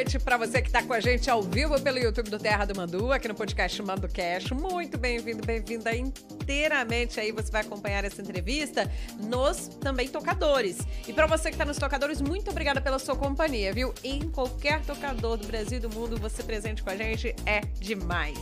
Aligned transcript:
noite 0.00 0.18
para 0.18 0.38
você 0.38 0.62
que 0.62 0.68
está 0.68 0.82
com 0.82 0.94
a 0.94 1.00
gente 1.00 1.28
ao 1.28 1.42
vivo 1.42 1.78
pelo 1.78 1.98
YouTube 1.98 2.30
do 2.30 2.38
Terra 2.38 2.64
do 2.64 2.74
Mandu, 2.74 3.12
aqui 3.12 3.28
no 3.28 3.34
podcast 3.34 3.82
Mando 3.82 4.08
Cash. 4.08 4.50
Muito 4.50 4.96
bem-vindo, 4.96 5.44
bem-vinda 5.44 5.94
inteiramente 5.94 7.20
aí. 7.20 7.30
Você 7.32 7.52
vai 7.52 7.60
acompanhar 7.60 8.02
essa 8.02 8.22
entrevista 8.22 8.90
nos 9.18 9.68
também 9.68 10.08
tocadores. 10.08 10.78
E 11.06 11.12
para 11.12 11.26
você 11.26 11.50
que 11.50 11.54
está 11.54 11.66
nos 11.66 11.76
tocadores, 11.76 12.22
muito 12.22 12.50
obrigada 12.50 12.80
pela 12.80 12.98
sua 12.98 13.14
companhia, 13.14 13.74
viu? 13.74 13.92
Em 14.02 14.30
qualquer 14.30 14.80
tocador 14.86 15.36
do 15.36 15.46
Brasil 15.46 15.76
e 15.76 15.80
do 15.82 15.90
mundo, 15.90 16.16
você 16.16 16.42
presente 16.42 16.82
com 16.82 16.88
a 16.88 16.96
gente 16.96 17.36
é 17.44 17.60
demais. 17.78 18.38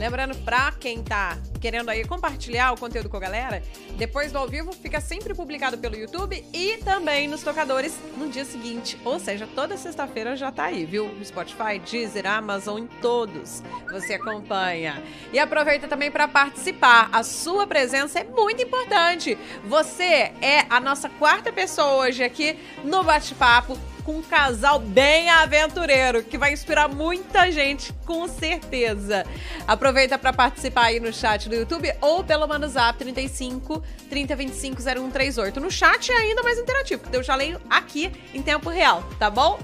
Lembrando, 0.00 0.34
pra 0.46 0.72
quem 0.72 1.02
tá 1.02 1.38
querendo 1.60 1.90
aí 1.90 2.06
compartilhar 2.06 2.72
o 2.72 2.78
conteúdo 2.78 3.10
com 3.10 3.18
a 3.18 3.20
galera, 3.20 3.62
depois 3.98 4.32
do 4.32 4.38
ao 4.38 4.48
vivo 4.48 4.72
fica 4.72 4.98
sempre 4.98 5.34
publicado 5.34 5.76
pelo 5.76 5.94
YouTube 5.94 6.42
e 6.54 6.78
também 6.78 7.28
nos 7.28 7.42
tocadores 7.42 7.98
no 8.16 8.30
dia 8.30 8.46
seguinte. 8.46 8.98
Ou 9.04 9.20
seja, 9.20 9.46
toda 9.54 9.76
sexta-feira 9.76 10.34
já 10.36 10.50
tá 10.50 10.64
aí, 10.64 10.86
viu? 10.90 11.10
Spotify, 11.24 11.78
Deezer, 11.78 12.26
Amazon, 12.26 12.80
em 12.80 12.86
todos. 13.00 13.62
Você 13.90 14.14
acompanha. 14.14 15.02
E 15.32 15.38
aproveita 15.38 15.86
também 15.86 16.10
para 16.10 16.26
participar. 16.26 17.08
A 17.12 17.22
sua 17.22 17.66
presença 17.66 18.18
é 18.18 18.24
muito 18.24 18.62
importante. 18.62 19.38
Você 19.64 20.32
é 20.42 20.66
a 20.68 20.80
nossa 20.80 21.08
quarta 21.08 21.52
pessoa 21.52 22.06
hoje 22.06 22.24
aqui 22.24 22.58
no 22.84 23.04
bate-papo 23.04 23.78
com 24.00 24.18
um 24.18 24.22
casal 24.22 24.78
bem 24.78 25.28
aventureiro 25.30 26.22
que 26.22 26.38
vai 26.38 26.52
inspirar 26.52 26.88
muita 26.88 27.50
gente, 27.50 27.92
com 28.04 28.26
certeza. 28.26 29.24
Aproveita 29.66 30.18
para 30.18 30.32
participar 30.32 30.86
aí 30.86 31.00
no 31.00 31.12
chat 31.12 31.48
do 31.48 31.54
YouTube 31.54 31.92
ou 32.00 32.24
pelo 32.24 32.46
Manuzap 32.46 32.98
35 32.98 33.82
3025 34.08 34.82
0138. 34.82 35.60
No 35.60 35.70
chat 35.70 36.10
é 36.10 36.16
ainda 36.16 36.42
mais 36.42 36.58
interativo, 36.58 37.02
porque 37.02 37.16
eu 37.16 37.22
já 37.22 37.34
leio 37.34 37.60
aqui 37.68 38.12
em 38.34 38.42
tempo 38.42 38.70
real, 38.70 39.02
tá 39.18 39.30
bom? 39.30 39.58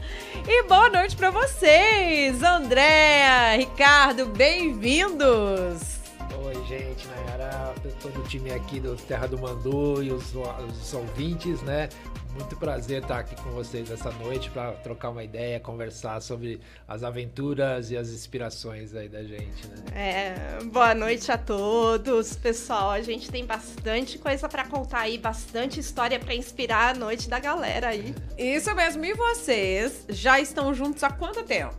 E 0.47 0.63
boa 0.65 0.89
noite 0.89 1.17
para 1.17 1.31
vocês, 1.31 2.43
Andréa, 2.43 3.57
Ricardo, 3.57 4.27
bem-vindos. 4.27 5.97
Oi, 6.45 6.65
gente, 6.67 7.09
Nayara, 7.09 7.75
todo 8.01 8.21
o 8.21 8.23
time 8.25 8.53
aqui 8.53 8.79
do 8.79 8.95
Terra 8.97 9.27
do 9.27 9.39
Mandu 9.39 10.03
e 10.03 10.13
os, 10.13 10.35
os 10.35 10.95
ouvintes, 10.95 11.63
né? 11.63 11.89
Muito 12.37 12.55
prazer 12.55 13.01
estar 13.01 13.21
aqui 13.21 13.35
com 13.43 13.51
vocês 13.51 13.91
essa 13.91 14.11
noite 14.11 14.51
para 14.51 14.73
trocar 14.73 15.09
uma 15.09 15.25
ideia, 15.25 15.59
conversar 15.59 16.21
sobre 16.21 16.61
as 16.87 17.03
aventuras 17.03 17.91
e 17.91 17.97
as 17.97 18.11
inspirações 18.11 18.95
aí 18.95 19.09
da 19.09 19.23
gente, 19.23 19.67
né? 19.67 19.77
É, 19.95 20.65
boa 20.65 20.95
noite 20.95 21.33
a 21.33 21.39
todos, 21.39 22.37
pessoal. 22.37 22.91
A 22.91 23.01
gente 23.01 23.31
tem 23.31 23.47
bastante 23.47 24.19
coisa 24.19 24.51
para 24.51 24.67
contar 24.67 25.01
aí, 25.01 25.17
bastante 25.17 25.81
história 25.81 26.21
para 26.21 26.35
inspirar 26.35 26.95
a 26.95 26.99
noite 26.99 27.27
da 27.27 27.39
galera 27.39 27.89
aí. 27.89 28.15
Isso 28.37 28.75
mesmo. 28.75 29.03
E 29.03 29.15
vocês 29.15 30.05
já 30.11 30.39
estão 30.39 30.75
juntos 30.75 31.03
há 31.03 31.11
quanto 31.11 31.43
tempo? 31.43 31.75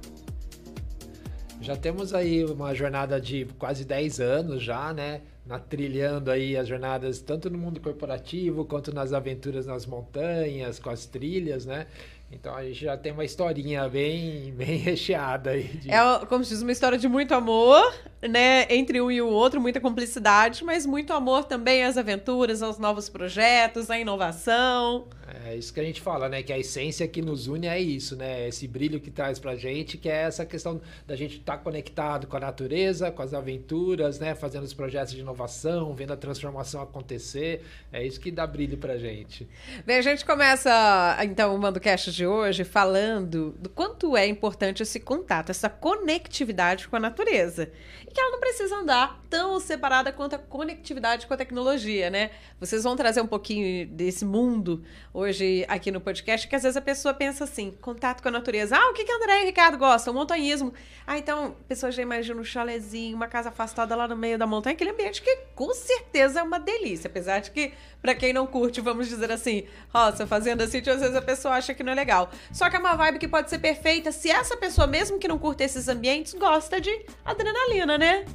Já 1.62 1.76
temos 1.76 2.16
aí 2.16 2.44
uma 2.44 2.74
jornada 2.74 3.22
de 3.22 3.46
quase 3.60 3.86
10 3.86 4.20
anos 4.20 4.64
já, 4.64 4.92
né? 4.92 5.22
Na, 5.48 5.60
trilhando 5.60 6.30
aí 6.32 6.58
as 6.58 6.68
jornadas 6.68 7.22
tanto 7.22 7.50
no 7.50 7.58
mundo 7.58 7.80
corporativo 7.80 8.66
quanto 8.66 8.94
nas 8.94 9.14
aventuras 9.14 9.66
nas 9.66 9.86
montanhas, 9.86 10.80
com 10.80 10.90
as 10.90 11.06
trilhas, 11.06 11.66
né? 11.66 11.88
Então 12.32 12.54
a 12.54 12.64
gente 12.64 12.84
já 12.84 12.98
tem 12.98 13.12
uma 13.12 13.24
historinha 13.24 13.88
bem, 13.88 14.52
bem 14.54 14.78
recheada 14.80 15.52
aí. 15.52 15.64
De... 15.64 15.92
É, 15.92 16.26
como 16.28 16.44
se 16.44 16.52
diz, 16.52 16.62
uma 16.62 16.72
história 16.72 16.98
de 16.98 17.08
muito 17.08 17.34
amor, 17.34 17.94
né? 18.22 18.66
Entre 18.70 19.02
um 19.02 19.10
e 19.10 19.22
o 19.22 19.28
outro, 19.28 19.62
muita 19.62 19.80
cumplicidade, 19.80 20.64
mas 20.64 20.86
muito 20.86 21.14
amor 21.14 21.46
também 21.46 21.84
às 21.84 21.98
aventuras, 21.98 22.62
aos 22.62 22.78
novos 22.78 23.08
projetos, 23.10 23.90
à 23.90 23.98
inovação. 23.98 25.08
É 25.46 25.56
isso 25.56 25.74
que 25.74 25.80
a 25.80 25.84
gente 25.84 26.02
fala, 26.02 26.30
né? 26.30 26.42
Que 26.42 26.54
a 26.54 26.60
essência 26.60 27.08
que 27.08 27.22
nos 27.22 27.48
une 27.48 27.68
é 27.68 27.80
isso, 27.80 28.16
né? 28.16 28.48
Esse 28.48 28.68
brilho 28.68 29.00
que 29.00 29.12
traz 29.12 29.38
pra 29.40 29.56
gente, 29.56 29.98
que 29.98 30.10
é 30.10 30.24
essa 30.24 30.46
questão 30.46 30.82
da 31.06 31.16
gente 31.16 31.38
estar 31.38 31.58
tá 31.58 31.64
conectado 31.64 32.28
com 32.28 32.38
a 32.38 32.40
natureza, 32.40 33.12
com 33.12 33.22
as 33.22 33.34
aventuras, 33.34 34.20
né? 34.20 34.36
Fazendo 34.36 34.64
os 34.64 34.74
projetos 34.74 35.14
de 35.14 35.20
inovação, 35.20 35.94
vendo 35.94 36.14
a 36.14 36.18
transformação 36.18 36.82
acontecer. 36.82 37.64
É 37.92 38.06
isso 38.06 38.20
que 38.20 38.32
dá 38.32 38.48
brilho 38.48 38.78
pra 38.78 38.98
gente. 38.98 39.48
Bem, 39.86 39.98
a 39.98 40.02
gente 40.02 40.26
começa, 40.26 41.18
então, 41.24 41.54
o 41.54 41.60
MandoCast 41.60 42.12
de 42.18 42.26
hoje 42.26 42.64
falando 42.64 43.52
do 43.60 43.70
quanto 43.70 44.18
é 44.18 44.26
importante 44.26 44.82
esse 44.82 45.00
contato, 45.00 45.52
essa 45.52 45.70
conectividade 45.70 46.88
com 46.88 46.96
a 46.96 47.00
natureza. 47.00 47.72
E 48.06 48.12
que 48.12 48.20
ela 48.20 48.32
não 48.32 48.40
precisa 48.40 48.76
andar 48.76 49.24
tão 49.30 49.60
separada 49.60 50.12
quanto 50.12 50.36
a 50.36 50.40
conectividade 50.40 51.26
com 51.28 51.34
a 51.34 51.38
tecnologia, 51.38 52.10
né? 52.10 52.32
Vocês 52.60 52.84
vão 52.84 52.96
trazer 52.96 53.22
um 53.22 53.28
pouquinho 53.28 53.88
desse 53.88 54.26
mundo 54.26 54.84
hoje 55.14 55.66
aqui 55.68 55.92
no 55.92 56.02
podcast, 56.02 56.48
que 56.48 56.56
às 56.56 56.64
vezes 56.64 56.76
a 56.78 56.82
pessoa 56.82 57.14
pensa 57.14 57.44
assim, 57.44 57.72
contato 57.82 58.22
com 58.22 58.28
a 58.28 58.32
natureza. 58.32 58.76
Ah, 58.76 58.90
o 58.90 58.94
que, 58.94 59.04
que 59.04 59.12
André 59.12 59.44
e 59.44 59.46
Ricardo 59.46 59.78
gostam? 59.78 60.14
montanhismo. 60.14 60.74
Ah, 61.06 61.18
então 61.18 61.56
a 61.60 61.68
pessoa 61.68 61.92
já 61.92 62.02
imagina 62.02 62.40
um 62.40 62.44
chalezinho, 62.44 63.16
uma 63.16 63.28
casa 63.28 63.50
afastada 63.50 63.96
lá 63.96 64.08
no 64.08 64.16
meio 64.16 64.38
da 64.38 64.48
montanha, 64.48 64.74
aquele 64.74 64.90
ambiente 64.90 65.22
que 65.22 65.38
com 65.56 65.74
certeza 65.74 66.40
é 66.40 66.44
uma 66.44 66.60
delícia, 66.60 67.08
apesar 67.08 67.40
de 67.40 67.52
que, 67.52 67.74
para 68.02 68.16
quem 68.16 68.34
não 68.34 68.48
curte, 68.48 68.82
vamos 68.82 69.08
dizer 69.08 69.32
assim, 69.32 69.66
roça, 69.94 70.28
fazenda, 70.28 70.68
sítio, 70.68 70.92
às 70.92 71.00
vezes 71.00 71.16
a 71.16 71.22
pessoa 71.22 71.56
acha 71.56 71.74
que 71.74 71.84
não 71.84 71.92
é 71.92 71.96
legal. 71.96 72.30
Só 72.52 72.70
que 72.70 72.76
é 72.76 72.80
uma 72.80 72.96
vibe 72.96 73.20
que 73.20 73.28
pode 73.28 73.50
ser 73.50 73.60
perfeita 73.60 74.12
se 74.12 74.30
essa 74.30 74.58
pessoa, 74.58 74.88
mesmo 74.88 75.20
que 75.20 75.28
não 75.28 75.38
curta 75.38 75.64
esses 75.64 75.88
ambientes, 75.88 76.34
gosta 76.34 76.82
de 76.82 77.06
adrenalina, 77.24 77.98
né? 77.98 78.26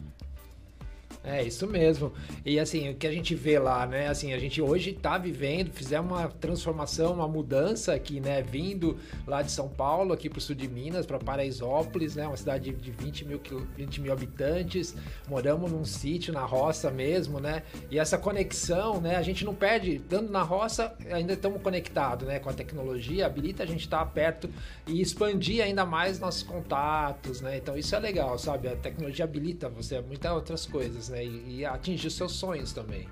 É, 1.25 1.41
isso 1.45 1.69
mesmo. 1.69 2.13
E 2.45 2.59
assim, 2.59 2.91
o 2.91 2.95
que 2.97 3.07
a 3.07 3.13
gente 3.13 3.33
vê 3.35 3.57
lá, 3.57 3.87
né? 3.87 4.09
Assim, 4.09 4.33
a 4.33 4.39
gente 4.39 4.61
hoje 4.61 4.91
está 4.91 5.17
vivendo, 5.17 5.71
fizemos 5.71 6.11
uma 6.11 6.27
transformação, 6.29 7.15
uma 7.15 7.29
mudança 7.29 7.95
aqui, 7.95 8.19
né? 8.19 8.43
Vindo 8.43 8.99
lá 9.25 9.41
de 9.41 9.53
São 9.53 9.69
Paulo, 9.69 10.13
aqui 10.13 10.29
para 10.29 10.39
o 10.39 10.41
sul 10.41 10.57
de 10.57 10.67
Minas, 10.67 11.07
para 11.07 11.21
Paraisópolis, 11.21 12.17
né? 12.17 12.27
Uma 12.27 12.37
cidade 12.37 12.73
de 12.73 12.91
20 12.91 13.25
mil, 13.25 13.41
20 13.77 14.01
mil 14.01 14.13
habitantes. 14.13 14.97
Moramos 15.29 15.71
num 15.71 15.85
sítio, 15.85 16.33
na 16.33 16.45
roça 16.45 16.91
mesmo, 16.91 17.39
né? 17.39 17.63
E 17.89 18.01
essa 18.01 18.19
conexão, 18.19 19.01
né? 19.01 19.15
A 19.15 19.23
gente 19.23 19.45
não 19.45 19.55
perde, 19.55 19.97
estando 19.97 20.29
na 20.29 20.43
roça, 20.43 20.93
ainda 21.09 21.35
estamos 21.35 21.63
conectados, 21.63 22.27
né? 22.27 22.41
Com 22.41 22.51
a 22.51 22.53
tecnologia, 22.53 23.27
habilita 23.27 23.63
a 23.63 23.67
gente 23.67 23.83
estar 23.83 23.99
tá 23.99 24.07
perto 24.07 24.51
e 24.89 25.01
expandir 25.01 25.63
ainda 25.63 25.87
mais 25.87 26.19
nossos 26.19 26.43
contatos, 26.43 27.41
né? 27.41 27.59
Então 27.59 27.77
isso 27.77 27.95
é 27.95 28.01
legal, 28.01 28.37
sabe? 28.39 28.67
A 28.67 28.75
tecnologia 28.75 29.25
habilita 29.25 29.69
você 29.69 29.97
a 29.97 30.03
muitas 30.03 30.33
outras 30.33 30.67
coisas, 30.67 31.12
né? 31.13 31.25
E, 31.25 31.59
e 31.59 31.67
atingir 31.67 32.11
seus 32.11 32.33
sonhos 32.33 32.73
também. 32.73 33.09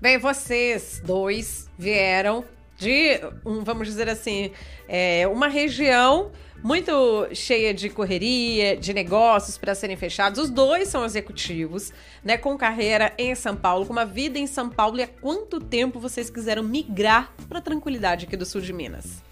Bem, 0.00 0.16
vocês 0.16 1.02
dois 1.04 1.68
vieram 1.76 2.44
de, 2.78 3.20
vamos 3.62 3.88
dizer 3.88 4.08
assim, 4.08 4.52
é, 4.88 5.28
uma 5.28 5.48
região 5.48 6.30
muito 6.62 7.28
cheia 7.34 7.74
de 7.74 7.88
correria, 7.90 8.76
de 8.76 8.94
negócios 8.94 9.58
para 9.58 9.74
serem 9.74 9.96
fechados. 9.96 10.38
Os 10.38 10.50
dois 10.50 10.88
são 10.88 11.04
executivos, 11.04 11.92
né, 12.24 12.38
com 12.38 12.56
carreira 12.56 13.12
em 13.18 13.34
São 13.34 13.56
Paulo, 13.56 13.84
com 13.84 13.92
uma 13.92 14.06
vida 14.06 14.38
em 14.38 14.46
São 14.46 14.70
Paulo. 14.70 14.98
E 14.98 15.02
há 15.02 15.06
quanto 15.08 15.58
tempo 15.58 15.98
vocês 15.98 16.30
quiseram 16.30 16.62
migrar 16.62 17.34
para 17.48 17.58
a 17.58 17.62
tranquilidade 17.62 18.26
aqui 18.26 18.36
do 18.36 18.46
sul 18.46 18.60
de 18.60 18.72
Minas? 18.72 19.29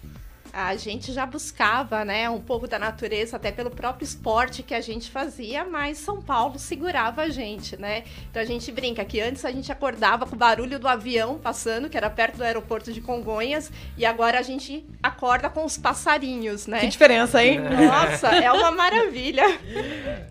A 0.53 0.75
gente 0.75 1.11
já 1.11 1.25
buscava, 1.25 2.03
né, 2.03 2.29
um 2.29 2.41
pouco 2.41 2.67
da 2.67 2.79
natureza, 2.79 3.37
até 3.37 3.51
pelo 3.51 3.69
próprio 3.69 4.03
esporte 4.03 4.63
que 4.63 4.73
a 4.73 4.81
gente 4.81 5.09
fazia, 5.09 5.63
mas 5.65 5.97
São 5.97 6.21
Paulo 6.21 6.57
segurava 6.57 7.23
a 7.23 7.29
gente, 7.29 7.77
né? 7.77 8.03
Então 8.29 8.41
a 8.41 8.45
gente 8.45 8.71
brinca 8.71 9.03
que 9.05 9.19
antes 9.21 9.45
a 9.45 9.51
gente 9.51 9.71
acordava 9.71 10.25
com 10.25 10.35
o 10.35 10.37
barulho 10.37 10.79
do 10.79 10.87
avião 10.87 11.37
passando, 11.37 11.89
que 11.89 11.97
era 11.97 12.09
perto 12.09 12.37
do 12.37 12.43
aeroporto 12.43 12.91
de 12.91 13.01
Congonhas, 13.01 13.71
e 13.97 14.05
agora 14.05 14.39
a 14.39 14.41
gente 14.41 14.85
acorda 15.01 15.49
com 15.49 15.65
os 15.65 15.77
passarinhos, 15.77 16.67
né? 16.67 16.79
Que 16.81 16.87
diferença, 16.87 17.43
hein? 17.43 17.59
Nossa, 17.59 18.27
é 18.29 18.51
uma 18.51 18.71
maravilha. 18.71 19.43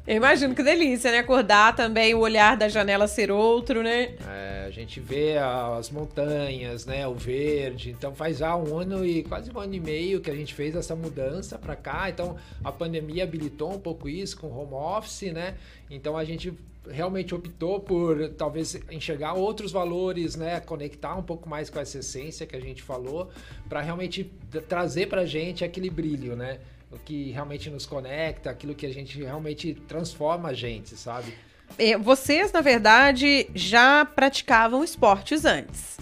Eu 0.06 0.17
imagino 0.17 0.55
que 0.55 0.62
delícia, 0.62 1.11
né? 1.11 1.19
Acordar 1.19 1.75
também, 1.75 2.15
o 2.15 2.21
olhar 2.21 2.56
da 2.56 2.69
janela 2.69 3.06
ser 3.06 3.31
outro, 3.31 3.83
né? 3.83 4.15
É, 4.26 4.65
a 4.67 4.70
gente 4.70 5.00
vê 5.00 5.37
as 5.38 5.91
montanhas, 5.91 6.87
né, 6.87 7.06
o 7.06 7.15
verde, 7.15 7.91
então 7.91 8.15
faz 8.15 8.38
já 8.38 8.55
um 8.56 8.79
ano 8.79 9.05
e 9.05 9.23
quase 9.23 9.50
um 9.55 9.59
ano 9.59 9.75
e 9.75 9.81
meio 9.81 10.07
meio 10.08 10.20
que 10.20 10.31
a 10.31 10.34
gente 10.34 10.55
fez 10.55 10.75
essa 10.75 10.96
mudança 10.96 11.58
para 11.58 11.76
cá. 11.76 12.08
Então 12.08 12.37
a 12.64 12.72
pandemia 12.72 13.25
habilitou 13.25 13.75
um 13.75 13.78
pouco 13.78 14.08
isso 14.08 14.38
com 14.38 14.49
home 14.49 14.75
office, 14.75 15.32
né? 15.32 15.56
Então 15.90 16.16
a 16.16 16.25
gente 16.25 16.52
realmente 16.90 17.34
optou 17.34 17.81
por 17.81 18.31
talvez 18.31 18.81
enxergar 18.90 19.34
outros 19.34 19.70
valores, 19.70 20.37
né, 20.37 20.58
conectar 20.60 21.14
um 21.16 21.22
pouco 21.22 21.46
mais 21.46 21.69
com 21.69 21.78
essa 21.78 21.99
essência 21.99 22.46
que 22.46 22.56
a 22.56 22.60
gente 22.60 22.82
falou, 22.82 23.31
para 23.69 23.82
realmente 23.82 24.25
trazer 24.66 25.06
para 25.06 25.22
a 25.22 25.26
gente 25.26 25.62
aquele 25.62 25.90
brilho, 25.90 26.34
né, 26.34 26.60
o 26.90 26.99
que 26.99 27.31
realmente 27.31 27.69
nos 27.69 27.84
conecta, 27.84 28.49
aquilo 28.49 28.75
que 28.75 28.87
a 28.87 28.94
gente 28.94 29.22
realmente 29.22 29.75
transforma 29.87 30.49
a 30.49 30.55
gente, 30.55 30.96
sabe? 30.96 31.34
É, 31.76 31.99
vocês, 31.99 32.50
na 32.52 32.62
verdade, 32.62 33.50
já 33.55 34.06
praticavam 34.06 34.82
esportes 34.82 35.44
antes. 35.44 35.99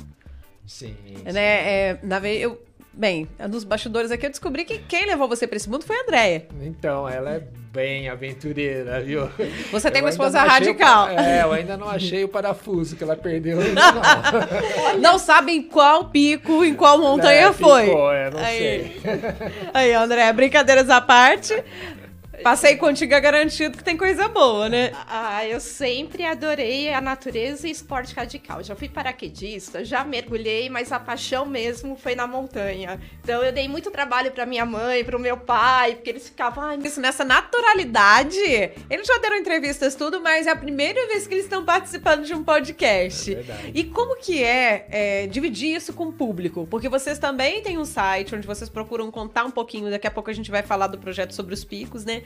Sim. 0.65 0.95
Né? 1.25 1.91
É, 1.91 1.99
na, 2.05 2.21
eu 2.29 2.66
Bem, 2.97 3.29
nos 3.51 3.63
bastidores 3.63 4.11
aqui 4.11 4.25
eu 4.25 4.31
descobri 4.31 4.65
que 4.65 4.79
quem 4.79 5.05
levou 5.05 5.29
você 5.29 5.47
para 5.47 5.59
esse 5.59 5.69
mundo 5.69 5.85
foi 5.85 5.97
a 5.97 6.03
Andréia. 6.03 6.47
Então, 6.63 7.07
ela 7.07 7.35
é 7.35 7.43
bem 7.71 8.09
aventureira, 8.09 9.03
viu? 9.03 9.29
Você 9.71 9.91
tem 9.91 10.01
uma 10.01 10.09
esposa 10.09 10.43
radical. 10.43 11.09
O, 11.09 11.11
é, 11.11 11.43
eu 11.43 11.53
ainda 11.53 11.77
não 11.77 11.91
achei 11.91 12.25
o 12.25 12.29
parafuso 12.29 12.97
que 12.97 13.05
ela 13.05 13.15
perdeu 13.15 13.61
ainda 13.61 13.83
não. 13.93 14.99
não 15.13 15.19
sabem 15.19 15.63
qual 15.63 16.07
pico, 16.07 16.65
em 16.65 16.75
qual 16.75 16.99
montanha 16.99 17.49
é, 17.49 17.53
foi. 17.53 17.85
Ficou, 17.85 18.11
é, 18.11 18.31
não 18.31 18.39
Aí. 18.39 18.59
sei. 18.59 19.03
Aí, 19.75 19.93
André, 19.93 20.33
brincadeiras 20.33 20.89
à 20.89 20.99
parte. 21.03 21.53
Passei 22.43 22.77
contigo 22.77 23.15
é 23.15 23.21
garantido 23.21 23.77
que 23.77 23.85
tem 23.85 23.97
coisa 23.97 24.29
boa, 24.29 24.69
né? 24.69 24.93
Ah, 25.09 25.47
eu 25.47 25.61
sempre 25.61 26.25
adorei 26.25 26.93
a 26.93 27.01
natureza 27.01 27.67
e 27.67 27.71
esporte 27.71 28.15
radical. 28.15 28.63
Já 28.63 28.75
fui 28.75 28.89
paraquedista, 28.89 29.85
já 29.85 30.05
mergulhei, 30.05 30.69
mas 30.69 30.93
a 30.93 31.01
paixão 31.01 31.47
mesmo 31.47 31.97
foi 31.97 32.15
na 32.15 32.27
montanha. 32.27 33.01
Então 33.23 33.43
eu 33.43 33.53
dei 33.53 33.69
muito 33.69 33.91
trabalho 33.91 34.31
para 34.33 34.47
minha 34.47 34.65
mãe, 34.65 35.05
para 35.05 35.17
o 35.17 35.21
meu 35.21 35.37
pai, 35.37 35.95
porque 35.95 36.11
eles 36.11 36.29
ficavam. 36.29 36.65
Ai, 36.65 36.79
Isso 36.85 37.01
nessa 37.01 37.25
naturalidade. 37.25 38.39
Eles 38.91 39.07
já 39.07 39.19
deram 39.19 39.37
entrevistas 39.37 39.95
tudo, 39.95 40.21
mas 40.21 40.47
é 40.47 40.51
a 40.51 40.57
primeira 40.57 41.07
vez 41.09 41.27
que 41.27 41.35
eles 41.35 41.45
estão 41.45 41.65
participando 41.65 42.25
de 42.25 42.35
um 42.35 42.43
podcast. 42.43 43.33
É 43.33 43.37
verdade. 43.37 43.73
E 43.75 43.85
como 43.85 44.17
que 44.17 44.43
é, 44.43 44.87
é 44.91 45.27
dividir 45.27 45.77
isso 45.77 45.93
com 45.93 46.05
o 46.05 46.13
público? 46.13 46.67
Porque 46.71 46.89
vocês 46.89 47.19
também 47.19 47.63
têm 47.63 47.79
um 47.79 47.85
site 47.85 48.35
onde 48.35 48.47
vocês 48.47 48.69
procuram 48.69 49.11
contar 49.11 49.45
um 49.45 49.51
pouquinho. 49.51 49.91
Daqui 49.91 50.07
a 50.07 50.11
pouco 50.11 50.31
a 50.31 50.33
gente 50.33 50.51
vai 50.51 50.63
falar 50.63 50.87
do 50.87 50.99
projeto 50.99 51.33
sobre 51.33 51.55
os 51.55 51.65
picos, 51.65 52.05
né? 52.05 52.23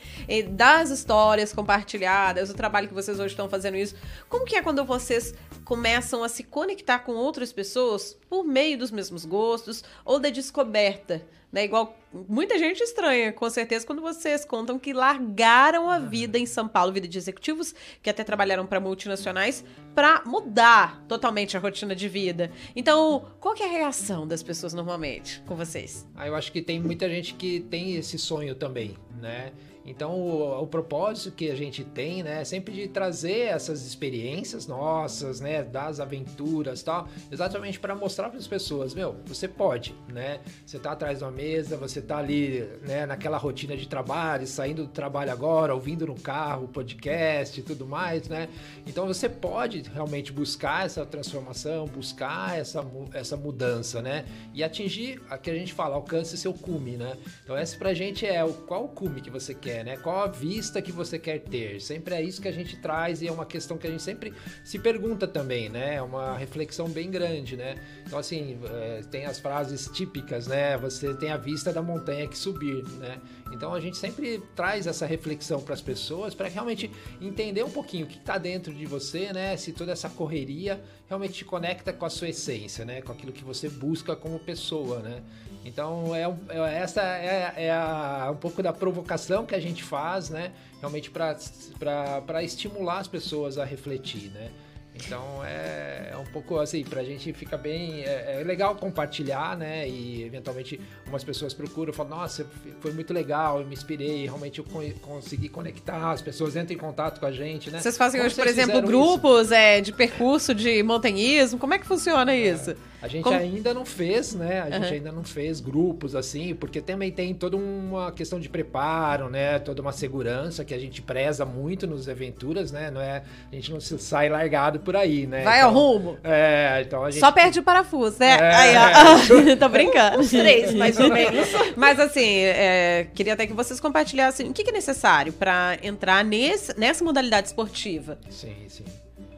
Das 0.50 0.90
histórias 0.90 1.52
compartilhadas, 1.52 2.50
o 2.50 2.54
trabalho 2.54 2.88
que 2.88 2.94
vocês 2.94 3.18
hoje 3.18 3.32
estão 3.32 3.48
fazendo 3.48 3.76
isso. 3.76 3.94
Como 4.28 4.44
que 4.44 4.56
é 4.56 4.62
quando 4.62 4.84
vocês 4.84 5.34
começam 5.64 6.22
a 6.22 6.28
se 6.28 6.44
conectar 6.44 7.00
com 7.00 7.12
outras 7.12 7.52
pessoas 7.52 8.16
por 8.28 8.44
meio 8.44 8.78
dos 8.78 8.90
mesmos 8.90 9.24
gostos 9.24 9.84
ou 10.04 10.18
da 10.18 10.30
descoberta? 10.30 11.22
Né? 11.52 11.64
Igual 11.64 11.96
muita 12.28 12.58
gente 12.58 12.80
estranha, 12.80 13.32
com 13.32 13.48
certeza, 13.50 13.84
quando 13.84 14.00
vocês 14.00 14.44
contam 14.44 14.78
que 14.78 14.92
largaram 14.92 15.90
a 15.90 15.98
vida 15.98 16.38
em 16.38 16.46
São 16.46 16.68
Paulo, 16.68 16.92
vida 16.92 17.08
de 17.08 17.18
executivos, 17.18 17.74
que 18.02 18.08
até 18.08 18.22
trabalharam 18.22 18.66
para 18.66 18.78
multinacionais, 18.78 19.64
para 19.94 20.22
mudar 20.24 21.02
totalmente 21.08 21.56
a 21.56 21.60
rotina 21.60 21.94
de 21.94 22.08
vida. 22.08 22.52
Então, 22.74 23.26
qual 23.40 23.54
é 23.56 23.64
a 23.64 23.68
reação 23.68 24.26
das 24.26 24.42
pessoas 24.42 24.72
normalmente 24.72 25.42
com 25.46 25.56
vocês? 25.56 26.06
Ah, 26.14 26.26
eu 26.26 26.36
acho 26.36 26.52
que 26.52 26.62
tem 26.62 26.80
muita 26.80 27.08
gente 27.08 27.34
que 27.34 27.60
tem 27.60 27.96
esse 27.96 28.18
sonho 28.18 28.54
também, 28.54 28.96
né? 29.20 29.52
Então, 29.90 30.12
o, 30.12 30.62
o, 30.62 30.66
propósito 30.68 31.32
que 31.32 31.50
a 31.50 31.54
gente 31.56 31.82
tem, 31.82 32.22
né, 32.22 32.42
é 32.42 32.44
sempre 32.44 32.72
de 32.72 32.86
trazer 32.86 33.48
essas 33.48 33.84
experiências 33.84 34.68
nossas, 34.68 35.40
né, 35.40 35.64
das 35.64 35.98
aventuras, 35.98 36.80
tal, 36.82 37.08
exatamente 37.30 37.80
para 37.80 37.94
mostrar 37.94 38.28
para 38.30 38.38
as 38.38 38.46
pessoas, 38.46 38.94
meu, 38.94 39.16
você 39.26 39.48
pode, 39.48 39.92
né? 40.08 40.40
Você 40.64 40.78
tá 40.78 40.92
atrás 40.92 41.18
de 41.18 41.24
uma 41.24 41.32
mesa, 41.32 41.76
você 41.76 42.00
tá 42.00 42.18
ali, 42.18 42.60
né, 42.86 43.04
naquela 43.04 43.36
rotina 43.36 43.76
de 43.76 43.88
trabalho, 43.88 44.46
saindo 44.46 44.84
do 44.84 44.90
trabalho 44.90 45.32
agora, 45.32 45.74
ouvindo 45.74 46.06
no 46.06 46.14
carro, 46.14 46.68
podcast 46.68 47.58
e 47.58 47.62
tudo 47.62 47.84
mais, 47.84 48.28
né? 48.28 48.48
Então, 48.86 49.08
você 49.08 49.28
pode 49.28 49.82
realmente 49.92 50.32
buscar 50.32 50.86
essa 50.86 51.04
transformação, 51.04 51.86
buscar 51.86 52.56
essa, 52.56 52.86
essa 53.12 53.36
mudança, 53.36 54.00
né? 54.00 54.24
E 54.54 54.62
atingir, 54.62 55.20
a 55.28 55.36
que 55.36 55.50
a 55.50 55.54
gente 55.54 55.72
fala, 55.72 55.96
alcance 55.96 56.36
seu 56.36 56.54
cume, 56.54 56.96
né? 56.96 57.16
Então, 57.42 57.56
essa 57.56 57.76
pra 57.76 57.92
gente 57.92 58.24
é 58.24 58.44
o 58.44 58.52
qual 58.52 58.86
cume 58.88 59.20
que 59.20 59.30
você 59.30 59.52
quer 59.52 59.79
né? 59.82 59.96
Qual 59.96 60.24
a 60.24 60.26
vista 60.26 60.80
que 60.80 60.92
você 60.92 61.18
quer 61.18 61.40
ter? 61.40 61.80
Sempre 61.80 62.14
é 62.14 62.22
isso 62.22 62.40
que 62.40 62.48
a 62.48 62.52
gente 62.52 62.76
traz 62.76 63.22
e 63.22 63.28
é 63.28 63.32
uma 63.32 63.46
questão 63.46 63.76
que 63.76 63.86
a 63.86 63.90
gente 63.90 64.02
sempre 64.02 64.32
se 64.64 64.78
pergunta 64.78 65.26
também, 65.26 65.68
né? 65.68 65.96
É 65.96 66.02
uma 66.02 66.36
reflexão 66.36 66.88
bem 66.88 67.10
grande, 67.10 67.56
né? 67.56 67.76
Então, 68.06 68.18
assim, 68.18 68.58
é, 68.64 69.02
tem 69.10 69.26
as 69.26 69.38
frases 69.38 69.88
típicas, 69.92 70.46
né? 70.46 70.76
Você 70.78 71.14
tem 71.14 71.30
a 71.30 71.36
vista 71.36 71.72
da 71.72 71.82
montanha 71.82 72.26
que 72.26 72.36
subir, 72.36 72.82
né? 72.98 73.20
Então, 73.52 73.74
a 73.74 73.80
gente 73.80 73.96
sempre 73.96 74.42
traz 74.54 74.86
essa 74.86 75.06
reflexão 75.06 75.60
para 75.60 75.74
as 75.74 75.80
pessoas 75.80 76.34
para 76.34 76.48
realmente 76.48 76.90
entender 77.20 77.64
um 77.64 77.70
pouquinho 77.70 78.06
o 78.06 78.08
que 78.08 78.18
está 78.18 78.38
dentro 78.38 78.72
de 78.72 78.86
você, 78.86 79.32
né? 79.32 79.56
Se 79.56 79.72
toda 79.72 79.92
essa 79.92 80.08
correria 80.08 80.80
realmente 81.08 81.34
te 81.34 81.44
conecta 81.44 81.92
com 81.92 82.04
a 82.04 82.10
sua 82.10 82.28
essência, 82.28 82.84
né? 82.84 83.02
Com 83.02 83.12
aquilo 83.12 83.32
que 83.32 83.44
você 83.44 83.68
busca 83.68 84.14
como 84.14 84.38
pessoa, 84.38 85.00
né? 85.00 85.22
Então, 85.64 86.14
é, 86.14 86.22
é 86.22 86.78
essa 86.78 87.02
é, 87.02 87.66
é 87.66 87.70
a, 87.70 88.30
um 88.32 88.36
pouco 88.36 88.62
da 88.62 88.72
provocação 88.72 89.44
que 89.44 89.54
a 89.54 89.60
gente 89.60 89.82
faz, 89.82 90.30
né? 90.30 90.52
Realmente 90.80 91.10
para 91.10 92.42
estimular 92.42 92.98
as 92.98 93.08
pessoas 93.08 93.58
a 93.58 93.64
refletir, 93.64 94.30
né? 94.30 94.50
Então 94.94 95.44
é, 95.44 96.10
é, 96.12 96.16
um 96.16 96.24
pouco 96.24 96.58
assim, 96.58 96.82
pra 96.84 97.02
gente 97.02 97.32
fica 97.32 97.56
bem. 97.56 98.02
É, 98.02 98.40
é, 98.40 98.44
legal 98.44 98.74
compartilhar, 98.74 99.56
né? 99.56 99.88
E 99.88 100.24
eventualmente 100.24 100.80
umas 101.06 101.22
pessoas 101.22 101.54
procuram, 101.54 101.92
falam, 101.92 102.18
nossa, 102.18 102.46
foi 102.80 102.92
muito 102.92 103.12
legal, 103.12 103.60
eu 103.60 103.66
me 103.66 103.72
inspirei, 103.72 104.24
realmente 104.24 104.58
eu 104.58 104.64
consegui 105.00 105.48
conectar, 105.48 106.10
as 106.10 106.20
pessoas 106.20 106.56
entram 106.56 106.74
em 106.74 106.78
contato 106.78 107.20
com 107.20 107.26
a 107.26 107.32
gente, 107.32 107.70
né? 107.70 107.80
Vocês 107.80 107.96
fazem 107.96 108.20
hoje, 108.20 108.34
por 108.34 108.46
exemplo, 108.46 108.82
grupos 108.82 109.52
é, 109.52 109.80
de 109.80 109.92
percurso 109.92 110.54
de 110.54 110.82
montanhismo? 110.82 111.58
Como 111.58 111.72
é 111.72 111.78
que 111.78 111.86
funciona 111.86 112.34
isso? 112.34 112.74
A 113.02 113.08
gente 113.08 113.24
Como... 113.24 113.36
ainda 113.36 113.72
não 113.72 113.84
fez, 113.84 114.34
né? 114.34 114.60
A 114.60 114.64
uhum. 114.64 114.72
gente 114.82 114.94
ainda 114.94 115.12
não 115.12 115.24
fez 115.24 115.60
grupos 115.60 116.14
assim, 116.14 116.54
porque 116.54 116.80
também 116.80 117.10
tem 117.10 117.34
toda 117.34 117.56
uma 117.56 118.12
questão 118.12 118.38
de 118.38 118.48
preparo, 118.48 119.30
né? 119.30 119.58
Toda 119.58 119.80
uma 119.80 119.92
segurança 119.92 120.64
que 120.64 120.74
a 120.74 120.78
gente 120.78 121.00
preza 121.00 121.44
muito 121.44 121.86
nos 121.86 122.08
aventuras, 122.08 122.70
né? 122.70 122.90
Não 122.90 123.00
é, 123.00 123.22
a 123.50 123.54
gente 123.54 123.72
não 123.72 123.80
se 123.80 123.98
sai 123.98 124.28
largado 124.28 124.80
por 124.80 124.96
aí, 124.96 125.26
né? 125.26 125.42
Vai 125.42 125.58
então, 125.58 125.68
ao 125.68 125.74
rumo. 125.74 126.18
É, 126.22 126.82
então 126.86 127.04
a 127.04 127.10
gente... 127.10 127.20
Só 127.20 127.32
perde 127.32 127.58
o 127.58 127.62
parafuso, 127.62 128.16
né? 128.20 128.36
É... 128.38 128.54
Aí, 128.54 128.74
ó. 128.76 129.56
Tô 129.56 129.68
brincando. 129.68 130.20
Os 130.20 130.30
três, 130.30 130.74
mais 130.74 130.98
ou 130.98 131.08
menos. 131.08 131.48
Mas 131.76 131.98
assim, 131.98 132.40
é, 132.40 133.06
queria 133.14 133.32
até 133.32 133.46
que 133.46 133.52
vocês 133.54 133.80
compartilhassem 133.80 134.48
o 134.48 134.52
que, 134.52 134.62
que 134.62 134.70
é 134.70 134.72
necessário 134.72 135.32
para 135.32 135.78
entrar 135.82 136.24
nesse, 136.24 136.78
nessa 136.78 137.02
modalidade 137.02 137.48
esportiva. 137.48 138.18
Sim, 138.28 138.54
sim. 138.68 138.84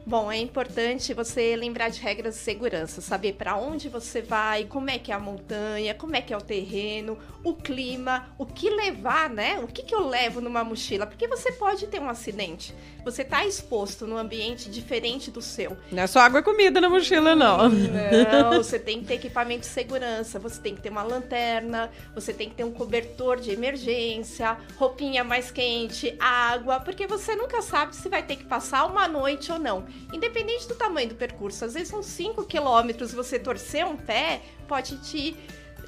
Bom, 0.05 0.29
é 0.29 0.37
importante 0.37 1.13
você 1.13 1.55
lembrar 1.55 1.87
de 1.87 2.01
regras 2.01 2.35
de 2.35 2.41
segurança, 2.41 2.99
saber 2.99 3.35
para 3.35 3.55
onde 3.55 3.87
você 3.87 4.21
vai, 4.21 4.65
como 4.65 4.89
é 4.89 4.99
que 4.99 5.13
é 5.13 5.15
a 5.15 5.19
montanha, 5.19 5.95
como 5.95 6.13
é 6.13 6.21
que 6.21 6.33
é 6.33 6.37
o 6.37 6.41
terreno, 6.41 7.17
o 7.41 7.53
clima, 7.55 8.27
o 8.37 8.45
que 8.45 8.69
levar, 8.69 9.29
né? 9.29 9.59
O 9.59 9.67
que, 9.67 9.81
que 9.81 9.95
eu 9.95 10.05
levo 10.05 10.41
numa 10.41 10.61
mochila? 10.61 11.07
Porque 11.07 11.25
você 11.25 11.53
pode 11.53 11.87
ter 11.87 12.01
um 12.01 12.09
acidente. 12.09 12.75
Você 13.03 13.21
está 13.21 13.45
exposto 13.45 14.07
num 14.07 14.17
ambiente 14.17 14.69
diferente 14.69 15.29
do 15.29 15.41
seu. 15.41 15.77
Não 15.91 16.03
é 16.03 16.07
só 16.07 16.19
água 16.19 16.39
e 16.39 16.43
comida 16.43 16.79
na 16.79 16.89
mochila, 16.89 17.35
não. 17.35 17.69
Não, 17.69 18.57
você 18.63 18.79
tem 18.79 19.01
que 19.01 19.07
ter 19.07 19.15
equipamento 19.15 19.61
de 19.61 19.65
segurança, 19.67 20.39
você 20.39 20.61
tem 20.61 20.75
que 20.75 20.81
ter 20.81 20.89
uma 20.89 21.03
lanterna, 21.03 21.91
você 22.15 22.33
tem 22.33 22.49
que 22.49 22.55
ter 22.55 22.63
um 22.63 22.71
cobertor 22.71 23.39
de 23.39 23.51
emergência, 23.51 24.57
roupinha 24.77 25.23
mais 25.23 25.51
quente, 25.51 26.15
água, 26.19 26.79
porque 26.79 27.05
você 27.05 27.35
nunca 27.35 27.61
sabe 27.61 27.95
se 27.95 28.07
vai 28.07 28.23
ter 28.23 28.37
que 28.37 28.45
passar 28.45 28.85
uma 28.85 29.07
noite 29.07 29.51
ou 29.51 29.59
não. 29.59 29.85
Independente 30.13 30.67
do 30.67 30.75
tamanho 30.75 31.09
do 31.09 31.15
percurso, 31.15 31.65
às 31.65 31.73
vezes 31.73 31.93
uns 31.93 32.05
5 32.05 32.45
quilômetros, 32.45 33.13
você 33.13 33.37
torcer 33.37 33.85
um 33.85 33.97
pé 33.97 34.41
pode 34.67 34.97
te 34.97 35.35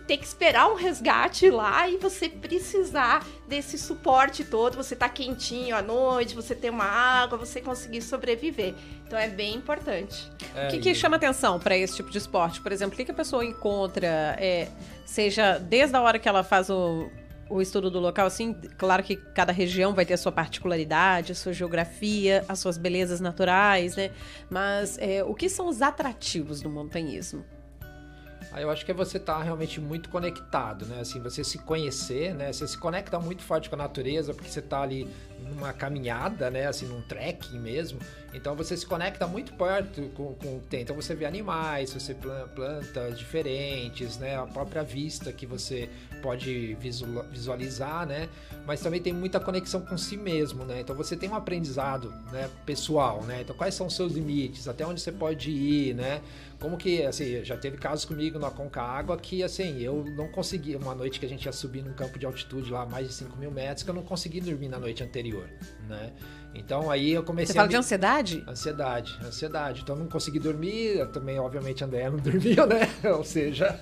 ter 0.07 0.17
que 0.17 0.25
esperar 0.25 0.69
um 0.69 0.75
resgate 0.75 1.49
lá 1.49 1.89
e 1.89 1.97
você 1.97 2.29
precisar 2.29 3.25
desse 3.47 3.77
suporte 3.77 4.43
todo, 4.43 4.75
você 4.75 4.95
tá 4.95 5.09
quentinho 5.09 5.75
à 5.75 5.81
noite, 5.81 6.35
você 6.35 6.53
ter 6.55 6.69
uma 6.69 6.85
água, 6.85 7.37
você 7.37 7.59
conseguir 7.59 8.01
sobreviver. 8.01 8.75
Então 9.05 9.17
é 9.17 9.27
bem 9.27 9.55
importante. 9.55 10.29
É, 10.55 10.67
o 10.67 10.71
que, 10.71 10.79
que 10.79 10.95
chama 10.95 11.15
atenção 11.15 11.59
para 11.59 11.75
esse 11.75 11.95
tipo 11.95 12.09
de 12.09 12.17
esporte? 12.17 12.61
Por 12.61 12.71
exemplo, 12.71 12.93
o 12.93 12.97
que, 12.97 13.05
que 13.05 13.11
a 13.11 13.15
pessoa 13.15 13.43
encontra, 13.43 14.35
é, 14.39 14.67
seja 15.05 15.57
desde 15.57 15.95
a 15.95 16.01
hora 16.01 16.19
que 16.19 16.29
ela 16.29 16.43
faz 16.43 16.69
o 16.69 17.09
o 17.49 17.61
estudo 17.61 17.91
do 17.91 17.99
local, 17.99 18.25
assim, 18.25 18.53
claro 18.77 19.03
que 19.03 19.15
cada 19.15 19.51
região 19.51 19.93
vai 19.93 20.05
ter 20.05 20.15
a 20.15 20.17
sua 20.17 20.31
particularidade, 20.31 21.31
a 21.31 21.35
sua 21.35 21.53
geografia, 21.53 22.43
as 22.49 22.59
suas 22.59 22.77
belezas 22.77 23.19
naturais, 23.19 23.95
né? 23.95 24.11
Mas 24.49 24.97
é, 24.97 25.23
o 25.23 25.35
que 25.35 25.47
são 25.47 25.67
os 25.67 25.81
atrativos 25.81 26.61
do 26.61 26.69
montanhismo? 26.69 27.45
Aí 28.51 28.63
eu 28.63 28.69
acho 28.69 28.85
que 28.85 28.91
é 28.91 28.93
você 28.93 29.17
estar 29.17 29.37
tá 29.37 29.43
realmente 29.43 29.81
muito 29.81 30.09
conectado, 30.09 30.85
né? 30.85 31.01
Assim, 31.01 31.19
você 31.19 31.43
se 31.43 31.57
conhecer, 31.57 32.33
né? 32.33 32.51
Você 32.53 32.67
se 32.67 32.77
conecta 32.77 33.19
muito 33.19 33.43
forte 33.43 33.69
com 33.69 33.75
a 33.75 33.77
natureza, 33.77 34.33
porque 34.33 34.49
você 34.49 34.59
está 34.59 34.81
ali 34.81 35.07
numa 35.39 35.73
caminhada, 35.73 36.49
né? 36.49 36.67
Assim, 36.67 36.85
num 36.85 37.01
trekking 37.01 37.59
mesmo. 37.59 37.99
Então 38.33 38.55
você 38.55 38.75
se 38.75 38.85
conecta 38.85 39.27
muito 39.27 39.53
perto 39.53 40.01
com, 40.09 40.33
com 40.35 40.57
o 40.57 40.59
que 40.59 40.67
tem. 40.67 40.81
Então 40.81 40.95
você 40.95 41.15
vê 41.15 41.25
animais, 41.25 41.93
você 41.93 42.13
planta 42.13 42.47
plantas 42.47 43.17
diferentes, 43.17 44.17
né? 44.17 44.37
A 44.37 44.45
própria 44.45 44.83
vista 44.83 45.31
que 45.31 45.45
você 45.45 45.89
pode 46.25 46.75
visualizar, 47.31 48.07
né? 48.07 48.27
Mas 48.65 48.81
também 48.81 48.99
tem 48.99 49.13
muita 49.13 49.39
conexão 49.39 49.81
com 49.81 49.95
si 49.95 50.17
mesmo, 50.17 50.65
né? 50.65 50.81
Então 50.81 50.95
você 50.95 51.15
tem 51.15 51.29
um 51.29 51.35
aprendizado, 51.35 52.11
né? 52.31 52.49
Pessoal, 52.65 53.21
né? 53.21 53.41
Então 53.41 53.55
quais 53.55 53.75
são 53.75 53.85
os 53.85 53.95
seus 53.95 54.13
limites? 54.13 54.67
Até 54.67 54.83
onde 54.87 54.99
você 54.99 55.11
pode 55.11 55.51
ir, 55.51 55.93
né? 55.93 56.21
Como 56.59 56.77
que, 56.77 57.03
assim, 57.03 57.43
já 57.43 57.55
teve 57.55 57.77
casos 57.77 58.05
comigo 58.05 58.39
no 58.39 58.47
Aconcagua 58.47 59.15
que, 59.17 59.43
assim, 59.43 59.79
eu 59.81 60.03
não 60.15 60.27
consegui, 60.29 60.75
uma 60.75 60.95
noite 60.95 61.19
que 61.19 61.25
a 61.27 61.29
gente 61.29 61.45
ia 61.45 61.51
subir 61.51 61.83
num 61.83 61.93
campo 61.93 62.17
de 62.17 62.25
altitude 62.25 62.71
lá, 62.71 62.87
mais 62.87 63.07
de 63.07 63.13
5 63.13 63.37
mil 63.37 63.51
metros, 63.51 63.83
que 63.83 63.89
eu 63.89 63.93
não 63.93 64.01
consegui 64.01 64.41
dormir 64.41 64.69
na 64.69 64.79
noite 64.79 65.03
anterior, 65.03 65.47
né? 65.87 66.11
Então 66.55 66.89
aí 66.89 67.11
eu 67.11 67.23
comecei 67.23 67.47
Você 67.47 67.53
fala 67.53 67.65
a 67.65 67.67
me... 67.67 67.71
de 67.71 67.77
ansiedade? 67.77 68.43
Ansiedade, 68.47 69.19
ansiedade. 69.25 69.81
Então 69.81 69.95
não 69.95 70.07
consegui 70.07 70.39
dormir, 70.39 70.97
eu 70.97 71.07
também, 71.07 71.39
obviamente, 71.39 71.83
a 71.83 71.87
Andréia 71.87 72.09
não 72.09 72.17
dormiu, 72.19 72.65
né? 72.65 72.89
ou 73.15 73.23
seja, 73.23 73.79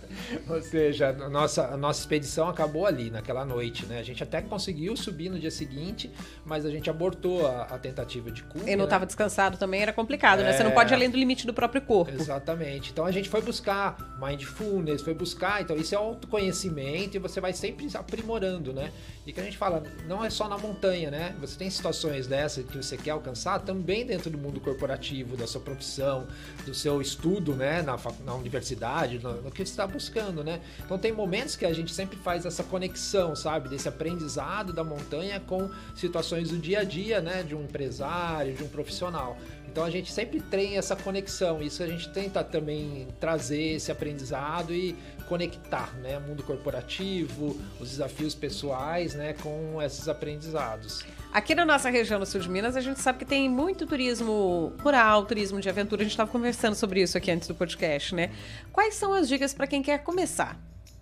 ou 0.50 0.62
seja, 0.62 1.10
a 1.10 1.30
nossa, 1.30 1.68
a 1.68 1.78
nossa 1.78 2.00
expedição 2.00 2.50
acabou 2.50 2.86
ali, 2.86 3.10
naquela 3.10 3.46
noite, 3.46 3.86
né? 3.86 4.00
A 4.00 4.04
gente 4.04 4.24
até 4.24 4.42
conseguiu 4.42 4.96
subir 4.98 5.30
no 5.30 5.40
dia 5.40 5.52
seguinte, 5.52 6.12
mas 6.46 6.66
a 6.66 6.70
gente 6.70 6.90
abortou 6.90 7.46
a, 7.48 7.64
a 7.64 7.78
tentativa 7.80 8.32
de 8.32 8.44
cume. 8.44 8.64
Eu 8.66 8.72
não 8.78 8.78
né? 8.80 8.84
estava 8.86 9.06
descansado 9.06 9.58
também, 9.58 9.82
era 9.82 9.94
complicado, 9.94 10.42
né? 10.42 10.54
Você 10.54 10.64
não 10.64 10.72
É. 10.72 10.74
pode 10.74 10.92
ir 10.92 10.96
além 10.96 11.10
do 11.10 11.18
limite 11.18 11.46
do 11.46 11.54
próprio 11.54 11.82
corpo. 11.82 12.12
Exatamente. 12.12 12.92
Então 12.92 13.06
a 13.06 13.12
gente 13.12 13.30
foi 13.30 13.42
buscar 13.42 13.98
mindfulness, 14.20 15.02
foi 15.02 15.14
buscar, 15.14 15.62
então 15.62 15.76
isso 15.76 15.94
é 15.94 15.98
autoconhecimento 15.98 17.16
e 17.18 17.20
você 17.20 17.40
vai 17.40 17.54
sempre 17.54 17.88
aprimorando, 17.94 18.74
né? 18.74 18.92
E 19.26 19.32
que 19.32 19.40
a 19.40 19.44
gente 19.44 19.58
fala, 19.58 19.84
não 20.08 20.24
é 20.24 20.30
só 20.30 20.48
na 20.50 20.58
montanha, 20.58 21.10
né? 21.12 21.36
Você 21.40 21.58
tem 21.58 21.70
situações 21.70 22.28
dessas 22.28 22.63
que 22.64 22.78
você 22.78 22.98
quer 22.98 23.12
alcançar 23.12 23.60
também 23.60 24.06
dentro 24.06 24.30
do 24.30 24.38
mundo 24.38 24.60
corporativo, 24.60 25.36
da 25.36 25.48
sua 25.48 25.62
profissão, 25.62 26.28
do 26.66 26.74
seu 26.74 27.02
estudo, 27.02 27.56
né? 27.56 27.82
Na, 27.82 27.98
na 28.26 28.34
universidade, 28.36 29.20
no, 29.20 29.42
no 29.42 29.52
que 29.52 29.58
você 29.58 29.72
está 29.72 29.88
buscando, 29.88 30.44
né? 30.44 30.62
Então 30.84 30.98
tem 30.98 31.12
momentos 31.12 31.56
que 31.56 31.66
a 31.66 31.74
gente 31.74 31.94
sempre 31.94 32.18
faz 32.18 32.46
essa 32.46 32.64
conexão, 32.64 33.36
sabe? 33.36 33.70
Desse 33.70 33.88
aprendizado 33.88 34.74
da 34.74 34.84
montanha 34.84 35.40
com 35.40 35.70
situações 35.96 36.50
do 36.50 36.58
dia 36.58 36.80
a 36.80 36.84
dia, 36.84 37.22
né? 37.22 37.44
De 37.44 37.56
um 37.56 37.64
empresário, 37.64 38.54
de 38.54 38.64
um 38.64 38.68
profissional. 38.68 39.38
Então 39.74 39.84
a 39.84 39.90
gente 39.90 40.14
sempre 40.14 40.40
tem 40.40 40.78
essa 40.78 40.96
conexão, 40.96 41.60
isso 41.60 41.82
a 41.82 41.88
gente 41.88 42.08
tenta 42.10 42.44
também 42.44 43.08
trazer 43.20 43.74
esse 43.74 43.92
aprendizado 43.92 44.72
e 44.72 44.96
conectar, 45.28 45.92
né, 45.96 46.20
mundo 46.20 46.44
corporativo, 46.44 47.60
os 47.80 47.90
desafios 47.90 48.36
pessoais, 48.36 49.16
né, 49.16 49.34
com 49.34 49.82
esses 49.82 50.08
aprendizados. 50.08 51.04
Aqui 51.34 51.56
na 51.56 51.66
nossa 51.66 51.90
região 51.90 52.20
no 52.20 52.28
sul 52.28 52.40
de 52.40 52.48
Minas, 52.48 52.76
a 52.76 52.82
gente 52.82 53.00
sabe 53.00 53.18
que 53.18 53.26
tem 53.26 53.50
muito 53.50 53.88
turismo 53.88 54.72
rural, 54.84 55.26
turismo 55.26 55.60
de 55.60 55.68
aventura. 55.68 56.04
A 56.04 56.04
gente 56.04 56.12
estava 56.12 56.30
conversando 56.30 56.76
sobre 56.76 57.02
isso 57.02 57.18
aqui 57.18 57.32
antes 57.32 57.48
do 57.48 57.56
podcast, 57.56 58.14
né? 58.14 58.30
Quais 58.72 58.94
são 58.94 59.12
as 59.12 59.28
dicas 59.28 59.52
para 59.52 59.66
quem 59.66 59.82
quer 59.82 60.04
começar? 60.04 60.56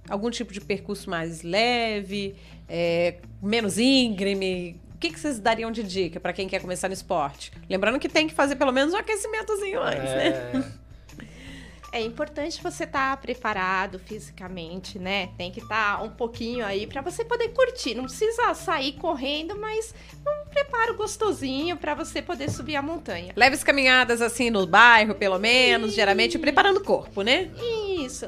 Algum 0.09 0.29
tipo 0.29 0.53
de 0.53 0.61
percurso 0.61 1.09
mais 1.09 1.43
leve, 1.43 2.33
é, 2.69 3.15
menos 3.43 3.77
íngreme? 3.77 4.79
O 4.95 4.97
que, 5.00 5.11
que 5.11 5.19
vocês 5.19 5.38
dariam 5.38 5.69
de 5.69 5.83
dica 5.83 6.17
para 6.17 6.31
quem 6.31 6.47
quer 6.47 6.61
começar 6.61 6.88
no 6.88 6.93
esporte? 6.93 7.51
Lembrando 7.69 8.00
que 8.00 8.07
tem 8.07 8.25
que 8.25 8.33
fazer 8.33 8.55
pelo 8.55 8.71
menos 8.71 8.93
um 8.93 8.97
aquecimentozinho 8.97 9.81
antes, 9.81 10.11
né? 10.11 10.71
É, 11.93 12.01
importante 12.01 12.63
você 12.63 12.86
estar 12.86 13.17
preparado 13.17 14.00
fisicamente, 14.00 14.98
né? 14.98 15.29
Tem 15.38 15.51
que 15.51 15.60
estar 15.60 16.01
um 16.01 16.10
pouquinho 16.10 16.65
aí 16.65 16.88
para 16.88 17.01
você 17.01 17.25
poder 17.25 17.50
curtir. 17.50 17.95
Não 17.95 18.05
precisa 18.05 18.53
sair 18.53 18.93
correndo, 18.93 19.57
mas 19.60 19.93
um 20.25 20.50
preparo 20.50 20.95
gostosinho 20.95 21.75
para 21.75 21.93
você 21.93 22.21
poder 22.21 22.50
subir 22.50 22.77
a 22.77 22.81
montanha. 22.81 23.33
Leves 23.36 23.62
caminhadas 23.63 24.21
assim 24.21 24.50
no 24.50 24.65
bairro, 24.65 25.15
pelo 25.15 25.38
menos, 25.38 25.93
geralmente 25.93 26.39
preparando 26.39 26.77
o 26.77 26.83
corpo, 26.83 27.24
né? 27.24 27.50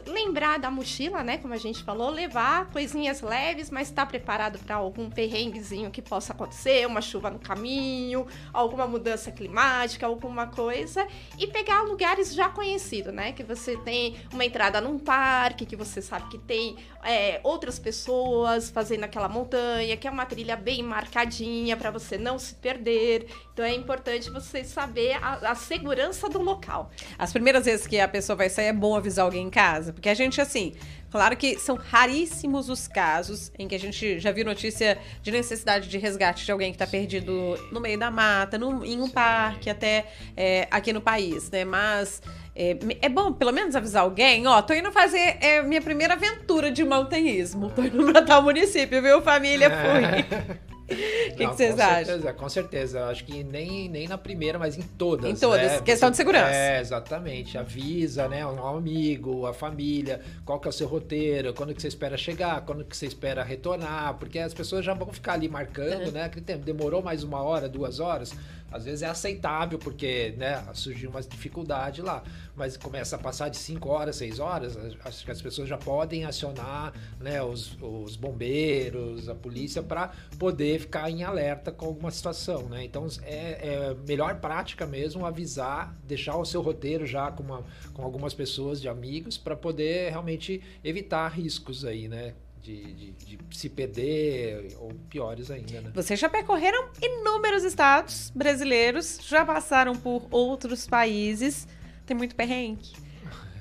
Lembrar 0.06 0.60
da 0.60 0.70
mochila, 0.70 1.24
né? 1.24 1.38
Como 1.38 1.53
a 1.53 1.58
gente 1.58 1.84
falou, 1.84 2.10
levar 2.10 2.70
coisinhas 2.72 3.22
leves, 3.22 3.70
mas 3.70 3.89
estar 3.89 4.06
preparado 4.06 4.60
para 4.60 4.75
algum 4.75 5.10
perrenguezinho 5.10 5.92
que 5.92 6.01
possa 6.01 6.34
acontecer, 6.34 6.86
uma 6.88 7.01
chuva 7.01 7.30
no 7.30 7.39
caminho, 7.39 8.25
alguma 8.51 8.88
mudança 8.88 9.32
climática, 9.32 10.06
alguma 10.06 10.48
coisa, 10.48 11.08
e 11.38 11.48
pegar 11.48 11.82
lugares 11.84 12.34
já 12.34 12.50
conhecidos, 12.50 13.13
né? 13.13 13.32
Que 13.32 13.44
você 13.44 13.77
tem 13.77 14.15
uma 14.32 14.46
entrada 14.46 14.82
num 14.82 15.00
parque, 15.00 15.65
que 15.65 15.75
você 15.75 16.01
sabe 16.01 16.30
que 16.30 16.38
tem 16.38 16.77
é, 17.03 17.39
outras 17.44 17.80
pessoas 17.80 18.70
fazendo 18.70 19.03
aquela 19.03 19.27
montanha, 19.27 19.98
que 19.98 20.08
é 20.08 20.12
uma 20.12 20.25
trilha 20.25 20.56
bem 20.56 20.82
marcadinha 20.82 21.75
para 21.77 21.92
você 21.92 22.18
não 22.18 22.39
se 22.39 22.56
perder. 22.56 23.27
Então 23.53 23.63
é 23.63 23.74
importante 23.74 24.30
você 24.30 24.63
saber 24.63 25.13
a, 25.22 25.51
a 25.51 25.56
segurança 25.56 26.30
do 26.30 26.42
local. 26.42 26.92
As 27.18 27.32
primeiras 27.32 27.65
vezes 27.65 27.86
que 27.86 28.00
a 28.00 28.08
pessoa 28.08 28.36
vai 28.36 28.50
sair 28.50 28.68
é 28.68 28.74
bom 28.74 28.96
avisar 28.96 29.25
alguém 29.25 29.48
em 29.48 29.50
casa, 29.50 29.62
porque 29.93 30.10
a 30.10 30.13
gente, 30.13 30.39
assim, 30.41 30.74
claro 31.12 31.36
que 31.38 31.58
são 31.60 31.75
raríssimos 31.75 32.70
os 32.70 32.88
casos 32.88 33.51
em 33.58 33.67
que 33.67 33.75
a 33.75 33.79
gente 33.79 34.20
já 34.20 34.32
viu 34.32 34.43
notícia 34.46 34.98
de 35.22 35.32
necessidade 35.32 35.88
de 35.89 35.98
resgate 35.98 36.46
de 36.46 36.51
alguém 36.51 36.72
que 36.72 36.77
tá 36.77 36.88
perdido 36.88 37.58
no 37.72 37.79
meio 37.79 37.98
da 37.98 38.10
mata, 38.12 38.58
num- 38.58 38.84
em 38.84 39.01
um 39.01 39.10
parque, 39.10 39.70
até 39.70 40.05
é, 40.36 40.67
aqui 40.72 40.91
no 40.91 41.01
país, 41.01 41.50
né? 41.51 41.63
Mas 41.63 42.22
é, 42.55 42.75
é 43.01 43.10
bom 43.10 43.32
pelo 43.34 43.51
menos 43.51 43.75
avisar 43.75 44.03
alguém, 44.03 44.46
ó, 44.48 44.62
tô 44.62 44.74
indo 44.74 44.91
fazer 44.91 45.38
é, 45.39 45.62
minha 45.62 45.82
primeira 45.82 46.13
aventura 46.15 46.72
de 46.72 46.84
montanhismo, 46.84 47.70
tô 47.70 47.84
indo 47.84 48.12
pra 48.12 48.22
tal 48.22 48.41
município, 48.43 49.01
viu, 49.01 49.22
família? 49.22 49.70
Fui. 49.70 50.63
O 50.89 50.95
que, 51.35 51.45
vocês 51.47 51.75
com 51.75 51.81
acham? 51.81 52.05
Certeza, 52.05 52.33
com 52.33 52.49
certeza. 52.49 53.05
Acho 53.05 53.23
que 53.25 53.43
nem, 53.43 53.87
nem 53.89 54.07
na 54.07 54.17
primeira, 54.17 54.59
mas 54.59 54.77
em 54.77 54.81
todas. 54.81 55.29
Em 55.29 55.35
todas. 55.35 55.71
né? 55.71 55.81
Questão 55.81 56.07
Você- 56.07 56.11
de 56.11 56.17
segurança. 56.17 56.49
É, 56.55 56.79
exatamente. 56.81 57.57
Avisa, 57.57 58.27
né? 58.27 58.45
Um 58.45 58.65
amigo, 58.67 59.45
a 59.45 59.53
família, 59.53 60.21
qual 60.45 60.59
que 60.59 60.67
é 60.67 60.69
o 60.69 60.73
seu 60.73 60.87
roteiro, 60.87 61.53
quando 61.53 61.73
que 61.73 61.81
você 61.81 61.87
espera 61.87 62.17
chegar, 62.17 62.61
quando 62.61 62.83
que 62.83 62.95
você 62.95 63.05
espera 63.05 63.43
retornar, 63.43 64.15
porque 64.15 64.39
as 64.39 64.53
pessoas 64.53 64.83
já 64.83 64.93
vão 64.93 65.07
ficar 65.13 65.33
ali 65.33 65.47
marcando, 65.47 66.09
É. 66.09 66.11
né? 66.11 66.23
Aquele 66.25 66.45
tempo 66.45 66.65
demorou 66.65 67.01
mais 67.01 67.23
uma 67.23 67.41
hora, 67.41 67.69
duas 67.69 67.99
horas. 67.99 68.33
Às 68.74 68.86
vezes 68.86 69.03
é 69.03 69.08
aceitável, 69.08 69.77
porque 69.77 70.34
né, 70.38 70.63
surgiu 70.74 71.10
uma 71.10 71.22
dificuldade 71.22 72.01
lá. 72.01 72.24
Mas 72.56 72.75
começa 72.75 73.15
a 73.15 73.20
passar 73.20 73.50
de 73.50 73.58
5 73.58 73.88
horas, 73.88 74.15
6 74.15 74.39
horas, 74.39 74.77
acho 75.06 75.24
que 75.24 75.32
as 75.32 75.42
pessoas 75.42 75.70
já 75.70 75.77
podem 75.77 76.25
acionar 76.25 76.94
né, 77.20 77.42
os, 77.42 77.77
os 77.82 78.15
bombeiros, 78.15 79.30
a 79.30 79.36
polícia, 79.36 79.82
para 79.82 80.12
poder 80.38 80.80
ficar 80.80 81.10
em 81.10 81.24
alerta 81.24 81.72
com 81.72 81.86
alguma 81.86 82.12
situação. 82.12 82.63
Né? 82.63 82.84
Então 82.84 83.08
é, 83.22 83.92
é 83.92 83.96
melhor 84.08 84.39
prática 84.39 84.86
mesmo 84.86 85.25
avisar, 85.25 85.96
deixar 86.03 86.36
o 86.38 86.46
seu 86.46 86.62
roteiro 86.62 87.06
já 87.06 87.32
com, 87.32 87.44
uma, 87.44 87.63
com 87.94 88.03
algumas 88.03 88.34
pessoas, 88.34 88.82
de 88.82 88.89
amigos, 88.89 89.38
para 89.38 89.56
poder 89.56 90.10
realmente 90.10 90.62
evitar 90.84 91.27
riscos 91.27 91.86
aí, 91.86 92.08
né? 92.08 92.34
De, 92.63 92.93
de, 92.93 93.12
de 93.12 93.39
se 93.51 93.67
perder, 93.67 94.77
ou 94.79 94.93
piores 95.10 95.51
ainda, 95.51 95.82
né? 95.82 95.91
Vocês 95.93 96.17
já 96.17 96.29
percorreram 96.29 96.91
inúmeros 97.01 97.65
estados 97.65 98.32
brasileiros, 98.34 99.20
já 99.22 99.43
passaram 99.43 99.93
por 99.98 100.25
outros 100.32 100.88
países. 100.88 101.67
Tem 102.05 102.15
muito 102.15 102.36
perrengue. 102.36 102.93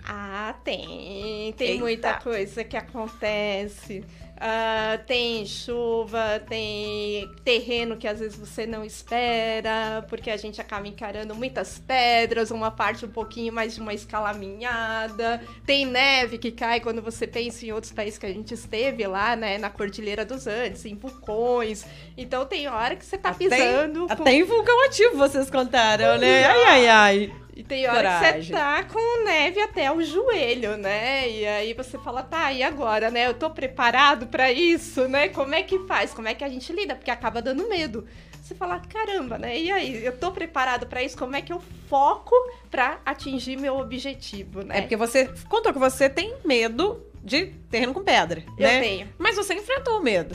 Ah, 0.05 0.55
tem. 0.65 1.53
Tem 1.57 1.71
Eita. 1.71 1.81
muita 1.81 2.15
coisa 2.21 2.63
que 2.63 2.77
acontece. 2.77 4.05
Ah, 4.45 4.99
tem 5.07 5.47
chuva, 5.47 6.43
tem 6.49 7.31
terreno 7.45 7.97
que 7.97 8.09
às 8.09 8.19
vezes 8.19 8.37
você 8.37 8.67
não 8.67 8.85
espera, 8.85 10.05
porque 10.09 10.29
a 10.31 10.37
gente 10.37 10.61
acaba 10.61 10.89
encarando 10.89 11.33
muitas 11.33 11.79
pedras, 11.79 12.51
uma 12.51 12.69
parte 12.73 13.05
um 13.07 13.09
pouquinho 13.09 13.53
mais 13.53 13.77
de 13.77 13.81
uma 13.81 13.95
escalaminhada. 13.95 15.41
Tem 15.65 15.87
neve 15.87 16.39
que 16.39 16.51
cai 16.51 16.81
quando 16.81 17.01
você 17.01 17.25
pensa 17.25 17.65
em 17.65 17.71
outros 17.73 17.93
países 17.93 18.19
que 18.19 18.27
a 18.27 18.33
gente 18.33 18.53
esteve 18.53 19.07
lá, 19.07 19.37
né? 19.37 19.59
Na 19.59 19.71
Cordilheira 19.71 20.25
dos 20.25 20.49
Andes, 20.49 20.85
em 20.85 20.97
vulcões. 20.97 21.87
Então 22.17 22.45
tem 22.45 22.67
hora 22.67 22.97
que 22.97 23.05
você 23.05 23.17
tá 23.17 23.33
pisando. 23.33 24.07
com- 24.09 24.13
Até 24.13 24.33
em 24.33 24.43
vulcão 24.43 24.85
ativo 24.87 25.17
vocês 25.17 25.49
contaram, 25.51 26.19
né? 26.19 26.45
Ai, 26.47 26.65
ai, 26.65 26.89
ai. 26.89 27.33
E 27.55 27.63
tem 27.63 27.87
hora 27.87 27.97
que 27.97 28.17
Coragem. 28.19 28.43
você 28.45 28.53
tá 28.53 28.83
com 28.85 29.25
neve 29.25 29.61
até 29.61 29.93
o 29.93 30.03
joelho, 30.03 30.77
né? 30.79 31.29
E 31.29 31.47
aí 31.47 31.75
você 31.75 31.99
fala, 31.99 32.23
tá, 32.23 32.51
e 32.53 32.63
agora, 32.63 33.11
né? 33.11 33.27
Eu 33.27 33.35
tô 33.35 33.51
preparado 33.51 34.27
pra 34.27 34.51
isso, 34.51 35.07
né? 35.07 35.29
Como 35.29 35.55
é 35.55 35.63
que 35.63 35.79
faz? 35.81 36.15
Como 36.15 36.29
é 36.29 36.35
que 36.35 36.45
a 36.45 36.49
gente 36.49 36.73
lida? 36.73 36.95
Porque 36.95 37.11
acaba 37.11 37.43
dando 37.43 37.69
medo. 37.69 38.07
Você 38.43 38.55
fala, 38.55 38.81
caramba, 38.81 39.39
né? 39.39 39.59
E 39.59 39.71
aí, 39.71 40.05
eu 40.05 40.17
tô 40.17 40.33
preparado 40.33 40.87
pra 40.87 41.03
isso? 41.03 41.17
Como 41.17 41.37
é 41.37 41.43
que 41.43 41.53
eu 41.53 41.63
foco 41.89 42.35
pra 42.71 43.01
atingir 43.05 43.57
meu 43.57 43.77
objetivo, 43.79 44.63
né? 44.63 44.79
É 44.79 44.81
porque 44.81 44.97
você 44.97 45.31
contou 45.49 45.73
que 45.73 45.79
você 45.79 46.09
tem 46.09 46.35
medo 46.45 47.07
de 47.23 47.47
terreno 47.71 47.95
com 47.95 48.03
pedra, 48.03 48.43
eu 48.59 48.67
né? 48.67 48.81
tenho. 48.81 49.09
Mas 49.19 49.37
você 49.37 49.55
enfrentou 49.55 49.99
o 50.01 50.03
medo. 50.03 50.35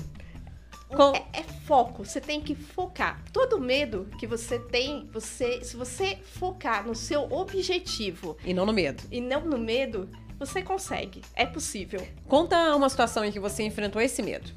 Com- 0.87 1.13
É, 1.15 1.25
é 1.33 1.43
foco, 1.43 2.05
você 2.05 2.21
tem 2.21 2.39
que 2.41 2.55
focar. 2.55 3.21
Todo 3.33 3.59
medo 3.59 4.07
que 4.19 4.25
você 4.25 4.57
tem, 4.57 5.05
você, 5.11 5.63
se 5.63 5.75
você 5.75 6.17
focar 6.23 6.85
no 6.87 6.95
seu 6.95 7.23
objetivo 7.31 8.37
E 8.45 8.53
não 8.53 8.65
no 8.65 8.71
medo. 8.73 9.03
e 9.11 9.19
não 9.19 9.41
no 9.41 9.57
medo, 9.57 10.09
você 10.39 10.61
consegue. 10.61 11.21
É 11.35 11.45
possível. 11.45 12.05
Conta 12.27 12.75
uma 12.75 12.89
situação 12.89 13.25
em 13.25 13.31
que 13.31 13.39
você 13.39 13.63
enfrentou 13.63 14.01
esse 14.01 14.21
medo. 14.21 14.49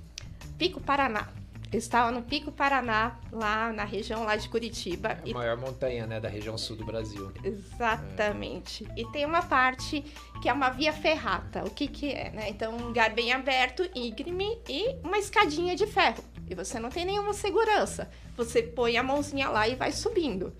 Pico 0.56 0.80
Paraná. 0.80 1.28
Eu 1.72 1.78
estava 1.78 2.10
no 2.10 2.20
Pico 2.22 2.50
Paraná, 2.50 3.16
lá 3.30 3.72
na 3.72 3.84
região 3.84 4.24
lá 4.24 4.34
de 4.34 4.48
Curitiba. 4.48 5.10
É 5.24 5.28
E- 5.28 5.30
a 5.30 5.34
maior 5.34 5.56
montanha, 5.56 6.04
né, 6.04 6.18
da 6.18 6.28
região 6.28 6.58
sul 6.58 6.76
do 6.76 6.84
Brasil. 6.84 7.30
Exatamente. 7.44 8.86
E 8.96 9.04
tem 9.12 9.24
uma 9.24 9.42
parte 9.42 10.04
que 10.42 10.48
é 10.48 10.52
uma 10.52 10.70
via 10.70 10.92
ferrata. 10.92 11.62
O 11.64 11.70
que 11.70 11.86
que 11.86 12.10
é, 12.12 12.30
né? 12.30 12.48
Então, 12.48 12.74
um 12.76 12.86
lugar 12.86 13.10
bem 13.10 13.32
aberto, 13.32 13.88
íngreme 13.94 14.58
e 14.68 14.96
uma 15.04 15.18
escadinha 15.18 15.76
de 15.76 15.86
ferro. 15.86 16.24
E 16.48 16.54
você 16.56 16.80
não 16.80 16.88
tem 16.88 17.04
nenhuma 17.04 17.32
segurança. 17.32 18.10
Você 18.36 18.62
põe 18.62 18.96
a 18.96 19.02
mãozinha 19.02 19.48
lá 19.48 19.68
e 19.68 19.76
vai 19.76 19.92
subindo. 19.92 20.52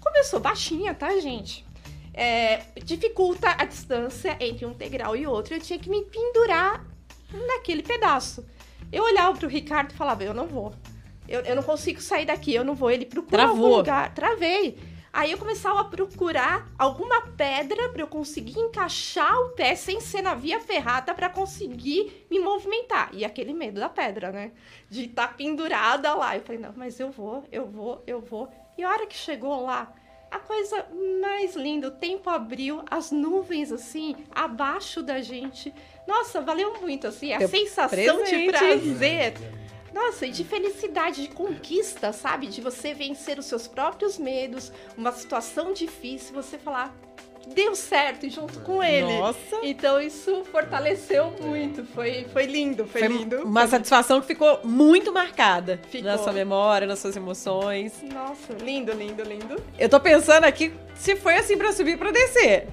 Como 0.00 0.16
eu 0.16 0.24
sou 0.24 0.40
baixinha, 0.40 0.94
tá, 0.94 1.10
gente? 1.20 1.64
É, 2.14 2.62
dificulta 2.82 3.50
a 3.58 3.64
distância 3.66 4.36
entre 4.40 4.64
um 4.64 4.72
degrau 4.72 5.14
e 5.14 5.26
outro. 5.26 5.54
Eu 5.54 5.60
tinha 5.60 5.78
que 5.78 5.90
me 5.90 6.02
pendurar 6.06 6.86
naquele 7.48 7.82
pedaço. 7.82 8.46
Eu 8.94 9.02
olhava 9.02 9.36
pro 9.36 9.48
Ricardo 9.48 9.90
e 9.90 9.96
falava, 9.96 10.22
eu 10.22 10.32
não 10.32 10.46
vou. 10.46 10.72
eu, 11.28 11.40
eu 11.40 11.56
não 11.56 11.62
consigo 11.64 12.00
sair 12.00 12.24
daqui, 12.24 12.54
eu 12.54 12.64
não 12.64 12.76
vou. 12.76 12.90
Ele 12.90 13.04
procura 13.04 13.42
Travou. 13.42 13.64
algum 13.66 13.76
lugar. 13.78 14.14
Travei. 14.14 14.78
Aí 15.12 15.32
eu 15.32 15.38
começava 15.38 15.80
a 15.80 15.84
procurar 15.84 16.68
alguma 16.78 17.20
pedra 17.20 17.88
para 17.88 18.02
eu 18.02 18.06
conseguir 18.06 18.58
encaixar 18.58 19.36
o 19.42 19.50
pé 19.50 19.74
sem 19.74 20.00
ser 20.00 20.22
na 20.22 20.34
via 20.34 20.60
ferrata 20.60 21.12
para 21.12 21.28
conseguir 21.28 22.26
me 22.30 22.38
movimentar. 22.38 23.10
E 23.12 23.24
aquele 23.24 23.52
medo 23.52 23.80
da 23.80 23.88
pedra, 23.88 24.30
né? 24.30 24.52
De 24.88 25.06
estar 25.06 25.28
tá 25.28 25.34
pendurada 25.34 26.14
lá. 26.14 26.36
Eu 26.36 26.42
falei, 26.42 26.60
não, 26.60 26.72
mas 26.76 26.98
eu 26.98 27.10
vou, 27.10 27.44
eu 27.50 27.66
vou, 27.66 28.02
eu 28.06 28.20
vou. 28.20 28.48
E 28.78 28.82
a 28.82 28.90
hora 28.90 29.06
que 29.06 29.16
chegou 29.16 29.64
lá, 29.64 29.92
a 30.34 30.38
coisa 30.40 30.84
mais 31.20 31.54
linda, 31.54 31.86
o 31.86 31.90
tempo 31.92 32.28
abriu, 32.28 32.82
as 32.90 33.12
nuvens 33.12 33.70
assim, 33.70 34.16
abaixo 34.34 35.00
da 35.00 35.22
gente. 35.22 35.72
Nossa, 36.08 36.40
valeu 36.40 36.80
muito, 36.80 37.06
assim, 37.06 37.32
a 37.32 37.38
Teu 37.38 37.48
sensação 37.48 38.24
de 38.24 38.46
presente. 38.46 38.50
prazer. 38.50 39.34
Nossa, 39.92 40.26
e 40.26 40.32
de 40.32 40.42
felicidade, 40.42 41.22
de 41.22 41.28
conquista, 41.28 42.12
sabe? 42.12 42.48
De 42.48 42.60
você 42.60 42.92
vencer 42.92 43.38
os 43.38 43.46
seus 43.46 43.68
próprios 43.68 44.18
medos, 44.18 44.72
uma 44.98 45.12
situação 45.12 45.72
difícil, 45.72 46.34
você 46.34 46.58
falar, 46.58 46.92
deu 47.48 47.74
certo 47.74 48.28
junto 48.28 48.60
com 48.60 48.82
ele. 48.82 49.18
Nossa. 49.18 49.56
Então 49.62 50.00
isso 50.00 50.44
fortaleceu 50.50 51.32
muito, 51.40 51.84
foi, 51.84 52.26
foi 52.32 52.44
lindo, 52.46 52.86
foi, 52.86 53.00
Foi 53.02 53.08
lindo. 53.08 53.42
uma 53.44 53.66
satisfação 53.66 54.20
que 54.20 54.26
ficou 54.26 54.60
muito 54.64 55.12
marcada 55.12 55.80
Ficou. 55.90 56.10
na 56.10 56.18
sua 56.18 56.32
memória, 56.32 56.86
nas 56.86 56.98
suas 56.98 57.16
emoções. 57.16 57.92
Nossa, 58.12 58.52
lindo, 58.62 58.92
lindo, 58.92 59.22
lindo. 59.22 59.56
Eu 59.78 59.88
tô 59.88 59.98
pensando 60.00 60.44
aqui 60.44 60.72
se 60.94 61.16
foi 61.16 61.36
assim 61.36 61.56
pra 61.56 61.72
subir 61.72 61.98
pra 61.98 62.10
descer. 62.10 62.68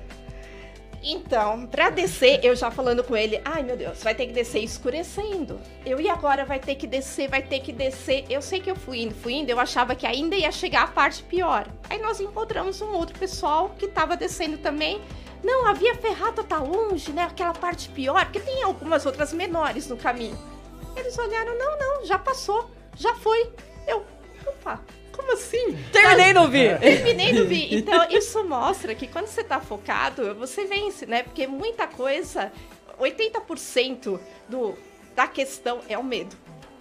Então, 1.03 1.65
pra 1.65 1.89
descer, 1.89 2.39
eu 2.43 2.55
já 2.55 2.70
falando 2.70 3.03
com 3.03 3.17
ele, 3.17 3.41
ai 3.43 3.63
meu 3.63 3.75
Deus, 3.75 4.03
vai 4.03 4.13
ter 4.13 4.27
que 4.27 4.34
descer 4.34 4.63
escurecendo. 4.63 5.60
Eu 5.84 6.00
e 6.00 6.08
agora 6.08 6.46
vai 6.46 6.60
ter 6.60 6.75
que 6.75 6.86
descer, 6.86 7.27
vai 7.27 7.41
ter 7.41 7.60
que 7.60 7.74
descer. 7.74 8.25
Eu 8.29 8.39
sei 8.39 8.60
que 8.60 8.70
eu 8.70 8.75
fui 8.75 9.01
indo, 9.01 9.15
fui 9.15 9.34
indo, 9.34 9.50
eu 9.50 9.60
achava 9.60 9.96
que 9.96 10.05
ainda 10.05 10.36
ia 10.36 10.51
chegar 10.51 10.84
a 10.84 10.88
parte 10.88 11.24
pior. 11.24 11.67
Aí 11.89 12.00
nós 12.00 12.22
encontramos 12.22 12.81
um 12.81 12.93
outro 12.93 13.17
pessoal 13.17 13.72
que 13.79 13.88
tava 13.88 14.15
descendo 14.15 14.60
também. 14.60 15.01
Não, 15.43 15.65
a 15.65 15.74
via 15.74 15.96
ferrata 15.96 16.43
tá 16.43 16.60
longe, 16.60 17.12
né? 17.12 17.24
Aquela 17.24 17.53
parte 17.53 17.89
pior, 17.89 18.24
porque 18.25 18.39
tem 18.39 18.62
algumas 18.62 19.03
outras 19.03 19.34
menores 19.34 19.88
no 19.88 19.98
caminho. 19.98 20.38
Eles 20.96 21.17
olharam, 21.17 21.58
não, 21.58 21.79
não, 21.79 22.05
já 22.05 22.20
passou, 22.20 22.70
já 22.96 23.15
foi. 23.15 23.51
Eu, 23.88 24.05
opa, 24.46 24.79
como 25.12 25.34
assim? 25.34 25.77
Terminei 25.91 26.34
não 26.34 26.50
vi. 26.50 26.77
Terminei 26.80 27.34
no 27.34 27.46
vi. 27.46 27.75
Então, 27.75 28.08
isso 28.10 28.44
mostra 28.44 28.96
que 28.96 29.08
quando 29.08 29.27
você 29.27 29.44
tá 29.44 29.60
focado, 29.60 30.34
você 30.36 30.65
vence, 30.65 31.06
né? 31.06 31.24
Porque 31.24 31.46
muita 31.48 31.88
coisa, 31.88 32.51
80% 33.00 34.20
do, 34.48 34.77
da 35.15 35.27
questão 35.27 35.82
é 35.88 35.98
o 35.98 36.03
medo. 36.03 36.36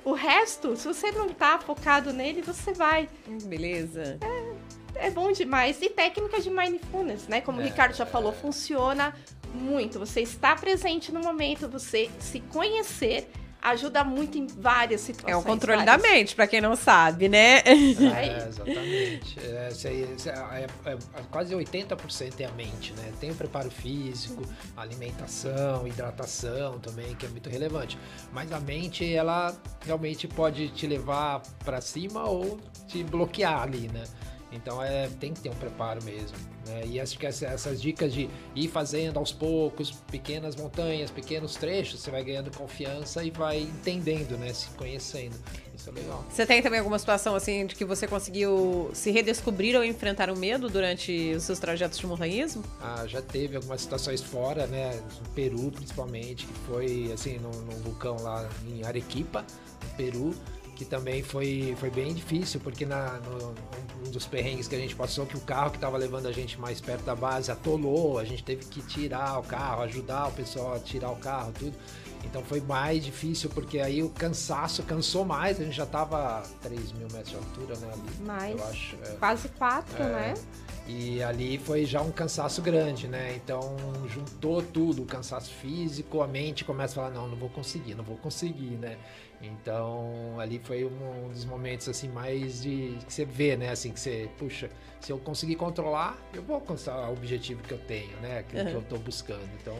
O 0.04 0.12
resto, 0.12 0.76
se 0.76 0.86
você 0.86 1.10
não 1.10 1.28
tá 1.28 1.58
focado 1.58 2.12
nele, 2.12 2.40
você 2.40 2.72
vai. 2.72 3.08
Beleza. 3.44 4.18
É 4.94 5.10
bom 5.10 5.30
demais. 5.30 5.80
E 5.82 5.90
técnica 5.90 6.40
de 6.40 6.50
mindfulness, 6.50 7.28
né? 7.28 7.40
Como 7.40 7.58
o 7.58 7.60
É. 7.60 7.64
Ricardo 7.64 7.94
já 7.94 8.06
falou, 8.06 8.32
funciona 8.32 9.14
muito. 9.54 9.98
Você 9.98 10.20
está 10.20 10.56
presente 10.56 11.12
no 11.12 11.20
momento, 11.20 11.68
você 11.68 12.10
se 12.18 12.40
conhecer 12.40 13.30
ajuda 13.62 14.02
muito 14.04 14.38
em 14.38 14.46
várias 14.46 15.00
situações. 15.00 15.32
É 15.32 15.36
um 15.36 15.42
controle 15.42 15.84
da 15.84 15.96
várias. 15.96 16.12
mente, 16.12 16.34
pra 16.34 16.46
quem 16.46 16.60
não 16.60 16.74
sabe, 16.76 17.28
né? 17.28 17.58
É, 17.58 18.46
exatamente. 18.48 19.38
É, 19.40 19.68
isso 19.70 19.88
aí, 19.88 20.14
isso 20.16 20.28
é- 20.28 20.66
é- 20.86 20.90
é- 20.92 20.98
quase 21.30 21.54
80% 21.54 22.40
é 22.40 22.44
a 22.46 22.50
mente, 22.52 22.92
né? 22.94 23.12
Tem 23.20 23.30
o 23.30 23.34
preparo 23.34 23.70
físico, 23.70 24.42
alimentação, 24.76 25.86
hidratação 25.86 26.78
também, 26.78 27.14
que 27.14 27.26
é 27.26 27.28
muito 27.28 27.48
relevante. 27.50 27.98
Mas 28.32 28.52
a 28.52 28.60
mente, 28.60 29.12
ela 29.14 29.54
realmente 29.84 30.26
pode 30.28 30.68
te 30.70 30.86
levar 30.86 31.40
para 31.64 31.80
cima 31.80 32.24
ou 32.28 32.58
te 32.86 33.02
bloquear 33.04 33.62
ali, 33.62 33.88
né? 33.92 34.04
Então 34.52 34.82
é, 34.82 35.08
tem 35.20 35.32
que 35.32 35.40
ter 35.40 35.48
um 35.48 35.54
preparo 35.54 36.02
mesmo. 36.02 36.36
Né? 36.66 36.82
E 36.86 37.00
acho 37.00 37.18
que 37.18 37.24
essa- 37.26 37.46
essas 37.46 37.80
dicas 37.80 38.12
de 38.12 38.28
ir 38.54 38.68
fazendo 38.68 39.18
aos 39.18 39.32
poucos, 39.32 39.92
pequenas 40.10 40.56
montanhas, 40.56 41.10
pequenos 41.10 41.54
trechos, 41.56 42.00
você 42.00 42.10
vai 42.10 42.22
ganhando 42.24 42.50
confiança 42.56 43.22
e 43.24 43.30
vai 43.30 43.60
entendendo, 43.60 44.36
né? 44.36 44.52
Se 44.52 44.68
conhecendo. 44.70 45.36
Isso 45.74 45.88
é 45.88 45.92
legal. 45.92 46.24
Você 46.28 46.44
tem 46.44 46.60
também 46.60 46.78
alguma 46.80 46.98
situação 46.98 47.34
assim 47.34 47.64
de 47.64 47.74
que 47.74 47.84
você 47.84 48.06
conseguiu 48.06 48.90
se 48.92 49.10
redescobrir 49.10 49.74
ou 49.76 49.82
enfrentar 49.84 50.28
o 50.30 50.36
medo 50.36 50.68
durante 50.68 51.32
os 51.34 51.44
seus 51.44 51.58
trajetos 51.58 51.98
de 51.98 52.06
montanhismo? 52.06 52.62
Ah, 52.82 53.04
já 53.06 53.22
teve 53.22 53.56
algumas 53.56 53.80
situações 53.80 54.20
fora, 54.20 54.66
né? 54.66 55.00
No 55.22 55.28
Peru, 55.30 55.70
principalmente, 55.70 56.44
que 56.46 56.52
foi 56.66 57.10
assim, 57.14 57.38
num, 57.38 57.50
num 57.62 57.78
vulcão 57.82 58.16
lá 58.20 58.46
em 58.68 58.84
Arequipa, 58.84 59.44
no 59.82 59.96
Peru, 59.96 60.34
que 60.80 60.84
também 60.86 61.22
foi, 61.22 61.76
foi 61.78 61.90
bem 61.90 62.14
difícil, 62.14 62.58
porque 62.58 62.86
na, 62.86 63.18
no, 63.18 63.54
um 64.06 64.10
dos 64.10 64.26
perrengues 64.26 64.66
que 64.66 64.74
a 64.74 64.78
gente 64.78 64.96
passou, 64.96 65.26
que 65.26 65.36
o 65.36 65.40
carro 65.40 65.70
que 65.70 65.76
estava 65.76 65.98
levando 65.98 66.24
a 66.26 66.32
gente 66.32 66.58
mais 66.58 66.80
perto 66.80 67.04
da 67.04 67.14
base 67.14 67.50
atolou, 67.52 68.18
a 68.18 68.24
gente 68.24 68.42
teve 68.42 68.64
que 68.64 68.80
tirar 68.80 69.38
o 69.38 69.42
carro, 69.42 69.82
ajudar 69.82 70.28
o 70.28 70.32
pessoal 70.32 70.72
a 70.74 70.78
tirar 70.78 71.10
o 71.10 71.16
carro, 71.16 71.52
tudo. 71.58 71.74
Então 72.24 72.42
foi 72.42 72.62
mais 72.62 73.04
difícil, 73.04 73.50
porque 73.50 73.78
aí 73.78 74.02
o 74.02 74.08
cansaço 74.08 74.82
cansou 74.84 75.22
mais, 75.22 75.60
a 75.60 75.64
gente 75.64 75.76
já 75.76 75.84
tava 75.84 76.38
a 76.38 76.42
3 76.62 76.92
mil 76.92 77.08
metros 77.12 77.28
de 77.28 77.36
altura, 77.36 77.76
né? 77.76 77.92
Ali, 77.92 78.26
Mais. 78.26 78.58
eu 78.58 78.66
acho. 78.68 78.96
é. 79.04 79.08
Quase 79.18 79.48
quatro, 79.50 80.02
É. 80.02 80.06
né? 80.08 80.34
E 80.92 81.22
ali 81.22 81.56
foi 81.56 81.84
já 81.84 82.02
um 82.02 82.10
cansaço 82.10 82.60
grande, 82.60 83.06
né? 83.06 83.34
Então 83.36 83.76
juntou 84.08 84.60
tudo, 84.60 85.02
o 85.02 85.06
cansaço 85.06 85.52
físico, 85.52 86.20
a 86.20 86.26
mente 86.26 86.64
começa 86.64 86.94
a 86.94 87.04
falar, 87.04 87.10
não, 87.14 87.28
não 87.28 87.36
vou 87.36 87.48
conseguir, 87.48 87.94
não 87.94 88.02
vou 88.02 88.16
conseguir, 88.16 88.76
né? 88.76 88.98
Então 89.40 90.40
ali 90.40 90.58
foi 90.58 90.84
um, 90.84 91.28
dos 91.28 91.44
momentos 91.44 91.88
assim 91.88 92.08
mais 92.08 92.62
de 92.62 92.98
que 93.06 93.12
você 93.12 93.24
vê, 93.24 93.56
né? 93.56 93.70
Assim 93.70 93.92
que 93.92 94.00
você, 94.00 94.28
puxa, 94.36 94.68
se 95.00 95.12
eu 95.12 95.18
conseguir 95.18 95.54
controlar, 95.54 96.18
eu 96.34 96.42
vou 96.42 96.56
alcançar 96.56 97.08
o 97.08 97.12
objetivo 97.12 97.62
que 97.62 97.72
eu 97.72 97.78
tenho, 97.78 98.16
né? 98.20 98.38
Aquilo 98.40 98.64
que 98.64 98.70
Uhum. 98.70 98.76
eu 98.78 98.82
tô 98.82 98.98
buscando. 98.98 99.48
Então 99.60 99.76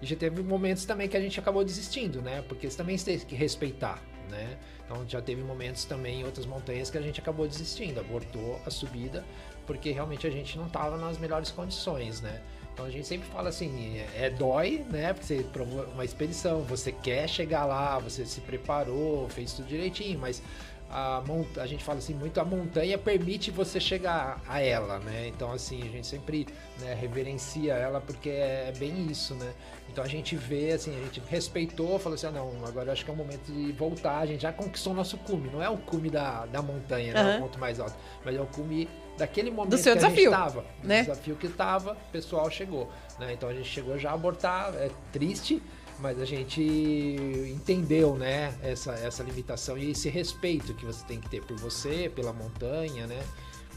e 0.00 0.06
já 0.06 0.14
teve 0.14 0.40
momentos 0.40 0.84
também 0.84 1.08
que 1.08 1.16
a 1.16 1.20
gente 1.20 1.40
acabou 1.40 1.64
desistindo, 1.64 2.22
né? 2.22 2.44
Porque 2.48 2.70
você 2.70 2.76
também 2.76 2.96
tem 2.96 3.18
que 3.18 3.34
respeitar, 3.34 4.00
né? 4.30 4.56
Então 4.84 5.04
já 5.08 5.20
teve 5.20 5.42
momentos 5.42 5.84
também 5.84 6.20
em 6.20 6.24
outras 6.24 6.46
montanhas 6.46 6.88
que 6.90 6.96
a 6.96 7.02
gente 7.02 7.20
acabou 7.20 7.48
desistindo, 7.48 7.98
abortou 7.98 8.60
a 8.64 8.70
subida, 8.70 9.24
porque 9.68 9.92
realmente 9.92 10.26
a 10.26 10.30
gente 10.30 10.56
não 10.56 10.66
estava 10.66 10.96
nas 10.96 11.18
melhores 11.18 11.50
condições, 11.50 12.22
né? 12.22 12.40
Então 12.72 12.86
a 12.86 12.90
gente 12.90 13.06
sempre 13.06 13.28
fala 13.28 13.50
assim, 13.50 13.98
é, 13.98 14.26
é 14.26 14.30
dói, 14.30 14.86
né? 14.90 15.12
Porque 15.12 15.26
você 15.26 15.42
provou 15.52 15.84
uma 15.92 16.04
expedição, 16.04 16.62
você 16.62 16.90
quer 16.90 17.28
chegar 17.28 17.66
lá, 17.66 17.98
você 17.98 18.24
se 18.24 18.40
preparou, 18.40 19.28
fez 19.28 19.52
tudo 19.52 19.68
direitinho, 19.68 20.18
mas 20.18 20.42
a, 20.90 21.22
a 21.58 21.66
gente 21.66 21.84
fala 21.84 21.98
assim, 21.98 22.14
muito 22.14 22.40
a 22.40 22.44
montanha 22.46 22.96
permite 22.96 23.50
você 23.50 23.78
chegar 23.78 24.40
a 24.48 24.62
ela, 24.62 25.00
né? 25.00 25.28
Então 25.28 25.52
assim, 25.52 25.82
a 25.82 25.90
gente 25.90 26.06
sempre 26.06 26.46
né, 26.78 26.94
reverencia 26.94 27.74
ela 27.74 28.00
porque 28.00 28.30
é 28.30 28.72
bem 28.78 29.06
isso, 29.06 29.34
né? 29.34 29.52
Então 29.90 30.02
a 30.02 30.08
gente 30.08 30.34
vê, 30.34 30.72
assim, 30.72 30.96
a 30.96 31.04
gente 31.04 31.20
respeitou, 31.28 31.98
falou 31.98 32.14
assim, 32.14 32.28
ah, 32.28 32.30
não, 32.30 32.64
agora 32.64 32.90
acho 32.92 33.04
que 33.04 33.10
é 33.10 33.12
o 33.12 33.16
momento 33.16 33.52
de 33.52 33.70
voltar, 33.72 34.18
a 34.18 34.26
gente 34.26 34.42
já 34.42 34.52
conquistou 34.52 34.94
o 34.94 34.96
nosso 34.96 35.18
cume, 35.18 35.50
não 35.50 35.62
é 35.62 35.68
o 35.68 35.76
cume 35.76 36.08
da, 36.08 36.46
da 36.46 36.62
montanha, 36.62 37.12
né? 37.12 37.20
Aham. 37.20 37.36
O 37.36 37.40
ponto 37.42 37.58
mais 37.58 37.78
alto, 37.78 37.96
mas 38.24 38.34
é 38.34 38.40
o 38.40 38.46
cume 38.46 38.88
daquele 39.18 39.50
momento 39.50 39.70
Do 39.72 39.78
seu 39.78 39.92
que 39.92 39.98
desafio, 39.98 40.32
a 40.32 40.36
gente 40.36 40.52
tava, 40.52 40.64
do 40.80 40.88
né? 40.88 41.00
desafio 41.02 41.36
que 41.36 41.48
tava, 41.48 41.92
o 41.92 42.12
pessoal 42.12 42.50
chegou, 42.50 42.90
né? 43.18 43.32
Então 43.34 43.48
a 43.48 43.52
gente 43.52 43.68
chegou 43.68 43.98
já 43.98 44.10
a 44.10 44.14
abortar, 44.14 44.74
é 44.74 44.90
triste, 45.12 45.62
mas 45.98 46.20
a 46.20 46.24
gente 46.24 46.62
entendeu, 47.52 48.14
né, 48.14 48.54
essa, 48.62 48.92
essa 48.92 49.22
limitação 49.22 49.76
e 49.76 49.90
esse 49.90 50.08
respeito 50.08 50.72
que 50.74 50.86
você 50.86 51.04
tem 51.04 51.20
que 51.20 51.28
ter 51.28 51.42
por 51.42 51.56
você, 51.58 52.10
pela 52.14 52.32
montanha, 52.32 53.06
né? 53.06 53.20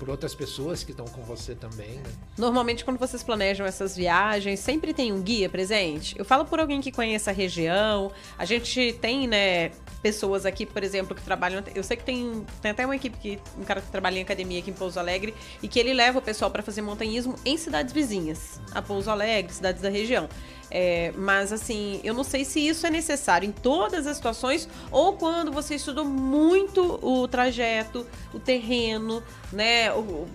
Por 0.01 0.09
outras 0.09 0.33
pessoas 0.33 0.83
que 0.83 0.89
estão 0.89 1.05
com 1.05 1.21
você 1.21 1.53
também, 1.53 1.97
né? 1.97 2.09
Normalmente, 2.35 2.83
quando 2.83 2.97
vocês 2.97 3.21
planejam 3.21 3.67
essas 3.67 3.95
viagens, 3.95 4.59
sempre 4.59 4.95
tem 4.95 5.11
um 5.11 5.21
guia 5.21 5.47
presente? 5.47 6.17
Eu 6.17 6.25
falo 6.25 6.43
por 6.43 6.59
alguém 6.59 6.81
que 6.81 6.91
conheça 6.91 7.29
a 7.29 7.33
região. 7.35 8.11
A 8.35 8.43
gente 8.43 8.93
tem, 8.99 9.27
né, 9.27 9.69
pessoas 10.01 10.43
aqui, 10.43 10.65
por 10.65 10.83
exemplo, 10.83 11.15
que 11.15 11.21
trabalham. 11.21 11.63
Eu 11.75 11.83
sei 11.83 11.97
que 11.97 12.03
tem, 12.03 12.43
tem 12.63 12.71
até 12.71 12.83
uma 12.83 12.95
equipe, 12.95 13.15
que, 13.15 13.39
um 13.55 13.63
cara 13.63 13.79
que 13.79 13.91
trabalha 13.91 14.17
em 14.17 14.23
academia 14.23 14.57
aqui 14.57 14.71
em 14.71 14.73
Pouso 14.73 14.99
Alegre, 14.99 15.35
e 15.61 15.67
que 15.67 15.79
ele 15.79 15.93
leva 15.93 16.17
o 16.17 16.21
pessoal 16.23 16.49
para 16.49 16.63
fazer 16.63 16.81
montanhismo 16.81 17.35
em 17.45 17.55
cidades 17.55 17.93
vizinhas, 17.93 18.59
a 18.73 18.81
Pouso 18.81 19.11
Alegre, 19.11 19.53
cidades 19.53 19.83
da 19.83 19.89
região. 19.89 20.27
É, 20.73 21.11
mas 21.17 21.51
assim, 21.51 21.99
eu 22.01 22.13
não 22.13 22.23
sei 22.23 22.45
se 22.45 22.65
isso 22.65 22.87
é 22.87 22.89
necessário 22.89 23.45
em 23.45 23.51
todas 23.51 24.07
as 24.07 24.15
situações 24.15 24.69
ou 24.89 25.17
quando 25.17 25.51
você 25.51 25.75
estudou 25.75 26.05
muito 26.05 26.97
o 27.05 27.27
trajeto, 27.27 28.07
o 28.33 28.39
terreno, 28.39 29.21
né? 29.51 29.91
o- 29.91 30.25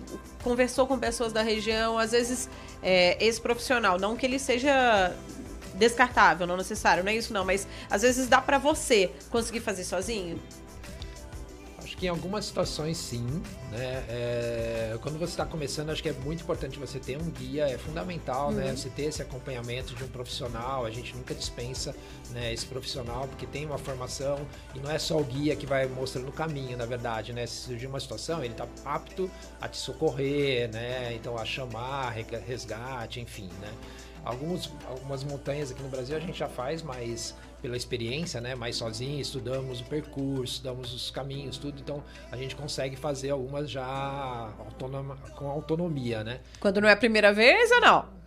conversou 0.43 0.85
com 0.85 0.97
pessoas 0.99 1.33
da 1.33 1.41
região, 1.41 1.97
às 1.97 2.11
vezes 2.11 2.47
é, 2.83 3.17
esse 3.19 3.41
profissional, 3.41 3.97
não 3.99 4.15
que 4.15 4.27
ele 4.27 4.37
seja 4.37 5.11
descartável, 5.73 6.45
não 6.45 6.55
necessário, 6.55 7.03
não 7.03 7.11
é 7.11 7.15
isso 7.15 7.33
não, 7.33 7.43
mas 7.43 7.67
às 7.89 8.03
vezes 8.03 8.27
dá 8.27 8.39
pra 8.39 8.57
você 8.59 9.11
conseguir 9.31 9.59
fazer 9.59 9.83
sozinho. 9.83 10.39
Acho 11.97 12.01
que 12.01 12.05
em 12.05 12.09
algumas 12.09 12.45
situações 12.45 12.95
sim, 12.95 13.25
né? 13.71 14.05
É, 14.07 14.97
quando 15.01 15.17
você 15.17 15.31
está 15.31 15.47
começando, 15.47 15.89
acho 15.89 16.03
que 16.03 16.09
é 16.09 16.13
muito 16.13 16.43
importante 16.43 16.77
você 16.77 16.99
ter 16.99 17.19
um 17.19 17.27
guia, 17.31 17.67
é 17.67 17.75
fundamental, 17.75 18.51
né? 18.51 18.65
uhum. 18.65 18.69
né? 18.69 18.75
Você 18.75 18.87
ter 18.87 19.05
esse 19.05 19.19
acompanhamento 19.23 19.95
de 19.95 20.03
um 20.03 20.07
profissional. 20.07 20.85
A 20.85 20.91
gente 20.91 21.17
nunca 21.17 21.33
dispensa 21.33 21.95
né, 22.29 22.53
esse 22.53 22.67
profissional, 22.67 23.27
porque 23.27 23.47
tem 23.47 23.65
uma 23.65 23.79
formação 23.79 24.45
e 24.75 24.79
não 24.79 24.91
é 24.91 24.99
só 24.99 25.17
o 25.17 25.23
guia 25.23 25.55
que 25.55 25.65
vai 25.65 25.87
mostrando 25.87 26.29
o 26.29 26.31
caminho, 26.31 26.77
na 26.77 26.85
verdade, 26.85 27.33
né? 27.33 27.47
Se 27.47 27.65
surgir 27.65 27.87
uma 27.87 27.99
situação, 27.99 28.43
ele 28.43 28.53
está 28.53 28.67
apto 28.85 29.27
a 29.59 29.67
te 29.67 29.77
socorrer, 29.77 30.71
né? 30.71 31.15
Então 31.15 31.35
a 31.35 31.45
chamar, 31.45 32.13
resgate, 32.45 33.19
enfim, 33.19 33.49
né? 33.59 33.73
Alguns, 34.23 34.71
algumas 34.87 35.23
montanhas 35.23 35.71
aqui 35.71 35.81
no 35.81 35.89
Brasil 35.89 36.15
a 36.15 36.19
gente 36.19 36.37
já 36.37 36.47
faz, 36.47 36.83
mas 36.83 37.33
pela 37.61 37.75
experiência, 37.75 38.39
né, 38.39 38.55
mais 38.55 38.75
sozinho, 38.75 39.19
estudamos 39.19 39.81
o 39.81 39.85
percurso, 39.85 40.53
estudamos 40.55 40.93
os 40.93 41.09
caminhos, 41.09 41.57
tudo, 41.57 41.79
então 41.79 42.03
a 42.31 42.37
gente 42.37 42.55
consegue 42.55 42.95
fazer 42.95 43.31
algumas 43.31 43.69
já 43.69 43.85
autonoma, 44.59 45.17
com 45.35 45.47
autonomia, 45.49 46.23
né? 46.23 46.39
Quando 46.59 46.79
não 46.81 46.87
é 46.87 46.91
a 46.93 46.97
primeira 46.97 47.33
vez 47.33 47.71
ou 47.71 47.81
não? 47.81 48.17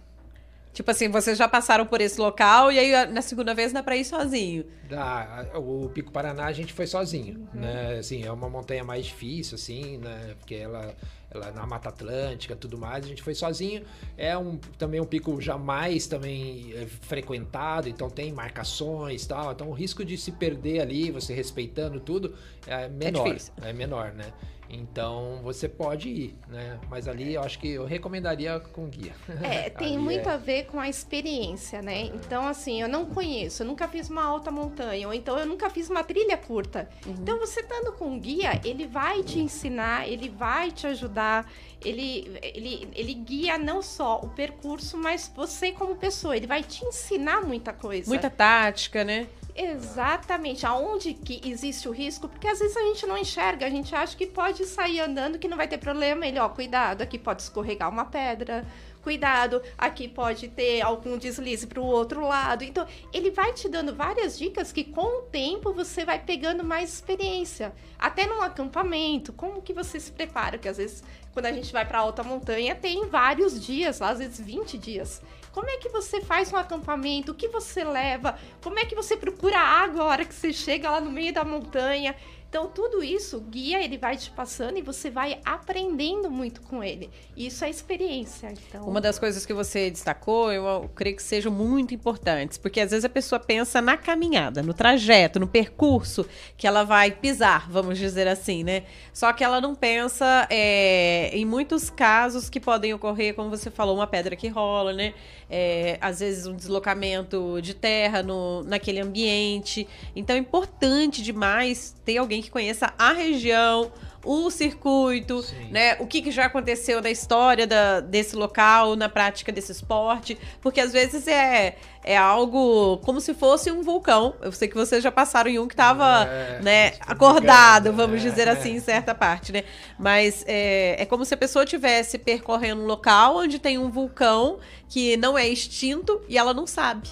Tipo 0.72 0.92
assim, 0.92 1.08
vocês 1.08 1.36
já 1.36 1.48
passaram 1.48 1.84
por 1.84 2.00
esse 2.00 2.20
local 2.20 2.70
e 2.70 2.78
aí 2.78 3.06
na 3.06 3.22
segunda 3.22 3.52
vez 3.52 3.72
dá 3.72 3.82
pra 3.82 3.96
ir 3.96 4.04
sozinho? 4.04 4.64
Dá. 4.88 5.46
O 5.56 5.88
Pico 5.88 6.12
Paraná 6.12 6.46
a 6.46 6.52
gente 6.52 6.72
foi 6.72 6.86
sozinho, 6.86 7.48
uhum. 7.52 7.60
né? 7.60 7.98
Assim, 7.98 8.22
é 8.22 8.30
uma 8.30 8.48
montanha 8.48 8.84
mais 8.84 9.06
difícil, 9.06 9.56
assim, 9.56 9.98
né? 9.98 10.34
Porque 10.38 10.54
ela, 10.54 10.94
é 11.32 11.50
na 11.52 11.66
Mata 11.66 11.88
Atlântica 11.88 12.56
tudo 12.56 12.76
mais. 12.76 13.04
A 13.04 13.08
gente 13.08 13.22
foi 13.22 13.34
sozinho. 13.34 13.84
É 14.16 14.36
um, 14.36 14.56
também 14.78 15.00
um 15.00 15.04
pico 15.04 15.40
jamais 15.40 16.06
também 16.06 16.72
é, 16.74 16.86
frequentado, 16.86 17.88
então 17.88 18.10
tem 18.10 18.32
marcações 18.32 19.24
e 19.24 19.28
tal. 19.28 19.52
Então 19.52 19.68
o 19.68 19.72
risco 19.72 20.04
de 20.04 20.16
se 20.16 20.32
perder 20.32 20.80
ali, 20.80 21.10
você 21.10 21.32
respeitando 21.32 22.00
tudo, 22.00 22.34
é 22.66 22.88
menor. 22.88 23.36
É, 23.62 23.70
é 23.70 23.72
menor, 23.72 24.12
né? 24.12 24.32
Então 24.70 25.40
você 25.42 25.68
pode 25.68 26.08
ir, 26.08 26.36
né? 26.48 26.78
Mas 26.88 27.08
ali 27.08 27.34
eu 27.34 27.42
acho 27.42 27.58
que 27.58 27.68
eu 27.68 27.84
recomendaria 27.84 28.60
com 28.60 28.88
guia. 28.88 29.14
É, 29.42 29.68
tem 29.70 29.98
muito 29.98 30.28
é... 30.28 30.32
a 30.32 30.36
ver 30.36 30.66
com 30.66 30.78
a 30.78 30.88
experiência, 30.88 31.82
né? 31.82 32.02
Então, 32.02 32.46
assim, 32.46 32.80
eu 32.80 32.88
não 32.88 33.06
conheço, 33.06 33.62
eu 33.62 33.66
nunca 33.66 33.88
fiz 33.88 34.08
uma 34.08 34.22
alta 34.22 34.50
montanha, 34.50 35.06
ou 35.06 35.14
então 35.14 35.38
eu 35.38 35.46
nunca 35.46 35.68
fiz 35.68 35.90
uma 35.90 36.04
trilha 36.04 36.36
curta. 36.36 36.88
Uhum. 37.06 37.14
Então, 37.14 37.38
você 37.38 37.60
estando 37.60 37.92
com 37.92 38.18
guia, 38.18 38.60
ele 38.64 38.86
vai 38.86 39.22
te 39.22 39.38
ensinar, 39.38 40.08
ele 40.08 40.28
vai 40.28 40.70
te 40.70 40.86
ajudar, 40.86 41.50
ele, 41.84 42.38
ele, 42.42 42.88
ele 42.94 43.14
guia 43.14 43.58
não 43.58 43.82
só 43.82 44.20
o 44.22 44.28
percurso, 44.28 44.96
mas 44.96 45.30
você 45.34 45.72
como 45.72 45.96
pessoa, 45.96 46.36
ele 46.36 46.46
vai 46.46 46.62
te 46.62 46.84
ensinar 46.84 47.42
muita 47.42 47.72
coisa. 47.72 48.08
Muita 48.08 48.30
tática, 48.30 49.04
né? 49.04 49.26
Exatamente, 49.54 50.66
aonde 50.66 51.14
que 51.14 51.40
existe 51.44 51.88
o 51.88 51.92
risco, 51.92 52.28
porque 52.28 52.46
às 52.46 52.58
vezes 52.58 52.76
a 52.76 52.82
gente 52.82 53.06
não 53.06 53.16
enxerga, 53.16 53.66
a 53.66 53.70
gente 53.70 53.94
acha 53.94 54.16
que 54.16 54.26
pode 54.26 54.64
sair 54.64 55.00
andando 55.00 55.38
que 55.38 55.48
não 55.48 55.56
vai 55.56 55.68
ter 55.68 55.78
problema, 55.78 56.26
ele, 56.26 56.38
ó, 56.38 56.48
cuidado, 56.48 57.02
aqui 57.02 57.18
pode 57.18 57.42
escorregar 57.42 57.88
uma 57.88 58.04
pedra, 58.04 58.66
cuidado, 59.02 59.62
aqui 59.76 60.08
pode 60.08 60.48
ter 60.48 60.82
algum 60.82 61.16
deslize 61.16 61.66
para 61.66 61.80
o 61.80 61.86
outro 61.86 62.26
lado. 62.26 62.64
Então, 62.64 62.86
ele 63.12 63.30
vai 63.30 63.52
te 63.52 63.68
dando 63.68 63.94
várias 63.94 64.38
dicas 64.38 64.72
que 64.72 64.84
com 64.84 65.20
o 65.20 65.22
tempo 65.22 65.72
você 65.72 66.04
vai 66.04 66.18
pegando 66.18 66.62
mais 66.62 66.92
experiência. 66.92 67.72
Até 67.98 68.26
num 68.26 68.42
acampamento, 68.42 69.32
como 69.32 69.62
que 69.62 69.72
você 69.72 69.98
se 69.98 70.12
prepara? 70.12 70.58
Porque 70.58 70.68
às 70.68 70.76
vezes, 70.76 71.02
quando 71.32 71.46
a 71.46 71.52
gente 71.52 71.72
vai 71.72 71.86
para 71.86 71.98
alta 71.98 72.22
montanha, 72.22 72.74
tem 72.74 73.06
vários 73.06 73.64
dias, 73.64 74.00
às 74.02 74.18
vezes 74.18 74.40
20 74.40 74.78
dias. 74.78 75.22
Como 75.52 75.68
é 75.68 75.76
que 75.78 75.88
você 75.88 76.20
faz 76.20 76.52
um 76.52 76.56
acampamento? 76.56 77.32
O 77.32 77.34
que 77.34 77.48
você 77.48 77.84
leva? 77.84 78.38
Como 78.62 78.78
é 78.78 78.84
que 78.84 78.94
você 78.94 79.16
procura 79.16 79.58
água 79.58 80.02
a 80.02 80.06
hora 80.06 80.24
que 80.24 80.34
você 80.34 80.52
chega 80.52 80.90
lá 80.90 81.00
no 81.00 81.10
meio 81.10 81.32
da 81.32 81.44
montanha? 81.44 82.14
Então, 82.50 82.66
tudo 82.66 83.00
isso, 83.00 83.36
o 83.36 83.40
guia, 83.40 83.80
ele 83.80 83.96
vai 83.96 84.16
te 84.16 84.28
passando 84.28 84.76
e 84.76 84.82
você 84.82 85.08
vai 85.08 85.38
aprendendo 85.44 86.28
muito 86.28 86.60
com 86.62 86.82
ele. 86.82 87.08
Isso 87.36 87.64
é 87.64 87.70
experiência. 87.70 88.52
Então... 88.52 88.88
Uma 88.88 89.00
das 89.00 89.20
coisas 89.20 89.46
que 89.46 89.54
você 89.54 89.88
destacou, 89.88 90.52
eu 90.52 90.90
creio 90.92 91.14
que 91.14 91.22
sejam 91.22 91.52
muito 91.52 91.94
importantes, 91.94 92.58
porque 92.58 92.80
às 92.80 92.90
vezes 92.90 93.04
a 93.04 93.08
pessoa 93.08 93.38
pensa 93.38 93.80
na 93.80 93.96
caminhada, 93.96 94.64
no 94.64 94.74
trajeto, 94.74 95.38
no 95.38 95.46
percurso 95.46 96.26
que 96.56 96.66
ela 96.66 96.82
vai 96.82 97.12
pisar, 97.12 97.70
vamos 97.70 97.96
dizer 97.96 98.26
assim, 98.26 98.64
né? 98.64 98.82
Só 99.12 99.32
que 99.32 99.44
ela 99.44 99.60
não 99.60 99.76
pensa 99.76 100.48
é, 100.50 101.30
em 101.32 101.44
muitos 101.44 101.88
casos 101.88 102.50
que 102.50 102.58
podem 102.58 102.92
ocorrer, 102.92 103.32
como 103.32 103.48
você 103.48 103.70
falou, 103.70 103.94
uma 103.94 104.08
pedra 104.08 104.34
que 104.34 104.48
rola, 104.48 104.92
né? 104.92 105.14
É, 105.50 105.98
às 106.00 106.20
vezes 106.20 106.46
um 106.46 106.54
deslocamento 106.54 107.60
de 107.60 107.74
terra 107.74 108.22
no, 108.22 108.62
naquele 108.62 109.00
ambiente. 109.00 109.86
Então 110.14 110.36
é 110.36 110.38
importante 110.38 111.22
demais 111.22 111.96
ter 112.04 112.18
alguém 112.18 112.40
que 112.40 112.50
conheça 112.50 112.92
a 112.96 113.12
região, 113.12 113.90
o 114.24 114.50
circuito, 114.50 115.42
Sim. 115.42 115.68
né? 115.70 115.96
O 115.98 116.06
que, 116.06 116.20
que, 116.20 116.30
já 116.30 116.46
aconteceu 116.46 117.00
na 117.00 117.10
história 117.10 117.66
da, 117.66 118.00
desse 118.00 118.36
local, 118.36 118.94
na 118.94 119.08
prática 119.08 119.50
desse 119.50 119.72
esporte. 119.72 120.38
Porque 120.60 120.80
às 120.80 120.92
vezes 120.92 121.26
é, 121.26 121.76
é 122.04 122.16
algo 122.16 122.98
como 122.98 123.20
se 123.20 123.32
fosse 123.32 123.70
um 123.70 123.82
vulcão. 123.82 124.34
Eu 124.42 124.52
sei 124.52 124.68
que 124.68 124.74
vocês 124.74 125.02
já 125.02 125.10
passaram 125.10 125.50
em 125.50 125.58
um 125.58 125.66
que 125.66 125.74
estava 125.74 126.24
é, 126.24 126.60
né, 126.62 126.92
acordado, 127.00 127.92
vamos 127.92 128.20
é, 128.20 128.28
dizer 128.28 128.48
assim, 128.48 128.76
em 128.76 128.80
certa 128.80 129.14
parte, 129.14 129.52
né? 129.52 129.64
Mas 129.98 130.44
é, 130.46 131.02
é 131.02 131.06
como 131.06 131.24
se 131.24 131.32
a 131.32 131.36
pessoa 131.36 131.64
estivesse 131.64 132.18
percorrendo 132.18 132.82
um 132.82 132.86
local 132.86 133.38
onde 133.38 133.58
tem 133.58 133.78
um 133.78 133.90
vulcão 133.90 134.58
que 134.88 135.16
não 135.16 135.38
é 135.38 135.48
extinto 135.48 136.20
e 136.28 136.36
ela 136.36 136.52
não 136.52 136.66
sabe. 136.66 137.08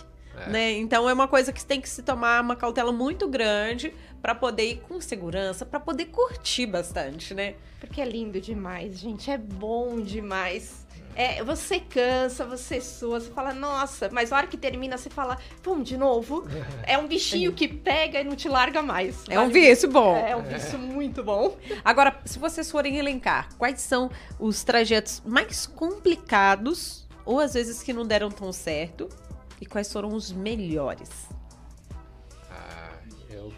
É. 0.46 0.50
Né? 0.50 0.72
Então 0.72 1.08
é 1.08 1.12
uma 1.12 1.26
coisa 1.26 1.52
que 1.52 1.64
tem 1.64 1.80
que 1.80 1.88
se 1.88 2.02
tomar 2.02 2.42
uma 2.42 2.54
cautela 2.54 2.92
muito 2.92 3.26
grande 3.26 3.92
para 4.20 4.34
poder 4.34 4.70
ir 4.70 4.80
com 4.80 5.00
segurança, 5.00 5.64
para 5.64 5.80
poder 5.80 6.06
curtir 6.06 6.66
bastante, 6.66 7.34
né? 7.34 7.54
Porque 7.80 8.00
é 8.00 8.04
lindo 8.04 8.40
demais, 8.40 8.98
gente, 8.98 9.30
é 9.30 9.38
bom 9.38 10.00
demais. 10.00 10.86
É, 11.14 11.42
você 11.42 11.80
cansa, 11.80 12.44
você 12.44 12.80
sua, 12.80 13.18
você 13.18 13.30
fala, 13.30 13.52
nossa, 13.52 14.08
mas 14.12 14.30
na 14.30 14.36
hora 14.36 14.46
que 14.46 14.56
termina, 14.56 14.96
você 14.96 15.10
fala, 15.10 15.36
vamos 15.64 15.88
de 15.88 15.96
novo. 15.96 16.46
É 16.84 16.96
um 16.96 17.08
bichinho 17.08 17.52
que 17.52 17.66
pega 17.66 18.20
e 18.20 18.24
não 18.24 18.36
te 18.36 18.48
larga 18.48 18.82
mais. 18.82 19.24
É 19.28 19.40
um 19.40 19.48
vício 19.48 19.90
bom. 19.90 20.16
É, 20.16 20.30
é 20.30 20.36
um 20.36 20.42
vício 20.42 20.78
muito 20.78 21.24
bom. 21.24 21.56
Agora, 21.84 22.20
se 22.24 22.38
vocês 22.38 22.70
forem 22.70 22.98
elencar, 22.98 23.48
quais 23.58 23.80
são 23.80 24.08
os 24.38 24.62
trajetos 24.62 25.20
mais 25.26 25.66
complicados, 25.66 27.04
ou 27.24 27.40
às 27.40 27.54
vezes 27.54 27.82
que 27.82 27.92
não 27.92 28.06
deram 28.06 28.30
tão 28.30 28.52
certo, 28.52 29.08
e 29.60 29.66
quais 29.66 29.92
foram 29.92 30.14
os 30.14 30.30
melhores? 30.30 31.10
Eu 33.30 33.52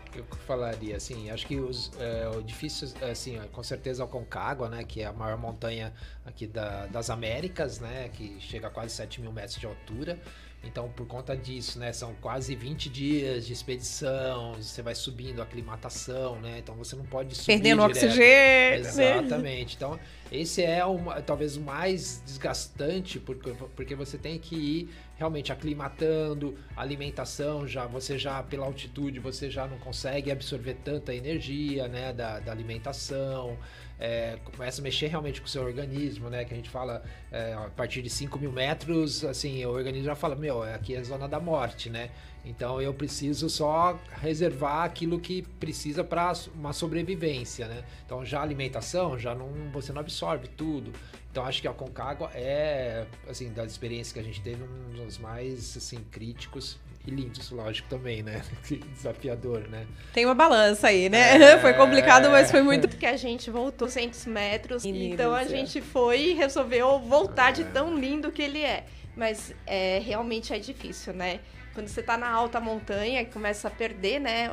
falaria 0.46 0.96
assim, 0.96 1.30
acho 1.30 1.46
que 1.46 1.56
os, 1.56 1.90
é, 1.98 2.28
o 2.28 2.42
difícil, 2.42 2.88
assim, 3.10 3.38
com 3.52 3.62
certeza 3.62 4.02
é 4.02 4.04
o 4.04 4.08
Concagua, 4.08 4.68
né, 4.68 4.84
que 4.84 5.02
é 5.02 5.06
a 5.06 5.12
maior 5.12 5.38
montanha 5.38 5.92
aqui 6.24 6.46
da, 6.46 6.86
das 6.86 7.10
Américas, 7.10 7.78
né, 7.78 8.08
que 8.12 8.36
chega 8.40 8.66
a 8.66 8.70
quase 8.70 8.94
7 8.94 9.20
mil 9.20 9.32
metros 9.32 9.58
de 9.58 9.66
altura. 9.66 10.18
Então, 10.62 10.90
por 10.90 11.06
conta 11.06 11.34
disso, 11.34 11.78
né, 11.78 11.90
são 11.90 12.14
quase 12.20 12.54
20 12.54 12.90
dias 12.90 13.46
de 13.46 13.52
expedição, 13.52 14.52
você 14.54 14.82
vai 14.82 14.94
subindo 14.94 15.40
a 15.40 15.44
aclimatação, 15.44 16.38
né, 16.38 16.58
então 16.58 16.74
você 16.74 16.94
não 16.94 17.04
pode 17.04 17.34
subir 17.34 17.46
Perdendo 17.46 17.80
direto. 17.80 17.96
oxigênio. 17.96 18.80
Exatamente. 18.80 19.76
Então, 19.76 19.98
esse 20.30 20.62
é 20.62 20.84
uma, 20.84 21.22
talvez 21.22 21.56
o 21.56 21.62
mais 21.62 22.22
desgastante, 22.26 23.18
porque, 23.18 23.52
porque 23.74 23.94
você 23.94 24.18
tem 24.18 24.38
que 24.38 24.54
ir 24.54 24.90
realmente 25.20 25.52
aclimatando, 25.52 26.56
alimentação, 26.74 27.68
já 27.68 27.86
você 27.86 28.18
já 28.18 28.42
pela 28.42 28.64
altitude 28.64 29.20
você 29.20 29.50
já 29.50 29.66
não 29.66 29.78
consegue 29.78 30.30
absorver 30.30 30.78
tanta 30.82 31.14
energia, 31.14 31.86
né, 31.86 32.10
da, 32.10 32.40
da 32.40 32.50
alimentação, 32.50 33.58
é, 33.98 34.38
começa 34.56 34.80
a 34.80 34.82
mexer 34.82 35.08
realmente 35.08 35.38
com 35.42 35.46
o 35.46 35.50
seu 35.50 35.62
organismo, 35.62 36.30
né, 36.30 36.46
que 36.46 36.54
a 36.54 36.56
gente 36.56 36.70
fala 36.70 37.02
é, 37.30 37.52
a 37.52 37.68
partir 37.68 38.00
de 38.00 38.08
5 38.08 38.38
mil 38.38 38.50
metros, 38.50 39.22
assim, 39.22 39.62
o 39.66 39.68
organismo 39.68 40.06
já 40.06 40.14
fala, 40.14 40.34
meu, 40.34 40.62
aqui 40.62 40.94
é 40.94 40.98
a 40.98 41.02
zona 41.02 41.28
da 41.28 41.38
morte, 41.38 41.90
né, 41.90 42.08
então 42.42 42.80
eu 42.80 42.94
preciso 42.94 43.50
só 43.50 43.98
reservar 44.22 44.84
aquilo 44.84 45.20
que 45.20 45.42
precisa 45.42 46.02
para 46.02 46.32
uma 46.54 46.72
sobrevivência, 46.72 47.68
né? 47.68 47.84
Então 48.06 48.24
já 48.24 48.40
alimentação, 48.40 49.18
já 49.18 49.34
não 49.34 49.50
você 49.70 49.92
não 49.92 50.00
absorve 50.00 50.48
tudo. 50.48 50.90
Então 51.30 51.44
acho 51.44 51.62
que 51.62 51.68
a 51.68 51.72
Concagua 51.72 52.30
é, 52.34 53.06
assim, 53.28 53.52
das 53.52 53.70
experiências 53.70 54.12
que 54.12 54.18
a 54.18 54.22
gente 54.22 54.40
teve, 54.40 54.62
um 54.62 55.04
dos 55.04 55.18
mais 55.18 55.76
assim 55.76 56.04
críticos 56.10 56.76
e 57.06 57.10
lindos, 57.10 57.50
lógico 57.50 57.88
também, 57.88 58.22
né? 58.22 58.42
Desafiador, 58.92 59.68
né? 59.68 59.86
Tem 60.12 60.26
uma 60.26 60.34
balança 60.34 60.88
aí, 60.88 61.08
né? 61.08 61.36
É... 61.40 61.58
Foi 61.62 61.72
complicado, 61.74 62.30
mas 62.30 62.50
foi 62.50 62.62
muito 62.62 62.88
que 62.88 63.06
a 63.06 63.16
gente 63.16 63.50
voltou 63.50 63.86
200 63.86 64.26
metros, 64.26 64.84
então 64.84 65.34
a 65.34 65.44
gente 65.44 65.80
foi 65.80 66.20
e 66.20 66.32
resolveu 66.34 66.98
voltar 66.98 67.50
é... 67.50 67.52
de 67.52 67.64
tão 67.64 67.96
lindo 67.96 68.30
que 68.30 68.42
ele 68.42 68.62
é. 68.62 68.84
Mas 69.16 69.54
é, 69.66 70.00
realmente 70.04 70.52
é 70.52 70.58
difícil, 70.58 71.12
né? 71.12 71.40
Quando 71.74 71.88
você 71.88 72.00
está 72.00 72.18
na 72.18 72.28
alta 72.28 72.60
montanha 72.60 73.22
e 73.22 73.26
começa 73.26 73.68
a 73.68 73.70
perder, 73.70 74.18
né? 74.18 74.50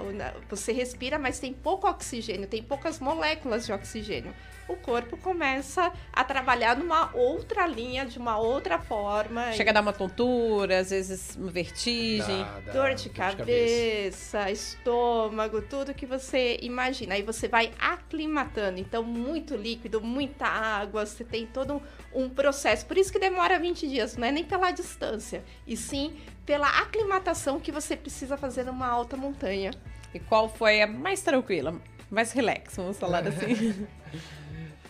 Você 0.50 0.72
respira, 0.72 1.18
mas 1.18 1.40
tem 1.40 1.52
pouco 1.52 1.88
oxigênio, 1.88 2.48
tem 2.48 2.62
poucas 2.62 3.00
moléculas 3.00 3.66
de 3.66 3.74
oxigênio 3.74 4.34
o 4.68 4.76
corpo 4.76 5.18
começa 5.18 5.92
a 6.12 6.24
trabalhar 6.24 6.76
numa 6.76 7.16
outra 7.16 7.66
linha, 7.66 8.06
de 8.06 8.18
uma 8.18 8.38
outra 8.38 8.80
forma. 8.80 9.52
Chega 9.54 9.70
e... 9.70 9.72
a 9.72 9.74
dar 9.74 9.82
uma 9.82 9.94
tontura, 9.94 10.80
às 10.80 10.90
vezes 10.90 11.36
uma 11.36 11.50
vertigem, 11.50 12.44
dá, 12.44 12.60
dá, 12.66 12.74
dor, 12.74 12.94
de, 12.94 13.10
dor 13.10 13.16
cabeça, 13.16 13.34
de 13.34 13.38
cabeça, 13.38 14.52
estômago, 14.52 15.62
tudo 15.62 15.94
que 15.94 16.06
você 16.06 16.58
imagina. 16.62 17.16
Aí 17.16 17.24
você 17.24 17.48
vai 17.48 17.72
aclimatando. 17.80 18.80
Então, 18.80 19.04
muito 19.04 19.56
líquido, 19.56 20.02
muita 20.02 20.46
água, 20.46 21.06
você 21.06 21.24
tem 21.24 21.46
todo 21.46 21.76
um, 22.14 22.26
um 22.26 22.30
processo. 22.30 22.86
Por 22.86 22.98
isso 22.98 23.12
que 23.12 23.20
demora 23.20 23.60
20 23.60 23.88
dias, 23.88 24.18
não 24.18 24.28
é 24.28 24.32
nem 24.32 24.44
pela 24.44 24.72
distância, 24.72 25.44
e 25.66 25.76
sim 25.78 26.16
pela 26.46 26.68
aclimatação 26.80 27.60
que 27.60 27.74
você 27.74 27.96
precisa 27.96 28.38
fazer 28.38 28.64
numa 28.64 28.88
alta 28.88 29.18
montanha. 29.18 29.72
E 30.14 30.20
qual 30.20 30.48
foi 30.48 30.82
a 30.82 30.88
mais 30.88 31.22
tranquila? 31.22 31.76
Mais 32.10 32.32
relax, 32.32 32.78
vamos 32.78 32.98
falar 32.98 33.28
assim. 33.28 33.86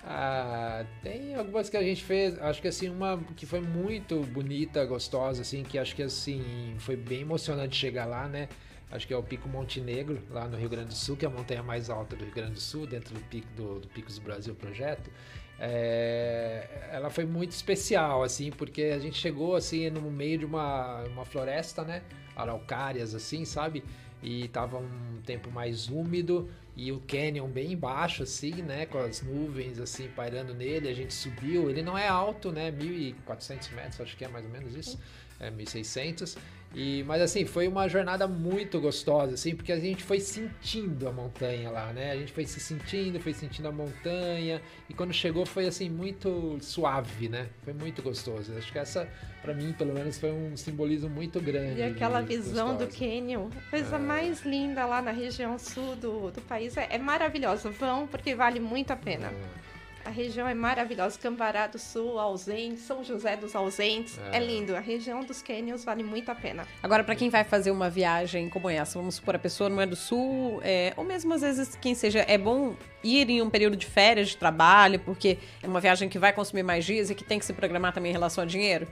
Ah, 0.10 0.86
tem 1.04 1.36
algumas 1.36 1.70
que 1.70 1.76
a 1.76 1.84
gente 1.84 2.02
fez, 2.02 2.40
acho 2.40 2.62
que 2.62 2.70
assim, 2.70 2.88
uma 2.88 3.18
que 3.36 3.46
foi 3.46 3.60
muito 3.60 4.22
bonita, 4.22 4.86
gostosa, 4.86 5.42
assim, 5.42 5.64
que 5.64 5.78
acho 5.78 5.94
que 5.94 6.02
assim, 6.02 6.76
foi 6.80 6.96
bem 6.96 7.22
emocionante 7.22 7.76
chegar 7.76 8.06
lá, 8.06 8.26
né? 8.26 8.48
Acho 8.90 9.06
que 9.06 9.14
é 9.14 9.18
o 9.18 9.22
Pico 9.22 9.50
Montenegro, 9.50 10.24
lá 10.30 10.48
no 10.48 10.56
Rio 10.56 10.70
Grande 10.70 10.88
do 10.88 10.94
Sul, 10.94 11.18
que 11.18 11.26
é 11.26 11.28
a 11.28 11.32
montanha 11.32 11.62
mais 11.62 11.90
alta 11.90 12.16
do 12.16 12.24
Rio 12.24 12.34
Grande 12.34 12.54
do 12.54 12.62
Sul, 12.62 12.88
dentro 12.88 13.14
do 13.14 13.20
Pico 13.20 13.48
do, 13.54 13.80
do 13.82 13.88
Picos 13.90 14.18
do 14.18 14.22
Brasil 14.22 14.56
projeto. 14.56 15.12
É, 15.60 16.88
ela 16.90 17.10
foi 17.10 17.26
muito 17.26 17.52
especial, 17.52 18.24
assim, 18.24 18.50
porque 18.50 18.84
a 18.84 19.00
gente 19.00 19.18
chegou, 19.18 19.58
assim, 19.58 19.90
no 19.90 20.10
meio 20.10 20.38
de 20.38 20.46
uma, 20.46 21.04
uma 21.04 21.26
floresta, 21.26 21.84
né? 21.84 22.02
Araucárias, 22.34 23.14
assim, 23.14 23.44
sabe? 23.44 23.84
E 24.24 24.48
tava 24.48 24.78
um 24.78 25.22
tempo 25.26 25.52
mais 25.52 25.90
úmido, 25.90 26.50
e 26.78 26.92
o 26.92 27.00
canyon 27.00 27.48
bem 27.48 27.74
embaixo, 27.74 28.22
assim, 28.22 28.62
né? 28.62 28.86
Com 28.86 29.00
as 29.00 29.24
nuvens, 29.24 29.80
assim, 29.80 30.08
pairando 30.10 30.54
nele. 30.54 30.88
A 30.88 30.94
gente 30.94 31.12
subiu. 31.12 31.72
Ele 31.72 31.82
não 31.82 31.98
é 31.98 32.08
alto, 32.08 32.52
né? 32.52 32.72
1.400 32.72 33.74
metros, 33.74 34.00
acho 34.00 34.16
que 34.16 34.24
é 34.24 34.28
mais 34.28 34.46
ou 34.46 34.52
menos 34.52 34.76
isso. 34.76 35.00
É 35.40 35.50
1.600. 35.50 36.38
E, 36.76 37.04
mas 37.04 37.22
assim, 37.22 37.46
foi 37.46 37.68
uma 37.68 37.88
jornada 37.88 38.28
muito 38.28 38.80
gostosa, 38.80 39.34
assim, 39.34 39.56
porque 39.56 39.72
a 39.72 39.80
gente 39.80 40.04
foi 40.04 40.20
sentindo 40.20 41.08
a 41.08 41.12
montanha 41.12 41.70
lá, 41.72 41.92
né? 41.94 42.12
A 42.12 42.16
gente 42.16 42.32
foi 42.32 42.46
se 42.46 42.60
sentindo, 42.60 43.20
foi 43.20 43.34
sentindo 43.34 43.68
a 43.68 43.72
montanha, 43.72 44.62
e 44.90 44.94
quando 44.94 45.14
chegou 45.14 45.46
foi 45.46 45.66
assim, 45.66 45.90
muito 45.90 46.58
suave, 46.62 47.30
né? 47.30 47.48
Foi 47.64 47.74
muito 47.74 48.02
gostoso. 48.02 48.54
Acho 48.58 48.72
que 48.72 48.78
essa, 48.78 49.08
para 49.42 49.54
mim, 49.54 49.74
pelo 49.74 49.94
menos, 49.94 50.20
foi 50.20 50.32
um 50.32 50.56
simbolismo 50.56 51.10
muito 51.10 51.40
grande. 51.42 51.80
E 51.80 51.84
aquela 51.84 52.22
visão 52.22 52.76
gostosa. 52.76 52.86
do 52.86 52.98
Canyon, 52.98 53.50
coisa 53.70 53.96
é. 53.96 54.00
mais 54.00 54.46
linda 54.46 54.86
lá 54.86 55.02
na 55.02 55.12
região 55.12 55.58
sul 55.58 55.96
do, 55.96 56.32
do 56.32 56.42
país, 56.42 56.76
é, 56.78 56.88
é 56.92 56.98
maravilhosa. 56.98 57.70
Vão 57.72 58.08
porque 58.08 58.36
vale 58.36 58.60
muito 58.60 58.92
a 58.92 58.96
pena. 58.96 59.28
É. 59.28 59.67
A 60.08 60.10
região 60.10 60.48
é 60.48 60.54
maravilhosa. 60.54 61.20
Cambará 61.20 61.68
do 61.68 61.78
Sul, 61.78 62.18
Ausente, 62.18 62.80
São 62.80 63.04
José 63.04 63.36
dos 63.36 63.54
Ausentes. 63.54 64.18
É. 64.32 64.38
é 64.38 64.40
lindo. 64.40 64.74
A 64.74 64.80
região 64.80 65.20
dos 65.20 65.42
cânions 65.42 65.84
vale 65.84 66.02
muito 66.02 66.32
a 66.32 66.36
pena. 66.36 66.66
Agora, 66.82 67.04
para 67.04 67.14
quem 67.14 67.30
vai 67.30 67.44
fazer 67.44 67.72
uma 67.72 67.90
viagem 67.90 68.48
como 68.48 68.70
essa, 68.70 68.98
vamos 68.98 69.16
supor, 69.16 69.36
a 69.36 69.40
pessoa 69.40 69.70
não 69.70 69.82
é 69.82 69.86
do 69.86 69.98
Sul, 69.98 70.62
é, 70.64 70.94
ou 70.96 71.04
mesmo 71.04 71.34
às 71.34 71.42
vezes 71.42 71.76
quem 71.76 71.94
seja, 71.94 72.20
é 72.26 72.38
bom 72.38 72.74
ir 73.04 73.30
em 73.30 73.42
um 73.42 73.50
período 73.50 73.76
de 73.76 73.86
férias, 73.86 74.30
de 74.30 74.38
trabalho, 74.38 74.98
porque 75.02 75.38
é 75.62 75.68
uma 75.68 75.82
viagem 75.82 76.08
que 76.08 76.18
vai 76.18 76.32
consumir 76.32 76.64
mais 76.64 76.86
dias 76.86 77.10
e 77.10 77.16
que 77.16 77.26
tem 77.26 77.38
que 77.38 77.44
se 77.44 77.52
programar 77.52 77.92
também 77.92 78.10
em 78.10 78.14
relação 78.14 78.46
a 78.46 78.48
dinheiro? 78.48 78.88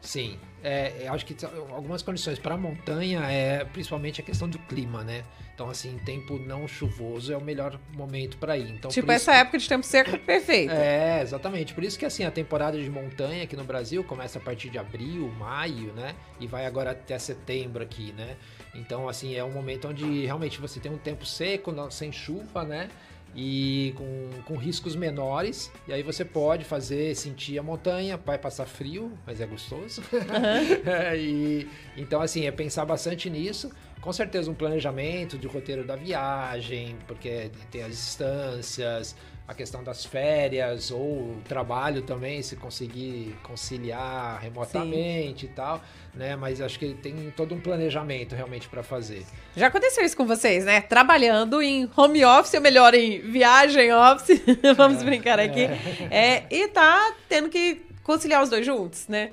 Sim. 0.00 0.36
É, 0.64 1.06
acho 1.08 1.24
que 1.24 1.36
algumas 1.70 2.02
condições 2.02 2.40
para 2.40 2.56
a 2.56 2.58
montanha 2.58 3.20
é 3.30 3.64
principalmente 3.66 4.20
a 4.20 4.24
questão 4.24 4.48
do 4.48 4.58
clima, 4.58 5.04
né? 5.04 5.22
Então, 5.58 5.68
assim, 5.68 5.98
tempo 5.98 6.38
não 6.38 6.68
chuvoso 6.68 7.32
é 7.32 7.36
o 7.36 7.40
melhor 7.40 7.80
momento 7.92 8.36
para 8.36 8.56
ir. 8.56 8.70
Então, 8.70 8.92
tipo, 8.92 9.10
essa 9.10 9.32
que... 9.32 9.38
época 9.38 9.58
de 9.58 9.68
tempo 9.68 9.84
seco 9.84 10.16
perfeita. 10.24 10.72
É, 10.72 11.20
exatamente. 11.20 11.74
Por 11.74 11.82
isso 11.82 11.98
que, 11.98 12.06
assim, 12.06 12.22
a 12.22 12.30
temporada 12.30 12.80
de 12.80 12.88
montanha 12.88 13.42
aqui 13.42 13.56
no 13.56 13.64
Brasil 13.64 14.04
começa 14.04 14.38
a 14.38 14.40
partir 14.40 14.70
de 14.70 14.78
abril, 14.78 15.26
maio, 15.36 15.92
né? 15.94 16.14
E 16.38 16.46
vai 16.46 16.64
agora 16.64 16.92
até 16.92 17.18
setembro 17.18 17.82
aqui, 17.82 18.14
né? 18.16 18.36
Então, 18.72 19.08
assim, 19.08 19.34
é 19.34 19.42
um 19.42 19.50
momento 19.50 19.88
onde 19.88 20.24
realmente 20.24 20.60
você 20.60 20.78
tem 20.78 20.92
um 20.92 20.96
tempo 20.96 21.26
seco, 21.26 21.74
sem 21.90 22.12
chuva, 22.12 22.62
né? 22.62 22.88
e 23.34 23.92
com, 23.96 24.30
com 24.44 24.56
riscos 24.56 24.96
menores. 24.96 25.70
E 25.86 25.92
aí 25.92 26.02
você 26.02 26.24
pode 26.24 26.64
fazer, 26.64 27.14
sentir 27.14 27.58
a 27.58 27.62
montanha, 27.62 28.16
vai 28.16 28.38
passar 28.38 28.64
frio, 28.64 29.12
mas 29.26 29.40
é 29.40 29.46
gostoso. 29.46 30.02
Uhum. 30.12 31.14
e, 31.18 31.68
então, 31.96 32.20
assim, 32.20 32.46
é 32.46 32.50
pensar 32.50 32.84
bastante 32.84 33.28
nisso 33.28 33.70
com 34.00 34.12
certeza 34.12 34.50
um 34.50 34.54
planejamento 34.54 35.38
de 35.38 35.46
roteiro 35.46 35.84
da 35.84 35.96
viagem, 35.96 36.96
porque 37.06 37.50
tem 37.70 37.82
as 37.82 37.90
distâncias, 37.90 39.16
a 39.48 39.54
questão 39.54 39.82
das 39.82 40.04
férias 40.04 40.90
ou 40.90 41.00
o 41.00 41.42
trabalho 41.48 42.02
também, 42.02 42.42
se 42.42 42.54
conseguir 42.54 43.34
conciliar 43.42 44.38
remotamente 44.42 45.46
Sim. 45.46 45.52
e 45.52 45.54
tal, 45.54 45.82
né? 46.14 46.36
Mas 46.36 46.60
acho 46.60 46.78
que 46.78 46.92
tem 46.92 47.32
todo 47.34 47.54
um 47.54 47.60
planejamento 47.60 48.34
realmente 48.34 48.68
para 48.68 48.82
fazer. 48.82 49.24
Já 49.56 49.68
aconteceu 49.68 50.04
isso 50.04 50.14
com 50.14 50.26
vocês, 50.26 50.66
né? 50.66 50.82
Trabalhando 50.82 51.62
em 51.62 51.88
home 51.96 52.22
office, 52.26 52.54
ou 52.54 52.60
melhor, 52.60 52.92
em 52.92 53.20
viagem 53.20 53.90
office, 53.90 54.38
vamos 54.76 55.00
é, 55.00 55.04
brincar 55.04 55.40
aqui, 55.40 55.62
é. 56.10 56.10
é, 56.10 56.46
e 56.50 56.68
tá 56.68 57.14
tendo 57.26 57.48
que 57.48 57.80
conciliar 58.02 58.42
os 58.42 58.50
dois 58.50 58.66
juntos, 58.66 59.08
né? 59.08 59.30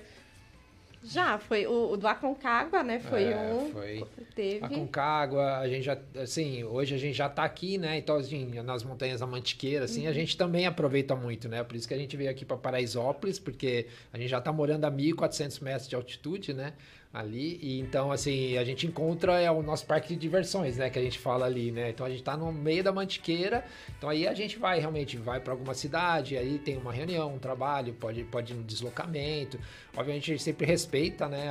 Já, 1.05 1.37
foi 1.37 1.67
o, 1.67 1.91
o 1.91 1.97
do 1.97 2.07
Aconcagua, 2.07 2.83
né? 2.83 2.99
Foi 2.99 3.25
é, 3.25 3.53
um. 3.53 3.71
Foi. 3.71 4.03
Teve. 4.33 4.65
Aconcagua, 4.65 5.59
a 5.59 5.67
gente 5.69 5.83
já, 5.83 5.97
assim, 6.21 6.63
hoje 6.63 6.95
a 6.95 6.97
gente 6.97 7.15
já 7.15 7.29
tá 7.29 7.43
aqui, 7.43 7.77
né? 7.77 7.97
Então, 7.97 8.15
assim, 8.17 8.45
nas 8.61 8.83
montanhas 8.83 9.19
da 9.19 9.27
Mantiqueira, 9.27 9.85
assim, 9.85 10.03
uhum. 10.03 10.09
a 10.09 10.13
gente 10.13 10.35
também 10.35 10.65
aproveita 10.65 11.15
muito, 11.15 11.47
né? 11.47 11.63
Por 11.63 11.75
isso 11.75 11.87
que 11.87 11.93
a 11.93 11.97
gente 11.97 12.17
veio 12.17 12.29
aqui 12.29 12.43
para 12.43 12.57
Paraisópolis, 12.57 13.37
porque 13.37 13.87
a 14.11 14.17
gente 14.17 14.29
já 14.29 14.41
tá 14.41 14.51
morando 14.51 14.85
a 14.85 14.91
1.400 14.91 15.61
metros 15.61 15.87
de 15.87 15.95
altitude, 15.95 16.53
né? 16.53 16.73
Ali. 17.15 17.57
E 17.61 17.79
então, 17.79 18.11
assim, 18.11 18.57
a 18.57 18.63
gente 18.63 18.85
encontra 18.85 19.39
é 19.39 19.49
o 19.49 19.63
nosso 19.63 19.85
parque 19.85 20.09
de 20.09 20.15
diversões, 20.19 20.77
né? 20.77 20.89
Que 20.89 20.99
a 20.99 21.01
gente 21.01 21.17
fala 21.17 21.45
ali, 21.45 21.71
né? 21.71 21.89
Então 21.89 22.05
a 22.05 22.09
gente 22.09 22.21
tá 22.21 22.35
no 22.35 22.51
meio 22.51 22.83
da 22.83 22.91
mantiqueira. 22.91 23.63
Então 23.97 24.09
aí 24.09 24.27
a 24.27 24.33
gente 24.33 24.59
vai 24.59 24.79
realmente 24.79 25.17
vai 25.17 25.39
para 25.39 25.53
alguma 25.53 25.73
cidade, 25.73 26.37
aí 26.37 26.59
tem 26.59 26.77
uma 26.77 26.91
reunião, 26.91 27.33
um 27.33 27.39
trabalho, 27.39 27.93
pode, 27.93 28.23
pode 28.25 28.53
ir 28.53 28.57
no 28.57 28.63
deslocamento. 28.63 29.57
Obviamente 29.95 30.31
a 30.31 30.33
gente 30.33 30.43
sempre 30.43 30.65
respeita, 30.65 31.27
né? 31.29 31.49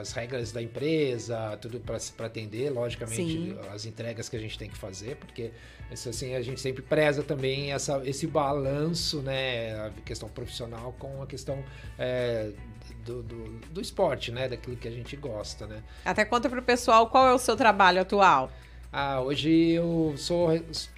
as 0.00 0.12
regras 0.12 0.50
da 0.50 0.62
empresa, 0.62 1.58
tudo 1.60 1.78
para 1.80 2.26
atender, 2.26 2.70
logicamente, 2.70 3.32
Sim. 3.32 3.58
as 3.70 3.84
entregas 3.84 4.28
que 4.28 4.36
a 4.36 4.40
gente 4.40 4.58
tem 4.58 4.68
que 4.70 4.78
fazer, 4.78 5.16
porque 5.16 5.50
isso, 5.90 6.08
assim, 6.08 6.34
a 6.34 6.40
gente 6.40 6.60
sempre 6.60 6.80
preza 6.80 7.22
também 7.22 7.72
essa, 7.72 8.00
esse 8.06 8.26
balanço, 8.26 9.20
né? 9.20 9.74
A 9.86 9.90
questão 10.04 10.28
profissional 10.28 10.94
com 10.98 11.22
a 11.22 11.26
questão 11.26 11.62
é, 11.98 12.50
do, 13.04 13.22
do, 13.22 13.44
do, 13.70 13.80
esporte, 13.80 14.30
né? 14.30 14.48
Daquilo 14.48 14.76
que 14.76 14.88
a 14.88 14.90
gente 14.90 15.16
gosta, 15.16 15.66
né? 15.66 15.82
Até 16.04 16.24
conta 16.24 16.48
pro 16.48 16.62
pessoal 16.62 17.08
qual 17.08 17.26
é 17.26 17.32
o 17.32 17.38
seu 17.38 17.56
trabalho 17.56 18.00
atual. 18.00 18.50
Ah, 18.94 19.22
hoje 19.22 19.70
eu 19.70 20.12
sou 20.18 20.50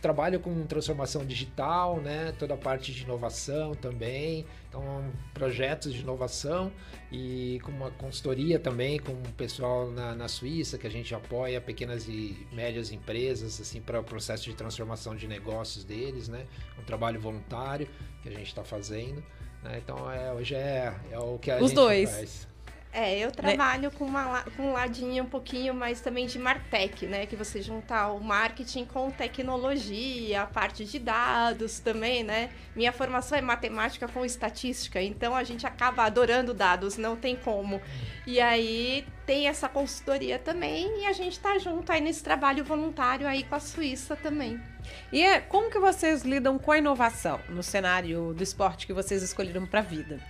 trabalho 0.03 0.41
com 0.41 0.67
transformação 0.67 1.25
digital, 1.25 2.01
né? 2.01 2.35
Toda 2.37 2.55
a 2.55 2.57
parte 2.57 2.93
de 2.93 3.05
inovação 3.05 3.73
também. 3.77 4.45
Então, 4.69 5.13
projetos 5.33 5.95
de 5.95 6.01
inovação 6.01 6.73
e 7.13 7.61
com 7.63 7.71
uma 7.71 7.93
consultoria 7.93 8.59
também 8.59 8.99
com 8.99 9.13
o 9.13 9.33
pessoal 9.37 9.93
na, 9.93 10.13
na 10.13 10.27
Suíça 10.27 10.77
que 10.77 10.89
a 10.89 10.91
gente 10.91 11.15
apoia 11.15 11.61
pequenas 11.61 12.09
e 12.09 12.37
médias 12.53 12.91
empresas 12.91 13.61
assim 13.61 13.81
para 13.81 14.01
o 14.01 14.03
processo 14.03 14.43
de 14.43 14.55
transformação 14.55 15.15
de 15.15 15.29
negócios 15.29 15.85
deles, 15.85 16.27
né? 16.29 16.47
Um 16.77 16.83
trabalho 16.83 17.21
voluntário 17.21 17.87
que 18.25 18.29
a 18.29 18.33
gente 18.33 18.49
está 18.49 18.65
fazendo. 18.65 19.23
Né? 19.65 19.81
Então 19.83 20.11
é, 20.11 20.33
hoje 20.33 20.55
é, 20.55 20.95
é 21.11 21.19
o 21.19 21.39
que 21.39 21.51
a 21.51 21.57
Os 21.57 21.71
gente 21.71 21.75
dois. 21.75 22.11
faz. 22.11 22.49
É, 22.97 23.19
eu 23.19 23.33
trabalho 23.33 23.91
né? 23.91 23.91
com, 23.99 24.05
uma, 24.05 24.43
com 24.57 24.69
um 24.69 24.73
ladinho 24.73 25.25
um 25.25 25.27
pouquinho 25.27 25.75
mais 25.75 26.01
também 26.01 26.29
de 26.29 26.39
Martech, 26.39 27.05
né? 27.07 27.27
Que 27.27 27.35
você 27.35 27.61
juntar 27.61 28.13
o 28.13 28.23
marketing 28.23 28.85
com 28.85 29.11
tecnologia, 29.11 30.43
a 30.43 30.47
parte 30.47 30.85
de 30.85 31.01
dados 31.01 31.81
também, 31.81 32.23
né? 32.23 32.51
Minha 32.77 32.93
formação 32.93 33.37
é 33.37 33.41
matemática 33.41 34.07
com 34.07 34.25
estatística, 34.25 35.03
então 35.03 35.35
a 35.35 35.43
gente 35.43 35.67
acaba 35.67 36.05
adorando 36.05 36.55
dados, 36.55 36.97
não 36.97 37.17
tem 37.17 37.35
como. 37.35 37.83
E 38.25 38.41
aí 38.41 39.05
tem 39.27 39.49
essa 39.49 39.69
consultoria 39.69 40.39
também 40.39 41.01
e 41.01 41.07
a 41.07 41.13
gente 41.13 41.41
tá 41.41 41.59
junto 41.59 41.91
aí 41.91 42.01
nesse 42.01 42.23
trabalho 42.23 42.65
voluntário 42.65 43.27
aí 43.27 43.43
com 43.43 43.57
a 43.57 43.61
Suíça 43.61 44.15
também. 44.15 44.61
E 45.11 45.21
é, 45.21 45.41
como 45.41 45.69
que 45.69 45.81
vocês 45.81 46.23
lidam 46.23 46.61
com 46.61 46.71
a 46.71 46.79
inovação 46.79 47.41
no 47.49 47.63
cenário 47.63 48.33
do 48.33 48.43
esporte 48.45 48.87
que 48.87 48.93
vocês 48.93 49.21
escolheram 49.21 49.67
para 49.67 49.81
a 49.81 49.83
vida? 49.83 50.21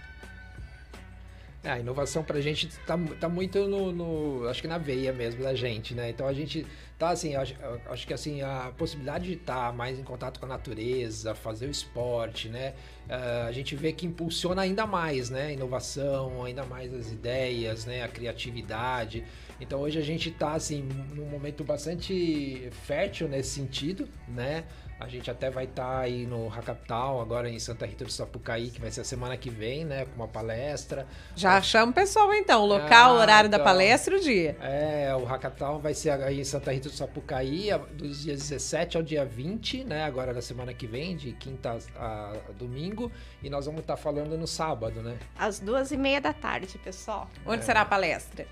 É, 1.64 1.70
a 1.70 1.79
inovação 1.79 2.22
para 2.22 2.37
a 2.37 2.42
gente 2.42 2.68
tá, 2.87 2.94
tá 3.18 3.27
muito 3.27 3.66
no, 3.66 3.90
no, 3.90 4.46
acho 4.48 4.61
que 4.61 4.68
na 4.68 4.77
veia 4.77 5.14
mesmo 5.14 5.42
da 5.42 5.55
gente, 5.55 5.94
né? 5.94 6.11
Então 6.11 6.27
a 6.29 6.33
gente 6.35 6.66
tá 6.98 7.09
assim, 7.09 7.35
acho, 7.37 7.55
acho 7.88 8.07
que 8.07 8.12
assim 8.12 8.42
a 8.42 8.70
possibilidade 8.77 9.24
de 9.24 9.33
estar 9.33 9.68
tá 9.68 9.72
mais 9.72 9.98
em 9.98 10.03
contato 10.03 10.38
com 10.38 10.44
a 10.44 10.48
natureza, 10.50 11.35
fazer 11.35 11.66
o 11.66 11.70
esporte, 11.70 12.50
né? 12.50 12.74
Uh, 13.09 13.48
a 13.48 13.53
gente 13.53 13.74
vê 13.74 13.94
que 13.94 14.05
impulsiona 14.05 14.61
ainda 14.61 14.87
mais, 14.87 15.31
né? 15.31 15.46
A 15.46 15.53
inovação, 15.53 16.44
ainda 16.44 16.66
mais 16.66 16.92
as 16.92 17.11
ideias, 17.11 17.87
né? 17.87 18.03
A 18.03 18.09
criatividade. 18.09 19.24
Então 19.59 19.81
hoje 19.81 19.98
a 19.98 20.03
gente 20.03 20.29
está 20.29 20.53
assim 20.53 20.87
num 21.14 21.31
momento 21.31 21.64
bastante 21.64 22.68
fértil 22.83 23.27
nesse 23.27 23.50
sentido, 23.50 24.07
né? 24.29 24.64
A 24.98 25.09
gente 25.09 25.30
até 25.30 25.50
vai 25.50 25.64
estar 25.64 25.83
tá 25.83 25.98
aí 25.98 26.26
no 26.26 26.46
Hackathon, 26.48 27.20
agora 27.20 27.48
em 27.48 27.59
Santa 27.59 27.85
Rita 27.85 28.04
do 28.04 28.12
Sapucaí, 28.12 28.70
que 28.70 28.80
vai 28.80 28.90
ser 28.90 29.00
a 29.00 29.04
semana 29.04 29.37
que 29.37 29.50
vem, 29.50 29.85
né? 29.85 30.07
Com 30.07 30.16
uma 30.16 30.28
palestra. 30.28 31.07
Já 31.35 31.61
chama 31.61 31.90
o 31.90 31.94
pessoal 31.94 32.33
então, 32.33 32.62
o 32.62 32.66
local, 32.66 33.16
ah, 33.16 33.20
horário 33.20 33.48
então, 33.48 33.59
da 33.59 33.64
palestra 33.64 34.14
e 34.14 34.18
o 34.18 34.22
dia. 34.22 34.57
É, 34.61 35.14
o 35.14 35.24
Hackathon 35.24 35.78
vai 35.78 35.94
ser 35.94 36.11
aí 36.11 36.40
em 36.40 36.44
Santa 36.44 36.72
Rita 36.72 36.88
do 36.88 36.94
Sapucaí, 36.94 37.70
dos 37.92 38.22
dias 38.22 38.38
17 38.48 38.96
ao 38.96 39.02
dia 39.02 39.24
20, 39.24 39.85
né? 39.85 40.04
Agora 40.04 40.33
da 40.33 40.42
semana 40.42 40.72
que 40.72 40.87
vem, 40.87 41.16
de 41.16 41.33
quinta 41.33 41.76
a, 41.96 42.33
a 42.48 42.52
domingo. 42.52 43.11
E 43.42 43.50
nós 43.50 43.66
vamos 43.66 43.80
estar 43.80 43.96
tá 43.96 44.02
falando 44.02 44.38
no 44.38 44.46
sábado, 44.46 45.02
né? 45.02 45.18
Às 45.37 45.59
duas 45.59 45.90
e 45.90 45.96
meia 45.96 46.20
da 46.20 46.33
tarde, 46.33 46.78
pessoal. 46.78 47.28
Onde 47.44 47.62
é. 47.62 47.66
será 47.66 47.83
a 47.83 47.85
palestra? 47.85 48.46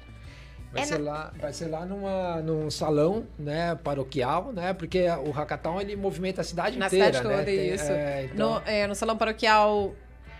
Vai, 0.73 0.83
é 0.83 0.87
ser 0.87 0.99
na... 0.99 1.11
lá, 1.11 1.33
vai 1.39 1.53
ser 1.53 1.67
lá 1.67 1.85
numa, 1.85 2.37
num 2.41 2.71
salão, 2.71 3.27
né, 3.39 3.75
paroquial, 3.85 4.53
né? 4.53 4.73
Porque 4.73 5.07
o 5.25 5.31
Hackathon, 5.31 5.81
ele 5.81 5.97
movimenta 5.97 6.41
a 6.41 6.45
cidade 6.45 6.79
Na 6.79 6.87
inteira, 6.87 7.07
cidade 7.07 7.29
né? 7.29 7.35
toda, 7.35 7.45
Tem, 7.45 7.75
isso. 7.75 7.93
É, 7.93 8.25
então... 8.33 8.55
no, 8.55 8.63
é, 8.65 8.87
no 8.87 8.95
salão 8.95 9.17
paroquial 9.17 9.95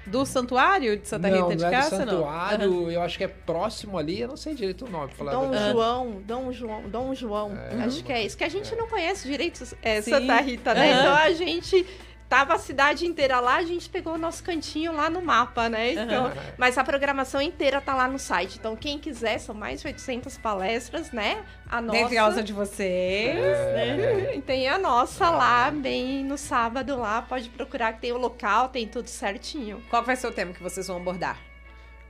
do 0.07 0.25
Santuário 0.27 0.97
de 0.97 1.07
Santa 1.07 1.29
não, 1.29 1.43
Rita 1.43 1.57
de 1.57 1.63
não 1.63 1.71
Cássia, 1.71 1.97
é 1.97 2.05
do 2.05 2.11
Santuário, 2.11 2.71
não? 2.71 2.77
Uhum. 2.79 2.91
eu 2.91 3.03
acho 3.03 3.19
que 3.19 3.25
é 3.25 3.29
próximo 3.29 3.99
ali, 3.99 4.21
eu 4.21 4.29
não 4.29 4.37
sei 4.37 4.55
direito 4.55 4.87
o 4.87 4.91
nome. 4.91 5.13
Falar 5.13 5.33
Dom 5.33 5.53
João, 5.53 6.23
Dom 6.27 6.53
João, 6.53 6.83
Dom 6.89 7.15
João, 7.15 7.53
é, 7.53 7.85
acho 7.85 8.03
que 8.03 8.13
é 8.13 8.25
isso. 8.25 8.37
Que 8.37 8.45
a 8.45 8.49
gente 8.49 8.73
é. 8.73 8.77
não 8.77 8.89
conhece 8.89 9.29
direito 9.29 9.63
é, 9.83 10.01
Santa 10.01 10.41
Rita, 10.41 10.75
né? 10.75 10.93
Uhum. 10.93 11.01
Então 11.01 11.15
a 11.15 11.33
gente 11.33 11.87
tava 12.33 12.55
a 12.55 12.59
cidade 12.59 13.05
inteira 13.05 13.41
lá, 13.41 13.57
a 13.57 13.63
gente 13.63 13.91
pegou 13.91 14.15
o 14.15 14.19
nosso 14.19 14.43
cantinho 14.43 14.91
lá 14.91 15.11
no 15.11 15.21
mapa, 15.21 15.69
né? 15.69 15.93
Então, 15.93 16.25
uhum. 16.25 16.33
Mas 16.57 16.79
a 16.79 16.83
programação 16.83 17.43
inteira 17.43 17.79
tá 17.79 17.95
lá 17.95 18.09
no 18.09 18.19
site. 18.19 18.57
Então, 18.59 18.75
quem 18.75 18.99
quiser, 18.99 19.37
são 19.37 19.55
mais 19.55 19.83
de 19.83 19.87
800 19.89 20.39
palestras, 20.39 21.13
né? 21.13 21.45
A 21.69 21.83
nossa. 21.83 21.99
Dentre 21.99 22.43
de 22.43 22.55
vocês. 22.55 23.37
É. 23.37 23.97
Né? 24.35 24.41
Tem 24.47 24.67
a 24.67 24.79
nossa 24.79 25.29
lá, 25.29 25.71
bem 25.71 26.25
no 26.25 26.39
sábado 26.39 26.97
lá. 26.97 27.21
Pode 27.21 27.51
procurar 27.51 27.93
que 27.93 28.01
tem 28.01 28.13
o 28.13 28.19
local, 28.19 28.71
tem 28.71 28.89
tudo 28.89 29.09
certinho. 29.09 29.83
Qual 29.91 30.03
vai 30.03 30.17
ser 30.17 30.27
o 30.27 30.33
tema 30.33 30.55
que 30.55 30.63
vocês 30.63 30.87
vão 30.87 30.97
abordar? 30.97 31.52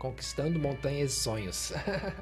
Conquistando 0.03 0.59
montanhas 0.59 1.13
e 1.13 1.15
sonhos. 1.15 1.73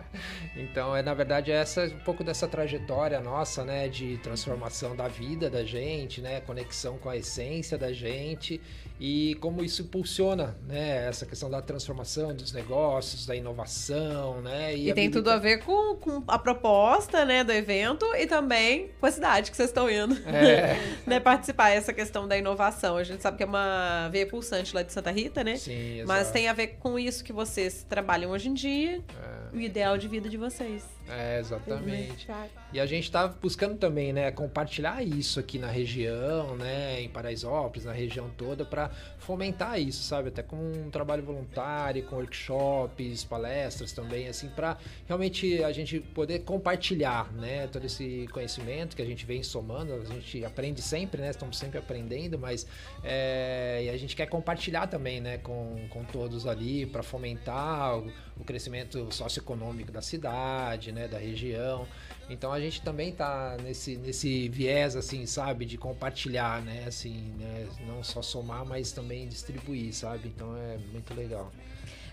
então, 0.54 0.94
é 0.94 1.02
na 1.02 1.14
verdade 1.14 1.50
essa 1.50 1.86
um 1.86 2.04
pouco 2.04 2.22
dessa 2.22 2.46
trajetória 2.46 3.18
nossa, 3.20 3.64
né, 3.64 3.88
de 3.88 4.18
transformação 4.18 4.94
da 4.94 5.08
vida 5.08 5.48
da 5.48 5.64
gente, 5.64 6.20
né, 6.20 6.42
conexão 6.42 6.98
com 6.98 7.08
a 7.08 7.16
essência 7.16 7.78
da 7.78 7.90
gente 7.90 8.60
e 9.00 9.34
como 9.36 9.64
isso 9.64 9.80
impulsiona, 9.80 10.58
né, 10.68 11.08
essa 11.08 11.24
questão 11.24 11.48
da 11.48 11.62
transformação 11.62 12.34
dos 12.34 12.52
negócios, 12.52 13.24
da 13.24 13.34
inovação, 13.34 14.42
né? 14.42 14.76
E, 14.76 14.90
e 14.90 14.92
tem 14.92 15.10
tudo 15.10 15.30
a 15.30 15.38
ver 15.38 15.64
com, 15.64 15.96
com, 15.96 16.22
a 16.28 16.38
proposta, 16.38 17.24
né, 17.24 17.42
do 17.42 17.50
evento 17.50 18.04
e 18.14 18.26
também 18.26 18.90
com 19.00 19.06
a 19.06 19.10
cidade 19.10 19.50
que 19.50 19.56
vocês 19.56 19.70
estão 19.70 19.88
indo, 19.90 20.14
é. 20.28 20.76
né, 21.08 21.18
participar 21.18 21.70
essa 21.70 21.94
questão 21.94 22.28
da 22.28 22.36
inovação. 22.36 22.98
A 22.98 23.04
gente 23.04 23.22
sabe 23.22 23.38
que 23.38 23.42
é 23.42 23.46
uma 23.46 24.10
veia 24.10 24.26
pulsante 24.26 24.74
lá 24.74 24.82
de 24.82 24.92
Santa 24.92 25.10
Rita, 25.10 25.42
né? 25.42 25.56
Sim, 25.56 26.00
exato. 26.00 26.08
Mas 26.08 26.30
tem 26.30 26.46
a 26.46 26.52
ver 26.52 26.76
com 26.78 26.98
isso 26.98 27.24
que 27.24 27.32
vocês 27.32 27.69
trabalham 27.88 28.30
hoje 28.30 28.48
em 28.48 28.54
dia, 28.54 29.02
é. 29.52 29.56
o 29.56 29.60
ideal 29.60 29.96
de 29.96 30.08
vida 30.08 30.28
de 30.28 30.36
vocês. 30.36 30.84
É, 31.10 31.40
exatamente. 31.40 32.28
E 32.72 32.78
a 32.78 32.86
gente 32.86 33.04
está 33.04 33.26
buscando 33.26 33.76
também, 33.76 34.12
né, 34.12 34.30
compartilhar 34.30 35.02
isso 35.02 35.40
aqui 35.40 35.58
na 35.58 35.66
região, 35.66 36.56
né, 36.56 37.00
em 37.00 37.08
Paraisópolis, 37.08 37.84
na 37.84 37.92
região 37.92 38.30
toda, 38.36 38.64
para 38.64 38.90
fomentar 39.18 39.80
isso, 39.80 40.02
sabe? 40.02 40.28
Até 40.28 40.42
com 40.42 40.56
um 40.56 40.90
trabalho 40.90 41.22
voluntário, 41.22 42.02
com 42.04 42.16
workshops, 42.16 43.24
palestras 43.24 43.92
também, 43.92 44.28
assim, 44.28 44.48
para 44.48 44.78
realmente 45.06 45.62
a 45.64 45.72
gente 45.72 45.98
poder 45.98 46.40
compartilhar, 46.40 47.32
né, 47.32 47.66
todo 47.66 47.84
esse 47.84 48.28
conhecimento 48.32 48.94
que 48.94 49.02
a 49.02 49.06
gente 49.06 49.26
vem 49.26 49.42
somando. 49.42 49.94
A 49.94 50.04
gente 50.04 50.44
aprende 50.44 50.80
sempre, 50.80 51.20
né? 51.20 51.30
Estamos 51.30 51.58
sempre 51.58 51.78
aprendendo, 51.78 52.38
mas 52.38 52.66
é, 53.02 53.82
e 53.84 53.90
a 53.90 53.96
gente 53.96 54.14
quer 54.14 54.26
compartilhar 54.26 54.86
também, 54.86 55.20
né, 55.20 55.38
com, 55.38 55.86
com 55.90 56.04
todos 56.04 56.46
ali 56.46 56.86
para 56.86 57.02
fomentar 57.02 57.98
o, 57.98 58.12
o 58.38 58.44
crescimento 58.44 59.12
socioeconômico 59.12 59.90
da 59.90 60.02
cidade, 60.02 60.92
né, 60.92 60.99
da 61.08 61.18
região. 61.18 61.86
Então 62.28 62.52
a 62.52 62.60
gente 62.60 62.80
também 62.82 63.12
tá 63.12 63.56
nesse, 63.62 63.96
nesse 63.96 64.48
viés, 64.48 64.94
assim, 64.94 65.26
sabe, 65.26 65.64
de 65.64 65.76
compartilhar, 65.76 66.62
né, 66.62 66.84
assim, 66.86 67.32
né, 67.38 67.66
não 67.86 68.04
só 68.04 68.22
somar, 68.22 68.64
mas 68.64 68.92
também 68.92 69.26
distribuir, 69.26 69.92
sabe? 69.92 70.28
Então 70.28 70.56
é 70.56 70.78
muito 70.92 71.12
legal. 71.12 71.50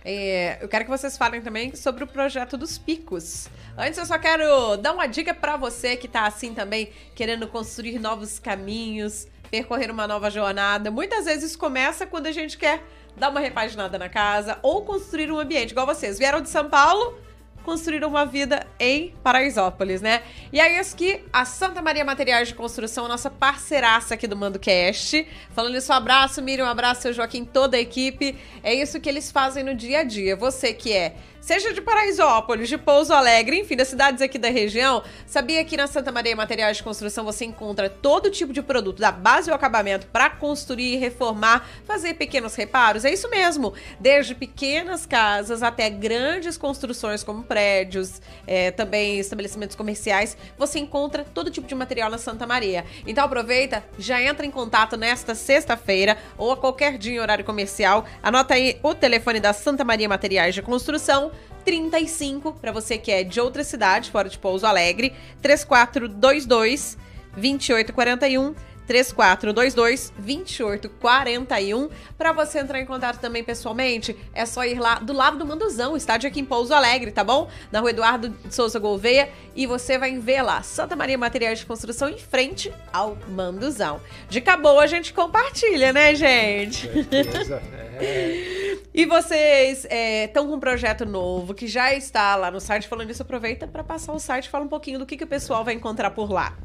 É, 0.03 0.57
eu 0.61 0.69
quero 0.69 0.85
que 0.85 0.89
vocês 0.89 1.17
falem 1.17 1.41
também 1.41 1.75
sobre 1.75 2.03
o 2.03 2.07
projeto 2.07 2.57
dos 2.57 2.77
picos. 2.77 3.49
Antes, 3.77 3.97
eu 3.99 4.05
só 4.05 4.17
quero 4.17 4.77
dar 4.77 4.93
uma 4.93 5.05
dica 5.05 5.33
para 5.33 5.57
você 5.57 5.97
que 5.97 6.07
tá 6.07 6.25
assim 6.25 6.53
também, 6.53 6.91
querendo 7.13 7.47
construir 7.47 7.99
novos 7.99 8.39
caminhos, 8.39 9.27
percorrer 9.51 9.91
uma 9.91 10.07
nova 10.07 10.31
jornada. 10.31 10.89
Muitas 10.89 11.25
vezes 11.25 11.55
começa 11.55 12.07
quando 12.07 12.27
a 12.27 12.31
gente 12.31 12.57
quer 12.57 12.81
dar 13.17 13.29
uma 13.29 13.39
repaginada 13.39 13.97
na 13.97 14.07
casa 14.07 14.57
ou 14.61 14.85
construir 14.85 15.31
um 15.31 15.39
ambiente, 15.39 15.71
igual 15.71 15.85
vocês. 15.85 16.17
Vieram 16.17 16.39
de 16.39 16.49
São 16.49 16.69
Paulo, 16.69 17.19
construíram 17.67 18.07
uma 18.07 18.25
vida 18.25 18.65
em 18.79 19.13
Paraisópolis, 19.21 20.01
né? 20.01 20.23
E 20.53 20.59
é 20.61 20.79
isso 20.79 20.95
que 20.95 21.21
a 21.33 21.43
Santa 21.43 21.81
Maria 21.81 22.05
Materiais 22.05 22.47
de 22.47 22.55
Construção, 22.55 23.09
nossa 23.09 23.29
parceiraça 23.29 24.13
aqui 24.13 24.25
do 24.25 24.37
Mando 24.37 24.57
Cast. 24.57 25.27
Falando 25.53 25.75
isso, 25.75 25.91
um 25.91 25.95
abraço, 25.95 26.41
Miriam, 26.41 26.65
um 26.65 26.69
abraço, 26.69 27.01
seu 27.01 27.11
Joaquim, 27.11 27.43
toda 27.43 27.75
a 27.75 27.79
equipe. 27.81 28.37
É 28.63 28.73
isso 28.73 29.01
que 29.01 29.09
eles 29.09 29.29
fazem 29.29 29.65
no 29.65 29.75
dia 29.75 29.99
a 29.99 30.03
dia. 30.05 30.33
Você 30.37 30.73
que 30.73 30.93
é 30.93 31.17
Seja 31.47 31.71
de 31.71 31.79
Paraisópolis, 31.79 32.67
de 32.67 32.77
Pouso 32.77 33.13
Alegre, 33.13 33.57
enfim, 33.57 33.77
das 33.77 33.87
cidades 33.87 34.21
aqui 34.21 34.37
da 34.37 34.49
região, 34.49 35.01
sabia 35.25 35.63
que 35.63 35.77
na 35.77 35.87
Santa 35.87 36.11
Maria 36.11 36.35
Materiais 36.35 36.75
de 36.75 36.83
Construção 36.83 37.23
você 37.23 37.45
encontra 37.45 37.89
todo 37.89 38.29
tipo 38.29 38.51
de 38.51 38.61
produto, 38.61 38.99
da 38.99 39.13
base 39.13 39.49
ao 39.49 39.55
acabamento, 39.55 40.07
para 40.07 40.29
construir, 40.29 40.97
reformar, 40.97 41.65
fazer 41.85 42.15
pequenos 42.15 42.53
reparos? 42.53 43.05
É 43.05 43.13
isso 43.13 43.29
mesmo. 43.29 43.73
Desde 43.97 44.35
pequenas 44.35 45.05
casas 45.05 45.63
até 45.63 45.89
grandes 45.89 46.57
construções 46.57 47.23
como 47.23 47.43
prédios, 47.43 48.21
é, 48.45 48.71
também 48.71 49.17
estabelecimentos 49.17 49.77
comerciais, 49.77 50.35
você 50.57 50.79
encontra 50.79 51.23
todo 51.23 51.49
tipo 51.49 51.65
de 51.65 51.75
material 51.75 52.09
na 52.09 52.17
Santa 52.17 52.45
Maria. 52.45 52.83
Então 53.07 53.23
aproveita, 53.23 53.85
já 53.97 54.21
entra 54.21 54.45
em 54.45 54.51
contato 54.51 54.97
nesta 54.97 55.33
sexta-feira 55.33 56.17
ou 56.37 56.51
a 56.51 56.57
qualquer 56.57 56.97
dia 56.97 57.15
em 57.15 57.19
horário 57.21 57.45
comercial. 57.45 58.05
Anota 58.21 58.55
aí 58.55 58.77
o 58.83 58.93
telefone 58.93 59.39
da 59.39 59.53
Santa 59.53 59.85
Maria 59.85 60.09
Materiais 60.09 60.53
de 60.53 60.61
Construção 60.61 61.31
35 61.67 62.53
para 62.53 62.71
você 62.71 62.97
que 62.97 63.11
é 63.11 63.25
de 63.25 63.41
outra 63.41 63.61
cidade, 63.61 64.09
fora 64.09 64.29
de 64.29 64.39
Pouso 64.39 64.65
Alegre, 64.65 65.13
3422 65.41 66.97
2841 67.35 68.55
3422 68.87 70.13
2841. 70.17 71.89
Para 72.17 72.31
você 72.31 72.59
entrar 72.59 72.79
em 72.79 72.85
contato 72.85 73.19
também 73.19 73.43
pessoalmente, 73.43 74.15
é 74.33 74.45
só 74.45 74.63
ir 74.63 74.79
lá 74.79 74.95
do 74.95 75.13
lado 75.13 75.37
do 75.37 75.45
Manduzão, 75.45 75.95
estádio 75.97 76.29
aqui 76.29 76.39
em 76.39 76.45
Pouso 76.45 76.73
Alegre, 76.73 77.11
tá 77.11 77.23
bom? 77.23 77.49
Na 77.71 77.79
rua 77.79 77.89
Eduardo 77.89 78.29
de 78.29 78.55
Souza 78.55 78.79
Gouveia. 78.79 79.29
E 79.55 79.67
você 79.67 79.97
vai 79.97 80.17
ver 80.17 80.41
lá 80.41 80.61
Santa 80.61 80.95
Maria 80.95 81.17
Materiais 81.17 81.59
de 81.59 81.65
Construção 81.65 82.09
em 82.09 82.17
frente 82.17 82.73
ao 82.93 83.17
Manduzão. 83.27 83.99
Dica 84.29 84.55
boa 84.55 84.83
a 84.83 84.87
gente 84.87 85.13
compartilha, 85.13 85.91
né, 85.91 86.15
gente? 86.15 86.87
Certeza. 86.91 87.61
É. 87.99 88.77
e 88.93 89.05
vocês 89.05 89.85
estão 89.85 90.43
é, 90.43 90.47
com 90.47 90.53
um 90.53 90.59
projeto 90.59 91.05
novo 91.05 91.53
que 91.53 91.67
já 91.67 91.93
está 91.93 92.35
lá 92.35 92.49
no 92.49 92.59
site. 92.59 92.87
Falando 92.87 93.09
isso, 93.09 93.21
aproveita 93.21 93.67
para 93.67 93.83
passar 93.83 94.13
o 94.13 94.19
site 94.19 94.45
e 94.45 94.49
fala 94.49 94.63
um 94.63 94.69
pouquinho 94.69 94.99
do 94.99 95.05
que, 95.05 95.17
que 95.17 95.23
o 95.23 95.27
pessoal 95.27 95.63
vai 95.63 95.73
encontrar 95.73 96.11
por 96.11 96.31
lá. 96.31 96.55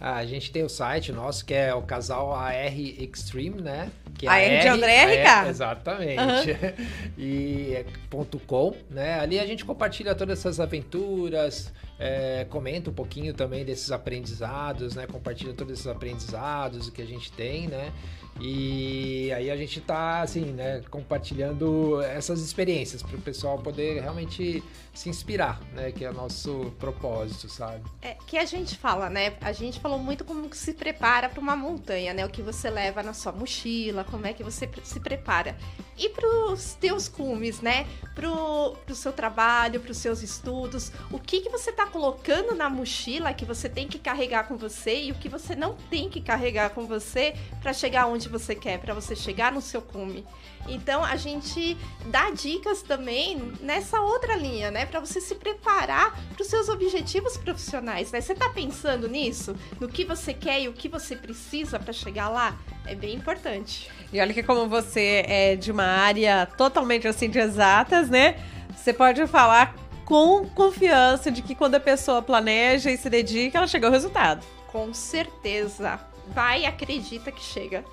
Ah, 0.00 0.16
a 0.16 0.24
gente 0.24 0.50
tem 0.50 0.62
o 0.62 0.68
site 0.68 1.12
nosso 1.12 1.44
que 1.44 1.52
é 1.52 1.74
o 1.74 1.82
casal 1.82 2.34
AR 2.34 2.74
Extreme, 2.74 3.60
né? 3.60 3.90
Que 4.16 4.26
é 4.26 4.30
AR 4.30 4.62
de 4.62 4.68
André 4.68 5.04
RK. 5.04 5.48
Exatamente. 5.50 6.50
Uhum. 6.50 6.86
e 7.18 7.74
é 7.74 7.84
ponto 8.08 8.38
.com, 8.38 8.74
né? 8.88 9.20
Ali 9.20 9.38
a 9.38 9.44
gente 9.44 9.62
compartilha 9.62 10.14
todas 10.14 10.38
essas 10.38 10.58
aventuras, 10.58 11.70
é, 11.98 12.46
comenta 12.48 12.88
um 12.88 12.94
pouquinho 12.94 13.34
também 13.34 13.62
desses 13.62 13.92
aprendizados, 13.92 14.94
né? 14.94 15.06
Compartilha 15.06 15.52
todos 15.52 15.74
esses 15.74 15.86
aprendizados 15.86 16.88
que 16.88 17.02
a 17.02 17.06
gente 17.06 17.30
tem, 17.32 17.68
né? 17.68 17.92
E 18.40 19.30
aí 19.32 19.50
a 19.50 19.56
gente 19.56 19.80
tá, 19.80 20.22
assim, 20.22 20.46
né, 20.46 20.82
compartilhando 20.90 22.00
essas 22.02 22.40
experiências 22.40 23.02
para 23.02 23.16
o 23.16 23.20
pessoal 23.20 23.58
poder 23.58 24.00
realmente 24.00 24.62
se 24.94 25.08
inspirar, 25.08 25.60
né, 25.72 25.92
que 25.92 26.04
é 26.04 26.10
o 26.10 26.14
nosso 26.14 26.72
propósito, 26.78 27.48
sabe? 27.48 27.82
É, 28.02 28.16
que 28.26 28.36
a 28.36 28.44
gente 28.44 28.76
fala, 28.76 29.08
né, 29.08 29.34
a 29.40 29.52
gente 29.52 29.78
falou 29.78 29.98
muito 29.98 30.24
como 30.24 30.48
que 30.48 30.56
se 30.56 30.72
prepara 30.72 31.28
para 31.28 31.40
uma 31.40 31.54
montanha, 31.54 32.12
né, 32.12 32.24
o 32.24 32.28
que 32.28 32.42
você 32.42 32.68
leva 32.70 33.02
na 33.02 33.12
sua 33.12 33.32
mochila, 33.32 34.04
como 34.04 34.26
é 34.26 34.32
que 34.32 34.42
você 34.42 34.68
se 34.82 35.00
prepara. 35.00 35.56
E 35.96 36.08
para 36.08 36.26
os 36.50 36.74
teus 36.74 37.08
cumes, 37.08 37.60
né, 37.60 37.86
pro, 38.14 38.74
pro 38.86 38.94
seu 38.94 39.12
trabalho, 39.12 39.80
para 39.80 39.92
os 39.92 39.98
seus 39.98 40.22
estudos, 40.22 40.90
o 41.10 41.18
que 41.18 41.40
que 41.40 41.50
você 41.50 41.70
tá 41.70 41.86
colocando 41.86 42.54
na 42.54 42.68
mochila 42.68 43.34
que 43.34 43.44
você 43.44 43.68
tem 43.68 43.86
que 43.86 43.98
carregar 43.98 44.48
com 44.48 44.56
você 44.56 45.02
e 45.02 45.12
o 45.12 45.14
que 45.14 45.28
você 45.28 45.54
não 45.54 45.74
tem 45.88 46.08
que 46.08 46.20
carregar 46.20 46.70
com 46.70 46.86
você 46.86 47.34
para 47.60 47.72
chegar 47.72 48.06
onde 48.06 48.29
você 48.30 48.54
quer, 48.54 48.78
para 48.78 48.94
você 48.94 49.14
chegar 49.14 49.52
no 49.52 49.60
seu 49.60 49.82
cume. 49.82 50.24
Então 50.68 51.04
a 51.04 51.16
gente 51.16 51.76
dá 52.06 52.30
dicas 52.30 52.82
também 52.82 53.52
nessa 53.60 54.00
outra 54.00 54.36
linha, 54.36 54.70
né, 54.70 54.86
para 54.86 55.00
você 55.00 55.20
se 55.20 55.34
preparar 55.34 56.18
para 56.34 56.42
os 56.42 56.48
seus 56.48 56.68
objetivos 56.68 57.36
profissionais. 57.36 58.12
Né? 58.12 58.20
Você 58.20 58.32
está 58.32 58.48
pensando 58.48 59.08
nisso, 59.08 59.54
no 59.80 59.88
que 59.88 60.04
você 60.04 60.32
quer 60.32 60.60
e 60.62 60.68
o 60.68 60.72
que 60.72 60.88
você 60.88 61.16
precisa 61.16 61.78
para 61.78 61.92
chegar 61.92 62.28
lá? 62.28 62.56
É 62.86 62.94
bem 62.94 63.14
importante. 63.14 63.90
E 64.12 64.20
olha 64.20 64.32
que 64.32 64.42
como 64.42 64.68
você 64.68 65.24
é 65.26 65.56
de 65.56 65.70
uma 65.70 65.84
área 65.84 66.46
totalmente 66.56 67.06
assim 67.06 67.28
de 67.28 67.38
exatas, 67.38 68.08
né? 68.08 68.36
Você 68.76 68.92
pode 68.92 69.26
falar 69.26 69.74
com 70.04 70.44
confiança 70.48 71.30
de 71.30 71.40
que 71.42 71.54
quando 71.54 71.76
a 71.76 71.80
pessoa 71.80 72.20
planeja 72.20 72.90
e 72.90 72.96
se 72.96 73.08
dedica, 73.08 73.58
ela 73.58 73.66
chega 73.66 73.86
ao 73.86 73.92
resultado. 73.92 74.44
Com 74.66 74.92
certeza. 74.92 76.00
Vai 76.28 76.62
e 76.62 76.66
acredita 76.66 77.30
que 77.30 77.42
chega. 77.42 77.84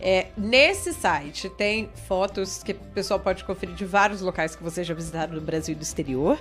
É, 0.00 0.28
nesse 0.36 0.92
site 0.92 1.48
tem 1.48 1.88
fotos 2.08 2.62
que 2.62 2.72
o 2.72 2.76
pessoal 2.92 3.20
pode 3.20 3.44
conferir 3.44 3.74
de 3.74 3.84
vários 3.84 4.20
locais 4.20 4.56
que 4.56 4.62
vocês 4.62 4.84
já 4.84 4.94
visitaram 4.94 5.34
no 5.34 5.40
Brasil 5.40 5.74
e 5.74 5.76
do 5.76 5.82
exterior. 5.82 6.38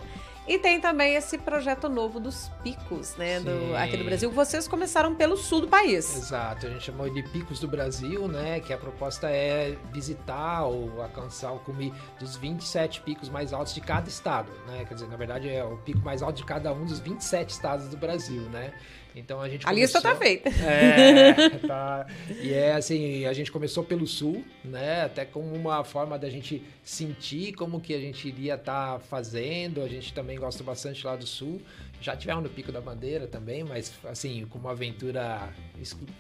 E 0.48 0.58
tem 0.58 0.82
também 0.82 1.16
esse 1.16 1.38
projeto 1.38 1.88
novo 1.88 2.20
dos 2.20 2.50
picos, 2.64 3.16
né? 3.16 3.40
Do, 3.40 3.76
aqui 3.76 3.96
do 3.96 4.04
Brasil. 4.04 4.32
Vocês 4.32 4.68
começaram 4.68 5.14
pelo 5.14 5.38
sul 5.38 5.62
do 5.62 5.68
país. 5.68 6.18
Exato, 6.18 6.66
a 6.66 6.70
gente 6.70 6.84
chamou 6.84 7.08
de 7.08 7.22
Picos 7.22 7.60
do 7.60 7.68
Brasil, 7.68 8.28
né? 8.28 8.60
Que 8.60 8.74
a 8.74 8.78
proposta 8.78 9.30
é 9.30 9.78
visitar 9.94 10.66
ou 10.66 11.00
alcançar 11.00 11.52
o 11.52 11.60
cume 11.60 11.94
dos 12.20 12.36
27 12.36 13.02
picos 13.02 13.30
mais 13.30 13.54
altos 13.54 13.76
de 13.76 13.82
cada 13.82 14.10
estado, 14.10 14.52
né? 14.68 14.84
Quer 14.86 14.96
dizer, 14.96 15.08
na 15.08 15.16
verdade 15.16 15.48
é 15.48 15.64
o 15.64 15.78
pico 15.78 16.00
mais 16.00 16.24
alto 16.24 16.38
de 16.38 16.44
cada 16.44 16.74
um 16.74 16.86
dos 16.86 17.00
27 17.00 17.50
estados 17.52 17.88
do 17.88 17.96
Brasil, 17.96 18.42
né? 18.50 18.74
Então 19.16 19.42
a 19.42 19.50
gente 19.50 19.66
A 19.66 19.70
começou... 19.70 19.82
lista 19.82 20.02
tá 20.02 20.16
feita. 20.16 20.50
É, 20.50 21.50
tá. 21.68 22.08
E 22.42 22.54
é 22.54 22.74
assim, 22.74 23.26
a 23.26 23.34
gente 23.34 23.52
começou 23.52 23.84
pelo 23.84 24.08
sul, 24.08 24.44
né? 24.64 25.04
Até 25.04 25.26
como 25.26 25.54
uma 25.54 25.84
forma 25.84 26.18
da 26.18 26.30
gente 26.30 26.64
sentir 26.84 27.54
como 27.54 27.82
que 27.82 27.94
a 27.94 28.00
gente 28.00 28.28
iria 28.28 28.56
estar 28.56 28.94
tá 28.94 29.00
fazendo. 29.00 29.82
A 29.82 29.88
gente 29.88 30.14
também 30.14 30.40
gosta 30.40 30.64
bastante 30.64 31.06
lá 31.06 31.16
do 31.16 31.28
sul. 31.28 31.62
Já 32.02 32.16
tivemos 32.16 32.44
no 32.44 32.50
Pico 32.50 32.72
da 32.72 32.82
Bandeira 32.82 33.28
também, 33.28 33.64
mas 33.64 33.94
assim, 34.06 34.46
com 34.50 34.58
uma 34.58 34.72
aventura 34.72 35.54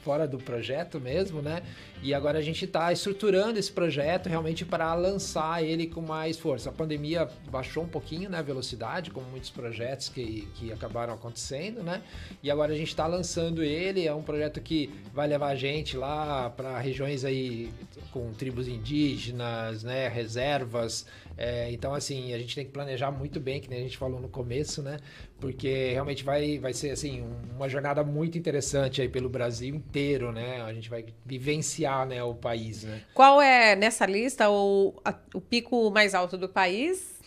fora 0.03 0.27
do 0.27 0.37
projeto 0.37 0.99
mesmo, 0.99 1.41
né? 1.41 1.61
E 2.01 2.13
agora 2.13 2.39
a 2.39 2.41
gente 2.41 2.65
está 2.65 2.91
estruturando 2.91 3.59
esse 3.59 3.71
projeto 3.71 4.27
realmente 4.27 4.65
para 4.65 4.93
lançar 4.95 5.63
ele 5.63 5.87
com 5.87 6.01
mais 6.01 6.37
força. 6.37 6.69
A 6.69 6.73
pandemia 6.73 7.29
baixou 7.49 7.83
um 7.83 7.87
pouquinho 7.87 8.29
né, 8.29 8.39
a 8.39 8.41
velocidade, 8.41 9.11
como 9.11 9.27
muitos 9.27 9.49
projetos 9.49 10.09
que, 10.09 10.47
que 10.55 10.71
acabaram 10.71 11.13
acontecendo, 11.13 11.83
né? 11.83 12.01
E 12.41 12.49
agora 12.49 12.73
a 12.73 12.75
gente 12.75 12.89
está 12.89 13.05
lançando 13.05 13.63
ele, 13.63 14.07
é 14.07 14.13
um 14.13 14.23
projeto 14.23 14.59
que 14.61 14.89
vai 15.13 15.27
levar 15.27 15.49
a 15.49 15.55
gente 15.55 15.95
lá 15.95 16.49
para 16.49 16.79
regiões 16.79 17.23
aí 17.23 17.71
com 18.11 18.33
tribos 18.33 18.67
indígenas, 18.67 19.83
né? 19.83 20.07
Reservas, 20.07 21.05
é, 21.43 21.71
então, 21.71 21.95
assim, 21.95 22.35
a 22.35 22.37
gente 22.37 22.53
tem 22.53 22.63
que 22.63 22.71
planejar 22.71 23.09
muito 23.09 23.39
bem, 23.39 23.59
que 23.59 23.67
nem 23.67 23.79
a 23.79 23.81
gente 23.81 23.97
falou 23.97 24.21
no 24.21 24.29
começo, 24.29 24.83
né? 24.83 24.99
Porque 25.39 25.89
realmente 25.91 26.23
vai, 26.23 26.59
vai 26.59 26.71
ser, 26.71 26.91
assim, 26.91 27.25
uma 27.55 27.67
jornada 27.67 28.03
muito 28.03 28.37
interessante 28.37 29.01
aí 29.01 29.09
pelo 29.09 29.27
Brasil 29.27 29.73
inteiro, 29.73 30.31
né? 30.31 30.61
A 30.61 30.71
gente 30.71 30.87
vai 30.87 31.03
vivenciar, 31.25 32.05
né, 32.05 32.21
o 32.21 32.35
país, 32.35 32.83
né? 32.83 33.01
Qual 33.15 33.41
é, 33.41 33.75
nessa 33.75 34.05
lista, 34.05 34.51
o, 34.51 34.93
a, 35.03 35.15
o 35.33 35.41
pico 35.41 35.89
mais 35.89 36.13
alto 36.13 36.37
do 36.37 36.47
país? 36.47 37.19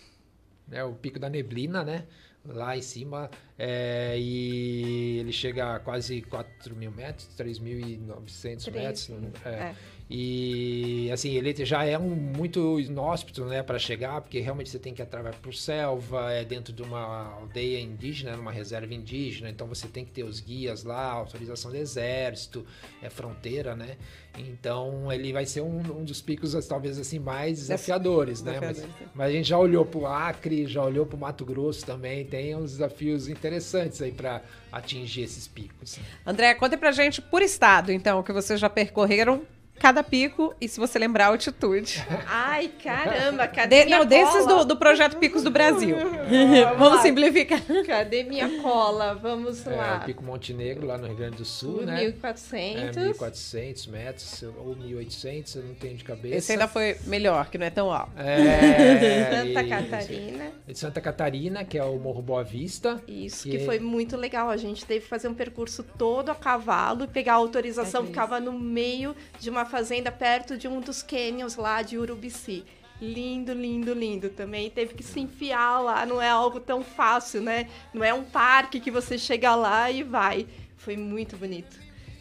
É 0.70 0.84
o 0.84 0.92
Pico 0.92 1.18
da 1.18 1.28
Neblina, 1.28 1.82
né? 1.82 2.04
Lá 2.46 2.76
em 2.76 2.82
cima, 2.82 3.28
é, 3.58 4.16
e 4.16 5.18
ele 5.18 5.32
chega 5.32 5.74
a 5.74 5.80
quase 5.80 6.22
4 6.22 6.76
mil 6.76 6.92
metros, 6.92 7.28
3.900 7.36 8.70
metros. 8.70 9.10
É. 9.44 9.48
é. 9.48 9.74
E 10.08 11.10
assim, 11.10 11.32
ele 11.32 11.64
já 11.64 11.84
é 11.84 11.98
um 11.98 12.10
muito 12.10 12.78
inóspito, 12.78 13.44
né, 13.46 13.62
para 13.62 13.78
chegar, 13.78 14.20
porque 14.20 14.38
realmente 14.38 14.68
você 14.68 14.78
tem 14.78 14.92
que 14.92 15.00
atravessar 15.00 15.38
por 15.40 15.54
selva, 15.54 16.30
é 16.30 16.44
dentro 16.44 16.72
de 16.72 16.82
uma 16.82 17.32
aldeia 17.34 17.80
indígena, 17.80 18.36
numa 18.36 18.52
reserva 18.52 18.92
indígena, 18.92 19.48
então 19.48 19.66
você 19.66 19.88
tem 19.88 20.04
que 20.04 20.10
ter 20.10 20.22
os 20.22 20.40
guias 20.40 20.84
lá, 20.84 21.10
autorização 21.10 21.70
do 21.70 21.76
exército, 21.78 22.66
é 23.02 23.08
fronteira, 23.08 23.74
né? 23.74 23.96
Então 24.36 25.10
ele 25.10 25.32
vai 25.32 25.46
ser 25.46 25.62
um, 25.62 25.78
um 25.78 26.04
dos 26.04 26.20
picos 26.20 26.54
talvez 26.66 26.98
assim 26.98 27.18
mais 27.18 27.58
desafiadores, 27.58 28.42
né? 28.42 28.60
Mas, 28.60 28.86
mas, 29.14 29.28
a 29.28 29.32
gente 29.32 29.48
já 29.48 29.58
olhou 29.58 29.86
para 29.86 30.00
o 30.00 30.06
Acre, 30.06 30.66
já 30.66 30.84
olhou 30.84 31.06
para 31.06 31.16
o 31.16 31.20
Mato 31.20 31.44
Grosso 31.46 31.86
também, 31.86 32.26
tem 32.26 32.54
uns 32.54 32.72
desafios 32.72 33.28
interessantes 33.28 34.02
aí 34.02 34.12
para 34.12 34.42
atingir 34.70 35.22
esses 35.22 35.48
picos. 35.48 35.98
André, 36.26 36.52
conta 36.54 36.76
pra 36.76 36.92
gente 36.92 37.22
por 37.22 37.40
estado, 37.40 37.90
então, 37.90 38.22
que 38.22 38.32
vocês 38.32 38.60
já 38.60 38.68
percorreram 38.68 39.42
cada 39.78 40.02
pico 40.02 40.54
e 40.60 40.68
se 40.68 40.80
você 40.80 40.98
lembrar 40.98 41.26
a 41.26 41.28
altitude. 41.28 42.04
Ai, 42.26 42.70
caramba, 42.82 43.46
cadê 43.46 43.80
De, 43.80 43.84
minha 43.86 43.98
Não, 43.98 44.08
cola? 44.08 44.24
desses 44.24 44.46
do, 44.46 44.64
do 44.64 44.76
projeto 44.76 45.16
Picos 45.18 45.42
do 45.42 45.50
Brasil. 45.50 45.96
Vamos, 46.64 46.78
Vamos 46.78 47.00
simplificar. 47.02 47.60
Cadê 47.86 48.22
minha 48.22 48.62
cola? 48.62 49.14
Vamos 49.14 49.66
é, 49.66 49.70
lá. 49.70 50.00
O 50.02 50.06
Pico 50.06 50.22
Montenegro, 50.22 50.86
lá 50.86 50.96
no 50.96 51.06
Rio 51.06 51.16
Grande 51.16 51.36
do 51.36 51.44
Sul, 51.44 51.82
1. 51.82 51.84
né? 51.84 52.12
1.400. 52.22 52.56
É, 52.76 53.12
1.400 53.12 53.88
metros 53.88 54.42
ou 54.42 54.76
1.800, 54.76 55.56
eu 55.56 55.62
não 55.64 55.74
tenho 55.74 55.96
de 55.96 56.04
cabeça. 56.04 56.36
Esse 56.36 56.52
ainda 56.52 56.68
foi 56.68 56.96
melhor, 57.04 57.50
que 57.50 57.58
não 57.58 57.66
é 57.66 57.70
tão 57.70 57.92
alto. 57.92 58.12
É, 58.16 59.30
Santa 59.44 59.62
e, 59.62 59.68
Catarina. 59.68 60.52
De 60.66 60.78
Santa 60.78 61.00
Catarina, 61.00 61.64
que 61.64 61.78
é 61.78 61.84
o 61.84 61.98
Morro 61.98 62.22
Boa 62.22 62.44
Vista. 62.44 63.02
Isso, 63.06 63.42
que, 63.44 63.58
que 63.58 63.64
foi 63.64 63.78
muito 63.78 64.16
legal. 64.16 64.48
A 64.48 64.56
gente 64.56 64.84
teve 64.84 65.00
que 65.00 65.08
fazer 65.08 65.28
um 65.28 65.34
percurso 65.34 65.82
todo 65.82 66.30
a 66.30 66.34
cavalo, 66.34 67.06
pegar 67.08 67.34
a 67.34 67.36
autorização, 67.36 68.02
é 68.02 68.06
ficava 68.06 68.40
no 68.40 68.52
meio 68.52 69.14
de 69.38 69.50
uma 69.50 69.63
fazenda 69.64 70.10
perto 70.10 70.56
de 70.56 70.68
um 70.68 70.80
dos 70.80 71.02
canyons 71.02 71.56
lá 71.56 71.82
de 71.82 71.98
Urubici. 71.98 72.64
Lindo, 73.00 73.52
lindo, 73.52 73.92
lindo 73.92 74.28
também. 74.30 74.70
Teve 74.70 74.94
que 74.94 75.02
se 75.02 75.20
enfiar 75.20 75.80
lá, 75.80 76.06
não 76.06 76.22
é 76.22 76.30
algo 76.30 76.60
tão 76.60 76.82
fácil, 76.82 77.42
né? 77.42 77.68
Não 77.92 78.04
é 78.04 78.14
um 78.14 78.24
parque 78.24 78.80
que 78.80 78.90
você 78.90 79.18
chega 79.18 79.54
lá 79.54 79.90
e 79.90 80.02
vai. 80.02 80.46
Foi 80.76 80.96
muito 80.96 81.36
bonito. 81.36 81.78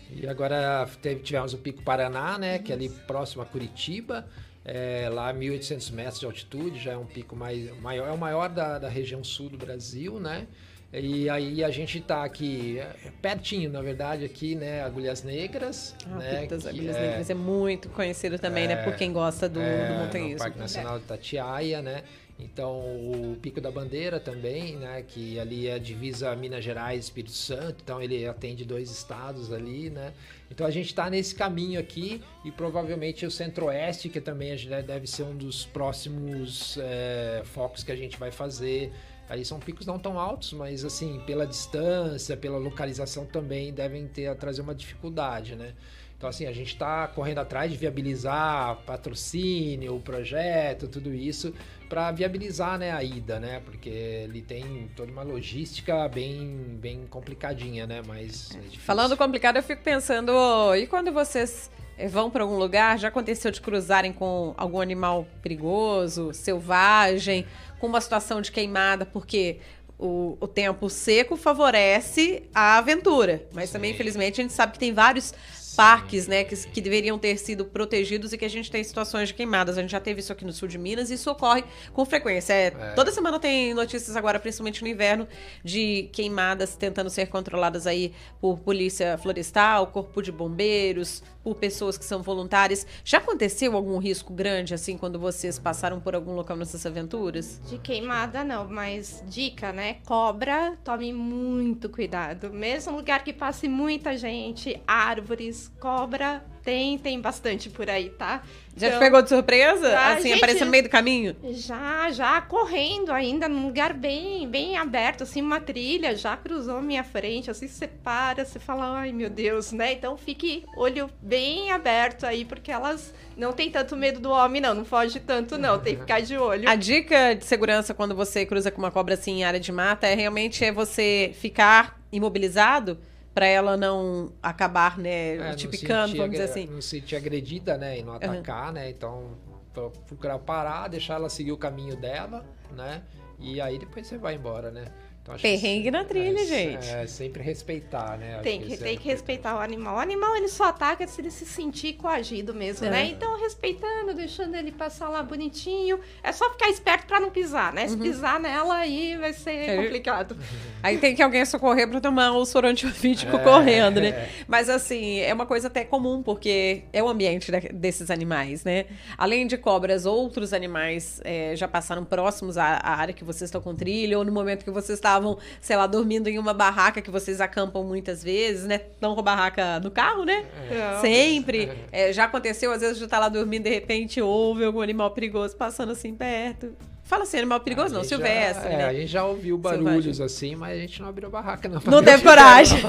E 0.10 0.28
agora 0.28 0.88
tivemos 1.24 1.54
o 1.54 1.58
Pico 1.58 1.84
Paraná, 1.84 2.38
né? 2.38 2.60
Que 2.60 2.72
é 2.72 2.76
ali 2.76 2.90
próximo 2.90 3.42
a 3.42 3.46
Curitiba. 3.46 4.28
É, 4.66 5.10
lá 5.12 5.34
1.800 5.34 5.92
metros 5.92 6.20
de 6.20 6.26
altitude, 6.26 6.80
já 6.80 6.94
é 6.94 6.98
um 6.98 7.06
pico 7.06 7.36
mais, 7.36 7.70
maior, 7.82 8.08
é 8.08 8.12
o 8.12 8.18
maior 8.18 8.48
da, 8.48 8.80
da 8.80 8.88
região 8.88 9.22
sul 9.22 9.50
do 9.50 9.58
Brasil, 9.58 10.20
né? 10.20 10.48
E 10.94 11.28
aí 11.28 11.64
a 11.64 11.72
gente 11.72 11.98
está 11.98 12.24
aqui 12.24 12.78
é, 12.78 12.96
pertinho, 13.20 13.72
na 13.72 13.82
verdade, 13.82 14.24
aqui, 14.24 14.54
né, 14.54 14.84
Agulhas 14.84 15.24
Negras. 15.24 15.96
Ah, 16.06 16.18
né, 16.18 16.46
das 16.46 16.68
Agulhas 16.68 16.96
é, 16.96 17.02
Negras 17.02 17.30
é 17.32 17.34
muito 17.34 17.90
conhecido 17.90 18.38
também, 18.38 18.66
é, 18.66 18.68
né, 18.68 18.84
por 18.84 18.96
quem 18.96 19.12
gosta 19.12 19.50
do, 19.50 19.60
é, 19.60 19.88
do 19.88 19.94
montanhismo. 20.04 20.38
Parque 20.38 20.60
Nacional 20.60 21.00
de 21.00 21.06
Tatiaia, 21.06 21.82
né? 21.82 22.04
Então, 22.40 22.80
o 22.80 23.38
Pico 23.42 23.62
da 23.62 23.72
Bandeira 23.72 24.20
também, 24.20 24.76
né, 24.76 25.04
que 25.08 25.40
ali 25.40 25.68
é 25.68 25.76
a 25.76 25.78
divisa 25.78 26.36
Minas 26.36 26.64
Gerais 26.64 26.98
e 26.98 27.00
Espírito 27.02 27.32
Santo, 27.32 27.78
então 27.84 28.02
ele 28.02 28.28
atende 28.28 28.66
dois 28.66 28.92
estados 28.92 29.52
ali, 29.52 29.90
né? 29.90 30.14
Então 30.52 30.66
a 30.68 30.72
gente 30.72 30.88
está 30.88 31.10
nesse 31.10 31.34
caminho 31.34 31.80
aqui 31.80 32.22
e 32.44 32.52
provavelmente 32.52 33.26
o 33.26 33.32
Centro-Oeste, 33.32 34.10
que 34.10 34.22
também 34.22 34.56
deve 34.86 35.08
ser 35.08 35.24
um 35.24 35.36
dos 35.36 35.66
próximos 35.66 36.78
é, 36.80 37.42
focos 37.46 37.84
que 37.84 37.92
a 37.92 37.96
gente 37.96 38.18
vai 38.18 38.30
fazer 38.30 38.92
Aí 39.34 39.44
são 39.44 39.60
picos 39.60 39.88
não 39.88 39.98
tão 39.98 40.20
altos, 40.20 40.54
mas 40.54 40.86
assim, 40.86 41.20
pela 41.26 41.48
distância, 41.48 42.38
pela 42.38 42.60
localização 42.60 43.26
também 43.26 43.74
devem 43.74 44.08
ter 44.08 44.34
trazer 44.36 44.62
uma 44.62 44.76
dificuldade, 44.76 45.56
né? 45.56 45.74
Então 46.16 46.30
assim, 46.30 46.46
a 46.46 46.52
gente 46.52 46.74
está 46.74 47.08
correndo 47.08 47.40
atrás 47.40 47.72
de 47.72 47.76
viabilizar 47.76 48.78
patrocínio, 48.86 49.96
o 49.96 50.00
projeto, 50.00 50.88
tudo 50.88 51.12
isso 51.12 51.52
para 51.90 52.12
viabilizar, 52.12 52.78
né, 52.78 52.92
a 52.92 53.04
ida, 53.04 53.40
né? 53.40 53.60
Porque 53.66 53.90
ele 53.90 54.44
tem 54.44 54.88
toda 54.96 55.12
uma 55.12 55.24
logística 55.24 56.08
bem 56.08 56.78
bem 56.80 57.08
complicadinha, 57.10 57.88
né? 57.88 58.04
Mas 58.06 58.56
é 58.56 58.78
falando 58.78 59.18
complicado, 59.18 59.58
eu 59.58 59.64
fico 59.64 59.82
pensando, 59.82 60.32
e 60.76 60.86
quando 60.86 61.12
vocês 61.12 61.72
eh, 61.98 62.08
vão 62.08 62.30
para 62.30 62.44
algum 62.44 62.58
lugar, 62.58 63.00
já 63.00 63.08
aconteceu 63.08 63.50
de 63.50 63.60
cruzarem 63.60 64.14
com 64.14 64.54
algum 64.58 64.80
animal 64.80 65.26
perigoso, 65.42 66.34
selvagem, 66.34 67.48
com 67.84 67.88
uma 67.88 68.00
situação 68.00 68.40
de 68.40 68.50
queimada, 68.50 69.06
porque 69.06 69.58
o, 70.00 70.38
o 70.40 70.48
tempo 70.48 70.90
seco 70.90 71.36
favorece 71.36 72.44
a 72.56 72.78
aventura. 72.78 73.46
Mas 73.52 73.68
Sim. 73.68 73.74
também, 73.74 73.92
infelizmente, 73.92 74.40
a 74.40 74.42
gente 74.42 74.54
sabe 74.54 74.72
que 74.72 74.80
tem 74.80 74.94
vários 74.94 75.34
parques, 75.76 76.28
né, 76.28 76.44
que, 76.44 76.56
que 76.56 76.82
deveriam 76.82 77.18
ter 77.18 77.38
sido 77.38 77.66
protegidos 77.66 78.34
e 78.34 78.38
que 78.38 78.46
a 78.46 78.50
gente 78.50 78.70
tem 78.70 78.84
situações 78.84 79.30
de 79.30 79.34
queimadas. 79.34 79.78
A 79.78 79.82
gente 79.82 79.92
já 79.92 80.00
teve 80.00 80.20
isso 80.20 80.32
aqui 80.32 80.46
no 80.46 80.54
sul 80.54 80.68
de 80.68 80.78
Minas 80.78 81.10
e 81.10 81.16
isso 81.16 81.30
ocorre 81.30 81.64
com 81.94 82.06
frequência. 82.06 82.54
É, 82.54 82.68
É. 82.68 82.94
Toda 82.94 83.12
semana 83.12 83.40
tem 83.40 83.74
notícias 83.74 84.16
agora, 84.16 84.40
principalmente 84.40 84.82
no 84.82 84.88
inverno, 84.88 85.28
de 85.64 86.10
queimadas 86.12 86.76
tentando 86.76 87.10
ser 87.10 87.28
controladas 87.28 87.88
aí 87.88 88.14
por 88.40 88.60
polícia 88.60 89.18
florestal, 89.18 89.88
corpo 89.88 90.22
de 90.22 90.32
bombeiros, 90.32 91.24
por 91.44 91.56
pessoas 91.56 91.98
que 91.98 92.06
são 92.06 92.24
voluntárias. 92.24 92.88
Já 93.04 93.18
aconteceu 93.18 93.76
algum 93.76 93.98
risco 93.98 94.34
grande, 94.34 94.74
assim, 94.74 94.98
quando 94.98 95.20
vocês 95.20 95.60
passaram 95.60 96.00
por 96.00 96.16
algum 96.16 96.34
local 96.34 96.56
nessas 96.56 96.86
aventuras? 96.86 97.60
De 97.68 97.78
queimada 97.78 98.44
não, 98.44 98.68
mas 98.68 99.24
dica, 99.28 99.74
né? 99.74 99.98
Cobra, 100.06 100.78
tome 100.84 101.12
muito 101.12 101.90
cuidado. 101.90 102.52
Mesmo 102.52 102.96
lugar 102.96 103.24
que 103.24 103.34
passe 103.34 103.68
muita 103.68 104.16
gente, 104.18 104.82
árvores, 104.88 105.63
cobra, 105.80 106.44
tem, 106.64 106.98
tem 106.98 107.20
bastante 107.20 107.70
por 107.70 107.90
aí, 107.90 108.10
tá? 108.10 108.42
Já 108.76 108.88
Então, 108.88 109.00
te 109.00 109.04
pegou 109.04 109.22
de 109.22 109.30
surpresa? 109.30 110.00
Assim, 110.00 110.30
gente, 110.30 110.38
apareceu 110.38 110.66
no 110.66 110.72
meio 110.72 110.84
do 110.84 110.90
caminho? 110.90 111.36
Já, 111.52 112.10
já 112.12 112.42
correndo 112.42 113.12
ainda 113.12 113.48
num 113.48 113.68
lugar 113.68 113.94
bem, 113.94 114.48
bem 114.48 114.78
aberto, 114.78 115.24
assim, 115.24 115.42
uma 115.42 115.60
trilha, 115.60 116.16
já 116.16 116.36
cruzou 116.38 116.82
minha 116.82 117.04
frente, 117.04 117.52
assim, 117.52 117.68
você 117.68 117.88
para, 117.88 118.46
você 118.46 118.60
fala, 118.60 119.00
ai 119.00 119.12
meu 119.12 119.30
Deus, 119.30 119.72
né? 119.72 119.94
Então 119.94 120.18
fique 120.18 120.64
olho 120.78 121.10
bem 121.22 121.72
aberto 121.72 122.26
aí, 122.26 122.46
porque 122.46 122.72
elas 122.72 123.14
não 123.38 123.52
têm 123.52 123.70
tanto 123.70 123.96
medo 123.96 124.20
do 124.20 124.32
homem, 124.32 124.62
não, 124.62 124.74
não 124.74 124.86
foge 124.86 125.20
tanto, 125.20 125.58
não, 125.58 125.80
tem 125.80 125.96
que 125.96 126.02
ficar 126.02 126.22
de 126.22 126.38
olho. 126.38 126.68
A 126.68 126.76
dica 126.76 127.36
de 127.36 127.46
segurança 127.46 127.94
quando 127.94 128.16
você 128.16 128.46
cruza 128.46 128.72
com 128.72 128.80
uma 128.82 128.92
cobra 128.92 129.16
assim 129.16 129.40
em 129.40 129.44
área 129.44 129.60
de 129.60 129.72
mata 129.72 130.08
é 130.08 130.16
realmente 130.16 130.64
é 130.64 130.72
você 130.72 131.32
ficar 131.40 132.00
imobilizado 132.12 132.98
para 133.34 133.46
ela 133.48 133.76
não 133.76 134.32
acabar, 134.42 134.98
né, 134.98 135.36
É, 135.38 135.56
te 135.56 135.68
picando, 135.68 136.16
vamos 136.18 136.32
dizer 136.32 136.44
assim. 136.44 136.68
Não 136.68 136.82
se 136.82 136.90
sentir 136.90 137.16
agredida, 137.16 137.78
né? 137.78 137.98
E 138.00 138.04
não 138.04 138.14
atacar, 138.14 138.72
né? 138.72 138.90
Então, 138.90 139.32
pro- 139.74 139.92
procurar 140.08 140.38
parar, 140.40 140.88
deixar 140.88 141.16
ela 141.16 141.30
seguir 141.30 141.52
o 141.52 141.58
caminho 141.58 141.96
dela, 141.96 142.46
né? 142.76 143.02
E 143.40 143.60
aí 143.60 143.78
depois 143.80 144.06
você 144.08 144.18
vai 144.18 144.36
embora, 144.36 144.70
né? 144.72 144.86
Então, 145.24 145.36
acho 145.36 145.42
que 145.42 145.50
Perrengue 145.58 145.90
na 145.90 146.04
trilha, 146.04 146.38
é, 146.42 146.46
gente. 146.46 146.90
É, 146.90 147.08
sempre 147.08 147.42
respeitar, 147.42 148.18
né? 148.18 148.40
Tem 148.44 148.60
que, 148.60 148.74
isso 148.74 148.74
é 148.74 148.78
tem 148.78 148.86
que 148.98 149.04
importante. 149.04 149.08
respeitar 149.08 149.56
o 149.56 149.60
animal. 149.60 149.96
O 149.96 150.00
animal 150.00 150.36
ele 150.36 150.50
só 150.50 150.66
ataca 150.66 151.08
se 151.08 151.22
ele 151.22 151.32
se 151.32 151.46
sentir 151.46 151.94
coagido 151.94 152.54
mesmo, 152.54 152.86
É. 152.88 152.90
né? 152.90 153.06
Então, 153.06 153.40
respeitando, 153.40 154.14
deixando 154.14 154.54
ele 154.56 154.70
passar 154.74 155.08
lá 155.08 155.24
bonitinho. 155.24 155.98
É 156.22 156.34
só 156.34 156.50
ficar 156.52 156.70
esperto 156.70 157.08
pra 157.08 157.22
não 157.22 157.30
pisar, 157.32 157.72
né? 157.72 157.88
Se 157.88 157.96
pisar 157.96 158.38
nela, 158.38 158.76
aí 158.76 159.16
vai 159.16 159.32
ser 159.32 159.52
É. 159.70 159.78
complicado. 159.78 160.36
Aí 160.84 160.98
tem 160.98 161.16
que 161.16 161.22
alguém 161.22 161.46
socorrer 161.46 161.88
para 161.88 162.02
tomar 162.02 162.32
o 162.34 162.46
soro 162.46 162.68
antiofídico 162.68 163.38
É, 163.38 163.40
correndo, 163.42 164.02
né? 164.02 164.10
é. 164.10 164.30
Mas 164.46 164.68
assim, 164.70 165.20
é 165.22 165.34
uma 165.34 165.46
coisa 165.46 165.68
até 165.68 165.86
comum, 165.86 166.22
porque 166.22 166.84
é 166.92 167.02
o 167.02 167.08
ambiente 167.08 167.50
da- 167.50 167.60
desses 167.74 168.12
animais, 168.12 168.66
né? 168.66 168.88
Além 169.18 169.48
de 169.48 169.58
cobras, 169.58 170.06
outros 170.06 170.52
animais 170.52 171.22
é, 171.24 171.56
já 171.56 171.70
passaram 171.70 172.04
próximos 172.04 172.58
à, 172.58 172.66
à 172.84 172.98
área 172.98 173.14
que 173.14 173.24
vocês 173.24 173.48
estão 173.48 173.62
com 173.62 173.74
trilha, 173.74 174.18
ou 174.18 174.26
no 174.26 174.32
momento 174.34 174.66
que 174.66 174.72
vocês 174.72 175.00
estavam, 175.14 175.38
sei 175.62 175.76
lá, 175.76 175.88
dormindo 175.88 176.28
em 176.28 176.40
uma 176.40 176.54
barraca 176.54 177.02
que 177.02 177.12
vocês 177.12 177.40
acampam 177.40 177.84
muitas 177.84 178.24
vezes, 178.24 178.66
né? 178.66 178.82
Estão 178.92 179.14
com 179.14 179.20
a 179.20 179.24
barraca 179.24 179.80
no 179.80 179.92
carro, 179.92 180.26
né? 180.26 180.46
Então, 180.66 181.02
Sempre. 181.02 181.72
É, 181.92 182.12
já 182.12 182.26
aconteceu, 182.26 182.72
às 182.72 182.82
vezes, 182.82 182.98
de 182.98 183.06
estar 183.06 183.20
lá 183.20 183.30
dormindo, 183.30 183.64
de 183.64 183.70
repente 183.70 184.22
ouve 184.22 184.66
algum 184.66 184.82
animal 184.82 185.12
perigoso 185.12 185.56
passando 185.56 185.92
assim 185.92 186.14
perto. 186.14 186.74
Fala 187.06 187.24
assim, 187.24 187.38
animal 187.38 187.60
perigoso 187.60 187.94
não, 187.94 188.04
silvestre, 188.04 188.64
já, 188.64 188.78
né? 188.78 188.84
é, 188.84 188.86
a 188.86 188.94
gente 188.94 189.08
já 189.08 189.26
ouviu 189.26 189.58
barulhos 189.58 190.22
assim, 190.22 190.56
mas 190.56 190.78
a 190.78 190.82
gente 190.82 191.02
não 191.02 191.10
abriu 191.10 191.28
a 191.28 191.32
barraca, 191.32 191.68
não. 191.68 191.82
Não 191.86 192.02
teve 192.02 192.24
coragem. 192.24 192.80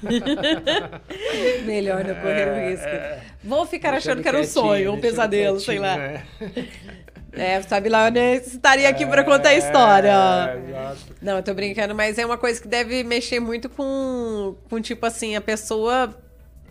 Melhor 1.66 2.04
não 2.04 2.14
correr 2.14 2.50
o 2.50 2.70
risco. 2.70 3.24
Vou 3.42 3.66
ficar 3.66 3.92
achando 3.94 4.22
que 4.22 4.28
era 4.28 4.38
um 4.38 4.44
sonho, 4.44 4.92
um 4.92 5.00
pesadelo, 5.00 5.58
sei 5.58 5.80
lá. 5.80 5.96
né? 5.96 6.22
É, 7.36 7.60
sabe 7.62 7.88
lá, 7.88 8.10
né? 8.10 8.36
Estaria 8.36 8.88
aqui 8.88 9.04
pra 9.04 9.24
contar 9.24 9.50
a 9.50 9.54
história. 9.54 10.08
É, 10.08 10.68
exato. 10.68 11.16
Não, 11.20 11.36
eu 11.36 11.42
tô 11.42 11.52
brincando, 11.54 11.94
mas 11.94 12.18
é 12.18 12.24
uma 12.24 12.38
coisa 12.38 12.60
que 12.60 12.68
deve 12.68 13.02
mexer 13.04 13.40
muito 13.40 13.68
com, 13.68 14.54
com 14.68 14.80
tipo 14.80 15.04
assim, 15.04 15.34
a 15.34 15.40
pessoa, 15.40 16.14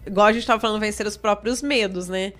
igual 0.06 0.28
a 0.28 0.34
gente 0.34 0.48
tava 0.48 0.60
falando, 0.60 0.80
vencer 0.80 1.06
os 1.06 1.18
próprios 1.18 1.62
medos, 1.62 2.08
né? 2.08 2.34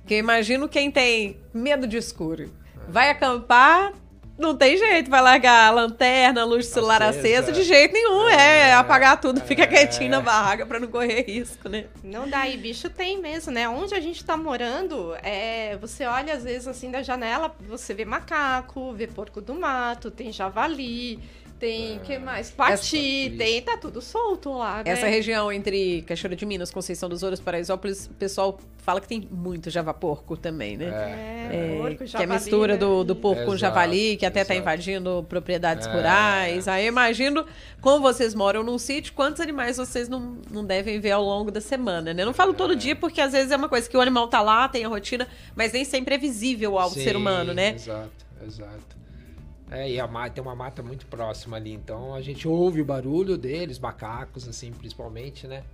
Porque 0.00 0.14
eu 0.14 0.18
imagino 0.18 0.68
quem 0.68 0.90
tem 0.90 1.36
medo 1.52 1.86
de 1.86 1.96
escuro. 1.96 2.50
Vai 2.88 3.10
acampar, 3.10 3.92
não 4.38 4.56
tem 4.56 4.76
jeito, 4.76 5.10
vai 5.10 5.20
largar 5.22 5.68
a 5.68 5.70
lanterna, 5.70 6.42
a 6.42 6.44
luz 6.44 6.66
do 6.66 6.72
celular 6.72 7.02
Acesa. 7.02 7.18
acesa, 7.20 7.52
de 7.52 7.62
jeito 7.62 7.92
nenhum. 7.92 8.28
É, 8.28 8.56
É, 8.68 8.74
apagar 8.74 9.20
tudo, 9.20 9.40
fica 9.40 9.62
é. 9.62 9.66
quietinho 9.66 10.10
na 10.10 10.20
barraca 10.20 10.66
pra 10.66 10.78
não 10.78 10.88
correr 10.88 11.22
risco, 11.26 11.68
né? 11.68 11.86
Não 12.02 12.28
dá, 12.28 12.48
e 12.48 12.56
bicho 12.56 12.88
tem 12.90 13.20
mesmo, 13.20 13.52
né? 13.52 13.68
Onde 13.68 13.94
a 13.94 14.00
gente 14.00 14.24
tá 14.24 14.36
morando, 14.36 15.14
é, 15.22 15.76
você 15.80 16.04
olha 16.06 16.34
às 16.34 16.44
vezes 16.44 16.68
assim 16.68 16.90
da 16.90 17.02
janela, 17.02 17.54
você 17.68 17.94
vê 17.94 18.04
macaco, 18.04 18.92
vê 18.92 19.06
porco 19.06 19.40
do 19.40 19.54
mato, 19.54 20.10
tem 20.10 20.32
javali, 20.32 21.18
tem, 21.58 21.98
que 22.00 22.18
mais? 22.18 22.50
Pati, 22.50 23.26
Essa- 23.28 23.36
tem, 23.36 23.62
tá 23.62 23.76
tudo 23.76 24.00
solto 24.00 24.52
lá, 24.52 24.78
né? 24.84 24.90
Essa 24.90 25.06
região 25.06 25.50
entre 25.52 26.02
Cachoeira 26.02 26.36
de 26.36 26.44
Minas, 26.46 26.70
Conceição 26.70 27.08
dos 27.08 27.22
Ouros, 27.22 27.40
Paraisópolis, 27.40 28.06
o 28.06 28.10
pessoal 28.14 28.58
fala 28.78 29.00
que 29.00 29.08
tem 29.08 29.26
muito 29.30 29.68
javaporco 29.68 30.36
também, 30.36 30.76
né? 30.76 30.86
É, 30.86 31.56
É, 31.56 31.78
porco, 31.78 31.96
que 31.96 32.02
é 32.02 32.06
a 32.06 32.08
javali, 32.08 32.32
mistura 32.40 32.72
né? 32.74 32.78
do, 32.78 33.02
do 33.04 33.16
porco 33.16 33.40
com 33.44 33.54
Exato, 33.54 33.58
javali, 33.58 34.16
que 34.16 34.24
até 34.26 34.42
está 34.42 34.54
exato. 34.54 34.62
invadindo 34.68 35.26
propriedades 35.28 35.86
É. 35.86 35.92
rurais. 35.92 36.68
Aí 36.68 36.84
eu 36.84 36.88
imagino, 36.88 37.44
como 37.80 38.00
vocês 38.00 38.34
moram 38.34 38.62
num 38.62 38.78
sítio, 38.78 39.12
quantos 39.12 39.40
animais 39.40 39.76
vocês 39.76 40.08
não, 40.08 40.38
não 40.50 40.64
devem 40.64 41.00
ver 41.00 41.12
ao 41.12 41.22
longo 41.24 41.50
da 41.50 41.60
semana, 41.60 42.14
né? 42.14 42.22
Eu 42.22 42.26
não 42.26 42.34
falo 42.34 42.54
todo 42.54 42.74
É. 42.74 42.76
dia, 42.76 42.94
porque 42.94 43.20
às 43.20 43.32
vezes 43.32 43.50
é 43.50 43.56
uma 43.56 43.68
coisa 43.68 43.88
que 43.88 43.96
o 43.96 44.00
animal 44.00 44.28
tá 44.28 44.40
lá, 44.40 44.68
tem 44.68 44.84
a 44.84 44.88
rotina, 44.88 45.26
mas 45.54 45.72
nem 45.72 45.84
sempre 45.84 46.14
é 46.14 46.18
visível 46.18 46.78
ao 46.78 46.90
Sim, 46.90 47.02
ser 47.02 47.16
humano, 47.16 47.52
né? 47.52 47.74
Exato, 47.74 48.10
exato. 48.46 48.95
É, 49.70 49.90
e 49.90 49.98
a 49.98 50.06
tem 50.30 50.42
uma 50.42 50.54
mata 50.54 50.82
muito 50.82 51.06
próxima 51.06 51.56
ali, 51.56 51.72
então 51.72 52.14
a 52.14 52.20
gente 52.20 52.46
ouve 52.46 52.80
o 52.80 52.84
barulho 52.84 53.36
deles, 53.36 53.78
macacos, 53.78 54.46
assim, 54.46 54.70
principalmente, 54.70 55.46
né? 55.46 55.64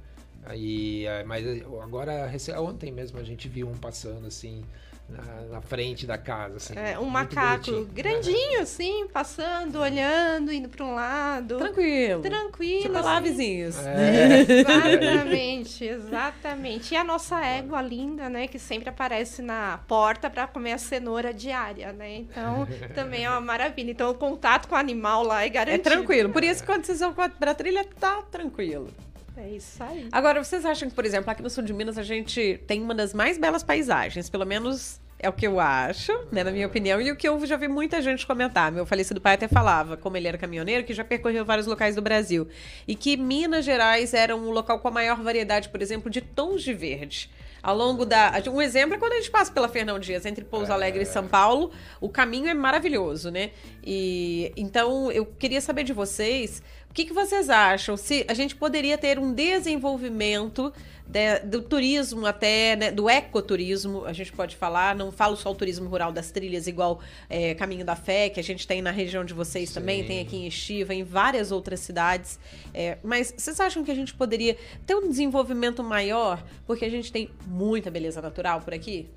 Aí, 0.44 1.04
é, 1.06 1.22
mas 1.24 1.46
agora, 1.82 2.26
ontem 2.58 2.90
mesmo 2.90 3.18
a 3.18 3.22
gente 3.22 3.48
viu 3.48 3.68
um 3.68 3.76
passando, 3.76 4.26
assim, 4.26 4.64
na, 5.12 5.42
na 5.54 5.60
frente 5.60 6.06
da 6.06 6.16
casa, 6.18 6.56
assim. 6.56 6.74
É, 6.76 6.98
um 6.98 7.02
muito 7.02 7.12
macaco 7.12 7.64
bonitinho. 7.70 7.86
grandinho, 7.94 8.60
assim, 8.62 9.06
passando, 9.12 9.78
olhando, 9.78 10.52
indo 10.52 10.68
pra 10.68 10.84
um 10.84 10.94
lado. 10.94 11.58
Tranquilo. 11.58 12.22
Tranquilo. 12.22 12.82
Tipo 12.82 12.94
lá, 13.00 13.18
assim. 13.18 13.22
vizinhos. 13.30 13.76
É. 13.78 14.40
Exatamente, 14.60 15.84
exatamente. 15.84 16.94
E 16.94 16.96
a 16.96 17.04
nossa 17.04 17.44
égua 17.44 17.80
linda, 17.82 18.28
né, 18.28 18.46
que 18.46 18.58
sempre 18.58 18.88
aparece 18.88 19.42
na 19.42 19.78
porta 19.86 20.28
para 20.30 20.46
comer 20.46 20.72
a 20.72 20.78
cenoura 20.78 21.32
diária, 21.32 21.92
né? 21.92 22.16
Então, 22.16 22.66
também 22.94 23.24
é 23.24 23.30
uma 23.30 23.40
maravilha. 23.40 23.90
Então, 23.90 24.10
o 24.10 24.14
contato 24.14 24.68
com 24.68 24.74
o 24.74 24.78
animal 24.78 25.22
lá 25.22 25.42
é 25.42 25.46
É 25.46 25.48
garantido. 25.50 25.82
tranquilo. 25.84 26.30
Por 26.30 26.42
isso, 26.44 26.64
quando 26.64 26.84
vocês 26.84 27.00
vão 27.00 27.12
pra 27.12 27.54
trilha, 27.54 27.84
tá 27.98 28.22
tranquilo. 28.22 28.88
É 29.36 29.48
isso 29.48 29.82
aí. 29.82 30.08
Agora, 30.12 30.42
vocês 30.44 30.64
acham 30.64 30.88
que, 30.88 30.94
por 30.94 31.04
exemplo, 31.06 31.30
aqui 31.30 31.42
no 31.42 31.48
sul 31.48 31.64
de 31.64 31.72
Minas 31.72 31.96
a 31.96 32.02
gente 32.02 32.60
tem 32.66 32.82
uma 32.82 32.94
das 32.94 33.14
mais 33.14 33.38
belas 33.38 33.62
paisagens, 33.62 34.28
pelo 34.28 34.44
menos 34.44 35.00
é 35.22 35.28
o 35.28 35.32
que 35.32 35.46
eu 35.46 35.60
acho, 35.60 36.12
né, 36.32 36.42
na 36.42 36.50
minha 36.50 36.66
opinião, 36.66 37.00
e 37.00 37.12
o 37.12 37.16
que 37.16 37.28
eu 37.28 37.46
já 37.46 37.56
vi 37.56 37.68
muita 37.68 38.02
gente 38.02 38.26
comentar. 38.26 38.72
Meu 38.72 38.84
falecido 38.84 39.20
pai 39.20 39.34
até 39.34 39.46
falava, 39.46 39.96
como 39.96 40.16
ele 40.16 40.26
era 40.26 40.36
caminhoneiro, 40.36 40.84
que 40.84 40.92
já 40.92 41.04
percorreu 41.04 41.44
vários 41.44 41.66
locais 41.68 41.94
do 41.94 42.02
Brasil, 42.02 42.48
e 42.88 42.96
que 42.96 43.16
Minas 43.16 43.64
Gerais 43.64 44.12
era 44.12 44.34
um 44.34 44.50
local 44.50 44.80
com 44.80 44.88
a 44.88 44.90
maior 44.90 45.22
variedade, 45.22 45.68
por 45.68 45.80
exemplo, 45.80 46.10
de 46.10 46.20
tons 46.20 46.62
de 46.62 46.74
verde. 46.74 47.30
Ao 47.62 47.76
longo 47.76 48.04
da. 48.04 48.42
Um 48.52 48.60
exemplo 48.60 48.96
é 48.96 48.98
quando 48.98 49.12
a 49.12 49.16
gente 49.16 49.30
passa 49.30 49.52
pela 49.52 49.68
Fernão 49.68 49.96
Dias, 49.96 50.26
entre 50.26 50.44
Pouso 50.44 50.72
Alegre 50.72 51.04
e 51.04 51.06
São 51.06 51.28
Paulo, 51.28 51.70
o 52.00 52.08
caminho 52.08 52.48
é 52.48 52.54
maravilhoso, 52.54 53.30
né? 53.30 53.52
E 53.84 54.52
então 54.56 55.12
eu 55.12 55.24
queria 55.24 55.60
saber 55.60 55.84
de 55.84 55.92
vocês 55.92 56.60
o 56.92 56.94
que, 56.94 57.06
que 57.06 57.12
vocês 57.14 57.48
acham? 57.48 57.96
Se 57.96 58.22
a 58.28 58.34
gente 58.34 58.54
poderia 58.54 58.98
ter 58.98 59.18
um 59.18 59.32
desenvolvimento 59.32 60.70
de- 61.06 61.38
do 61.40 61.62
turismo 61.62 62.26
até, 62.26 62.76
né, 62.76 62.90
do 62.90 63.08
ecoturismo, 63.08 64.04
a 64.04 64.12
gente 64.12 64.30
pode 64.30 64.56
falar, 64.56 64.94
não 64.94 65.10
falo 65.10 65.34
só 65.34 65.50
o 65.50 65.54
turismo 65.54 65.88
rural 65.88 66.12
das 66.12 66.30
trilhas, 66.30 66.66
igual 66.66 67.00
é, 67.30 67.54
Caminho 67.54 67.82
da 67.82 67.96
Fé, 67.96 68.28
que 68.28 68.38
a 68.38 68.42
gente 68.42 68.66
tem 68.66 68.82
na 68.82 68.90
região 68.90 69.24
de 69.24 69.32
vocês 69.32 69.70
Sim. 69.70 69.76
também, 69.76 70.04
tem 70.06 70.20
aqui 70.20 70.36
em 70.36 70.46
Estiva, 70.46 70.92
em 70.92 71.02
várias 71.02 71.50
outras 71.50 71.80
cidades. 71.80 72.38
É, 72.74 72.98
mas 73.02 73.32
vocês 73.34 73.58
acham 73.58 73.82
que 73.82 73.90
a 73.90 73.94
gente 73.94 74.12
poderia 74.12 74.54
ter 74.86 74.94
um 74.94 75.08
desenvolvimento 75.08 75.82
maior? 75.82 76.44
Porque 76.66 76.84
a 76.84 76.90
gente 76.90 77.10
tem 77.10 77.30
muita 77.46 77.90
beleza 77.90 78.20
natural 78.20 78.60
por 78.60 78.74
aqui? 78.74 79.08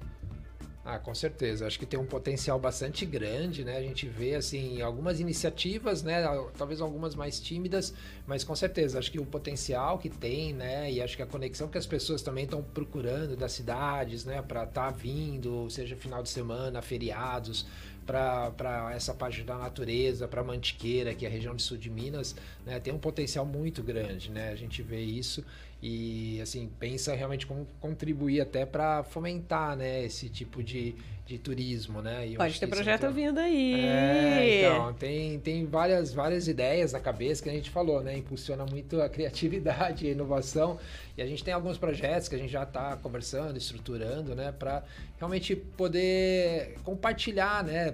Ah, 0.87 0.99
com 0.99 1.15
certeza. 1.15 1.65
Acho 1.65 1.79
que 1.79 1.85
tem 1.85 1.99
um 1.99 2.05
potencial 2.05 2.59
bastante 2.59 3.07
grande, 3.07 3.65
né? 3.65 3.75
A 3.75 3.81
gente 3.81 4.07
vê, 4.07 4.35
assim, 4.35 4.81
algumas 4.83 5.19
iniciativas, 5.19 6.03
né? 6.03 6.23
Talvez 6.55 6.79
algumas 6.79 7.15
mais 7.15 7.39
tímidas, 7.39 7.91
mas 8.27 8.43
com 8.43 8.55
certeza. 8.55 8.99
Acho 8.99 9.11
que 9.11 9.19
o 9.19 9.25
potencial 9.25 9.97
que 9.97 10.11
tem, 10.11 10.53
né? 10.53 10.91
E 10.91 11.01
acho 11.01 11.17
que 11.17 11.23
a 11.23 11.25
conexão 11.25 11.67
que 11.67 11.77
as 11.79 11.87
pessoas 11.87 12.21
também 12.21 12.43
estão 12.43 12.61
procurando 12.61 13.35
das 13.35 13.53
cidades, 13.53 14.25
né? 14.25 14.43
Para 14.43 14.63
estar 14.63 14.91
vindo, 14.91 15.67
seja 15.71 15.95
final 15.95 16.21
de 16.21 16.29
semana, 16.29 16.83
feriados, 16.83 17.65
para 18.05 18.91
essa 18.93 19.11
parte 19.11 19.41
da 19.41 19.57
natureza, 19.57 20.27
para 20.27 20.43
Mantiqueira, 20.43 21.15
que 21.15 21.25
é 21.25 21.27
a 21.27 21.31
região 21.31 21.55
de 21.55 21.63
sul 21.63 21.77
de 21.77 21.89
Minas, 21.89 22.35
né? 22.63 22.79
Tem 22.79 22.93
um 22.93 22.99
potencial 22.99 23.43
muito 23.43 23.81
grande, 23.81 24.29
né? 24.29 24.49
A 24.51 24.55
gente 24.55 24.83
vê 24.83 25.01
isso. 25.01 25.43
E 25.87 26.41
assim 26.41 26.67
pensa 26.79 27.13
realmente 27.13 27.45
como 27.45 27.67
contribuir 27.79 28.41
até 28.41 28.65
para 28.65 29.03
fomentar 29.03 29.77
né 29.77 30.03
esse 30.03 30.27
tipo 30.29 30.63
de, 30.63 30.95
de 31.27 31.37
turismo 31.37 32.01
né? 32.01 32.27
E 32.27 32.35
pode 32.37 32.59
ter 32.59 32.65
projeto 32.65 33.11
vindo 33.11 33.39
aí. 33.39 33.81
É, 33.81 34.61
então 34.63 34.93
tem, 34.93 35.39
tem 35.39 35.63
várias 35.67 36.11
várias 36.11 36.47
ideias 36.47 36.93
na 36.93 36.99
cabeça 36.99 37.43
que 37.43 37.49
a 37.49 37.53
gente 37.53 37.69
falou 37.69 38.01
né? 38.01 38.17
Impulsiona 38.17 38.65
muito 38.65 38.99
a 38.99 39.07
criatividade 39.07 40.07
e 40.07 40.09
a 40.09 40.11
inovação. 40.13 40.79
E 41.15 41.21
a 41.21 41.27
gente 41.27 41.43
tem 41.43 41.53
alguns 41.53 41.77
projetos 41.77 42.27
que 42.27 42.33
a 42.33 42.39
gente 42.39 42.51
já 42.51 42.63
está 42.63 42.97
conversando 42.97 43.55
estruturando 43.55 44.33
né? 44.33 44.51
Para 44.51 44.83
realmente 45.19 45.55
poder 45.55 46.79
compartilhar 46.83 47.63
né? 47.63 47.93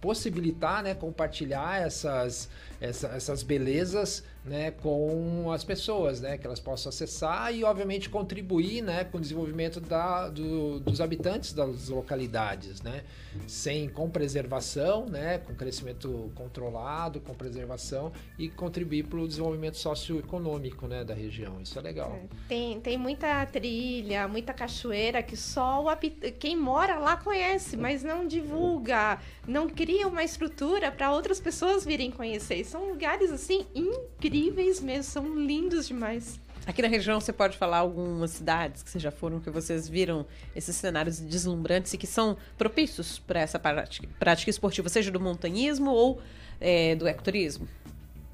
Possibilitar 0.00 0.84
né? 0.84 0.94
Compartilhar 0.94 1.82
essas 1.84 2.48
essa, 2.80 3.08
essas 3.08 3.42
belezas 3.42 4.22
né, 4.44 4.70
com 4.70 5.50
as 5.50 5.64
pessoas, 5.64 6.20
né, 6.20 6.36
que 6.36 6.46
elas 6.46 6.60
possam 6.60 6.90
acessar 6.90 7.54
e, 7.54 7.64
obviamente, 7.64 8.10
contribuir 8.10 8.82
né, 8.82 9.04
com 9.04 9.16
o 9.16 9.20
desenvolvimento 9.20 9.80
da, 9.80 10.28
do, 10.28 10.80
dos 10.80 11.00
habitantes 11.00 11.54
das 11.54 11.88
localidades, 11.88 12.82
né, 12.82 13.04
sem, 13.46 13.88
com 13.88 14.10
preservação, 14.10 15.06
né, 15.06 15.38
com 15.38 15.54
crescimento 15.54 16.30
controlado, 16.34 17.20
com 17.20 17.32
preservação 17.32 18.12
e 18.38 18.50
contribuir 18.50 19.04
para 19.04 19.18
o 19.18 19.26
desenvolvimento 19.26 19.78
socioeconômico 19.78 20.86
né, 20.86 21.02
da 21.04 21.14
região. 21.14 21.60
Isso 21.62 21.78
é 21.78 21.82
legal. 21.82 22.12
É, 22.12 22.28
tem, 22.46 22.80
tem 22.80 22.98
muita 22.98 23.46
trilha, 23.46 24.28
muita 24.28 24.52
cachoeira 24.52 25.22
que 25.22 25.38
só 25.38 25.82
o, 25.82 25.96
quem 26.38 26.54
mora 26.54 26.98
lá 26.98 27.16
conhece, 27.16 27.78
mas 27.78 28.02
não 28.02 28.26
divulga, 28.26 29.18
não 29.48 29.70
cria 29.70 30.06
uma 30.06 30.22
estrutura 30.22 30.92
para 30.92 31.10
outras 31.10 31.40
pessoas 31.40 31.82
virem 31.82 32.10
conhecer. 32.10 32.62
São 32.64 32.90
lugares 32.90 33.32
assim 33.32 33.66
incríveis 33.74 34.33
incríveis 34.34 34.80
mesmo, 34.80 35.04
são 35.04 35.38
lindos 35.38 35.86
demais. 35.86 36.40
Aqui 36.66 36.80
na 36.80 36.88
região 36.88 37.20
você 37.20 37.32
pode 37.32 37.58
falar 37.58 37.78
algumas 37.78 38.30
cidades 38.32 38.82
que 38.82 38.90
vocês 38.90 39.02
já 39.02 39.10
foram, 39.10 39.38
que 39.38 39.50
vocês 39.50 39.88
viram 39.88 40.26
esses 40.56 40.74
cenários 40.74 41.20
deslumbrantes 41.20 41.92
e 41.92 41.98
que 41.98 42.06
são 42.06 42.36
propícios 42.56 43.18
para 43.18 43.40
essa 43.40 43.58
prática, 43.58 44.08
prática, 44.18 44.50
esportiva, 44.50 44.88
seja 44.88 45.10
do 45.10 45.20
montanhismo 45.20 45.90
ou 45.90 46.20
é, 46.60 46.94
do 46.94 47.06
ecoturismo? 47.06 47.68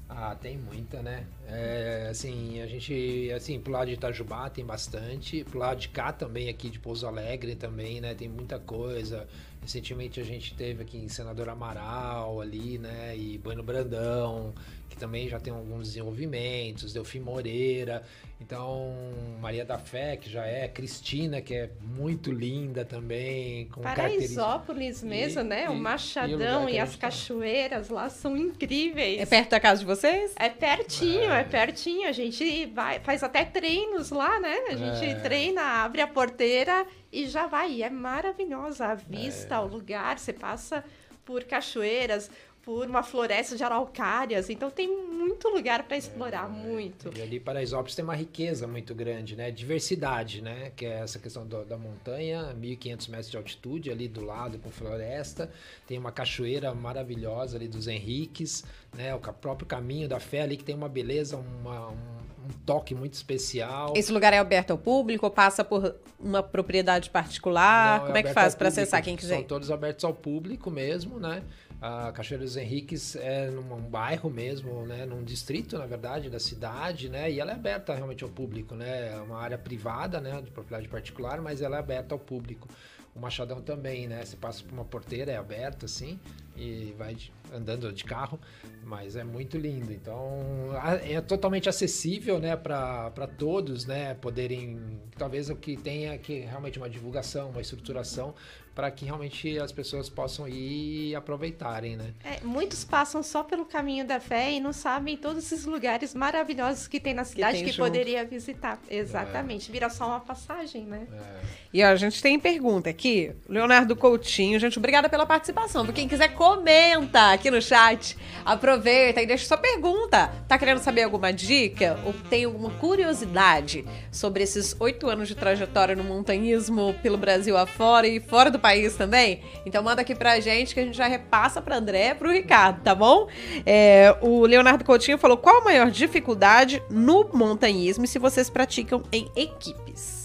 Ah, 0.07 0.35
tem 0.35 0.57
muita, 0.57 1.01
né? 1.01 1.25
É, 1.47 2.07
assim, 2.11 2.61
a 2.61 2.67
gente, 2.67 3.31
assim, 3.33 3.59
pro 3.59 3.71
lado 3.71 3.87
de 3.87 3.93
Itajubá 3.93 4.49
tem 4.49 4.65
bastante, 4.65 5.43
pro 5.45 5.57
lado 5.57 5.79
de 5.79 5.87
cá 5.87 6.11
também, 6.11 6.49
aqui 6.49 6.69
de 6.69 6.79
Pouso 6.79 7.07
Alegre 7.07 7.55
também, 7.55 8.01
né? 8.01 8.13
Tem 8.13 8.27
muita 8.27 8.59
coisa. 8.59 9.25
Recentemente 9.61 10.19
a 10.19 10.23
gente 10.23 10.53
teve 10.53 10.83
aqui 10.83 10.97
em 10.97 11.07
Senador 11.07 11.47
Amaral 11.47 12.41
ali, 12.41 12.77
né? 12.77 13.15
E 13.15 13.37
Bueno 13.37 13.63
Brandão, 13.63 14.53
que 14.91 14.97
também 14.97 15.29
já 15.29 15.39
tem 15.39 15.53
alguns 15.53 15.87
desenvolvimentos, 15.87 16.91
Delfim 16.91 17.21
Moreira, 17.21 18.03
então 18.41 18.93
Maria 19.39 19.63
da 19.63 19.77
Fé, 19.77 20.17
que 20.17 20.29
já 20.29 20.45
é, 20.45 20.67
Cristina, 20.67 21.39
que 21.39 21.53
é 21.53 21.69
muito 21.79 22.29
linda 22.29 22.83
também. 22.83 23.67
Com 23.69 23.79
Paraisópolis 23.79 25.01
mesmo, 25.01 25.39
e, 25.39 25.43
né? 25.45 25.69
o 25.69 25.75
Machadão 25.75 26.67
e, 26.67 26.73
e 26.73 26.79
as 26.79 26.91
tá. 26.91 27.07
cachoeiras 27.07 27.87
lá 27.87 28.09
são 28.09 28.35
incríveis. 28.35 29.21
É 29.21 29.25
perto 29.25 29.51
da 29.51 29.61
casa 29.61 29.79
de 29.79 29.85
vocês? 29.85 30.33
É 30.35 30.49
pertinho, 30.49 31.31
é, 31.31 31.39
é 31.39 31.43
pertinho. 31.45 32.09
A 32.09 32.11
gente 32.11 32.65
vai, 32.65 32.99
faz 32.99 33.23
até 33.23 33.45
treinos 33.45 34.11
lá, 34.11 34.41
né? 34.41 34.55
A 34.67 34.75
gente 34.75 35.05
é. 35.05 35.15
treina, 35.15 35.61
abre 35.85 36.01
a 36.01 36.07
porteira 36.07 36.85
e 37.09 37.27
já 37.27 37.47
vai. 37.47 37.71
E 37.71 37.83
é 37.83 37.89
maravilhosa 37.89 38.87
a 38.87 38.95
vista, 38.95 39.55
é. 39.55 39.59
o 39.59 39.67
lugar, 39.67 40.19
você 40.19 40.33
passa 40.33 40.83
por 41.23 41.45
cachoeiras 41.45 42.29
por 42.63 42.87
uma 42.87 43.01
floresta 43.01 43.55
de 43.55 43.63
araucárias, 43.63 44.49
então 44.49 44.69
tem 44.69 44.87
muito 44.87 45.49
lugar 45.49 45.83
para 45.83 45.97
explorar, 45.97 46.45
é, 46.45 46.49
muito. 46.49 47.11
E 47.15 47.21
ali 47.21 47.39
Paraisópolis 47.39 47.95
tem 47.95 48.03
uma 48.03 48.15
riqueza 48.15 48.67
muito 48.67 48.93
grande, 48.93 49.35
né? 49.35 49.49
Diversidade, 49.49 50.41
né? 50.41 50.71
Que 50.75 50.85
é 50.85 50.99
essa 50.99 51.17
questão 51.17 51.45
do, 51.45 51.65
da 51.65 51.77
montanha, 51.77 52.55
1.500 52.59 53.09
metros 53.09 53.31
de 53.31 53.37
altitude 53.37 53.91
ali 53.91 54.07
do 54.07 54.23
lado 54.23 54.59
com 54.59 54.69
floresta, 54.69 55.51
tem 55.87 55.97
uma 55.97 56.11
cachoeira 56.11 56.73
maravilhosa 56.73 57.57
ali 57.57 57.67
dos 57.67 57.87
Henriques, 57.87 58.63
né? 58.93 59.13
O 59.15 59.19
próprio 59.19 59.67
caminho 59.67 60.07
da 60.07 60.19
fé 60.19 60.41
ali 60.41 60.55
que 60.55 60.63
tem 60.63 60.75
uma 60.75 60.89
beleza, 60.89 61.37
uma, 61.37 61.89
um, 61.89 61.93
um 61.93 62.53
toque 62.65 62.93
muito 62.93 63.13
especial. 63.13 63.93
Esse 63.95 64.11
lugar 64.11 64.33
é 64.33 64.37
aberto 64.37 64.71
ao 64.71 64.77
público 64.77 65.25
ou 65.25 65.31
passa 65.31 65.63
por 65.63 65.95
uma 66.19 66.43
propriedade 66.43 67.09
particular? 67.09 67.97
Não, 67.99 68.05
é 68.05 68.07
Como 68.07 68.17
é, 68.17 68.19
é 68.19 68.23
que 68.23 68.33
faz 68.33 68.53
para 68.53 68.67
acessar 68.67 69.01
quem 69.03 69.15
quiser? 69.15 69.35
São 69.35 69.43
todos 69.43 69.71
abertos 69.71 70.05
ao 70.05 70.13
público 70.13 70.69
mesmo, 70.69 71.19
né? 71.19 71.41
A 71.81 72.11
Cachoeira 72.11 72.43
dos 72.43 72.55
Henriques 72.55 73.15
é 73.15 73.49
num 73.49 73.81
bairro 73.81 74.29
mesmo, 74.29 74.85
né, 74.85 75.03
num 75.03 75.23
distrito, 75.23 75.79
na 75.79 75.87
verdade, 75.87 76.29
da 76.29 76.39
cidade, 76.39 77.09
né, 77.09 77.31
e 77.31 77.39
ela 77.39 77.53
é 77.53 77.55
aberta 77.55 77.95
realmente 77.95 78.23
ao 78.23 78.29
público, 78.29 78.75
né, 78.75 79.15
é 79.15 79.19
uma 79.19 79.39
área 79.39 79.57
privada, 79.57 80.21
né, 80.21 80.39
de 80.43 80.51
propriedade 80.51 80.87
particular, 80.87 81.41
mas 81.41 81.59
ela 81.59 81.77
é 81.77 81.79
aberta 81.79 82.13
ao 82.13 82.19
público. 82.19 82.67
O 83.15 83.19
Machadão 83.19 83.61
também, 83.61 84.07
né, 84.07 84.23
você 84.23 84.37
passa 84.37 84.63
por 84.63 84.71
uma 84.71 84.85
porteira, 84.85 85.31
é 85.31 85.37
aberta, 85.37 85.85
assim, 85.87 86.19
e 86.55 86.93
vai 86.97 87.17
andando 87.51 87.91
de 87.91 88.03
carro, 88.05 88.39
mas 88.83 89.15
é 89.15 89.23
muito 89.23 89.57
lindo. 89.57 89.91
Então, 89.91 90.69
é 91.03 91.19
totalmente 91.19 91.67
acessível, 91.67 92.39
né, 92.39 92.55
para 92.55 93.27
todos, 93.37 93.85
né, 93.85 94.13
poderem, 94.13 94.79
talvez 95.17 95.49
o 95.49 95.55
que 95.55 95.75
tenha 95.75 96.17
que 96.19 96.41
realmente 96.41 96.77
uma 96.77 96.89
divulgação, 96.89 97.49
uma 97.49 97.59
estruturação 97.59 98.33
para 98.73 98.89
que 98.89 99.05
realmente 99.05 99.59
as 99.59 99.71
pessoas 99.71 100.09
possam 100.09 100.47
ir 100.47 101.09
e 101.09 101.15
aproveitarem, 101.15 101.97
né? 101.97 102.13
É, 102.23 102.39
muitos 102.43 102.85
passam 102.85 103.21
só 103.21 103.43
pelo 103.43 103.65
caminho 103.65 104.05
da 104.05 104.19
fé 104.19 104.51
e 104.51 104.59
não 104.59 104.71
sabem 104.71 105.17
todos 105.17 105.43
esses 105.43 105.65
lugares 105.65 106.15
maravilhosos 106.15 106.87
que 106.87 106.99
tem 106.99 107.13
na 107.13 107.25
cidade 107.25 107.63
que, 107.63 107.71
que 107.71 107.77
poderia 107.77 108.23
visitar. 108.23 108.79
Exatamente, 108.89 109.69
é. 109.69 109.73
vira 109.73 109.89
só 109.89 110.07
uma 110.07 110.19
passagem, 110.19 110.83
né? 110.83 111.05
É. 111.11 111.61
E 111.73 111.83
ó, 111.83 111.87
a 111.87 111.95
gente 111.95 112.21
tem 112.21 112.39
pergunta 112.39 112.89
aqui, 112.89 113.33
Leonardo 113.47 113.95
Coutinho, 113.95 114.59
gente, 114.59 114.77
obrigada 114.77 115.09
pela 115.09 115.25
participação. 115.25 115.85
Quem 115.87 116.07
quiser 116.07 116.29
comenta 116.29 117.33
aqui 117.33 117.51
no 117.51 117.61
chat, 117.61 118.17
aproveita 118.45 119.21
e 119.21 119.25
deixa 119.25 119.45
sua 119.45 119.57
pergunta. 119.57 120.31
Tá 120.47 120.57
querendo 120.57 120.79
saber 120.79 121.03
alguma 121.03 121.33
dica 121.33 121.99
ou 122.05 122.13
tem 122.29 122.45
alguma 122.45 122.71
curiosidade 122.71 123.85
sobre 124.11 124.43
esses 124.43 124.75
oito 124.79 125.09
anos 125.09 125.27
de 125.27 125.35
trajetória 125.35 125.95
no 125.95 126.03
montanhismo 126.03 126.95
pelo 127.03 127.17
Brasil 127.17 127.57
afora 127.57 128.07
e 128.07 128.19
fora 128.19 128.49
do 128.49 128.60
país 128.61 128.95
também? 128.95 129.41
Então 129.65 129.83
manda 129.83 130.01
aqui 130.01 130.15
pra 130.15 130.39
gente 130.39 130.73
que 130.73 130.79
a 130.79 130.85
gente 130.85 130.97
já 130.97 131.07
repassa 131.07 131.61
pra 131.61 131.77
André 131.77 132.09
e 132.09 132.15
pro 132.15 132.31
Ricardo, 132.31 132.81
tá 132.81 132.95
bom? 132.95 133.27
É, 133.65 134.15
o 134.21 134.45
Leonardo 134.45 134.85
Coutinho 134.85 135.17
falou 135.17 135.37
qual 135.37 135.57
a 135.57 135.63
maior 135.65 135.91
dificuldade 135.91 136.81
no 136.89 137.29
montanhismo 137.33 138.07
se 138.07 138.19
vocês 138.19 138.49
praticam 138.49 139.03
em 139.11 139.29
equipes. 139.35 140.21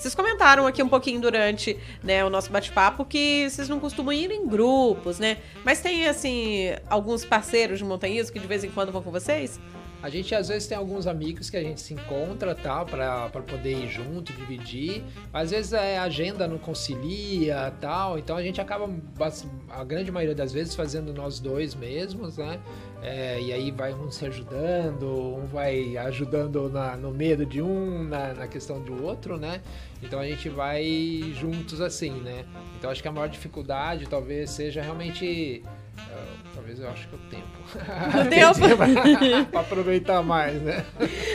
Vocês 0.00 0.14
comentaram 0.14 0.66
aqui 0.66 0.82
um 0.82 0.88
pouquinho 0.88 1.20
durante 1.20 1.78
né, 2.02 2.24
o 2.24 2.30
nosso 2.30 2.50
bate-papo 2.50 3.04
que 3.04 3.46
vocês 3.50 3.68
não 3.68 3.78
costumam 3.78 4.14
ir 4.14 4.30
em 4.30 4.46
grupos, 4.46 5.18
né? 5.18 5.36
Mas 5.62 5.82
tem, 5.82 6.06
assim, 6.06 6.72
alguns 6.88 7.22
parceiros 7.22 7.78
de 7.78 7.84
montanhismo 7.84 8.32
que 8.32 8.38
de 8.38 8.46
vez 8.46 8.64
em 8.64 8.70
quando 8.70 8.90
vão 8.90 9.02
com 9.02 9.10
vocês? 9.10 9.60
A 10.02 10.08
gente 10.08 10.34
às 10.34 10.48
vezes 10.48 10.66
tem 10.66 10.78
alguns 10.78 11.06
amigos 11.06 11.50
que 11.50 11.56
a 11.56 11.62
gente 11.62 11.80
se 11.80 11.92
encontra 11.92 12.54
tal 12.54 12.86
para 12.86 13.28
poder 13.28 13.84
ir 13.84 13.88
junto, 13.88 14.32
dividir. 14.32 15.04
Às 15.32 15.50
vezes 15.50 15.74
é, 15.74 15.98
a 15.98 16.04
agenda 16.04 16.48
não 16.48 16.58
concilia 16.58 17.72
tal, 17.80 18.18
então 18.18 18.36
a 18.36 18.42
gente 18.42 18.60
acaba 18.60 18.88
a 19.68 19.84
grande 19.84 20.10
maioria 20.10 20.34
das 20.34 20.52
vezes 20.52 20.74
fazendo 20.74 21.12
nós 21.12 21.38
dois 21.38 21.74
mesmos, 21.74 22.38
né? 22.38 22.58
É, 23.02 23.40
e 23.40 23.52
aí 23.52 23.70
vai 23.70 23.94
um 23.94 24.10
se 24.10 24.26
ajudando, 24.26 25.06
um 25.06 25.46
vai 25.46 25.96
ajudando 25.96 26.68
na, 26.68 26.96
no 26.96 27.10
medo 27.10 27.46
de 27.46 27.60
um, 27.62 28.04
na, 28.04 28.34
na 28.34 28.46
questão 28.46 28.80
do 28.80 29.04
outro, 29.04 29.38
né? 29.38 29.60
Então 30.02 30.18
a 30.18 30.26
gente 30.26 30.48
vai 30.48 31.32
juntos 31.34 31.80
assim, 31.80 32.10
né? 32.10 32.44
Então 32.78 32.90
acho 32.90 33.02
que 33.02 33.08
a 33.08 33.12
maior 33.12 33.28
dificuldade 33.28 34.06
talvez 34.06 34.50
seja 34.50 34.82
realmente 34.82 35.62
talvez 36.54 36.80
eu 36.80 36.88
acho 36.88 37.08
que 37.08 37.14
o 37.14 37.18
tempo. 37.18 37.44
O 38.20 38.28
tempo? 38.28 39.50
pra 39.50 39.60
aproveitar 39.60 40.22
mais, 40.22 40.60
né? 40.60 40.84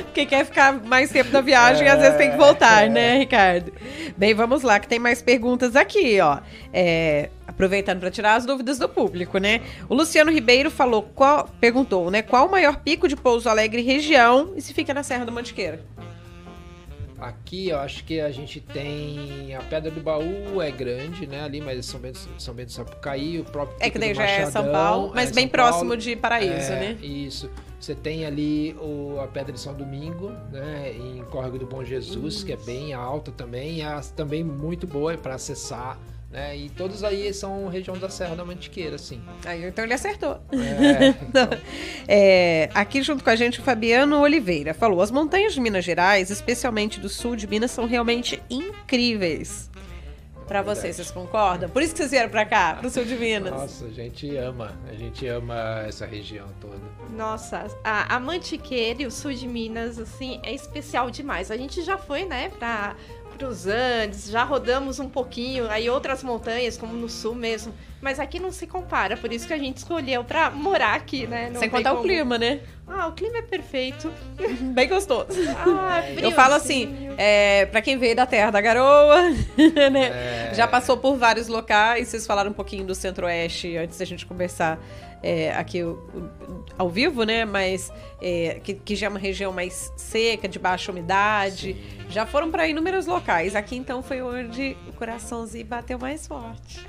Porque 0.04 0.26
quer 0.26 0.46
ficar 0.46 0.74
mais 0.84 1.10
tempo 1.10 1.32
na 1.32 1.42
viagem, 1.42 1.88
é, 1.88 1.92
às 1.92 2.00
vezes 2.00 2.18
tem 2.18 2.32
que 2.32 2.38
voltar, 2.38 2.86
é. 2.86 2.90
né, 2.90 3.18
Ricardo? 3.18 3.72
Bem, 4.18 4.34
vamos 4.34 4.64
lá, 4.64 4.80
que 4.80 4.88
tem 4.88 5.00
mais 5.00 5.22
perguntas 5.22 5.76
aqui, 5.76 6.20
ó. 6.20 6.40
É, 6.74 7.30
aproveitando 7.48 8.00
para 8.00 8.12
tirar 8.12 8.36
as 8.36 8.46
dúvidas 8.46 8.78
do 8.78 8.90
público, 8.90 9.38
né? 9.38 9.62
O 9.90 9.96
Luciano 9.96 10.32
Ribeiro 10.32 10.70
falou, 10.70 11.04
qual, 11.04 11.50
perguntou, 11.60 12.12
né? 12.12 12.22
Qual 12.22 12.48
o 12.48 12.52
maior 12.52 12.78
pico 12.78 13.08
de 13.08 13.16
Pouso 13.16 13.50
Alegre 13.50 13.82
região 13.82 14.54
e 14.56 14.62
se 14.62 14.74
fica 14.74 14.94
na 14.94 15.04
Serra 15.04 15.26
do 15.26 15.32
Mantiqueira? 15.32 15.82
Aqui 17.20 17.70
eu 17.70 17.80
acho 17.80 18.04
que 18.04 18.20
a 18.20 18.30
gente 18.32 18.60
tem 18.60 19.56
a 19.56 19.62
Pedra 19.62 19.90
do 19.90 20.02
Baú 20.02 20.62
é 20.62 20.70
grande, 20.70 21.26
né? 21.26 21.44
Ali, 21.44 21.62
mas 21.62 21.86
São 21.86 22.00
Bento, 22.00 22.20
São 22.38 22.54
Bento 22.54 22.72
Sapucaí, 22.72 23.40
o 23.40 23.46
próprio 23.46 23.78
É 23.80 23.90
que 23.90 23.98
daí 23.98 24.14
já 24.14 24.24
Machadão, 24.24 24.48
é 24.48 24.52
São 24.52 24.72
Paulo, 24.72 25.12
mas 25.16 25.32
é 25.32 25.34
bem 25.34 25.46
São 25.46 25.52
próximo 25.52 25.90
Paulo, 25.90 25.98
de 25.98 26.16
Paraíso, 26.16 26.72
é, 26.72 26.80
né? 26.80 26.98
Isso. 27.02 27.50
Você 27.80 27.94
tem 27.94 28.26
ali 28.26 28.76
o, 28.82 29.20
a 29.20 29.28
Pedra 29.28 29.54
de 29.54 29.60
São 29.60 29.74
Domingo, 29.74 30.30
né? 30.52 30.94
Em 30.94 31.24
Córrego 31.26 31.60
do 31.60 31.66
Bom 31.66 31.84
Jesus, 31.84 32.36
isso. 32.36 32.46
que 32.46 32.52
é 32.52 32.58
bem 32.58 32.94
alta 32.94 33.32
também, 33.32 33.78
e 33.78 33.82
é 33.82 34.02
também 34.16 34.44
muito 34.44 34.86
boa 34.86 35.16
para 35.18 35.36
acessar 35.36 35.98
né? 36.36 36.56
E 36.58 36.70
todos 36.70 37.04
aí 37.04 37.34
são 37.34 37.68
região 37.68 37.98
da 37.98 38.10
Serra 38.10 38.36
da 38.36 38.44
Mantiqueira, 38.46 38.96
assim. 38.98 39.22
Aí, 39.46 39.66
então 39.66 39.84
ele 39.86 39.94
acertou. 39.94 40.40
É, 40.52 41.08
então, 41.24 41.48
É, 42.08 42.70
aqui 42.74 43.02
junto 43.02 43.24
com 43.24 43.30
a 43.30 43.36
gente 43.36 43.60
o 43.60 43.64
Fabiano 43.64 44.20
Oliveira 44.20 44.74
falou: 44.74 45.02
as 45.02 45.10
montanhas 45.12 45.54
de 45.54 45.62
Minas 45.62 45.86
Gerais, 45.86 46.30
especialmente 46.30 47.00
do 47.00 47.08
sul 47.10 47.36
de 47.36 47.48
Minas, 47.48 47.72
são 47.72 47.86
realmente 47.86 48.42
incríveis. 48.50 49.70
Pra 50.48 50.62
Verdade. 50.62 50.80
vocês, 50.80 50.96
vocês 50.98 51.10
concordam? 51.10 51.68
Por 51.68 51.82
isso 51.82 51.94
que 51.94 51.98
vocês 51.98 52.12
vieram 52.12 52.30
pra 52.30 52.46
cá, 52.46 52.76
pro 52.76 52.88
sul 52.88 53.04
de 53.04 53.16
Minas. 53.16 53.52
nossa, 53.52 53.86
a 53.86 53.90
gente 53.90 54.38
ama, 54.38 54.78
a 54.88 54.94
gente 54.94 55.26
ama 55.26 55.84
essa 55.88 56.06
região 56.06 56.48
toda. 56.62 56.78
Nossa, 57.18 57.66
a, 57.84 58.16
a 58.16 58.20
Mantiqueira 58.20 59.02
e 59.02 59.08
o 59.08 59.12
sul 59.12 59.34
de 59.34 59.48
Minas, 59.48 59.98
assim, 59.98 60.40
é 60.44 60.54
especial 60.54 61.10
demais. 61.10 61.50
A 61.50 61.58
gente 61.58 61.82
já 61.82 61.98
foi, 61.98 62.26
né, 62.26 62.52
pra, 63.36 63.48
pros 63.48 63.68
Andes, 63.68 64.30
já 64.30 64.44
rodamos 64.44 65.00
um 65.00 65.10
pouquinho, 65.10 65.70
aí 65.70 65.90
outras 65.90 66.24
montanhas, 66.24 66.78
como 66.78 66.94
no 66.94 67.10
sul 67.10 67.36
mesmo. 67.36 67.74
Mas 68.02 68.20
aqui 68.20 68.40
não 68.40 68.52
se 68.52 68.68
compara, 68.68 69.18
por 69.18 69.32
isso 69.34 69.48
que 69.48 69.54
a 69.54 69.58
gente 69.58 69.78
escolheu 69.78 70.24
pra 70.24 70.52
morar 70.52 70.94
aqui, 70.94 71.26
né? 71.26 71.50
Não 71.52 71.60
Sem 71.60 71.70
contar 71.70 71.94
o 71.94 71.98
como- 71.98 72.08
clima, 72.08 72.38
né? 72.38 72.60
Ah, 72.88 73.08
o 73.08 73.14
clima 73.14 73.38
é 73.40 73.42
perfeito. 73.42 74.12
Bem 74.74 74.88
gostoso. 74.88 75.28
Ah, 75.58 76.04
Eu 76.22 76.32
falo 76.32 76.54
assim, 76.54 77.10
é, 77.18 77.66
para 77.66 77.82
quem 77.82 77.98
veio 77.98 78.16
da 78.16 78.28
terra 78.28 78.52
da 78.52 78.62
garoa, 78.62 79.22
né? 79.92 80.50
É. 80.52 80.54
Já 80.54 80.68
passou 80.68 80.98
por 80.98 81.16
vários 81.18 81.48
locais. 81.48 82.08
Vocês 82.10 82.28
falaram 82.28 82.52
um 82.52 82.54
pouquinho 82.54 82.86
do 82.86 82.94
Centro-Oeste 82.94 83.76
antes 83.76 83.98
da 83.98 84.06
gente 84.06 84.24
conversar 84.26 84.78
é, 85.26 85.52
aqui 85.58 85.80
ao 86.78 86.88
vivo, 86.88 87.24
né? 87.24 87.46
Mas 87.46 87.92
é, 88.22 88.60
que, 88.64 88.76
que 88.76 88.96
já 88.96 89.08
é 89.08 89.10
uma 89.10 89.18
região 89.18 89.52
mais 89.52 89.92
seca, 89.98 90.48
de 90.48 90.60
baixa 90.60 90.92
umidade. 90.92 91.74
Sim. 91.74 92.10
Já 92.10 92.28
foram 92.28 92.52
para 92.52 92.68
inúmeros 92.68 93.08
locais. 93.08 93.56
Aqui 93.56 93.76
então 93.76 94.04
foi 94.04 94.22
onde 94.22 94.78
o 94.88 94.94
coraçãozinho 94.94 95.66
bateu 95.66 95.98
mais 95.98 96.28
forte. 96.28 96.88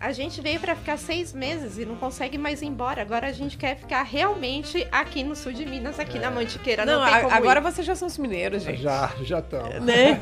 A 0.00 0.12
gente 0.12 0.40
veio 0.40 0.60
pra 0.60 0.76
ficar 0.76 0.96
seis 0.96 1.32
meses 1.32 1.76
e 1.76 1.84
não 1.84 1.96
consegue 1.96 2.38
mais 2.38 2.62
ir 2.62 2.66
embora. 2.66 3.02
Agora 3.02 3.26
a 3.26 3.32
gente 3.32 3.56
quer 3.56 3.76
ficar 3.76 4.04
realmente 4.04 4.86
aqui 4.92 5.24
no 5.24 5.34
sul 5.34 5.52
de 5.52 5.66
Minas, 5.66 5.98
aqui 5.98 6.20
na 6.20 6.30
Mantiqueira. 6.30 6.86
Não, 6.86 7.00
Não, 7.00 7.04
tem 7.04 7.14
a- 7.14 7.20
como 7.22 7.34
agora 7.34 7.58
ir. 7.58 7.62
vocês 7.64 7.84
já 7.84 7.96
são 7.96 8.06
os 8.06 8.16
mineiros, 8.16 8.62
gente. 8.62 8.80
Já, 8.80 9.10
já 9.22 9.40
estão. 9.40 9.68
né? 9.80 10.16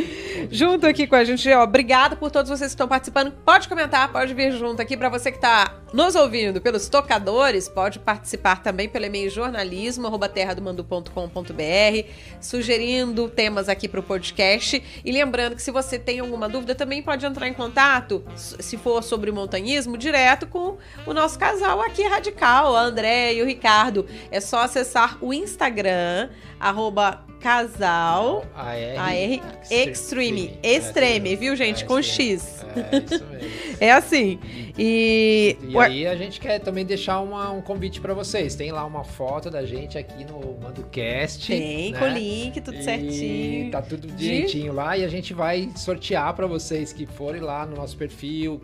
junto 0.50 0.86
aqui 0.86 1.06
com 1.06 1.16
a 1.16 1.22
gente, 1.24 1.52
ó. 1.52 1.62
Obrigado 1.64 2.16
por 2.16 2.30
todos 2.30 2.48
vocês 2.48 2.70
que 2.70 2.74
estão 2.74 2.88
participando. 2.88 3.30
Pode 3.44 3.68
comentar, 3.68 4.10
pode 4.10 4.32
vir 4.32 4.52
junto 4.52 4.80
aqui. 4.80 4.96
Para 4.96 5.10
você 5.10 5.30
que 5.30 5.36
está 5.36 5.74
nos 5.92 6.14
ouvindo 6.14 6.58
pelos 6.60 6.88
tocadores, 6.88 7.68
pode 7.68 7.98
participar 7.98 8.62
também 8.62 8.88
pelo 8.88 9.04
e-mail 9.04 9.28
jornalismo@terradomandu.com.br, 9.28 12.08
sugerindo 12.40 13.28
temas 13.28 13.68
aqui 13.68 13.86
para 13.86 14.00
o 14.00 14.02
podcast. 14.02 14.82
E 15.04 15.12
lembrando 15.12 15.56
que 15.56 15.62
se 15.62 15.70
você 15.70 15.98
tem 15.98 16.20
alguma 16.20 16.48
dúvida, 16.48 16.74
também 16.74 17.02
pode 17.02 17.26
entrar 17.26 17.46
em 17.48 17.52
contato, 17.54 18.24
se 18.34 18.78
for 18.78 19.02
sobre 19.10 19.32
montanhismo, 19.32 19.98
direto 19.98 20.46
com 20.46 20.78
o 21.04 21.12
nosso 21.12 21.36
casal 21.36 21.82
aqui 21.82 22.04
radical, 22.04 22.76
a 22.76 22.82
André 22.82 23.34
e 23.34 23.42
o 23.42 23.44
Ricardo. 23.44 24.06
É 24.30 24.40
só 24.40 24.60
acessar 24.60 25.18
o 25.20 25.34
Instagram, 25.34 26.30
arroba 26.60 27.24
casal 27.40 28.44
AR, 28.54 28.76
AR 28.98 29.62
Extreme. 29.70 30.58
Extreme, 30.62 31.34
viu, 31.36 31.56
gente? 31.56 31.84
Com 31.86 32.00
X. 32.02 32.62
É, 32.76 32.96
isso 32.98 33.24
mesmo. 33.26 33.50
É 33.80 33.92
assim. 33.92 34.38
E. 34.78 35.56
E 35.62 35.78
aí 35.78 36.06
a 36.06 36.14
gente 36.14 36.38
quer 36.38 36.58
também 36.58 36.84
deixar 36.84 37.18
uma- 37.20 37.50
um 37.50 37.62
convite 37.62 37.98
pra 37.98 38.12
vocês. 38.12 38.54
Tem 38.54 38.70
lá 38.70 38.84
uma 38.84 39.02
foto 39.04 39.50
da 39.50 39.64
gente 39.64 39.96
aqui 39.96 40.22
no 40.26 40.58
MandoCast. 40.60 41.46
Tem, 41.46 41.92
né? 41.92 41.98
com 41.98 42.06
link, 42.08 42.60
tudo 42.60 42.76
E 42.76 42.82
certinho. 42.82 43.70
Tá 43.70 43.80
tudo 43.80 44.06
direitinho 44.08 44.74
lá 44.74 44.98
e 44.98 45.04
a 45.04 45.08
gente 45.08 45.32
vai 45.32 45.70
sortear 45.76 46.34
pra 46.34 46.46
vocês 46.46 46.92
que 46.92 47.06
forem 47.06 47.40
lá 47.40 47.64
no 47.64 47.74
nosso 47.74 47.96
perfil, 47.96 48.60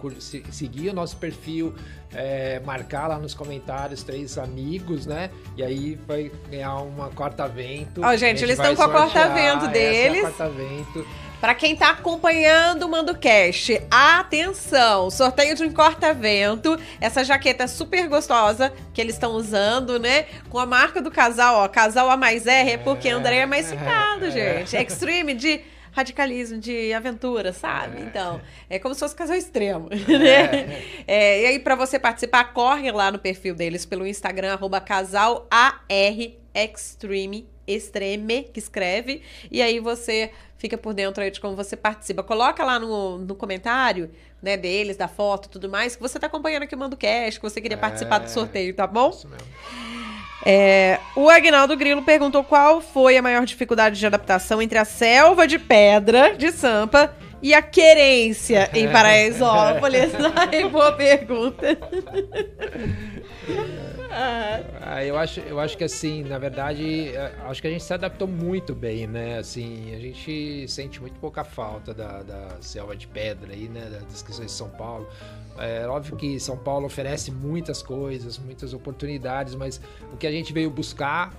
seguir 0.50 0.90
o 0.90 0.92
nosso 0.92 1.16
perfil, 1.16 1.74
é, 2.16 2.60
marcar 2.64 3.08
lá 3.08 3.18
nos 3.18 3.34
comentários 3.34 4.02
três 4.02 4.38
amigos, 4.38 5.04
né? 5.04 5.30
E 5.54 5.62
aí 5.62 5.98
vai 6.06 6.32
ganhar 6.50 6.76
uma 6.76 7.10
corta-vento. 7.10 8.00
Ó, 8.02 8.16
gente, 8.16 8.42
eles 8.42 8.58
estão 8.58 8.74
com 8.74 8.82
a 8.82 8.88
corta-vento 8.88 9.64
essa 9.64 9.68
deles. 9.68 10.16
É 10.22 10.26
a 10.26 10.30
corta-vento. 10.30 11.06
Pra 11.38 11.54
quem 11.54 11.76
tá 11.76 11.90
acompanhando 11.90 12.84
o 12.84 12.88
MandoCast, 12.88 13.82
atenção! 13.90 15.10
Sorteio 15.10 15.54
de 15.54 15.64
um 15.64 15.70
corta-vento. 15.70 16.80
Essa 16.98 17.22
jaqueta 17.22 17.64
é 17.64 17.66
super 17.66 18.08
gostosa 18.08 18.72
que 18.94 19.00
eles 19.00 19.14
estão 19.14 19.32
usando, 19.32 19.98
né? 19.98 20.24
Com 20.48 20.58
a 20.58 20.64
marca 20.64 21.02
do 21.02 21.10
casal, 21.10 21.56
ó. 21.56 21.68
Casal 21.68 22.10
A 22.10 22.16
mais 22.16 22.46
R 22.46 22.70
é 22.70 22.78
porque 22.78 23.08
É, 23.08 23.12
André 23.12 23.36
é 23.36 23.46
mais 23.46 23.70
ficado, 23.70 24.24
é. 24.24 24.30
gente. 24.64 24.74
Extreme 24.74 25.34
de 25.34 25.60
radicalismo, 25.96 26.58
de 26.58 26.92
aventura, 26.92 27.54
sabe? 27.54 27.98
É. 28.02 28.04
Então, 28.04 28.38
é 28.68 28.78
como 28.78 28.94
se 28.94 29.00
fosse 29.00 29.16
casal 29.16 29.34
extremo, 29.34 29.88
né? 30.06 30.82
É, 31.06 31.42
e 31.42 31.46
aí, 31.46 31.58
pra 31.58 31.74
você 31.74 31.98
participar, 31.98 32.44
corre 32.52 32.92
lá 32.92 33.10
no 33.10 33.18
perfil 33.18 33.54
deles 33.54 33.86
pelo 33.86 34.06
Instagram, 34.06 34.52
arroba 34.52 34.78
casal 34.78 35.48
Extreme, 36.54 37.48
Extreme, 37.66 38.44
que 38.52 38.58
escreve. 38.58 39.22
E 39.50 39.62
aí 39.62 39.80
você 39.80 40.30
fica 40.58 40.76
por 40.76 40.92
dentro 40.94 41.22
aí 41.22 41.30
de 41.30 41.40
como 41.40 41.56
você 41.56 41.76
participa. 41.76 42.22
Coloca 42.22 42.62
lá 42.62 42.78
no, 42.78 43.18
no 43.18 43.34
comentário, 43.34 44.10
né, 44.42 44.56
deles, 44.56 44.96
da 44.96 45.08
foto 45.08 45.46
e 45.46 45.48
tudo 45.50 45.68
mais, 45.68 45.96
que 45.96 46.02
você 46.02 46.18
tá 46.18 46.26
acompanhando 46.26 46.64
aqui 46.64 46.74
o 46.74 46.78
Mando 46.78 46.96
Cash, 46.96 47.36
que 47.38 47.42
você 47.42 47.60
queria 47.60 47.76
É. 47.76 47.80
participar 47.80 48.18
do 48.18 48.28
sorteio, 48.28 48.74
tá 48.74 48.86
bom? 48.86 49.08
Isso 49.10 49.28
mesmo. 49.28 49.46
É, 50.48 51.00
o 51.16 51.28
Agnaldo 51.28 51.76
Grilo 51.76 52.02
perguntou 52.02 52.44
qual 52.44 52.80
foi 52.80 53.16
a 53.16 53.22
maior 53.22 53.44
dificuldade 53.44 53.98
de 53.98 54.06
adaptação 54.06 54.62
entre 54.62 54.78
a 54.78 54.84
selva 54.84 55.44
de 55.44 55.58
pedra 55.58 56.36
de 56.36 56.52
Sampa 56.52 57.12
e 57.42 57.52
a 57.52 57.60
querência 57.60 58.70
em 58.72 58.86
Paraisópolis. 58.92 60.12
Ai, 60.36 60.68
boa 60.68 60.92
pergunta. 60.92 61.66
Ah, 64.08 64.60
Ah, 64.80 65.04
eu 65.04 65.18
acho, 65.18 65.40
eu 65.40 65.60
acho 65.60 65.76
que 65.76 65.84
assim, 65.84 66.22
na 66.22 66.38
verdade, 66.38 67.08
é, 67.08 67.32
acho 67.44 67.60
que 67.60 67.68
a 67.68 67.70
gente 67.70 67.84
se 67.84 67.92
adaptou 67.92 68.26
muito 68.26 68.74
bem, 68.74 69.06
né? 69.06 69.38
Assim, 69.38 69.94
a 69.94 69.98
gente 69.98 70.66
sente 70.68 71.00
muito 71.00 71.18
pouca 71.20 71.44
falta 71.44 71.92
da, 71.92 72.22
da 72.22 72.56
selva 72.60 72.96
de 72.96 73.06
pedra 73.06 73.52
aí, 73.52 73.68
né? 73.68 73.88
Das 73.90 74.06
descrições 74.06 74.46
de 74.46 74.52
São 74.52 74.70
Paulo. 74.70 75.06
É 75.58 75.86
óbvio 75.86 76.16
que 76.16 76.38
São 76.38 76.56
Paulo 76.56 76.86
oferece 76.86 77.30
muitas 77.30 77.82
coisas, 77.82 78.38
muitas 78.38 78.72
oportunidades, 78.72 79.54
mas 79.54 79.80
o 80.12 80.16
que 80.16 80.26
a 80.26 80.30
gente 80.30 80.52
veio 80.52 80.70
buscar, 80.70 81.32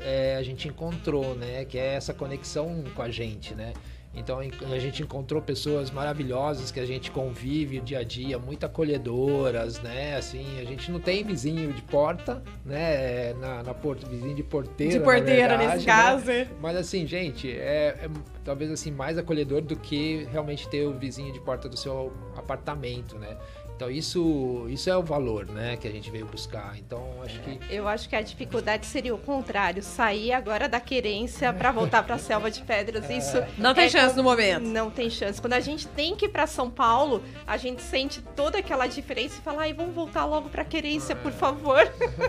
é, 0.00 0.36
a 0.36 0.42
gente 0.42 0.68
encontrou, 0.68 1.34
né? 1.34 1.64
Que 1.64 1.78
é 1.78 1.94
essa 1.94 2.14
conexão 2.14 2.84
com 2.94 3.02
a 3.02 3.10
gente, 3.10 3.54
né? 3.54 3.72
Então 4.12 4.40
a 4.40 4.78
gente 4.78 5.02
encontrou 5.02 5.40
pessoas 5.40 5.90
maravilhosas 5.90 6.72
que 6.72 6.80
a 6.80 6.86
gente 6.86 7.10
convive 7.12 7.78
o 7.78 7.80
dia 7.80 8.00
a 8.00 8.02
dia, 8.02 8.38
muito 8.38 8.66
acolhedoras, 8.66 9.80
né? 9.80 10.16
Assim, 10.16 10.58
a 10.60 10.64
gente 10.64 10.90
não 10.90 10.98
tem 10.98 11.22
vizinho 11.22 11.72
de 11.72 11.80
porta, 11.82 12.42
né? 12.64 13.32
Na, 13.34 13.62
na 13.62 13.72
porta, 13.72 14.06
vizinho 14.08 14.34
de 14.34 14.42
porteira. 14.42 14.98
de 14.98 15.00
porteira, 15.00 15.56
verdade, 15.56 15.66
nesse 15.66 15.86
né? 15.86 15.92
caso. 15.92 16.24
Mas 16.60 16.76
assim, 16.76 17.06
gente, 17.06 17.50
é, 17.50 18.00
é 18.02 18.10
talvez 18.44 18.70
assim 18.72 18.90
mais 18.90 19.16
acolhedor 19.16 19.62
do 19.62 19.76
que 19.76 20.26
realmente 20.32 20.68
ter 20.68 20.86
o 20.86 20.92
vizinho 20.92 21.32
de 21.32 21.40
porta 21.40 21.68
do 21.68 21.76
seu 21.76 22.12
apartamento, 22.36 23.16
né? 23.16 23.36
Então 23.80 23.90
isso, 23.90 24.66
isso 24.68 24.90
é 24.90 24.96
o 24.98 25.02
valor, 25.02 25.46
né, 25.46 25.74
que 25.74 25.88
a 25.88 25.90
gente 25.90 26.10
veio 26.10 26.26
buscar. 26.26 26.76
Então 26.76 27.02
acho 27.24 27.40
que 27.40 27.58
Eu 27.70 27.88
acho 27.88 28.10
que 28.10 28.14
a 28.14 28.20
dificuldade 28.20 28.84
seria 28.84 29.14
o 29.14 29.16
contrário, 29.16 29.82
sair 29.82 30.34
agora 30.34 30.68
da 30.68 30.78
querência 30.78 31.50
pra 31.50 31.72
voltar 31.72 32.02
pra 32.02 32.18
selva 32.18 32.50
de 32.50 32.60
pedras. 32.60 33.08
Isso 33.08 33.42
Não 33.56 33.72
tem 33.72 33.86
é 33.86 33.88
chance 33.88 34.10
com- 34.10 34.18
no 34.18 34.24
momento. 34.24 34.66
Não 34.66 34.90
tem 34.90 35.08
chance. 35.08 35.40
Quando 35.40 35.54
a 35.54 35.60
gente 35.60 35.88
tem 35.88 36.14
que 36.14 36.26
ir 36.26 36.28
pra 36.28 36.46
São 36.46 36.70
Paulo, 36.70 37.22
a 37.46 37.56
gente 37.56 37.80
sente 37.80 38.20
toda 38.36 38.58
aquela 38.58 38.86
diferença 38.86 39.38
e 39.38 39.40
fala, 39.42 39.62
ai, 39.62 39.72
vamos 39.72 39.94
voltar 39.94 40.26
logo 40.26 40.50
pra 40.50 40.62
querência, 40.62 41.16
por 41.16 41.32
favor. 41.32 41.80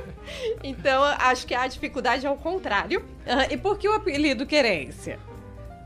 então, 0.64 1.04
acho 1.04 1.46
que 1.46 1.54
a 1.54 1.68
dificuldade 1.68 2.26
é 2.26 2.30
o 2.32 2.38
contrário. 2.38 3.04
Ah, 3.28 3.52
e 3.52 3.58
por 3.58 3.78
que 3.78 3.90
o 3.90 3.94
apelido 3.94 4.46
querência? 4.46 5.20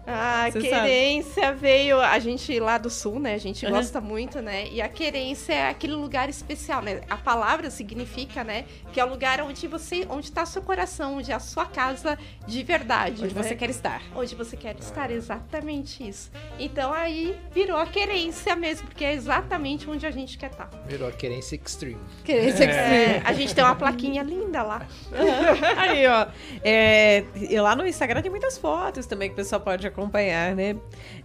A 0.08 0.49
Você 0.51 0.60
querência 0.62 1.51
veio, 1.53 1.99
a 1.99 2.20
gente 2.20 2.60
lá 2.60 2.78
do 2.78 2.89
sul, 2.89 3.20
né? 3.20 3.34
A 3.34 3.38
gente 3.39 3.66
Uhum. 3.66 3.72
gosta 3.72 3.99
muito, 3.99 4.41
né? 4.41 4.68
E 4.70 4.82
a 4.82 4.88
querência 4.88 5.53
é 5.53 5.70
aquele 5.70 5.93
lugar 5.93 6.30
especial, 6.30 6.82
né? 6.82 7.01
A 7.10 7.18
palavra 7.18 7.70
significa, 7.72 8.43
né? 8.43 8.66
Que 8.93 8.99
é 8.99 9.06
o 9.06 9.10
lugar 9.10 9.41
onde 9.41 9.68
você, 9.68 10.06
onde 10.10 10.28
está 10.28 10.45
seu 10.45 10.62
coração, 10.62 11.18
onde 11.18 11.32
é 11.32 11.36
a 11.36 11.39
sua 11.39 11.66
casa 11.66 12.18
de 12.47 12.62
verdade. 12.64 13.24
Onde 13.24 13.34
né? 13.34 13.43
você 13.43 13.56
quer 13.56 13.70
estar. 13.70 14.01
Onde 14.16 14.36
você 14.36 14.56
quer 14.56 14.76
estar, 14.80 15.10
exatamente 15.10 16.08
isso. 16.08 16.32
Então 16.60 16.93
aí 16.93 17.36
virou 17.51 17.78
a 17.78 17.86
querência 17.88 18.56
mesmo, 18.56 18.88
porque 18.88 19.03
é 19.03 19.14
exatamente 19.14 19.89
onde 19.89 20.06
a 20.06 20.12
gente 20.12 20.38
quer 20.38 20.51
estar. 20.51 20.70
virou 20.86 21.08
a 21.08 21.12
querência 21.12 21.56
extreme. 21.56 21.97
Querência 22.24 22.64
É, 22.66 23.22
a 23.26 23.34
gente 23.34 23.53
tem 23.56 23.64
uma 23.64 23.76
plaquinha 23.76 24.22
linda 24.22 24.62
lá. 24.62 24.86
Aí, 25.78 26.06
ó. 26.08 26.28
É, 26.64 27.24
e 27.36 27.60
lá 27.60 27.76
no 27.76 27.86
Instagram 27.88 28.22
tem 28.22 28.30
muitas 28.32 28.58
fotos 28.58 29.06
também 29.06 29.30
que 29.30 29.34
o 29.34 29.36
pessoal 29.38 29.62
pode 29.62 29.86
acompanhar, 29.86 29.95
né? 30.56 30.76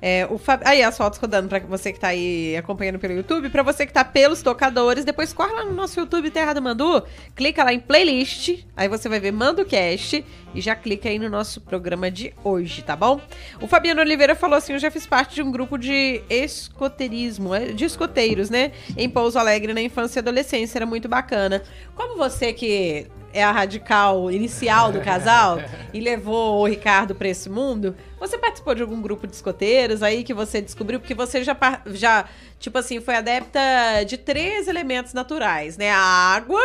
É, 0.01 0.27
o 0.31 0.39
Fab... 0.39 0.63
Aí 0.65 0.83
as 0.83 0.97
fotos 0.97 1.19
rodando 1.19 1.49
para 1.49 1.59
você 1.61 1.93
que 1.93 2.01
tá 2.01 2.09
aí 2.09 2.57
acompanhando 2.57 2.99
pelo 2.99 3.15
YouTube, 3.15 3.51
para 3.51 3.63
você 3.63 3.87
que 3.87 3.93
tá 3.93 4.05
pelos 4.05 4.43
tocadores, 4.43 5.05
depois 5.05 5.33
corre 5.33 5.53
lá 5.53 5.65
no 5.65 5.73
nosso 5.73 5.99
YouTube 5.99 6.31
Terra 6.31 6.53
do 6.53 6.63
Mandu, 6.63 7.03
clica 7.35 7.65
lá 7.65 7.73
em 7.73 7.81
playlist, 7.81 8.65
aí 8.77 8.89
você 8.89 9.09
vai 9.09 9.21
ver 9.21 9.33
Mando 9.33 9.65
Cast 9.65 10.25
e 10.55 10.61
já 10.61 10.75
clica 10.75 11.09
aí 11.09 11.19
no 11.19 11.29
nosso 11.29 11.61
programa 11.61 12.11
de 12.11 12.33
hoje, 12.43 12.83
tá 12.83 12.97
bom? 12.97 13.21
O 13.61 13.67
Fabiano 13.67 14.01
Oliveira 14.01 14.35
falou 14.35 14.57
assim: 14.57 14.73
eu 14.73 14.79
já 14.79 14.91
fiz 14.91 15.07
parte 15.07 15.35
de 15.35 15.43
um 15.43 15.51
grupo 15.51 15.77
de 15.77 16.23
escoteirismo, 16.29 17.55
é, 17.55 17.67
de 17.67 17.85
escoteiros, 17.85 18.51
né? 18.51 18.73
Em 18.97 19.09
Pouso 19.09 19.39
Alegre 19.39 19.73
na 19.75 19.83
infância 19.83 20.19
e 20.19 20.21
adolescência, 20.21 20.79
era 20.79 20.87
muito 20.87 21.09
bacana. 21.09 21.63
Como 21.95 22.17
você 22.17 22.53
que 22.53 23.07
é 23.33 23.45
a 23.45 23.53
radical 23.53 24.31
inicial 24.31 24.91
do 24.91 25.01
casal 25.01 25.59
e 25.95 26.01
levou 26.01 26.61
o 26.61 26.67
Ricardo 26.67 27.15
para 27.15 27.29
esse 27.29 27.49
mundo, 27.49 27.95
você 28.21 28.37
participou 28.37 28.75
de 28.75 28.83
algum 28.83 29.01
grupo 29.01 29.27
de 29.27 29.35
escoteiros 29.35 30.03
aí 30.03 30.23
que 30.23 30.35
você 30.35 30.61
descobriu? 30.61 31.01
Porque 31.01 31.15
você 31.15 31.43
já, 31.43 31.57
já 31.87 32.29
tipo 32.59 32.77
assim, 32.77 33.01
foi 33.01 33.17
adepta 33.17 33.61
de 34.07 34.19
três 34.19 34.69
elementos 34.69 35.15
naturais, 35.15 35.79
né? 35.79 35.91
A 35.91 35.99
água, 35.99 36.61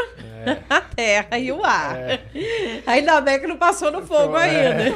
é. 0.46 0.58
a 0.70 0.82
terra 0.82 1.40
e 1.40 1.52
o 1.52 1.64
ar. 1.64 1.98
É. 1.98 2.22
Ainda 2.86 3.22
bem 3.22 3.40
que 3.40 3.48
não 3.48 3.58
passou 3.58 3.90
no 3.90 4.06
fogo 4.06 4.38
é. 4.38 4.68
ainda. 4.68 4.96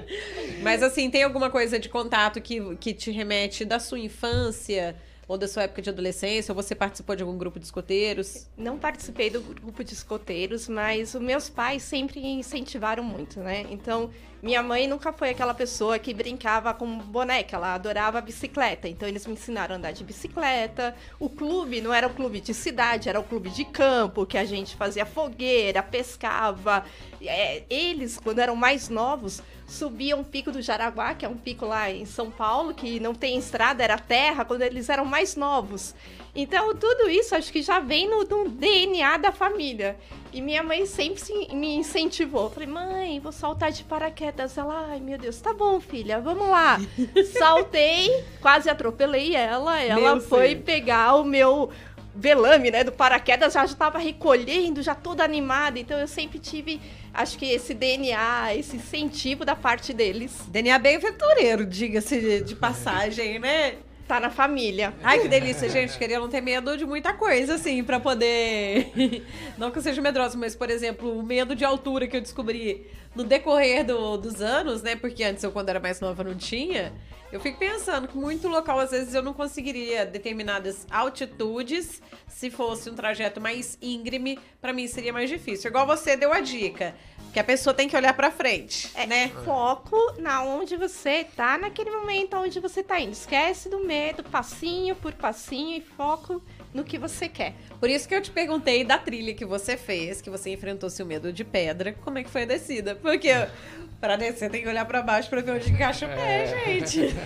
Mas 0.64 0.82
assim, 0.82 1.10
tem 1.10 1.22
alguma 1.22 1.50
coisa 1.50 1.78
de 1.78 1.90
contato 1.90 2.40
que, 2.40 2.74
que 2.76 2.94
te 2.94 3.10
remete 3.10 3.64
da 3.64 3.78
sua 3.78 3.98
infância? 3.98 4.96
Ou 5.28 5.36
da 5.36 5.48
sua 5.48 5.64
época 5.64 5.82
de 5.82 5.90
adolescência, 5.90 6.52
ou 6.52 6.56
você 6.62 6.74
participou 6.74 7.16
de 7.16 7.22
algum 7.22 7.36
grupo 7.36 7.58
de 7.58 7.64
escoteiros? 7.64 8.46
Não 8.56 8.78
participei 8.78 9.28
do 9.28 9.40
grupo 9.40 9.82
de 9.82 9.92
escoteiros, 9.92 10.68
mas 10.68 11.14
os 11.14 11.20
meus 11.20 11.48
pais 11.48 11.82
sempre 11.82 12.24
incentivaram 12.24 13.02
muito, 13.02 13.40
né? 13.40 13.66
Então, 13.70 14.10
minha 14.42 14.62
mãe 14.62 14.86
nunca 14.86 15.12
foi 15.12 15.30
aquela 15.30 15.54
pessoa 15.54 15.98
que 15.98 16.14
brincava 16.14 16.72
com 16.72 16.98
boneca, 16.98 17.56
ela 17.56 17.74
adorava 17.74 18.20
bicicleta. 18.20 18.88
Então, 18.88 19.08
eles 19.08 19.26
me 19.26 19.32
ensinaram 19.32 19.74
a 19.74 19.78
andar 19.78 19.92
de 19.92 20.04
bicicleta. 20.04 20.94
O 21.18 21.28
clube 21.28 21.80
não 21.80 21.92
era 21.92 22.06
o 22.06 22.14
clube 22.14 22.40
de 22.40 22.54
cidade, 22.54 23.08
era 23.08 23.18
o 23.18 23.24
clube 23.24 23.50
de 23.50 23.64
campo, 23.64 24.26
que 24.26 24.38
a 24.38 24.44
gente 24.44 24.76
fazia 24.76 25.04
fogueira, 25.04 25.82
pescava. 25.82 26.84
É, 27.20 27.64
eles, 27.68 28.20
quando 28.20 28.38
eram 28.38 28.54
mais 28.54 28.88
novos, 28.88 29.42
subia 29.66 30.16
um 30.16 30.22
pico 30.22 30.52
do 30.52 30.62
Jaraguá, 30.62 31.14
que 31.14 31.24
é 31.24 31.28
um 31.28 31.36
pico 31.36 31.66
lá 31.66 31.90
em 31.90 32.06
São 32.06 32.30
Paulo, 32.30 32.72
que 32.72 33.00
não 33.00 33.14
tem 33.14 33.36
estrada, 33.36 33.82
era 33.82 33.98
terra, 33.98 34.44
quando 34.44 34.62
eles 34.62 34.88
eram 34.88 35.04
mais 35.04 35.34
novos. 35.34 35.94
Então, 36.34 36.74
tudo 36.74 37.08
isso 37.08 37.34
acho 37.34 37.50
que 37.50 37.62
já 37.62 37.80
vem 37.80 38.08
no, 38.08 38.22
no 38.24 38.48
DNA 38.48 39.16
da 39.16 39.32
família. 39.32 39.96
E 40.32 40.40
minha 40.42 40.62
mãe 40.62 40.84
sempre 40.84 41.22
me 41.54 41.76
incentivou. 41.76 42.50
Falei, 42.50 42.68
mãe, 42.68 43.18
vou 43.18 43.32
saltar 43.32 43.72
de 43.72 43.82
paraquedas. 43.82 44.56
Ela, 44.58 44.88
ai 44.90 45.00
meu 45.00 45.16
Deus, 45.16 45.40
tá 45.40 45.54
bom, 45.54 45.80
filha, 45.80 46.20
vamos 46.20 46.46
lá. 46.46 46.78
Saltei, 47.38 48.24
quase 48.40 48.68
atropelei 48.68 49.34
ela. 49.34 49.80
Ela 49.80 50.14
meu 50.14 50.20
foi 50.20 50.48
filho. 50.48 50.62
pegar 50.62 51.14
o 51.14 51.24
meu 51.24 51.70
velame, 52.16 52.70
né, 52.70 52.82
do 52.82 52.92
paraquedas, 52.92 53.52
já 53.52 53.64
estava 53.64 53.98
recolhendo, 53.98 54.82
já 54.82 54.94
toda 54.94 55.22
animada. 55.22 55.78
Então 55.78 55.98
eu 55.98 56.08
sempre 56.08 56.38
tive, 56.38 56.80
acho 57.16 57.38
que 57.38 57.46
esse 57.46 57.72
DNA, 57.72 58.54
esse 58.54 58.76
incentivo 58.76 59.44
da 59.44 59.56
parte 59.56 59.92
deles. 59.92 60.42
DNA 60.48 60.78
bem 60.78 60.96
aventureiro, 60.96 61.64
diga-se 61.64 62.42
de, 62.42 62.54
passagem, 62.54 63.38
né? 63.38 63.76
Tá 64.06 64.20
na 64.20 64.30
família. 64.30 64.94
Ai, 65.02 65.18
que 65.18 65.28
delícia, 65.28 65.68
gente. 65.68 65.98
Queria 65.98 66.20
não 66.20 66.28
ter 66.28 66.40
medo 66.40 66.76
de 66.76 66.84
muita 66.84 67.12
coisa, 67.12 67.54
assim, 67.54 67.82
para 67.82 67.98
poder. 67.98 68.92
não 69.58 69.70
que 69.72 69.78
eu 69.78 69.82
seja 69.82 70.00
medrosa, 70.00 70.38
mas, 70.38 70.54
por 70.54 70.70
exemplo, 70.70 71.18
o 71.18 71.22
medo 71.24 71.56
de 71.56 71.64
altura 71.64 72.06
que 72.06 72.16
eu 72.16 72.20
descobri 72.20 72.86
no 73.16 73.24
decorrer 73.24 73.84
do, 73.84 74.18
dos 74.18 74.42
anos, 74.42 74.82
né? 74.82 74.94
Porque 74.94 75.24
antes 75.24 75.42
eu, 75.42 75.50
quando 75.50 75.70
era 75.70 75.80
mais 75.80 76.00
nova, 76.00 76.22
não 76.22 76.34
tinha. 76.34 76.92
Eu 77.32 77.40
fico 77.40 77.58
pensando 77.58 78.06
que 78.06 78.16
muito 78.16 78.46
local, 78.46 78.78
às 78.78 78.90
vezes, 78.90 79.14
eu 79.14 79.22
não 79.22 79.32
conseguiria 79.32 80.06
determinadas 80.06 80.86
altitudes. 80.90 82.00
Se 82.28 82.50
fosse 82.50 82.88
um 82.88 82.94
trajeto 82.94 83.40
mais 83.40 83.76
íngreme, 83.80 84.38
para 84.60 84.72
mim 84.72 84.86
seria 84.86 85.12
mais 85.12 85.28
difícil. 85.28 85.70
Igual 85.70 85.86
você 85.86 86.16
deu 86.16 86.32
a 86.32 86.40
dica. 86.40 86.94
Que 87.32 87.40
a 87.40 87.44
pessoa 87.44 87.74
tem 87.74 87.88
que 87.88 87.96
olhar 87.96 88.14
para 88.14 88.30
frente, 88.30 88.90
é, 88.94 89.06
né? 89.06 89.28
Foco 89.44 89.96
na 90.18 90.42
onde 90.42 90.74
você 90.76 91.24
tá 91.36 91.58
naquele 91.58 91.90
momento 91.90 92.34
onde 92.36 92.60
você 92.60 92.82
tá 92.82 92.98
indo. 92.98 93.12
Esquece 93.12 93.68
do 93.68 93.80
medo, 93.80 94.22
passinho 94.22 94.96
por 94.96 95.12
passinho 95.12 95.76
e 95.76 95.80
foco 95.82 96.42
no 96.76 96.84
que 96.84 96.98
você 96.98 97.28
quer. 97.28 97.54
Por 97.80 97.88
isso 97.88 98.06
que 98.06 98.14
eu 98.14 98.20
te 98.20 98.30
perguntei 98.30 98.84
da 98.84 98.98
trilha 98.98 99.34
que 99.34 99.44
você 99.44 99.76
fez, 99.76 100.20
que 100.20 100.28
você 100.28 100.50
enfrentou 100.50 100.90
seu 100.90 101.06
medo 101.06 101.32
de 101.32 101.42
pedra, 101.42 101.94
como 102.04 102.18
é 102.18 102.22
que 102.22 102.30
foi 102.30 102.42
a 102.42 102.46
descida? 102.46 102.94
Porque 102.94 103.30
para 104.00 104.16
descer 104.16 104.50
tem 104.50 104.62
que 104.62 104.68
olhar 104.68 104.84
para 104.84 105.00
baixo 105.02 105.30
para 105.30 105.40
ver 105.40 105.52
onde 105.52 105.72
encaixa 105.72 106.06
o 106.06 106.08
pé, 106.10 106.44
é. 106.44 106.86
gente. 106.86 107.16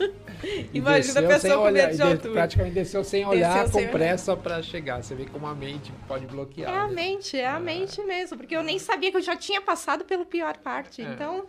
Imagina 0.72 1.20
a 1.20 1.22
pessoa 1.22 1.66
com 1.66 1.70
medo 1.70 1.94
de 1.94 2.02
altura. 2.02 2.32
Praticamente 2.32 2.74
desceu 2.74 3.04
sem 3.04 3.26
olhar, 3.26 3.64
desceu 3.64 3.72
com 3.72 3.78
sem 3.78 3.88
pressa 3.88 4.36
para 4.36 4.62
chegar. 4.62 5.02
Você 5.02 5.14
vê 5.14 5.26
como 5.26 5.46
a 5.46 5.54
mente 5.54 5.92
pode 6.06 6.26
bloquear. 6.26 6.72
É 6.72 6.78
a 6.78 6.86
né? 6.86 6.94
mente, 6.94 7.36
é 7.36 7.46
a 7.46 7.56
é. 7.56 7.60
mente 7.60 8.02
mesmo, 8.02 8.38
porque 8.38 8.56
eu 8.56 8.62
nem 8.62 8.78
sabia 8.78 9.10
que 9.10 9.18
eu 9.18 9.22
já 9.22 9.36
tinha 9.36 9.60
passado 9.60 10.04
pela 10.04 10.24
pior 10.24 10.56
parte. 10.56 11.02
É. 11.02 11.04
Então, 11.04 11.44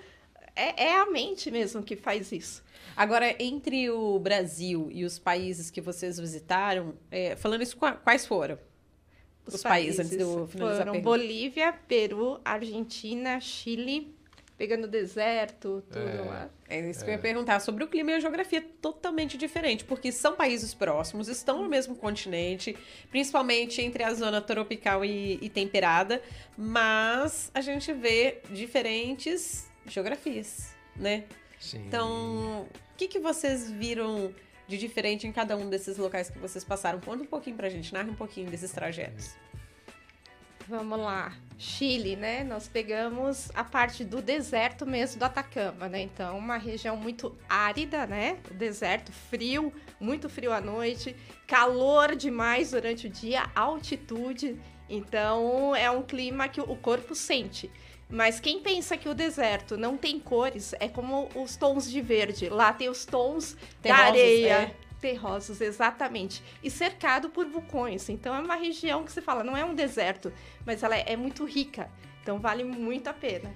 é, 0.60 0.88
é 0.88 0.95
a 0.95 1.05
mente 1.05 1.49
mesmo 1.49 1.82
que 1.82 1.95
faz 1.95 2.32
isso. 2.32 2.64
Agora, 2.95 3.34
entre 3.39 3.89
o 3.89 4.20
Brasil 4.20 4.89
e 4.91 5.05
os 5.05 5.18
países 5.18 5.72
que 5.72 5.80
vocês 5.80 6.20
visitaram, 6.20 6.95
é, 7.10 7.36
falando 7.36 7.64
isso, 7.64 7.78
quais 7.78 8.26
foram? 8.26 8.60
Os, 9.45 9.55
os 9.55 9.64
países, 9.64 9.95
países, 9.95 9.99
antes 9.99 10.18
de 10.18 10.24
eu 10.24 10.47
finalizar 10.47 10.86
foram 10.86 11.01
Bolívia, 11.01 11.74
Peru, 11.88 12.41
Argentina, 12.43 13.39
Chile, 13.39 14.14
pegando 14.57 14.86
deserto, 14.86 15.82
tudo 15.89 16.10
é, 16.10 16.22
lá. 16.22 16.49
É 16.68 16.89
isso 16.89 17.05
que 17.05 17.10
é. 17.10 17.14
eu 17.14 17.16
ia 17.16 17.22
perguntar 17.22 17.62
sobre 17.62 17.86
o 17.86 17.88
clima 17.88 18.12
e 18.12 18.16
a 18.16 18.20
geografia 18.20 18.62
totalmente 18.82 19.38
diferente, 19.38 19.86
porque 19.86 20.12
são 20.12 20.36
países 20.36 20.74
próximos, 20.74 21.30
estão 21.30 21.64
no 21.64 21.70
mesmo 21.70 21.95
continente, 21.95 22.78
principalmente 23.10 23.82
entre 23.82 24.03
a 24.03 24.14
zona 24.14 24.41
tropical 24.41 25.05
e, 25.05 25.39
e 25.41 25.49
temperada, 25.49 26.22
mas 26.57 27.49
a 27.53 27.62
gente 27.62 27.93
vê 27.93 28.39
diferentes 28.51 29.68
geografias, 29.94 30.76
né? 30.96 31.26
Sim. 31.60 31.86
Então, 31.88 32.64
o 32.64 32.98
que, 32.98 33.08
que 33.08 33.20
vocês 33.20 33.70
viram 33.70 34.34
de 34.68 34.78
diferente 34.78 35.28
em 35.28 35.32
cada 35.32 35.58
um 35.58 35.70
desses 35.70 35.98
locais 35.98 36.30
que 36.30 36.40
vocês 36.40 36.64
passaram? 36.64 37.00
Conta 37.00 37.24
um 37.24 37.28
pouquinho 37.28 37.56
pra 37.56 37.70
gente, 37.70 37.94
narra 37.94 38.10
um 38.10 38.16
pouquinho 38.16 38.50
desses 38.50 38.72
trajetos. 38.72 39.36
Vamos 40.70 41.00
lá. 41.00 41.34
Chile, 41.58 42.16
né? 42.16 42.44
Nós 42.44 42.68
pegamos 42.68 43.50
a 43.56 43.64
parte 43.64 44.06
do 44.06 44.22
deserto 44.22 44.86
mesmo 44.86 45.18
do 45.18 45.26
Atacama, 45.26 45.90
né? 45.90 46.02
Então, 46.04 46.38
uma 46.38 46.58
região 46.58 46.96
muito 46.96 47.36
árida, 47.50 48.06
né? 48.06 48.38
O 48.52 48.54
deserto 48.54 49.12
frio, 49.12 49.74
muito 50.00 50.30
frio 50.30 50.54
à 50.54 50.62
noite, 50.62 51.16
calor 51.48 52.16
demais 52.16 52.70
durante 52.70 53.08
o 53.08 53.10
dia, 53.10 53.50
altitude. 53.56 54.62
Então, 54.88 55.76
é 55.76 55.90
um 55.90 56.04
clima 56.04 56.48
que 56.48 56.62
o 56.62 56.76
corpo 56.76 57.16
sente. 57.16 57.70
Mas 58.10 58.39
quem 58.39 58.60
pensa 58.60 58.97
que 58.97 59.07
o 59.07 59.14
deserto 59.14 59.78
não 59.78 59.95
tem 59.95 60.20
cores 60.20 60.74
é 60.80 60.88
como 60.88 61.30
os 61.36 61.55
tons 61.55 61.89
de 61.89 62.01
verde. 62.01 62.49
Lá 62.49 62.74
tem 62.74 62.89
os 62.89 63.05
tons 63.05 63.55
Terrosos, 63.82 63.84
da 63.84 64.07
areia. 64.07 64.53
É. 64.53 64.76
Terrosos, 64.99 65.62
exatamente. 65.62 66.43
E 66.64 66.72
cercado 66.72 67.30
por 67.30 67.45
vulcões. 67.45 68.10
Então 68.10 68.36
é 68.36 68.39
uma 68.39 68.55
região 68.55 69.03
que 69.03 69.12
você 69.12 69.22
fala, 69.22 69.43
não 69.43 69.55
é 69.55 69.64
um 69.64 69.76
deserto, 69.76 70.34
mas 70.66 70.82
ela 70.82 70.97
é, 70.97 71.14
é 71.14 71.16
muito 71.16 71.45
rica. 71.45 71.89
Então 72.22 72.39
vale 72.39 72.64
muito 72.64 73.07
a 73.07 73.14
pena. 73.14 73.53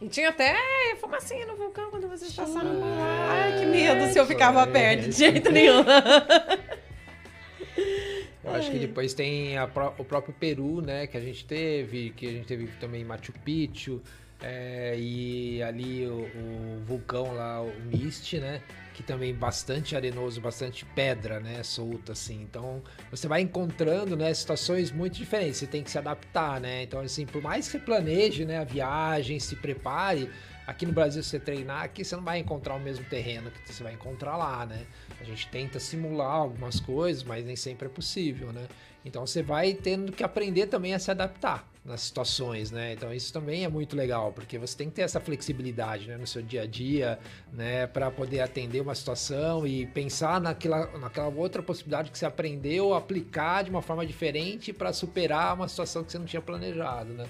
E 0.00 0.08
tinha 0.08 0.28
até 0.28 0.54
fumacinha 1.00 1.46
no 1.46 1.56
vulcão 1.56 1.90
quando 1.90 2.06
vocês 2.06 2.32
passaram 2.34 2.74
por 2.74 2.80
lá. 2.80 3.28
Ai, 3.30 3.58
que 3.58 3.66
medo 3.66 4.12
se 4.12 4.18
eu 4.18 4.26
ficava 4.26 4.66
perto, 4.66 5.08
de 5.08 5.12
jeito 5.12 5.50
nenhum. 5.50 5.82
Eu 8.44 8.54
acho 8.54 8.70
que 8.70 8.78
depois 8.78 9.14
tem 9.14 9.56
a, 9.56 9.64
o 9.64 10.04
próprio 10.04 10.34
Peru, 10.38 10.82
né? 10.82 11.06
Que 11.06 11.16
a 11.16 11.20
gente 11.20 11.44
teve, 11.44 12.10
que 12.10 12.26
a 12.26 12.30
gente 12.30 12.46
teve 12.46 12.66
também 12.78 13.02
Machu 13.04 13.32
Picchu, 13.32 14.02
é, 14.42 14.94
e 14.98 15.62
ali 15.62 16.06
o, 16.06 16.18
o, 16.18 16.82
vulcão 16.84 17.32
lá, 17.34 17.62
o 17.62 17.72
Mist, 17.86 18.38
né? 18.38 18.60
Que 18.92 19.02
também 19.02 19.34
bastante 19.34 19.96
arenoso, 19.96 20.40
bastante 20.40 20.84
pedra, 20.84 21.40
né? 21.40 21.62
Solta, 21.62 22.12
assim. 22.12 22.42
Então, 22.42 22.82
você 23.10 23.26
vai 23.26 23.40
encontrando, 23.40 24.14
né? 24.14 24.32
Situações 24.34 24.92
muito 24.92 25.14
diferentes. 25.14 25.56
Você 25.56 25.66
tem 25.66 25.82
que 25.82 25.90
se 25.90 25.96
adaptar, 25.96 26.60
né? 26.60 26.82
Então, 26.82 27.00
assim, 27.00 27.24
por 27.24 27.42
mais 27.42 27.66
que 27.66 27.72
você 27.72 27.78
planeje, 27.78 28.44
né? 28.44 28.58
A 28.58 28.64
viagem, 28.64 29.40
se 29.40 29.56
prepare... 29.56 30.30
Aqui 30.66 30.86
no 30.86 30.92
Brasil, 30.92 31.22
você 31.22 31.38
treinar, 31.38 31.82
aqui 31.82 32.04
você 32.04 32.16
não 32.16 32.22
vai 32.24 32.38
encontrar 32.38 32.74
o 32.74 32.80
mesmo 32.80 33.04
terreno 33.04 33.50
que 33.50 33.72
você 33.72 33.82
vai 33.82 33.92
encontrar 33.92 34.36
lá, 34.36 34.64
né? 34.64 34.86
A 35.20 35.24
gente 35.24 35.46
tenta 35.48 35.78
simular 35.78 36.36
algumas 36.36 36.80
coisas, 36.80 37.22
mas 37.22 37.44
nem 37.44 37.54
sempre 37.54 37.86
é 37.86 37.90
possível, 37.90 38.50
né? 38.52 38.66
Então 39.04 39.26
você 39.26 39.42
vai 39.42 39.74
tendo 39.74 40.10
que 40.10 40.24
aprender 40.24 40.66
também 40.66 40.94
a 40.94 40.98
se 40.98 41.10
adaptar 41.10 41.68
nas 41.84 42.00
situações, 42.00 42.70
né? 42.70 42.94
Então 42.94 43.12
isso 43.12 43.30
também 43.30 43.64
é 43.64 43.68
muito 43.68 43.94
legal, 43.94 44.32
porque 44.32 44.58
você 44.58 44.74
tem 44.74 44.88
que 44.88 44.94
ter 44.94 45.02
essa 45.02 45.20
flexibilidade 45.20 46.08
né, 46.08 46.16
no 46.16 46.26
seu 46.26 46.40
dia 46.40 46.62
a 46.62 46.66
dia, 46.66 47.18
né? 47.52 47.86
Para 47.86 48.10
poder 48.10 48.40
atender 48.40 48.80
uma 48.80 48.94
situação 48.94 49.66
e 49.66 49.84
pensar 49.84 50.40
naquela, 50.40 50.86
naquela 50.98 51.28
outra 51.28 51.62
possibilidade 51.62 52.10
que 52.10 52.18
você 52.18 52.24
aprendeu, 52.24 52.94
aplicar 52.94 53.64
de 53.64 53.70
uma 53.70 53.82
forma 53.82 54.06
diferente 54.06 54.72
para 54.72 54.94
superar 54.94 55.54
uma 55.54 55.68
situação 55.68 56.02
que 56.02 56.10
você 56.10 56.18
não 56.18 56.26
tinha 56.26 56.40
planejado, 56.40 57.12
né? 57.12 57.28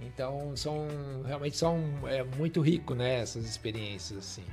Então 0.00 0.54
são 0.56 0.86
realmente 1.24 1.56
são 1.56 1.80
é 2.06 2.22
muito 2.22 2.60
rico, 2.60 2.94
né? 2.94 3.20
Essas 3.20 3.44
experiências 3.44 4.18
assim. 4.18 4.44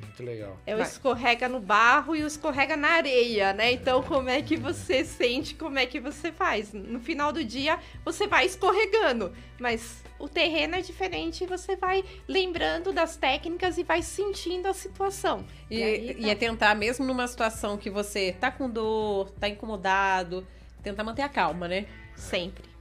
Muito 0.00 0.22
legal. 0.24 0.58
É 0.66 0.74
o 0.74 0.78
Vai. 0.78 0.86
escorrega 0.86 1.48
no 1.48 1.60
barro 1.60 2.14
e 2.14 2.22
o 2.22 2.26
escorrega 2.26 2.76
na 2.76 2.88
areia, 2.88 3.52
né? 3.52 3.72
Então, 3.72 4.02
como 4.02 4.28
é 4.28 4.42
que 4.42 4.56
você 4.56 5.04
sente, 5.04 5.54
como 5.54 5.78
é 5.78 5.86
que 5.86 6.00
você 6.00 6.32
faz? 6.32 6.72
No 6.72 7.00
final 7.00 7.32
do 7.32 7.44
dia, 7.44 7.78
você 8.04 8.26
vai 8.26 8.44
escorregando, 8.44 9.32
mas 9.58 10.02
o 10.18 10.28
terreno 10.28 10.76
é 10.76 10.80
diferente 10.80 11.44
e 11.44 11.46
você 11.46 11.76
vai 11.76 12.04
lembrando 12.28 12.92
das 12.92 13.16
técnicas 13.16 13.78
e 13.78 13.82
vai 13.82 14.02
sentindo 14.02 14.66
a 14.66 14.74
situação. 14.74 15.44
E, 15.70 15.82
aí, 15.82 16.10
e 16.10 16.22
tá. 16.22 16.28
é 16.28 16.34
tentar, 16.34 16.74
mesmo 16.74 17.04
numa 17.04 17.26
situação 17.26 17.78
que 17.78 17.88
você 17.88 18.32
tá 18.32 18.50
com 18.50 18.68
dor, 18.68 19.30
tá 19.32 19.48
incomodado, 19.48 20.46
tentar 20.82 21.04
manter 21.04 21.22
a 21.22 21.28
calma, 21.28 21.68
né? 21.68 21.86
Sempre. 22.14 22.71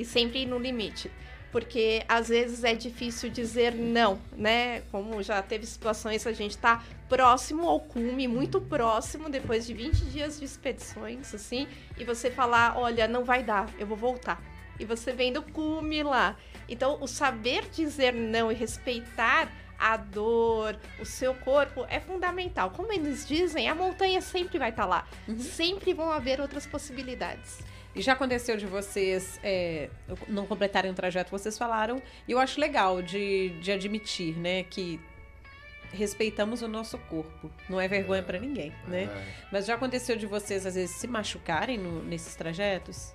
E 0.00 0.04
sempre 0.04 0.42
ir 0.42 0.46
no 0.46 0.58
limite. 0.58 1.10
Porque 1.52 2.04
às 2.08 2.28
vezes 2.28 2.62
é 2.62 2.74
difícil 2.74 3.28
dizer 3.28 3.74
não, 3.74 4.20
né? 4.32 4.82
Como 4.92 5.20
já 5.22 5.42
teve 5.42 5.66
situações, 5.66 6.26
a 6.26 6.32
gente 6.32 6.56
tá 6.56 6.82
próximo 7.08 7.68
ao 7.68 7.80
cume, 7.80 8.28
muito 8.28 8.60
próximo, 8.60 9.28
depois 9.28 9.66
de 9.66 9.74
20 9.74 10.04
dias 10.06 10.38
de 10.38 10.44
expedições, 10.44 11.34
assim, 11.34 11.66
e 11.98 12.04
você 12.04 12.30
falar: 12.30 12.78
olha, 12.78 13.08
não 13.08 13.24
vai 13.24 13.42
dar, 13.42 13.68
eu 13.78 13.86
vou 13.86 13.96
voltar. 13.96 14.40
E 14.78 14.84
você 14.84 15.12
vem 15.12 15.32
do 15.32 15.42
cume 15.42 16.02
lá. 16.02 16.36
Então, 16.68 16.98
o 17.00 17.06
saber 17.08 17.68
dizer 17.68 18.14
não 18.14 18.50
e 18.50 18.54
respeitar 18.54 19.50
a 19.78 19.96
dor, 19.96 20.78
o 21.00 21.04
seu 21.04 21.34
corpo 21.34 21.84
é 21.88 21.98
fundamental. 21.98 22.70
Como 22.70 22.92
eles 22.92 23.26
dizem, 23.26 23.68
a 23.68 23.74
montanha 23.74 24.20
sempre 24.20 24.58
vai 24.58 24.70
estar 24.70 24.86
lá. 24.86 25.06
Sempre 25.38 25.92
vão 25.92 26.12
haver 26.12 26.40
outras 26.40 26.66
possibilidades. 26.66 27.58
E 27.94 28.00
já 28.02 28.12
aconteceu 28.12 28.56
de 28.56 28.66
vocês 28.66 29.40
é, 29.42 29.90
não 30.28 30.46
completarem 30.46 30.90
o 30.90 30.94
trajeto, 30.94 31.30
vocês 31.30 31.58
falaram, 31.58 32.00
e 32.28 32.32
eu 32.32 32.38
acho 32.38 32.60
legal 32.60 33.02
de, 33.02 33.50
de 33.60 33.72
admitir, 33.72 34.36
né, 34.38 34.62
que 34.64 35.00
respeitamos 35.92 36.62
o 36.62 36.68
nosso 36.68 36.96
corpo. 36.98 37.50
Não 37.68 37.80
é 37.80 37.88
vergonha 37.88 38.22
pra 38.22 38.38
ninguém, 38.38 38.72
né? 38.86 39.04
É. 39.04 39.34
Mas 39.50 39.66
já 39.66 39.74
aconteceu 39.74 40.14
de 40.16 40.24
vocês, 40.26 40.64
às 40.64 40.76
vezes, 40.76 40.94
se 40.94 41.08
machucarem 41.08 41.78
no- 41.78 42.04
nesses 42.04 42.36
trajetos? 42.36 43.12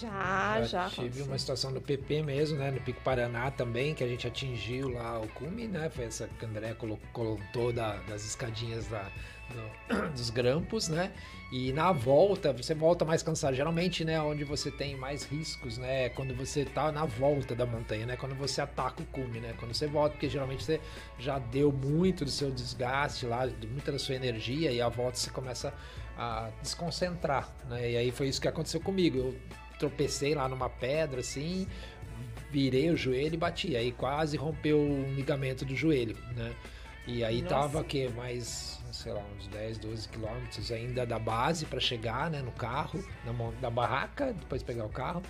Já, 0.00 0.62
já. 0.62 0.88
tive 0.88 1.02
aconteceu. 1.02 1.26
uma 1.26 1.38
situação 1.38 1.70
no 1.70 1.80
PP 1.80 2.22
mesmo, 2.22 2.56
né? 2.58 2.70
No 2.70 2.80
Pico 2.80 3.00
Paraná 3.02 3.50
também, 3.50 3.92
que 3.94 4.02
a 4.02 4.08
gente 4.08 4.26
atingiu 4.26 4.88
lá 4.88 5.20
o 5.20 5.28
cume, 5.28 5.66
né? 5.68 5.90
Foi 5.90 6.04
essa 6.06 6.26
que 6.38 6.44
o 6.44 6.48
André 6.48 6.72
colo- 6.74 6.98
colocou 7.12 7.72
da- 7.72 7.96
das 8.08 8.24
escadinhas 8.24 8.86
da, 8.86 9.10
do- 9.54 10.10
dos 10.12 10.30
grampos, 10.30 10.88
né? 10.88 11.12
E 11.52 11.72
na 11.72 11.92
volta, 11.92 12.52
você 12.52 12.74
volta 12.74 13.04
mais 13.04 13.22
cansado. 13.22 13.54
Geralmente, 13.54 14.04
né, 14.04 14.20
onde 14.20 14.42
você 14.44 14.70
tem 14.70 14.96
mais 14.96 15.24
riscos, 15.24 15.78
né? 15.78 16.06
é 16.06 16.08
Quando 16.08 16.34
você 16.34 16.64
tá 16.64 16.90
na 16.90 17.04
volta 17.04 17.54
da 17.54 17.64
montanha, 17.64 18.06
né? 18.06 18.16
Quando 18.16 18.34
você 18.34 18.60
ataca 18.60 19.02
o 19.02 19.06
cume, 19.06 19.38
né? 19.40 19.54
Quando 19.58 19.72
você 19.72 19.86
volta, 19.86 20.10
porque 20.14 20.28
geralmente 20.28 20.64
você 20.64 20.80
já 21.18 21.38
deu 21.38 21.70
muito 21.70 22.24
do 22.24 22.30
seu 22.30 22.50
desgaste 22.50 23.26
lá, 23.26 23.46
de 23.46 23.66
muita 23.66 23.92
da 23.92 23.98
sua 23.98 24.14
energia, 24.16 24.72
e 24.72 24.80
a 24.80 24.88
volta 24.88 25.16
você 25.16 25.30
começa 25.30 25.72
a 26.18 26.50
desconcentrar, 26.60 27.48
né? 27.68 27.92
E 27.92 27.96
aí 27.96 28.10
foi 28.10 28.28
isso 28.28 28.40
que 28.40 28.48
aconteceu 28.48 28.80
comigo. 28.80 29.18
Eu 29.18 29.36
tropecei 29.78 30.34
lá 30.34 30.48
numa 30.48 30.68
pedra, 30.68 31.20
assim, 31.20 31.66
virei 32.50 32.90
o 32.90 32.96
joelho 32.96 33.34
e 33.34 33.36
bati. 33.36 33.76
Aí 33.76 33.92
quase 33.92 34.36
rompeu 34.36 34.78
o 34.78 35.14
ligamento 35.14 35.64
do 35.64 35.74
joelho, 35.74 36.16
né? 36.34 36.52
E 37.06 37.22
aí 37.22 37.42
Nossa. 37.42 37.54
tava 37.54 37.84
que 37.84 38.08
mais, 38.10 38.80
sei 38.94 39.12
lá, 39.12 39.22
uns 39.36 39.48
10, 39.48 39.78
12 39.78 40.08
quilômetros 40.08 40.70
ainda 40.70 41.04
da 41.04 41.18
base 41.18 41.66
para 41.66 41.80
chegar, 41.80 42.30
né, 42.30 42.40
no 42.40 42.52
carro, 42.52 43.04
na 43.24 43.32
da 43.60 43.68
barraca, 43.68 44.32
depois 44.32 44.62
pegar 44.62 44.84
o 44.84 44.88
carro. 44.88 45.20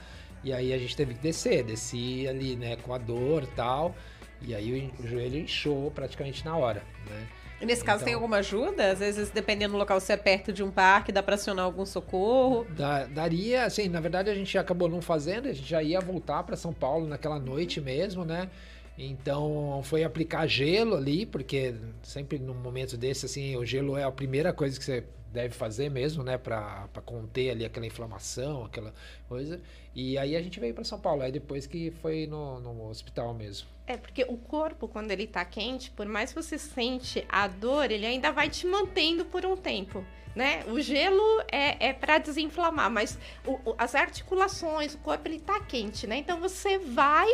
E 0.42 0.52
aí 0.52 0.72
a 0.74 0.78
gente 0.78 0.94
teve 0.94 1.14
que 1.14 1.20
descer, 1.20 1.64
desci 1.64 2.28
ali, 2.28 2.54
né, 2.56 2.76
com 2.76 2.92
a 2.92 2.98
dor 2.98 3.44
e 3.44 3.46
tal. 3.48 3.94
E 4.42 4.54
aí 4.54 4.92
o, 4.98 5.06
joelho 5.06 5.38
inchou 5.38 5.90
praticamente 5.90 6.44
na 6.44 6.54
hora, 6.54 6.82
né? 7.08 7.26
E 7.60 7.64
nesse 7.64 7.82
caso 7.82 7.98
Então- 7.98 8.04
tem 8.06 8.14
alguma 8.14 8.36
ajuda? 8.38 8.90
Às 8.90 8.98
vezes, 8.98 9.30
dependendo 9.30 9.72
do 9.72 9.78
local, 9.78 9.98
se 9.98 10.12
é 10.12 10.16
perto 10.18 10.52
de 10.52 10.62
um 10.62 10.70
parque, 10.70 11.10
dá 11.10 11.22
pra 11.22 11.36
acionar 11.36 11.64
algum 11.64 11.86
socorro. 11.86 12.64
Da- 12.70 13.06
daria, 13.06 13.64
assim, 13.64 13.88
na 13.88 14.00
verdade 14.00 14.28
a 14.28 14.34
gente 14.34 14.58
acabou 14.58 14.88
não 14.88 15.00
fazendo, 15.00 15.48
a 15.48 15.52
gente 15.52 15.66
já 15.66 15.82
ia 15.82 16.00
voltar 16.00 16.42
para 16.42 16.56
São 16.56 16.74
Paulo 16.74 17.06
naquela 17.06 17.38
noite 17.38 17.80
mesmo, 17.80 18.24
né? 18.26 18.50
Então 18.96 19.80
foi 19.84 20.04
aplicar 20.04 20.46
gelo 20.46 20.96
ali, 20.96 21.26
porque 21.26 21.74
sempre 22.02 22.38
num 22.38 22.54
momento 22.54 22.96
desse, 22.96 23.26
assim, 23.26 23.56
o 23.56 23.64
gelo 23.64 23.96
é 23.96 24.04
a 24.04 24.12
primeira 24.12 24.52
coisa 24.52 24.78
que 24.78 24.84
você 24.84 25.04
deve 25.32 25.52
fazer 25.52 25.90
mesmo, 25.90 26.22
né? 26.22 26.38
Pra 26.38 26.88
conter 27.04 27.50
ali 27.50 27.64
aquela 27.64 27.84
inflamação, 27.84 28.64
aquela 28.64 28.94
coisa. 29.28 29.60
E 29.94 30.16
aí 30.16 30.36
a 30.36 30.40
gente 30.42 30.60
veio 30.60 30.72
para 30.72 30.84
São 30.84 30.98
Paulo, 30.98 31.22
aí 31.22 31.32
depois 31.32 31.66
que 31.66 31.90
foi 31.90 32.26
no, 32.26 32.60
no 32.60 32.88
hospital 32.88 33.34
mesmo. 33.34 33.66
É, 33.86 33.96
porque 33.98 34.24
o 34.28 34.36
corpo, 34.38 34.88
quando 34.88 35.10
ele 35.10 35.26
tá 35.26 35.44
quente, 35.44 35.90
por 35.90 36.06
mais 36.06 36.32
que 36.32 36.42
você 36.42 36.56
sente 36.56 37.24
a 37.28 37.46
dor, 37.46 37.90
ele 37.90 38.06
ainda 38.06 38.32
vai 38.32 38.48
te 38.48 38.66
mantendo 38.66 39.24
por 39.26 39.44
um 39.44 39.56
tempo. 39.56 40.04
Né? 40.34 40.64
O 40.66 40.80
gelo 40.80 41.22
é, 41.52 41.90
é 41.90 41.92
para 41.92 42.18
desinflamar, 42.18 42.90
mas 42.90 43.16
o- 43.46 43.52
o- 43.70 43.74
as 43.78 43.94
articulações, 43.94 44.92
o 44.94 44.98
corpo 44.98 45.28
ele 45.28 45.38
tá 45.38 45.60
quente, 45.60 46.08
né? 46.08 46.16
Então 46.16 46.40
você 46.40 46.76
vai 46.76 47.28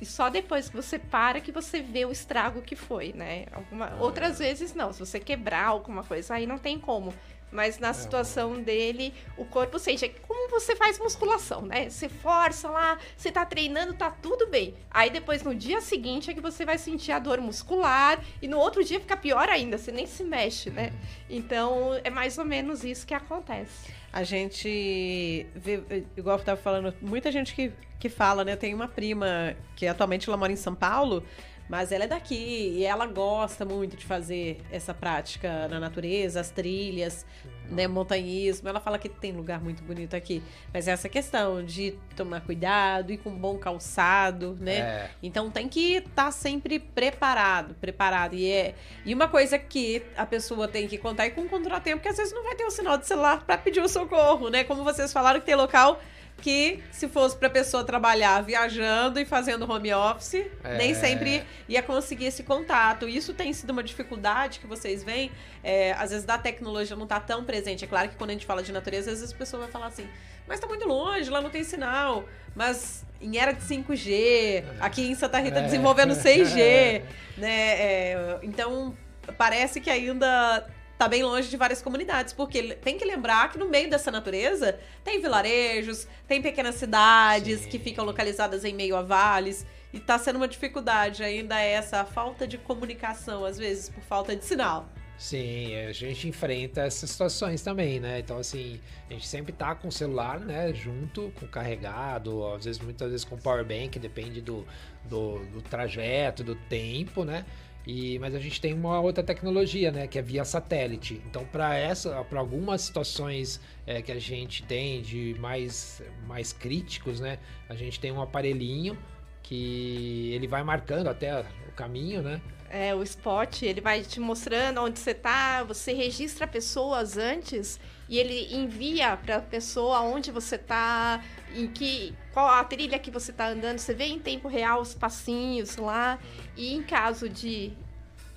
e 0.00 0.06
só 0.06 0.30
depois 0.30 0.70
que 0.70 0.74
você 0.76 0.98
para 0.98 1.38
que 1.38 1.52
você 1.52 1.80
vê 1.82 2.06
o 2.06 2.10
estrago 2.12 2.62
que 2.62 2.74
foi, 2.74 3.12
né? 3.12 3.44
Alguma- 3.52 3.94
Outras 4.00 4.38
vezes 4.38 4.74
não, 4.74 4.90
se 4.90 5.00
você 5.00 5.20
quebrar 5.20 5.66
alguma 5.66 6.02
coisa, 6.02 6.32
aí 6.34 6.46
não 6.46 6.56
tem 6.56 6.78
como. 6.78 7.12
Mas 7.56 7.78
na 7.78 7.94
situação 7.94 8.60
dele, 8.60 9.14
o 9.34 9.44
corpo 9.46 9.78
sente. 9.78 10.04
É 10.04 10.08
como 10.08 10.50
você 10.50 10.76
faz 10.76 10.98
musculação, 10.98 11.62
né? 11.62 11.88
Você 11.88 12.06
força 12.06 12.68
lá, 12.68 12.98
você 13.16 13.32
tá 13.32 13.46
treinando, 13.46 13.94
tá 13.94 14.10
tudo 14.10 14.46
bem. 14.48 14.74
Aí 14.90 15.08
depois, 15.08 15.42
no 15.42 15.54
dia 15.54 15.80
seguinte, 15.80 16.30
é 16.30 16.34
que 16.34 16.40
você 16.40 16.66
vai 16.66 16.76
sentir 16.76 17.12
a 17.12 17.18
dor 17.18 17.40
muscular. 17.40 18.22
E 18.42 18.46
no 18.46 18.58
outro 18.58 18.84
dia 18.84 19.00
fica 19.00 19.16
pior 19.16 19.48
ainda, 19.48 19.78
você 19.78 19.90
nem 19.90 20.06
se 20.06 20.22
mexe, 20.22 20.68
né? 20.68 20.92
Então, 21.30 21.98
é 22.04 22.10
mais 22.10 22.36
ou 22.36 22.44
menos 22.44 22.84
isso 22.84 23.06
que 23.06 23.14
acontece. 23.14 23.90
A 24.12 24.22
gente 24.22 25.46
vê, 25.54 26.04
igual 26.14 26.38
eu 26.38 26.44
tava 26.44 26.60
falando, 26.60 26.94
muita 27.00 27.32
gente 27.32 27.54
que, 27.54 27.72
que 27.98 28.10
fala, 28.10 28.44
né? 28.44 28.52
Eu 28.52 28.58
tenho 28.58 28.76
uma 28.76 28.88
prima 28.88 29.56
que 29.74 29.86
atualmente 29.86 30.28
ela 30.28 30.36
mora 30.36 30.52
em 30.52 30.56
São 30.56 30.74
Paulo, 30.74 31.24
mas 31.68 31.90
ela 31.90 32.04
é 32.04 32.06
daqui 32.06 32.74
e 32.76 32.84
ela 32.84 33.06
gosta 33.06 33.64
muito 33.64 33.96
de 33.96 34.04
fazer 34.04 34.60
essa 34.70 34.94
prática 34.94 35.66
na 35.68 35.80
natureza, 35.80 36.40
as 36.40 36.50
trilhas, 36.50 37.26
né? 37.68 37.88
Montanhismo. 37.88 38.68
Ela 38.68 38.80
fala 38.80 38.98
que 38.98 39.08
tem 39.08 39.32
lugar 39.32 39.60
muito 39.60 39.82
bonito 39.82 40.14
aqui. 40.14 40.42
Mas 40.72 40.86
é 40.86 40.92
essa 40.92 41.08
questão 41.08 41.64
de 41.64 41.98
tomar 42.14 42.40
cuidado, 42.42 43.12
ir 43.12 43.18
com 43.18 43.30
um 43.30 43.38
bom 43.38 43.58
calçado, 43.58 44.56
né? 44.60 44.76
É, 44.78 45.10
Então 45.22 45.50
tem 45.50 45.68
que 45.68 45.96
estar 45.96 46.30
sempre 46.30 46.78
preparado, 46.78 47.74
preparado. 47.74 48.34
E, 48.34 48.50
é, 48.50 48.74
e 49.04 49.12
uma 49.12 49.26
coisa 49.28 49.58
que 49.58 50.02
a 50.16 50.24
pessoa 50.24 50.68
tem 50.68 50.86
que 50.86 50.98
contar 50.98 51.26
é 51.26 51.30
com 51.30 51.42
um 51.42 51.48
contratempo, 51.48 52.02
que 52.02 52.08
às 52.08 52.16
vezes 52.16 52.32
não 52.32 52.44
vai 52.44 52.54
ter 52.54 52.64
o 52.64 52.70
sinal 52.70 52.96
de 52.96 53.06
celular 53.06 53.44
para 53.44 53.58
pedir 53.58 53.80
o 53.80 53.88
socorro, 53.88 54.48
né? 54.48 54.62
Como 54.62 54.84
vocês 54.84 55.12
falaram 55.12 55.40
que 55.40 55.46
tem 55.46 55.54
local 55.56 56.00
que 56.40 56.82
se 56.92 57.08
fosse 57.08 57.34
para 57.36 57.48
pessoa 57.48 57.82
trabalhar 57.82 58.42
viajando 58.42 59.18
e 59.18 59.24
fazendo 59.24 59.70
home 59.70 59.92
office, 59.92 60.46
É. 60.62 60.76
nem 60.76 60.94
sempre 60.94 61.42
ia 61.68 61.82
conseguir 61.82 62.26
esse 62.26 62.42
contato. 62.42 63.08
Isso 63.08 63.32
tem 63.34 63.52
sido 63.52 63.70
uma 63.70 63.82
dificuldade 63.82 64.58
que 64.60 64.66
vocês 64.66 65.02
veem. 65.02 65.30
É, 65.64 65.92
às 65.92 66.10
vezes 66.10 66.24
da 66.26 66.36
tecnologia 66.38 66.94
não 66.94 67.06
tá 67.06 67.18
tão 67.18 67.42
presente. 67.44 67.84
É 67.84 67.88
claro 67.88 68.08
que 68.10 68.16
quando 68.16 68.30
a 68.30 68.32
gente 68.34 68.46
fala 68.46 68.62
de 68.62 68.70
natureza, 68.72 69.10
às 69.10 69.20
vezes 69.20 69.34
a 69.34 69.38
pessoa 69.38 69.62
vai 69.62 69.70
falar 69.72 69.86
assim, 69.86 70.06
mas 70.46 70.60
tá 70.60 70.66
muito 70.66 70.86
longe, 70.86 71.28
lá 71.30 71.40
não 71.40 71.50
tem 71.50 71.64
sinal. 71.64 72.24
Mas 72.54 73.04
em 73.20 73.38
era 73.38 73.52
de 73.52 73.62
5G, 73.62 74.62
aqui 74.78 75.08
em 75.10 75.14
Santa 75.14 75.38
Rita 75.38 75.58
É. 75.58 75.62
desenvolvendo 75.62 76.14
6G, 76.14 77.02
né? 77.38 77.80
É, 77.80 78.38
então 78.42 78.94
parece 79.38 79.80
que 79.80 79.90
ainda 79.90 80.66
tá 80.98 81.08
bem 81.08 81.22
longe 81.22 81.48
de 81.48 81.56
várias 81.56 81.82
comunidades, 81.82 82.32
porque 82.32 82.74
tem 82.76 82.96
que 82.96 83.04
lembrar 83.04 83.50
que 83.50 83.58
no 83.58 83.68
meio 83.68 83.90
dessa 83.90 84.10
natureza 84.10 84.78
tem 85.04 85.20
vilarejos, 85.20 86.06
tem 86.26 86.40
pequenas 86.40 86.76
cidades 86.76 87.60
Sim. 87.60 87.68
que 87.68 87.78
ficam 87.78 88.04
localizadas 88.04 88.64
em 88.64 88.74
meio 88.74 88.96
a 88.96 89.02
vales. 89.02 89.66
E 89.92 90.00
tá 90.00 90.18
sendo 90.18 90.36
uma 90.36 90.48
dificuldade 90.48 91.22
ainda 91.22 91.58
essa 91.58 92.04
falta 92.04 92.46
de 92.46 92.58
comunicação, 92.58 93.44
às 93.44 93.56
vezes, 93.56 93.88
por 93.88 94.02
falta 94.02 94.36
de 94.36 94.44
sinal. 94.44 94.86
Sim, 95.18 95.74
a 95.74 95.92
gente 95.92 96.28
enfrenta 96.28 96.82
essas 96.82 97.08
situações 97.08 97.62
também, 97.62 97.98
né? 97.98 98.18
Então, 98.18 98.36
assim, 98.36 98.78
a 99.08 99.14
gente 99.14 99.26
sempre 99.26 99.50
tá 99.50 99.74
com 99.74 99.88
o 99.88 99.92
celular, 99.92 100.38
né, 100.38 100.74
junto, 100.74 101.32
com 101.40 101.46
carregado, 101.46 102.46
às 102.48 102.66
vezes, 102.66 102.80
muitas 102.80 103.10
vezes 103.10 103.24
com 103.24 103.38
power 103.38 103.64
bank, 103.64 103.98
depende 103.98 104.42
do, 104.42 104.66
do, 105.04 105.38
do 105.46 105.62
trajeto, 105.62 106.44
do 106.44 106.54
tempo, 106.54 107.24
né? 107.24 107.46
E, 107.86 108.18
mas 108.18 108.34
a 108.34 108.40
gente 108.40 108.60
tem 108.60 108.74
uma 108.74 109.00
outra 109.00 109.22
tecnologia, 109.22 109.92
né, 109.92 110.08
que 110.08 110.18
é 110.18 110.22
via 110.22 110.44
satélite. 110.44 111.22
Então, 111.24 111.44
para 111.44 111.76
essa, 111.76 112.24
para 112.24 112.40
algumas 112.40 112.80
situações 112.82 113.60
é, 113.86 114.02
que 114.02 114.10
a 114.10 114.18
gente 114.18 114.64
tem 114.64 115.00
de 115.00 115.36
mais, 115.38 116.02
mais 116.26 116.52
críticos, 116.52 117.20
né, 117.20 117.38
a 117.68 117.74
gente 117.74 118.00
tem 118.00 118.10
um 118.10 118.20
aparelhinho 118.20 118.98
que 119.40 120.32
ele 120.34 120.48
vai 120.48 120.64
marcando 120.64 121.06
até 121.06 121.46
o 121.68 121.72
caminho, 121.76 122.20
né? 122.20 122.40
É, 122.68 122.92
o 122.92 123.02
spot, 123.04 123.62
ele 123.62 123.80
vai 123.80 124.02
te 124.02 124.18
mostrando 124.18 124.80
onde 124.80 124.98
você 124.98 125.14
tá, 125.14 125.62
você 125.62 125.92
registra 125.92 126.48
pessoas 126.48 127.16
antes 127.16 127.78
e 128.08 128.18
ele 128.18 128.52
envia 128.52 129.16
para 129.16 129.36
a 129.36 129.40
pessoa 129.40 130.00
onde 130.00 130.32
você 130.32 130.58
tá, 130.58 131.22
em 131.56 131.66
que 131.66 132.14
qual 132.32 132.46
a 132.48 132.62
trilha 132.64 132.98
que 132.98 133.10
você 133.10 133.32
tá 133.32 133.48
andando, 133.48 133.78
você 133.78 133.94
vê 133.94 134.04
em 134.04 134.18
tempo 134.18 134.48
real 134.48 134.80
os 134.80 134.94
passinhos 134.94 135.76
lá. 135.76 136.18
E 136.56 136.74
em 136.74 136.82
caso 136.82 137.28
de 137.28 137.72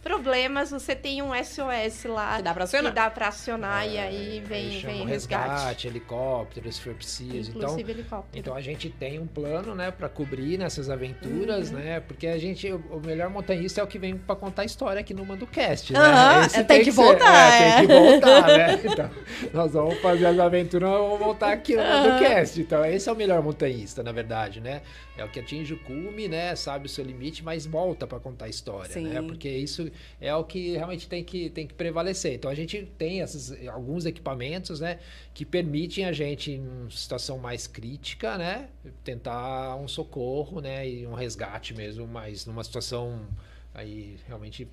problemas, 0.04 0.72
você 0.72 0.96
tem 0.96 1.22
um 1.22 1.32
SOS 1.44 2.06
lá. 2.06 2.38
Que 2.38 2.44
dá 2.44 2.54
pra 2.54 2.64
acionar. 2.64 2.92
Que 2.92 2.96
dá 2.96 3.10
pra 3.10 3.28
acionar 3.28 3.86
É, 3.86 3.90
e 3.90 3.98
aí 3.98 4.44
vem, 4.46 4.80
vem 4.80 5.02
um 5.02 5.06
resgate. 5.06 5.88
helicóptero, 5.88 6.72
se 6.72 6.82
for 6.82 6.94
preciso. 6.94 7.52
Então, 7.52 7.62
Inclusive 7.62 7.92
helicóptero. 7.92 8.40
Então 8.40 8.56
a 8.56 8.62
gente 8.62 8.90
tem 8.90 9.20
um 9.20 9.28
plano, 9.28 9.76
né, 9.76 9.92
para 9.92 10.10
cobrir 10.10 10.58
nessas 10.58 10.90
aventuras, 10.90 11.70
Uhum. 11.72 11.78
né? 11.80 12.00
Porque 12.00 12.28
a 12.28 12.38
gente, 12.38 12.72
o, 12.72 13.02
melhor 13.06 13.30
montanhista 13.30 13.82
é 13.82 13.84
o 13.84 13.88
que 13.88 14.00
vem 14.00 14.18
para 14.18 14.36
contar 14.36 14.64
a 14.64 14.66
história 14.66 15.00
aqui 15.02 15.14
no 15.14 15.26
MandoCast, 15.26 15.94
né? 15.94 16.00
Aham, 16.00 16.46
Esse 16.46 16.64
tem 16.64 16.80
que 16.84 16.92
ser- 16.92 17.02
voltar, 17.02 17.52
é, 17.62 17.68
é. 17.70 17.78
tem 17.80 17.88
que 17.88 17.94
voltar, 17.94 18.48
né? 18.48 18.80
Então, 18.90 19.10
nós 19.54 19.72
vamos 19.74 20.00
fazer 20.00 20.26
as 20.26 20.40
aventuras, 20.40 20.90
nós 20.90 21.00
vamos 21.02 21.20
voltar 21.20 21.52
aqui 21.52 21.76
no 21.76 21.84
MandoCast. 21.84 22.62
Então 22.62 22.84
esse 22.86 23.08
é 23.10 23.12
o 23.12 23.16
melhor 23.16 23.42
montanhista, 23.44 24.02
na 24.04 24.12
verdade, 24.12 24.60
né? 24.60 24.82
É 25.18 25.24
o 25.24 25.30
que 25.30 25.40
atinge 25.40 25.74
o 25.74 25.80
cume, 25.80 26.28
né? 26.28 26.56
Sabe 26.56 26.86
o 26.86 26.90
seu 26.90 27.04
limite, 27.04 27.44
mas 27.44 27.66
volta 27.66 28.08
para 28.08 28.20
contar 28.20 28.46
a 28.46 28.50
história, 28.50 28.92
Sim. 28.94 29.04
né? 29.10 29.22
Porque 29.22 29.50
isso 29.50 29.89
é 30.20 30.34
o 30.36 30.44
que 30.44 30.72
realmente 30.72 31.08
tem 31.08 31.24
que, 31.24 31.50
tem 31.50 31.68
que 31.68 31.74
prevalecer. 31.74 32.34
Então 32.34 32.50
a 32.50 32.56
gente 32.56 32.90
tem 32.98 33.20
esses, 33.20 33.68
alguns 33.68 34.06
equipamentos, 34.06 34.80
né? 34.80 35.00
Que 35.34 35.46
permitem 35.46 36.06
a 36.06 36.12
gente, 36.12 36.52
em 36.52 36.90
situação 36.90 37.38
mais 37.38 37.68
crítica, 37.68 38.38
né? 38.38 38.70
Tentar 39.04 39.76
um 39.76 39.88
socorro, 39.88 40.62
né? 40.62 40.88
E 40.88 41.08
um 41.08 41.14
resgate 41.14 41.74
mesmo, 41.74 42.08
mas 42.08 42.46
numa 42.46 42.64
situação 42.64 43.28
aí 43.74 44.18
realmente... 44.28 44.66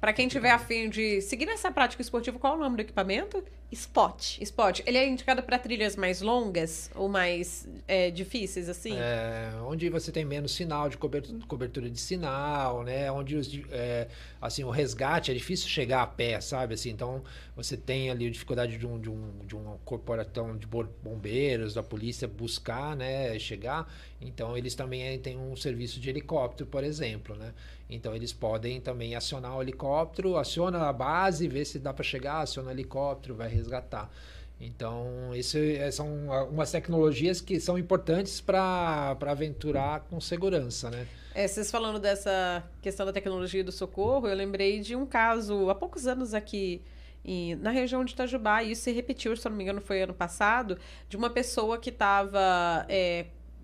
Pra 0.00 0.12
quem 0.12 0.28
tiver 0.28 0.50
afim 0.50 0.88
de 0.88 1.20
seguir 1.20 1.46
nessa 1.46 1.70
prática 1.70 2.00
esportiva, 2.00 2.38
qual 2.38 2.54
é 2.54 2.56
o 2.56 2.60
nome 2.60 2.76
do 2.76 2.80
equipamento? 2.80 3.44
Spot. 3.70 4.40
Spot. 4.40 4.80
Ele 4.84 4.98
é 4.98 5.06
indicado 5.06 5.42
pra 5.42 5.58
trilhas 5.58 5.94
mais 5.94 6.20
longas 6.20 6.90
ou 6.94 7.08
mais 7.08 7.68
é, 7.86 8.10
difíceis, 8.10 8.68
assim? 8.68 8.96
É, 8.98 9.52
onde 9.64 9.88
você 9.88 10.10
tem 10.10 10.24
menos 10.24 10.52
sinal 10.52 10.88
de 10.88 10.96
cober- 10.96 11.22
cobertura 11.46 11.88
de 11.88 12.00
sinal, 12.00 12.82
né? 12.82 13.12
Onde 13.12 13.36
os, 13.36 13.48
é, 13.70 14.08
assim 14.40 14.64
o 14.64 14.70
resgate 14.70 15.30
é 15.30 15.34
difícil 15.34 15.68
chegar 15.68 16.02
a 16.02 16.06
pé, 16.06 16.40
sabe? 16.40 16.74
Assim, 16.74 16.90
então 16.90 17.22
você 17.54 17.76
tem 17.76 18.10
ali 18.10 18.26
a 18.26 18.30
dificuldade 18.30 18.76
de 18.76 18.86
um 18.86 18.98
de 18.98 19.08
um, 19.08 19.38
de 19.46 19.54
um 19.54 19.76
corporatão 19.84 20.56
de 20.56 20.66
bo- 20.66 20.88
bombeiros 21.00 21.74
da 21.74 21.82
polícia 21.82 22.26
buscar, 22.26 22.96
né? 22.96 23.38
Chegar. 23.38 23.86
Então 24.20 24.56
eles 24.58 24.74
também 24.74 25.16
têm 25.20 25.38
um 25.38 25.54
serviço 25.54 26.00
de 26.00 26.10
helicóptero, 26.10 26.68
por 26.68 26.82
exemplo, 26.82 27.36
né? 27.36 27.54
Então 27.90 28.14
eles 28.14 28.32
podem 28.32 28.80
também 28.80 29.14
acionar 29.16 29.56
o 29.56 29.62
helicóptero, 29.62 30.36
aciona 30.36 30.88
a 30.88 30.92
base, 30.92 31.48
vê 31.48 31.64
se 31.64 31.78
dá 31.78 31.92
para 31.92 32.04
chegar, 32.04 32.40
aciona 32.42 32.68
o 32.68 32.72
helicóptero, 32.72 33.34
vai 33.34 33.48
resgatar. 33.48 34.08
Então, 34.60 35.34
isso 35.34 35.56
é- 35.56 35.90
são 35.90 36.30
algumas 36.32 36.70
tecnologias 36.70 37.40
que 37.40 37.58
são 37.58 37.78
importantes 37.78 38.40
para 38.42 39.16
aventurar 39.26 40.00
com 40.00 40.20
segurança, 40.20 40.90
né? 40.90 41.06
É, 41.34 41.48
vocês 41.48 41.70
falando 41.70 41.98
dessa 41.98 42.62
questão 42.82 43.06
da 43.06 43.12
tecnologia 43.12 43.64
do 43.64 43.72
socorro, 43.72 44.28
eu 44.28 44.36
lembrei 44.36 44.80
de 44.80 44.94
um 44.94 45.06
caso 45.06 45.70
há 45.70 45.74
poucos 45.74 46.06
anos 46.06 46.34
aqui 46.34 46.82
na 47.60 47.70
região 47.70 48.04
de 48.04 48.12
Itajubá, 48.12 48.62
e 48.62 48.72
isso 48.72 48.82
se 48.82 48.92
repetiu, 48.92 49.36
se 49.36 49.48
não 49.48 49.56
me 49.56 49.62
engano, 49.62 49.80
foi 49.80 50.02
ano 50.02 50.14
passado, 50.14 50.78
de 51.08 51.16
uma 51.16 51.30
pessoa 51.30 51.78
que 51.78 51.90
estava 51.90 52.86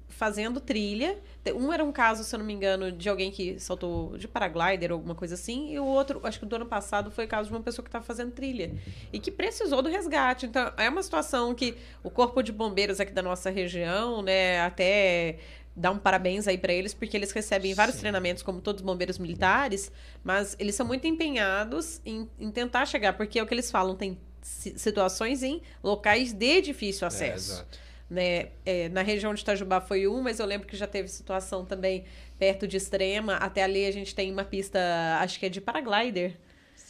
fazendo 0.08 0.60
trilha. 0.60 1.18
Um 1.54 1.72
era 1.72 1.84
um 1.84 1.92
caso, 1.92 2.24
se 2.24 2.34
eu 2.34 2.38
não 2.38 2.46
me 2.46 2.52
engano, 2.52 2.90
de 2.90 3.08
alguém 3.08 3.30
que 3.30 3.58
saltou 3.60 4.16
de 4.16 4.26
paraglider 4.26 4.90
ou 4.90 4.96
alguma 4.96 5.14
coisa 5.14 5.34
assim, 5.34 5.72
e 5.72 5.78
o 5.78 5.84
outro, 5.84 6.20
acho 6.24 6.40
que 6.40 6.46
do 6.46 6.56
ano 6.56 6.66
passado, 6.66 7.10
foi 7.10 7.24
o 7.24 7.28
caso 7.28 7.48
de 7.48 7.54
uma 7.54 7.62
pessoa 7.62 7.82
que 7.82 7.88
estava 7.88 8.04
fazendo 8.04 8.32
trilha 8.32 8.74
e 9.12 9.18
que 9.18 9.30
precisou 9.30 9.82
do 9.82 9.88
resgate. 9.88 10.46
Então, 10.46 10.72
é 10.76 10.88
uma 10.88 11.02
situação 11.02 11.54
que 11.54 11.76
o 12.02 12.10
Corpo 12.10 12.42
de 12.42 12.50
Bombeiros 12.52 12.98
aqui 13.00 13.12
da 13.12 13.22
nossa 13.22 13.50
região, 13.50 14.22
né, 14.22 14.60
até 14.60 15.38
dar 15.74 15.90
um 15.90 15.98
parabéns 15.98 16.48
aí 16.48 16.56
para 16.56 16.72
eles, 16.72 16.94
porque 16.94 17.16
eles 17.16 17.30
recebem 17.32 17.74
vários 17.74 17.96
Sim. 17.96 18.00
treinamentos, 18.00 18.42
como 18.42 18.60
todos 18.62 18.80
os 18.80 18.86
bombeiros 18.86 19.18
militares, 19.18 19.92
mas 20.24 20.56
eles 20.58 20.74
são 20.74 20.86
muito 20.86 21.06
empenhados 21.06 22.00
em, 22.04 22.28
em 22.38 22.50
tentar 22.50 22.86
chegar, 22.86 23.12
porque 23.12 23.38
é 23.38 23.42
o 23.42 23.46
que 23.46 23.52
eles 23.52 23.70
falam, 23.70 23.94
tem 23.94 24.18
si- 24.40 24.78
situações 24.78 25.42
em 25.42 25.60
locais 25.84 26.32
de 26.32 26.62
difícil 26.62 27.06
acesso. 27.06 27.50
É, 27.50 27.54
exato. 27.56 27.78
Né? 28.08 28.48
É, 28.64 28.88
na 28.88 29.02
região 29.02 29.34
de 29.34 29.42
Itajubá 29.42 29.80
foi 29.80 30.06
um, 30.06 30.22
mas 30.22 30.38
eu 30.38 30.46
lembro 30.46 30.66
que 30.66 30.76
já 30.76 30.86
teve 30.86 31.08
situação 31.08 31.64
também 31.64 32.04
perto 32.38 32.66
de 32.66 32.76
Extrema. 32.76 33.36
Até 33.36 33.62
ali 33.62 33.84
a 33.86 33.90
gente 33.90 34.14
tem 34.14 34.32
uma 34.32 34.44
pista, 34.44 34.78
acho 35.20 35.38
que 35.38 35.46
é 35.46 35.48
de 35.48 35.60
paraglider. 35.60 36.34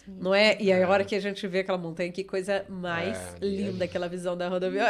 Não 0.08 0.34
é? 0.34 0.56
E 0.60 0.72
a 0.72 0.76
É. 0.76 0.86
hora 0.86 1.04
que 1.04 1.14
a 1.14 1.20
gente 1.20 1.46
vê 1.46 1.60
aquela 1.60 1.78
montanha, 1.78 2.10
que 2.12 2.22
coisa 2.22 2.64
mais 2.68 3.16
É, 3.16 3.44
linda 3.44 3.84
é. 3.84 3.86
aquela 3.86 4.08
visão 4.08 4.36
da 4.36 4.48
rodovia. 4.48 4.84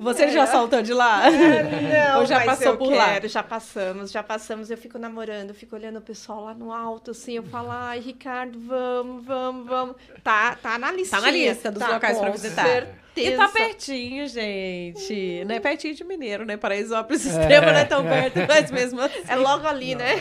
Você 0.00 0.24
É. 0.24 0.28
já 0.32 0.46
saltou 0.46 0.82
de 0.82 0.92
lá? 0.92 1.22
Não, 2.10 2.20
Ou 2.20 2.26
já 2.26 2.36
mas 2.38 2.46
passou 2.46 2.66
eu 2.72 2.76
por 2.78 2.92
lá? 2.92 3.12
quero, 3.14 3.28
Já 3.28 3.42
passamos, 3.42 4.10
já 4.10 4.22
passamos. 4.22 4.70
Eu 4.70 4.76
fico 4.76 4.98
namorando, 4.98 5.50
eu 5.50 5.54
fico 5.54 5.76
olhando 5.76 5.98
o 5.98 6.02
pessoal 6.02 6.44
lá 6.44 6.54
no 6.54 6.72
alto, 6.72 7.12
assim. 7.12 7.34
Eu 7.34 7.42
falo, 7.44 7.68
ai, 7.72 8.00
Ricardo, 8.00 8.58
vamos, 8.58 9.24
vamos, 9.24 9.66
vamos. 9.68 9.96
Tá, 10.24 10.56
tá 10.56 10.78
na 10.78 10.90
lista. 10.92 11.16
Tá 11.16 11.22
na 11.22 11.30
lista 11.30 11.70
dos 11.70 11.86
locais 11.86 12.18
pra 12.18 12.30
visitar. 12.30 12.64
Certeza. 12.66 13.06
E 13.18 13.30
tá 13.34 13.48
pertinho, 13.48 14.28
gente. 14.28 15.42
Não 15.46 15.54
é 15.54 15.60
pertinho 15.60 15.94
de 15.94 16.04
Mineiro, 16.04 16.44
né? 16.44 16.58
Paraisópolis 16.58 17.24
É. 17.26 17.30
extremo 17.30 17.66
não 17.66 17.78
é 17.78 17.84
tão 17.86 18.04
perto, 18.04 18.40
mas 18.46 18.70
mesmo 18.70 19.00
assim. 19.00 19.22
É 19.26 19.36
logo 19.36 19.66
ali, 19.66 19.94
né? 19.94 20.12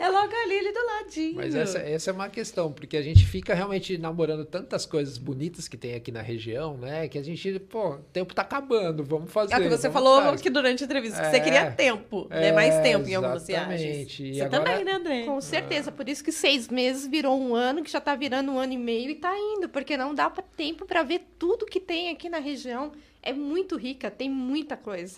É 0.00 0.08
logo 0.08 0.32
ali, 0.44 0.58
ali 0.58 0.72
do 0.72 0.86
ladinho. 0.86 1.34
Mas 1.36 1.54
essa, 1.56 1.78
essa 1.78 2.10
é 2.10 2.12
uma 2.12 2.28
questão, 2.28 2.70
porque 2.70 2.96
a 2.96 3.02
gente 3.02 3.26
fica 3.26 3.37
realmente 3.46 3.96
namorando 3.98 4.44
tantas 4.44 4.84
coisas 4.86 5.18
bonitas 5.18 5.66
que 5.68 5.76
tem 5.76 5.94
aqui 5.94 6.10
na 6.12 6.22
região, 6.22 6.76
né? 6.76 7.08
Que 7.08 7.18
a 7.18 7.22
gente, 7.22 7.58
pô, 7.60 7.94
o 7.94 7.98
tempo 8.12 8.34
tá 8.34 8.42
acabando, 8.42 9.02
vamos 9.04 9.30
fazer. 9.32 9.54
É 9.54 9.58
o 9.58 9.62
que 9.62 9.68
você 9.68 9.90
falou 9.90 10.18
atrás. 10.18 10.40
aqui 10.40 10.50
durante 10.50 10.82
a 10.82 10.86
entrevista, 10.86 11.20
que 11.20 11.30
você 11.30 11.36
É. 11.36 11.40
queria 11.40 11.70
tempo, 11.70 12.26
né? 12.30 12.48
É, 12.48 12.52
Mais 12.52 12.80
tempo 12.82 13.08
em 13.08 13.14
algumas 13.14 13.48
exatamente. 13.48 13.82
viagens. 13.82 14.20
E 14.20 14.34
Você 14.34 14.40
agora- 14.42 14.64
também, 14.64 14.84
né, 14.84 14.92
André? 14.92 15.24
Com 15.24 15.40
certeza. 15.40 15.90
Por 15.92 16.08
isso 16.08 16.22
que 16.24 16.32
seis 16.32 16.68
meses 16.68 17.06
virou 17.06 17.38
um 17.40 17.54
ano, 17.54 17.82
que 17.82 17.90
já 17.90 18.00
tá 18.00 18.14
virando 18.14 18.52
um 18.52 18.58
ano 18.58 18.72
e 18.72 18.78
meio 18.78 19.10
e 19.10 19.14
tá 19.14 19.36
indo, 19.36 19.68
porque 19.68 19.96
não 19.96 20.14
dá 20.14 20.28
pra, 20.30 20.42
tempo 20.56 20.84
para 20.86 21.02
ver 21.02 21.26
tudo 21.38 21.66
que 21.66 21.80
tem 21.80 22.10
aqui 22.10 22.28
na 22.28 22.38
região. 22.38 22.92
É 23.22 23.32
muito 23.32 23.76
rica, 23.76 24.10
tem 24.10 24.30
muita 24.30 24.76
coisa. 24.76 25.16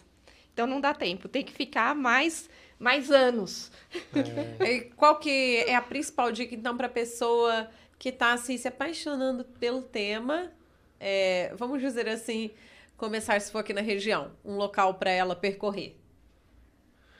Então 0.52 0.66
não 0.66 0.80
dá 0.80 0.92
tempo, 0.92 1.28
tem 1.28 1.44
que 1.44 1.52
ficar 1.52 1.94
mais, 1.94 2.48
mais 2.78 3.10
anos. 3.10 3.70
E 4.60 4.80
qual 4.96 5.18
que 5.18 5.58
é 5.66 5.74
a 5.74 5.80
principal 5.82 6.30
dica, 6.32 6.54
então, 6.54 6.76
pra 6.76 6.88
pessoa 6.88 7.68
que 8.00 8.10
tá, 8.10 8.32
assim, 8.32 8.56
se 8.56 8.66
apaixonando 8.66 9.44
pelo 9.44 9.82
tema, 9.82 10.50
é, 10.98 11.52
vamos 11.54 11.82
dizer 11.82 12.08
assim, 12.08 12.50
começar, 12.96 13.38
se 13.38 13.52
for 13.52 13.58
aqui 13.58 13.74
na 13.74 13.82
região, 13.82 14.32
um 14.42 14.56
local 14.56 14.94
pra 14.94 15.10
ela 15.10 15.36
percorrer? 15.36 15.94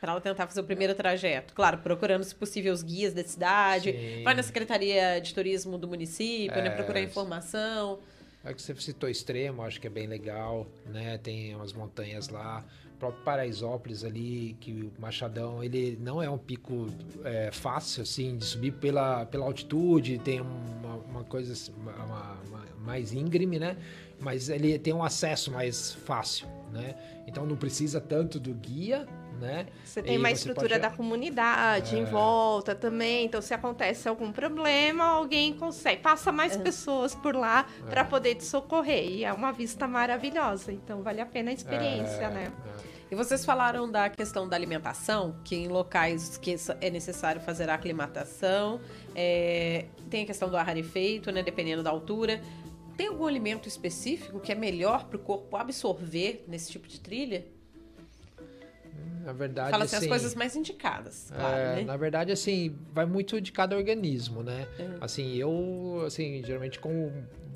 Pra 0.01 0.12
ela 0.12 0.22
tentar 0.22 0.47
fazer 0.47 0.62
o 0.62 0.64
primeiro 0.64 0.95
trajeto. 0.95 1.53
Claro, 1.53 1.78
procurando, 1.78 2.24
se 2.24 2.35
possível, 2.35 2.72
os 2.72 2.83
guias 2.83 3.12
da 3.12 3.22
cidade. 3.22 3.93
Sim. 3.93 4.22
Vai 4.24 4.33
na 4.33 4.43
Secretaria 4.43 5.20
de 5.20 5.35
Turismo 5.35 5.76
do 5.76 5.87
município, 5.87 6.57
né? 6.57 6.68
É. 6.68 6.70
Procurar 6.70 7.03
informação. 7.03 7.99
É 8.43 8.55
que 8.55 8.62
você 8.62 8.74
citou 8.76 9.11
extremo, 9.11 9.62
acho 9.62 9.78
que 9.78 9.87
é 9.87 9.91
bem 9.91 10.07
legal, 10.07 10.66
né? 10.87 11.18
Tem 11.18 11.55
umas 11.55 11.74
montanhas 11.74 12.31
lá. 12.31 12.64
Próprio 13.01 13.24
Paraisópolis 13.24 14.05
ali, 14.05 14.57
que 14.61 14.72
o 14.96 15.01
Machadão, 15.01 15.64
ele 15.64 15.98
não 16.01 16.22
é 16.22 16.28
um 16.30 16.38
pico 16.38 16.86
é, 17.24 17.51
fácil, 17.51 18.03
assim, 18.03 18.36
de 18.36 18.44
subir 18.44 18.72
pela, 18.74 19.24
pela 19.26 19.46
altitude, 19.46 20.18
tem 20.18 20.40
uma, 20.40 20.94
uma 21.11 21.24
coisa 21.24 21.55
assim, 21.55 21.72
uma- 21.80 22.05
uma- 22.05 22.40
mais 22.84 23.12
íngreme, 23.12 23.59
né? 23.59 23.76
Mas 24.18 24.48
ele 24.48 24.78
tem 24.78 24.92
um 24.92 25.03
acesso 25.03 25.51
mais 25.51 25.92
fácil, 25.94 26.46
né? 26.72 26.94
Então 27.26 27.44
não 27.46 27.57
precisa 27.57 28.01
tanto 28.01 28.38
do 28.38 28.53
guia, 28.55 29.07
né? 29.41 29.66
Você 29.84 30.03
tem 30.03 30.14
E 30.14 30.18
uma 30.18 30.28
você 30.28 30.34
estrutura 30.34 30.68
pode- 30.78 30.80
da 30.82 30.91
comunidade 30.91 31.97
em 31.97 32.03
É. 32.03 32.05
volta 32.05 32.74
também. 32.74 33.24
Então, 33.24 33.41
se 33.41 33.53
acontece 33.55 34.09
algum 34.09 34.30
problema, 34.30 35.05
alguém 35.05 35.53
consegue. 35.55 36.03
Passa 36.03 36.30
mais 36.30 36.57
pessoas 36.57 37.14
por 37.14 37.34
lá 37.34 37.66
para 37.88 38.05
poder 38.05 38.34
te 38.36 38.45
socorrer. 38.45 39.09
E 39.09 39.24
é 39.24 39.32
uma 39.32 39.53
vista 39.53 39.88
maravilhosa. 39.88 40.72
Então, 40.72 41.03
vale 41.03 41.20
a 41.20 41.26
pena 41.26 41.51
a 41.51 41.55
experiência, 41.55 42.24
É, 42.24 42.30
né? 42.30 42.53
é. 42.86 42.91
E 43.12 43.16
vocês 43.16 43.45
falaram 43.45 43.91
da 43.91 44.09
questão 44.09 44.49
da 44.49 44.55
alimentação, 44.55 45.34
que 45.43 45.57
em 45.57 45.66
locais 45.66 46.36
que 46.38 46.55
é 46.80 46.91
necessário 46.91 47.41
fazer 47.41 47.68
a 47.68 47.74
aclimatação, 47.74 48.80
é, 49.16 49.86
tem 50.09 50.22
a 50.22 50.26
questão 50.26 50.49
do 50.49 50.57
ar 50.57 50.64
rarefeito, 50.64 51.32
né, 51.32 51.43
dependendo 51.43 51.82
da 51.82 51.91
altura. 51.91 52.41
Tem 52.97 53.09
algum 53.09 53.26
alimento 53.26 53.66
específico 53.66 54.38
que 54.38 54.53
é 54.53 54.55
melhor 54.55 55.07
para 55.07 55.16
o 55.16 55.18
corpo 55.18 55.57
absorver 55.57 56.45
nesse 56.47 56.70
tipo 56.70 56.86
de 56.86 57.01
trilha? 57.01 57.45
Na 59.25 59.33
verdade, 59.33 59.71
Fala 59.71 59.85
assim, 59.85 59.97
as 59.97 60.03
assim, 60.03 60.09
coisas 60.09 60.35
mais 60.35 60.57
indicadas, 60.57 61.31
claro, 61.35 61.57
É, 61.57 61.77
né? 61.77 61.85
Na 61.85 61.97
verdade, 61.97 62.33
assim, 62.33 62.77
vai 62.93 63.07
muito 63.07 63.41
de 63.41 63.53
cada 63.53 63.77
organismo, 63.77 64.43
né? 64.43 64.66
É. 64.79 64.89
Assim, 65.01 65.37
eu, 65.37 66.03
assim, 66.07 66.43
geralmente 66.45 66.79
como 66.79 67.12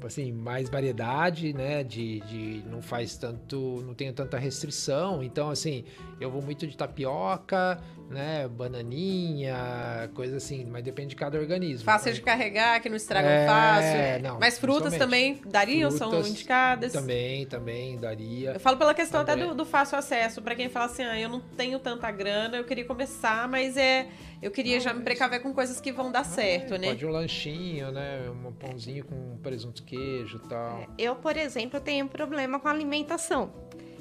assim, 0.06 0.32
mais 0.32 0.68
variedade, 0.68 1.52
né? 1.52 1.82
De, 1.82 2.20
de 2.20 2.62
não 2.68 2.82
faz 2.82 3.16
tanto, 3.16 3.82
não 3.86 3.94
tenho 3.94 4.12
tanta 4.12 4.38
restrição. 4.38 5.22
Então, 5.22 5.50
assim, 5.50 5.84
eu 6.20 6.30
vou 6.30 6.42
muito 6.42 6.66
de 6.66 6.76
tapioca, 6.76 7.80
né? 8.10 8.46
Bananinha, 8.48 10.10
coisa 10.14 10.36
assim, 10.36 10.64
mas 10.64 10.82
depende 10.82 11.10
de 11.10 11.16
cada 11.16 11.38
organismo. 11.38 11.84
Fácil 11.84 12.12
de 12.12 12.20
carregar, 12.20 12.80
que 12.80 12.88
não 12.88 12.96
estragam 12.96 13.30
é, 13.30 13.46
fácil. 13.46 14.22
Não, 14.22 14.38
mas 14.38 14.58
frutas 14.58 14.96
também 14.96 15.40
dariam, 15.46 15.90
frutas 15.90 16.08
são 16.08 16.30
indicadas? 16.30 16.92
Também, 16.92 17.46
também 17.46 17.96
daria. 17.96 18.52
Eu 18.52 18.60
falo 18.60 18.76
pela 18.76 18.94
questão 18.94 19.20
até 19.20 19.36
do, 19.36 19.54
do 19.54 19.64
fácil 19.64 19.98
acesso, 19.98 20.42
para 20.42 20.54
quem 20.54 20.68
fala 20.68 20.86
assim, 20.86 21.02
ah, 21.02 21.18
eu 21.18 21.28
não 21.28 21.40
tenho 21.54 21.78
tanta 21.78 22.10
grana, 22.10 22.56
eu 22.56 22.64
queria 22.64 22.84
começar, 22.84 23.48
mas 23.48 23.76
é 23.76 24.08
eu 24.42 24.50
queria 24.50 24.78
já 24.78 24.92
me 24.92 25.02
precaver 25.02 25.40
com 25.40 25.54
coisas 25.54 25.80
que 25.80 25.90
vão 25.90 26.12
dar 26.12 26.20
ah, 26.20 26.24
certo, 26.24 26.76
né? 26.76 26.88
Pode 26.88 27.06
um 27.06 27.10
lanchinho, 27.10 27.90
né? 27.90 28.28
Um 28.28 28.52
pãozinho 28.52 29.04
com 29.04 29.38
presunto 29.38 29.82
queijo 29.82 30.40
e 30.44 30.48
tal. 30.48 30.80
É, 30.80 30.88
eu, 30.98 31.16
por 31.16 31.36
exemplo, 31.36 31.80
tenho 31.80 32.04
um 32.04 32.08
problema 32.08 32.60
com 32.60 32.68
alimentação. 32.68 33.50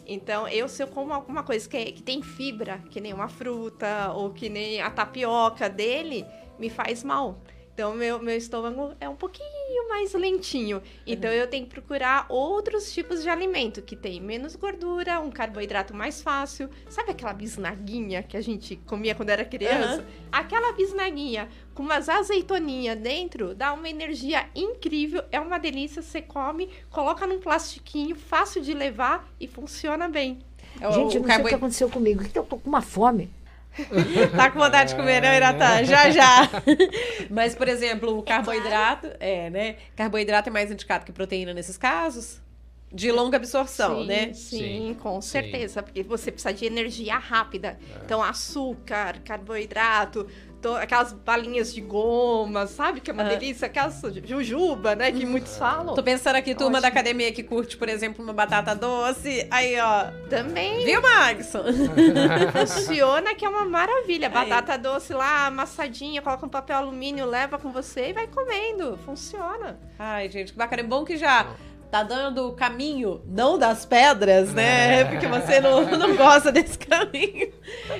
Então, 0.06 0.48
eu, 0.50 0.68
se 0.68 0.84
eu 0.84 0.88
como 0.88 1.14
alguma 1.14 1.44
coisa 1.44 1.68
que, 1.70 1.78
é, 1.78 1.86
que 1.86 2.04
tem 2.04 2.22
fibra, 2.22 2.80
que 2.90 3.00
nem 3.00 3.14
uma 3.14 3.30
fruta 3.30 4.12
ou 4.12 4.32
que 4.32 4.50
nem 4.50 4.82
a 4.82 4.90
tapioca 4.90 5.70
dele, 5.70 6.26
me 6.60 6.70
faz 6.70 7.04
mal. 7.04 7.42
Então, 7.74 7.96
meu, 7.96 8.22
meu 8.22 8.38
estômago 8.38 8.94
é 9.02 9.10
um 9.10 9.16
pouquinho 9.16 9.90
mais 9.90 10.14
lentinho. 10.14 10.80
Então, 11.08 11.32
uhum. 11.32 11.36
eu 11.36 11.48
tenho 11.48 11.66
que 11.66 11.72
procurar 11.72 12.28
outros 12.30 12.94
tipos 12.94 13.24
de 13.24 13.30
alimento 13.30 13.82
que 13.82 13.96
tem 13.96 14.22
menos 14.22 14.56
gordura, 14.56 15.20
um 15.20 15.32
carboidrato 15.32 15.92
mais 15.92 16.22
fácil. 16.22 16.70
Sabe 16.88 17.12
aquela 17.12 17.34
bisnaguinha 17.34 18.22
que 18.22 18.38
a 18.38 18.42
gente 18.42 18.76
comia 18.76 19.16
quando 19.16 19.30
era 19.30 19.44
criança? 19.44 20.02
Uhum. 20.02 20.28
Aquela 20.32 20.72
bisnaguinha 20.74 21.50
com 21.74 21.82
umas 21.82 22.08
azeitoninhas 22.10 22.98
dentro 23.00 23.56
dá 23.56 23.74
uma 23.74 23.90
energia 23.90 24.48
incrível. 24.56 25.24
É 25.32 25.40
uma 25.40 25.58
delícia. 25.58 26.04
Você 26.04 26.22
come, 26.22 26.70
coloca 26.92 27.26
num 27.26 27.40
plastiquinho, 27.40 28.16
fácil 28.16 28.62
de 28.62 28.74
levar 28.76 29.28
e 29.40 29.48
funciona 29.48 30.08
bem. 30.08 30.40
Gente, 30.76 31.16
eu 31.16 31.22
não 31.22 31.30
sei 31.30 31.42
o 31.42 31.46
que 31.46 31.56
aconteceu 31.56 31.90
comigo. 31.90 32.24
Eu 32.36 32.44
tô 32.44 32.58
com 32.58 32.70
uma 32.70 32.82
fome. 32.82 33.32
tá 34.36 34.52
com 34.52 34.60
vontade 34.60 34.92
de 34.92 34.96
comer, 34.96 35.22
não, 35.22 35.34
Iratá? 35.34 35.84
Já, 35.84 36.10
já. 36.10 36.50
Mas, 37.30 37.56
por 37.56 37.68
exemplo, 37.68 38.18
o 38.18 38.24
carboidrato, 38.24 39.10
é, 39.20 39.50
né? 39.50 39.76
Carboidrato 39.96 40.50
é 40.50 40.52
mais 40.52 40.72
indicado 40.72 41.06
que 41.06 41.12
proteína 41.12 41.54
nesses 41.54 41.78
casos? 41.78 42.42
De 42.92 43.12
longa 43.12 43.38
absorção, 43.38 44.02
sim, 44.02 44.08
né? 44.08 44.34
Sim, 44.34 44.58
sim, 44.58 44.98
com 45.02 45.20
certeza. 45.20 45.82
Porque 45.82 46.04
você 46.04 46.32
precisa 46.32 46.54
de 46.54 46.66
energia 46.66 47.18
rápida. 47.18 47.80
É. 47.96 48.06
Então, 48.06 48.22
açúcar, 48.22 49.20
carboidrato, 49.26 50.28
aquelas 50.76 51.14
balinhas 51.14 51.74
de 51.74 51.82
goma, 51.82 52.68
sabe? 52.68 53.02
Que 53.02 53.12
é 53.12 53.14
uma 53.14 53.24
delícia. 53.24 53.66
Aquelas 53.66 54.02
jujuba, 54.26 54.96
né? 54.96 55.12
Que 55.12 55.26
muitos 55.26 55.58
falam. 55.58 55.96
Tô 55.96 56.04
pensando 56.04 56.36
aqui, 56.36 56.54
turma 56.54 56.78
Ótimo. 56.78 56.82
da 56.82 56.88
academia 56.88 57.32
que 57.32 57.44
curte, 57.44 57.78
por 57.78 57.90
exemplo, 57.90 58.24
uma 58.24 58.34
batata 58.34 58.76
doce. 58.76 59.48
Aí, 59.52 59.80
ó. 59.80 60.06
Também. 60.30 60.86
Viu, 60.86 61.02
Magson? 61.02 61.64
Funciona 62.54 63.36
que 63.36 63.46
é 63.46 63.50
uma 63.50 63.66
maravilha. 63.66 64.30
Batata 64.30 64.74
Aí. 64.74 64.80
doce 64.80 65.14
lá, 65.14 65.48
amassadinha, 65.48 66.22
coloca 66.22 66.46
um 66.46 66.50
papel 66.50 66.78
alumínio, 66.78 67.26
leva 67.26 67.58
com 67.58 67.72
você 67.72 68.10
e 68.10 68.14
vai 68.14 68.28
comendo. 68.28 68.98
Funciona. 69.06 69.80
Ai, 69.98 70.30
gente, 70.30 70.52
que 70.52 70.58
bacana. 70.58 70.82
É 70.82 70.86
bom 70.86 71.04
que 71.04 71.18
já 71.18 71.48
tá 71.94 72.02
dando 72.02 72.48
o 72.48 72.54
caminho, 72.54 73.22
não 73.24 73.56
das 73.56 73.86
pedras, 73.86 74.52
né? 74.52 75.02
É. 75.02 75.06
Porque 75.06 75.28
você 75.28 75.60
não, 75.60 75.86
não 75.96 76.16
gosta 76.16 76.52
desse 76.52 76.76
caminho. 76.76 77.54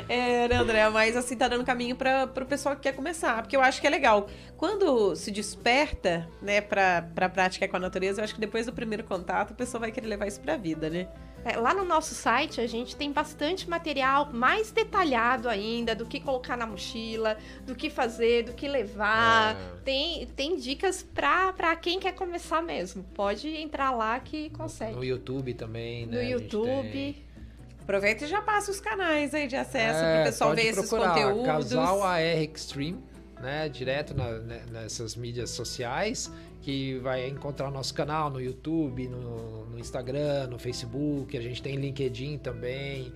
É, 0.10 0.48
né, 0.48 0.56
André? 0.56 0.90
Mas 0.90 1.16
assim, 1.16 1.38
tá 1.38 1.48
dando 1.48 1.64
caminho 1.64 1.96
para 1.96 2.24
o 2.26 2.46
pessoal 2.48 2.76
que 2.76 2.82
quer 2.82 2.94
começar. 2.94 3.44
Porque 3.44 3.56
eu 3.56 3.62
acho 3.62 3.80
que 3.80 3.86
é 3.86 3.92
legal. 3.92 4.28
Quando 4.64 5.14
se 5.14 5.30
desperta, 5.30 6.26
né, 6.42 6.62
pra, 6.62 7.02
pra 7.14 7.28
prática 7.28 7.68
com 7.68 7.76
a 7.76 7.80
natureza, 7.82 8.22
eu 8.22 8.24
acho 8.24 8.34
que 8.34 8.40
depois 8.40 8.66
do 8.66 8.72
primeiro 8.72 9.04
contato, 9.04 9.52
a 9.52 9.54
pessoa 9.54 9.82
vai 9.82 9.92
querer 9.92 10.08
levar 10.08 10.26
isso 10.26 10.40
pra 10.40 10.56
vida, 10.56 10.90
né? 10.90 11.10
É, 11.44 11.58
lá 11.58 11.74
no 11.74 11.84
nosso 11.84 12.16
site 12.16 12.62
a 12.62 12.66
gente 12.66 12.96
tem 12.96 13.12
bastante 13.12 13.70
material 13.70 14.32
mais 14.32 14.72
detalhado 14.72 15.50
ainda 15.50 15.94
do 15.94 16.06
que 16.06 16.18
colocar 16.18 16.56
na 16.56 16.66
mochila, 16.66 17.38
do 17.66 17.76
que 17.76 17.90
fazer, 17.90 18.44
do 18.44 18.54
que 18.54 18.70
levar. 18.70 19.54
É. 19.54 19.82
Tem, 19.84 20.28
tem 20.28 20.56
dicas 20.56 21.04
para 21.04 21.76
quem 21.76 22.00
quer 22.00 22.14
começar 22.14 22.64
mesmo. 22.64 23.04
Pode 23.14 23.50
entrar 23.50 23.92
lá 23.92 24.18
que 24.22 24.50
consegue. 24.52 24.96
No 24.96 25.04
YouTube 25.04 25.56
também, 25.56 26.06
né? 26.06 26.24
No 26.24 26.24
YouTube. 26.24 27.22
Aproveita 27.82 28.24
e 28.24 28.28
já 28.30 28.42
passa 28.42 28.72
os 28.72 28.80
canais 28.80 29.34
aí 29.34 29.46
de 29.46 29.58
acesso 29.58 30.00
é, 30.00 30.14
para 30.14 30.22
o 30.22 30.24
pessoal 30.24 30.56
ver 30.56 30.68
esses 30.68 30.90
conteúdos. 30.90 31.46
Casal 31.46 32.02
AR 32.02 32.22
Extreme, 32.22 33.04
né? 33.44 33.70
Direto 33.70 34.16
na, 34.16 34.40
né, 34.40 34.64
nessas 34.72 35.16
mídias 35.16 35.52
sociais 35.52 36.32
que 36.62 36.98
vai 37.00 37.28
encontrar 37.28 37.68
o 37.68 37.72
nosso 37.72 37.94
canal 37.94 38.30
no 38.30 38.40
YouTube, 38.40 39.10
no, 39.10 39.66
no 39.66 39.78
Instagram, 39.78 40.48
no 40.48 40.58
Facebook, 40.58 41.38
a 41.38 41.42
gente 41.42 41.62
tem 41.62 41.76
LinkedIn 41.76 42.38
também. 42.38 43.12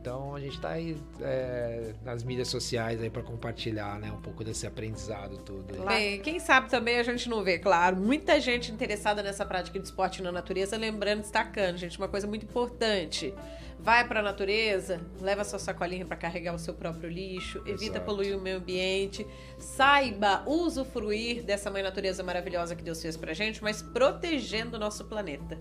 Então 0.00 0.34
a 0.34 0.40
gente 0.40 0.54
está 0.54 0.70
aí 0.70 0.96
é, 1.20 1.92
nas 2.04 2.22
mídias 2.22 2.48
sociais 2.48 3.02
aí 3.02 3.10
para 3.10 3.22
compartilhar, 3.22 3.98
né, 3.98 4.10
um 4.10 4.20
pouco 4.20 4.44
desse 4.44 4.66
aprendizado 4.66 5.38
todo. 5.38 5.84
Bem, 5.86 6.20
quem 6.20 6.38
sabe 6.38 6.70
também 6.70 6.98
a 6.98 7.02
gente 7.02 7.28
não 7.28 7.42
vê, 7.42 7.58
claro, 7.58 7.96
muita 7.96 8.40
gente 8.40 8.70
interessada 8.70 9.22
nessa 9.22 9.44
prática 9.44 9.78
de 9.78 9.84
esporte 9.84 10.22
na 10.22 10.30
natureza, 10.30 10.76
lembrando, 10.76 11.20
destacando, 11.20 11.76
gente, 11.76 11.98
uma 11.98 12.08
coisa 12.08 12.26
muito 12.26 12.44
importante 12.44 13.34
vai 13.78 14.06
para 14.06 14.20
a 14.20 14.22
natureza, 14.22 15.00
leva 15.20 15.44
sua 15.44 15.58
sacolinha 15.58 16.04
para 16.04 16.16
carregar 16.16 16.54
o 16.54 16.58
seu 16.58 16.74
próprio 16.74 17.08
lixo, 17.08 17.58
evita 17.64 17.98
Exato. 17.98 18.04
poluir 18.04 18.36
o 18.36 18.40
meio 18.40 18.58
ambiente, 18.58 19.26
saiba 19.58 20.42
usufruir 20.46 21.42
dessa 21.44 21.70
mãe 21.70 21.82
natureza 21.82 22.22
maravilhosa 22.22 22.74
que 22.74 22.82
Deus 22.82 23.00
fez 23.00 23.16
pra 23.16 23.32
gente, 23.32 23.62
mas 23.62 23.80
protegendo 23.80 24.76
o 24.76 24.80
nosso 24.80 25.04
planeta. 25.04 25.58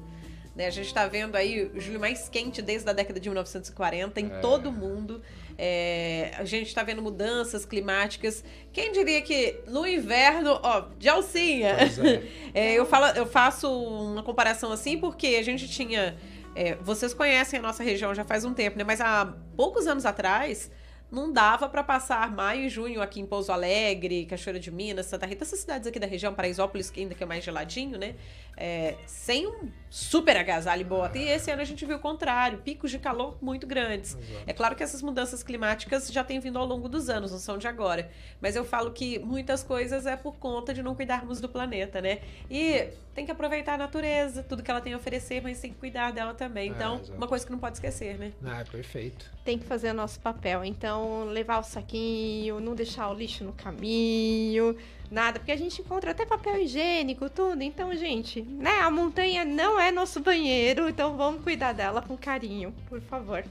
Né, 0.57 0.65
a 0.65 0.71
gente 0.71 0.87
está 0.87 1.07
vendo 1.07 1.35
aí 1.35 1.69
o 1.71 1.79
julho 1.79 1.99
mais 1.99 2.27
quente 2.27 2.63
desde 2.63 2.89
a 2.89 2.93
década 2.93 3.19
de 3.19 3.29
1940 3.29 4.19
em 4.19 4.25
é. 4.25 4.39
todo 4.39 4.69
o 4.69 4.71
mundo. 4.71 5.21
É, 5.55 6.31
a 6.35 6.43
gente 6.45 6.65
está 6.65 6.81
vendo 6.81 6.99
mudanças 6.99 7.63
climáticas. 7.63 8.43
Quem 8.73 8.91
diria 8.91 9.21
que 9.21 9.59
no 9.67 9.85
inverno, 9.85 10.59
ó, 10.63 10.85
de 10.97 11.07
alcinha. 11.07 11.69
É. 11.69 12.37
É, 12.53 12.73
eu, 12.73 12.87
falo, 12.87 13.05
eu 13.15 13.27
faço 13.27 13.71
uma 13.71 14.23
comparação 14.23 14.71
assim 14.71 14.97
porque 14.97 15.27
a 15.39 15.43
gente 15.43 15.67
tinha 15.67 16.17
é, 16.55 16.73
vocês 16.81 17.13
conhecem 17.13 17.59
a 17.59 17.61
nossa 17.61 17.83
região 17.83 18.15
já 18.15 18.25
faz 18.25 18.43
um 18.43 18.51
tempo, 18.51 18.79
né? 18.79 18.83
Mas 18.83 18.99
há 18.99 19.31
poucos 19.55 19.85
anos 19.85 20.07
atrás, 20.07 20.71
não 21.11 21.31
dava 21.31 21.69
para 21.69 21.83
passar 21.83 22.31
maio 22.31 22.65
e 22.65 22.69
junho 22.69 23.01
aqui 23.01 23.19
em 23.19 23.25
Pouso 23.25 23.51
Alegre, 23.51 24.25
Cachoeira 24.25 24.59
de 24.59 24.71
Minas, 24.71 25.05
Santa 25.05 25.25
Rita, 25.25 25.43
essas 25.43 25.59
cidades 25.59 25.87
aqui 25.87 25.99
da 25.99 26.07
região, 26.07 26.33
Paraisópolis, 26.33 26.89
que 26.89 26.99
ainda 27.01 27.15
que 27.15 27.23
é 27.23 27.25
mais 27.25 27.43
geladinho, 27.43 27.97
né? 27.97 28.15
É, 28.57 28.95
sem 29.05 29.45
um 29.47 29.69
super 29.89 30.35
agasalho 30.35 30.81
e 30.81 30.83
bota. 30.83 31.17
E 31.17 31.29
esse 31.29 31.49
ano 31.51 31.61
a 31.61 31.65
gente 31.65 31.85
viu 31.85 31.97
o 31.97 31.99
contrário, 31.99 32.59
picos 32.59 32.91
de 32.91 32.99
calor 32.99 33.37
muito 33.41 33.65
grandes. 33.65 34.15
Exato. 34.15 34.43
É 34.45 34.53
claro 34.53 34.75
que 34.75 34.83
essas 34.83 35.01
mudanças 35.01 35.43
climáticas 35.43 36.11
já 36.11 36.23
têm 36.23 36.39
vindo 36.39 36.59
ao 36.59 36.65
longo 36.65 36.89
dos 36.89 37.09
anos, 37.09 37.31
não 37.31 37.39
são 37.39 37.57
de 37.57 37.67
agora. 37.67 38.09
Mas 38.41 38.55
eu 38.55 38.65
falo 38.65 38.91
que 38.91 39.19
muitas 39.19 39.63
coisas 39.63 40.05
é 40.05 40.15
por 40.15 40.35
conta 40.37 40.73
de 40.73 40.83
não 40.83 40.95
cuidarmos 40.95 41.39
do 41.39 41.47
planeta, 41.47 42.01
né? 42.01 42.19
E 42.49 42.89
tem 43.13 43.25
que 43.25 43.31
aproveitar 43.31 43.73
a 43.73 43.77
natureza, 43.77 44.43
tudo 44.43 44.61
que 44.61 44.69
ela 44.69 44.81
tem 44.81 44.93
a 44.93 44.97
oferecer, 44.97 45.41
mas 45.41 45.59
tem 45.59 45.71
que 45.71 45.77
cuidar 45.77 46.11
dela 46.11 46.33
também. 46.33 46.69
É, 46.69 46.73
então, 46.73 47.01
é, 47.09 47.13
uma 47.13 47.27
coisa 47.27 47.45
que 47.45 47.51
não 47.51 47.59
pode 47.59 47.77
esquecer, 47.77 48.17
né? 48.17 48.33
Ah, 48.45 48.63
perfeito. 48.69 49.31
Tem 49.43 49.57
que 49.57 49.65
fazer 49.65 49.91
o 49.91 49.93
nosso 49.93 50.19
papel. 50.19 50.63
Então, 50.65 51.25
levar 51.25 51.59
o 51.59 51.63
saquinho, 51.63 52.59
não 52.59 52.75
deixar 52.75 53.09
o 53.09 53.13
lixo 53.13 53.43
no 53.43 53.53
caminho 53.53 54.75
nada, 55.09 55.39
porque 55.39 55.51
a 55.51 55.57
gente 55.57 55.81
encontra 55.81 56.11
até 56.11 56.25
papel 56.25 56.61
higiênico, 56.61 57.29
tudo. 57.29 57.61
Então, 57.61 57.95
gente, 57.95 58.41
né? 58.41 58.79
A 58.81 58.91
montanha 58.91 59.45
não 59.45 59.79
é 59.79 59.91
nosso 59.91 60.19
banheiro, 60.19 60.89
então 60.89 61.15
vamos 61.15 61.43
cuidar 61.43 61.73
dela 61.73 62.01
com 62.01 62.17
carinho, 62.17 62.73
por 62.89 63.01
favor. 63.01 63.43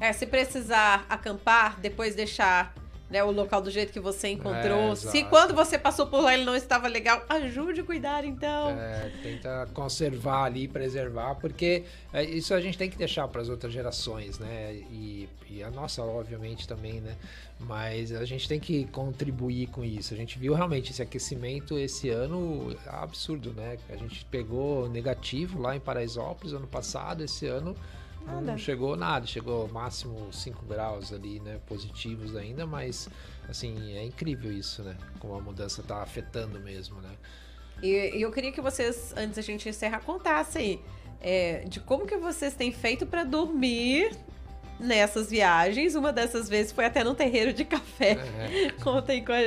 É, 0.00 0.12
se 0.12 0.26
precisar 0.26 1.06
acampar, 1.08 1.78
depois 1.80 2.14
deixar 2.14 2.74
né, 3.12 3.22
o 3.22 3.30
local 3.30 3.60
do 3.60 3.70
jeito 3.70 3.92
que 3.92 4.00
você 4.00 4.28
encontrou. 4.28 4.92
É, 4.92 4.96
se 4.96 5.22
quando 5.24 5.54
você 5.54 5.78
passou 5.78 6.06
por 6.06 6.22
lá 6.22 6.32
ele 6.32 6.44
não 6.44 6.56
estava 6.56 6.88
legal, 6.88 7.22
ajude 7.28 7.82
a 7.82 7.84
cuidar 7.84 8.24
então. 8.24 8.70
É, 8.70 9.12
tenta 9.22 9.68
conservar 9.74 10.44
ali, 10.44 10.66
preservar, 10.66 11.34
porque 11.34 11.84
é, 12.12 12.24
isso 12.24 12.54
a 12.54 12.60
gente 12.60 12.78
tem 12.78 12.88
que 12.88 12.96
deixar 12.96 13.28
para 13.28 13.42
as 13.42 13.50
outras 13.50 13.72
gerações, 13.72 14.38
né? 14.38 14.72
E, 14.90 15.28
e, 15.50 15.62
a 15.62 15.70
nossa, 15.70 16.02
obviamente, 16.02 16.66
também, 16.66 17.02
né? 17.02 17.14
Mas 17.60 18.10
a 18.12 18.24
gente 18.24 18.48
tem 18.48 18.58
que 18.58 18.86
contribuir 18.86 19.66
com 19.68 19.84
isso. 19.84 20.14
A 20.14 20.16
gente 20.16 20.38
viu 20.38 20.54
realmente 20.54 20.90
esse 20.90 21.02
aquecimento 21.02 21.78
esse 21.78 22.08
ano 22.08 22.74
absurdo, 22.86 23.52
né? 23.52 23.76
A 23.90 23.96
gente 23.96 24.24
pegou 24.24 24.88
negativo 24.88 25.60
lá 25.60 25.76
em 25.76 25.80
Paraisópolis 25.80 26.54
ano 26.54 26.66
passado, 26.66 27.22
esse 27.22 27.46
ano 27.46 27.76
Nada. 28.26 28.40
Não 28.40 28.58
chegou 28.58 28.96
nada, 28.96 29.26
chegou 29.26 29.68
máximo 29.68 30.32
5 30.32 30.64
graus 30.66 31.12
ali, 31.12 31.40
né? 31.40 31.60
Positivos 31.66 32.36
ainda, 32.36 32.66
mas 32.66 33.08
assim, 33.48 33.96
é 33.96 34.04
incrível 34.04 34.52
isso, 34.52 34.82
né? 34.82 34.96
Como 35.18 35.34
a 35.34 35.40
mudança 35.40 35.80
está 35.80 36.02
afetando 36.02 36.60
mesmo, 36.60 37.00
né? 37.00 37.10
E 37.82 38.22
eu 38.22 38.30
queria 38.30 38.52
que 38.52 38.60
vocês, 38.60 39.12
antes 39.16 39.36
da 39.36 39.42
gente 39.42 39.68
encerrar, 39.68 40.00
contassem 40.00 40.80
é, 41.20 41.64
de 41.66 41.80
como 41.80 42.06
que 42.06 42.16
vocês 42.16 42.54
têm 42.54 42.70
feito 42.70 43.06
para 43.06 43.24
dormir 43.24 44.16
nessas 44.82 45.30
viagens. 45.30 45.94
Uma 45.94 46.12
dessas 46.12 46.48
vezes 46.48 46.72
foi 46.72 46.84
até 46.84 47.02
num 47.04 47.14
terreiro 47.14 47.52
de 47.52 47.64
café. 47.64 48.18
É. 48.38 48.70
Contem 48.82 49.24
qual, 49.24 49.38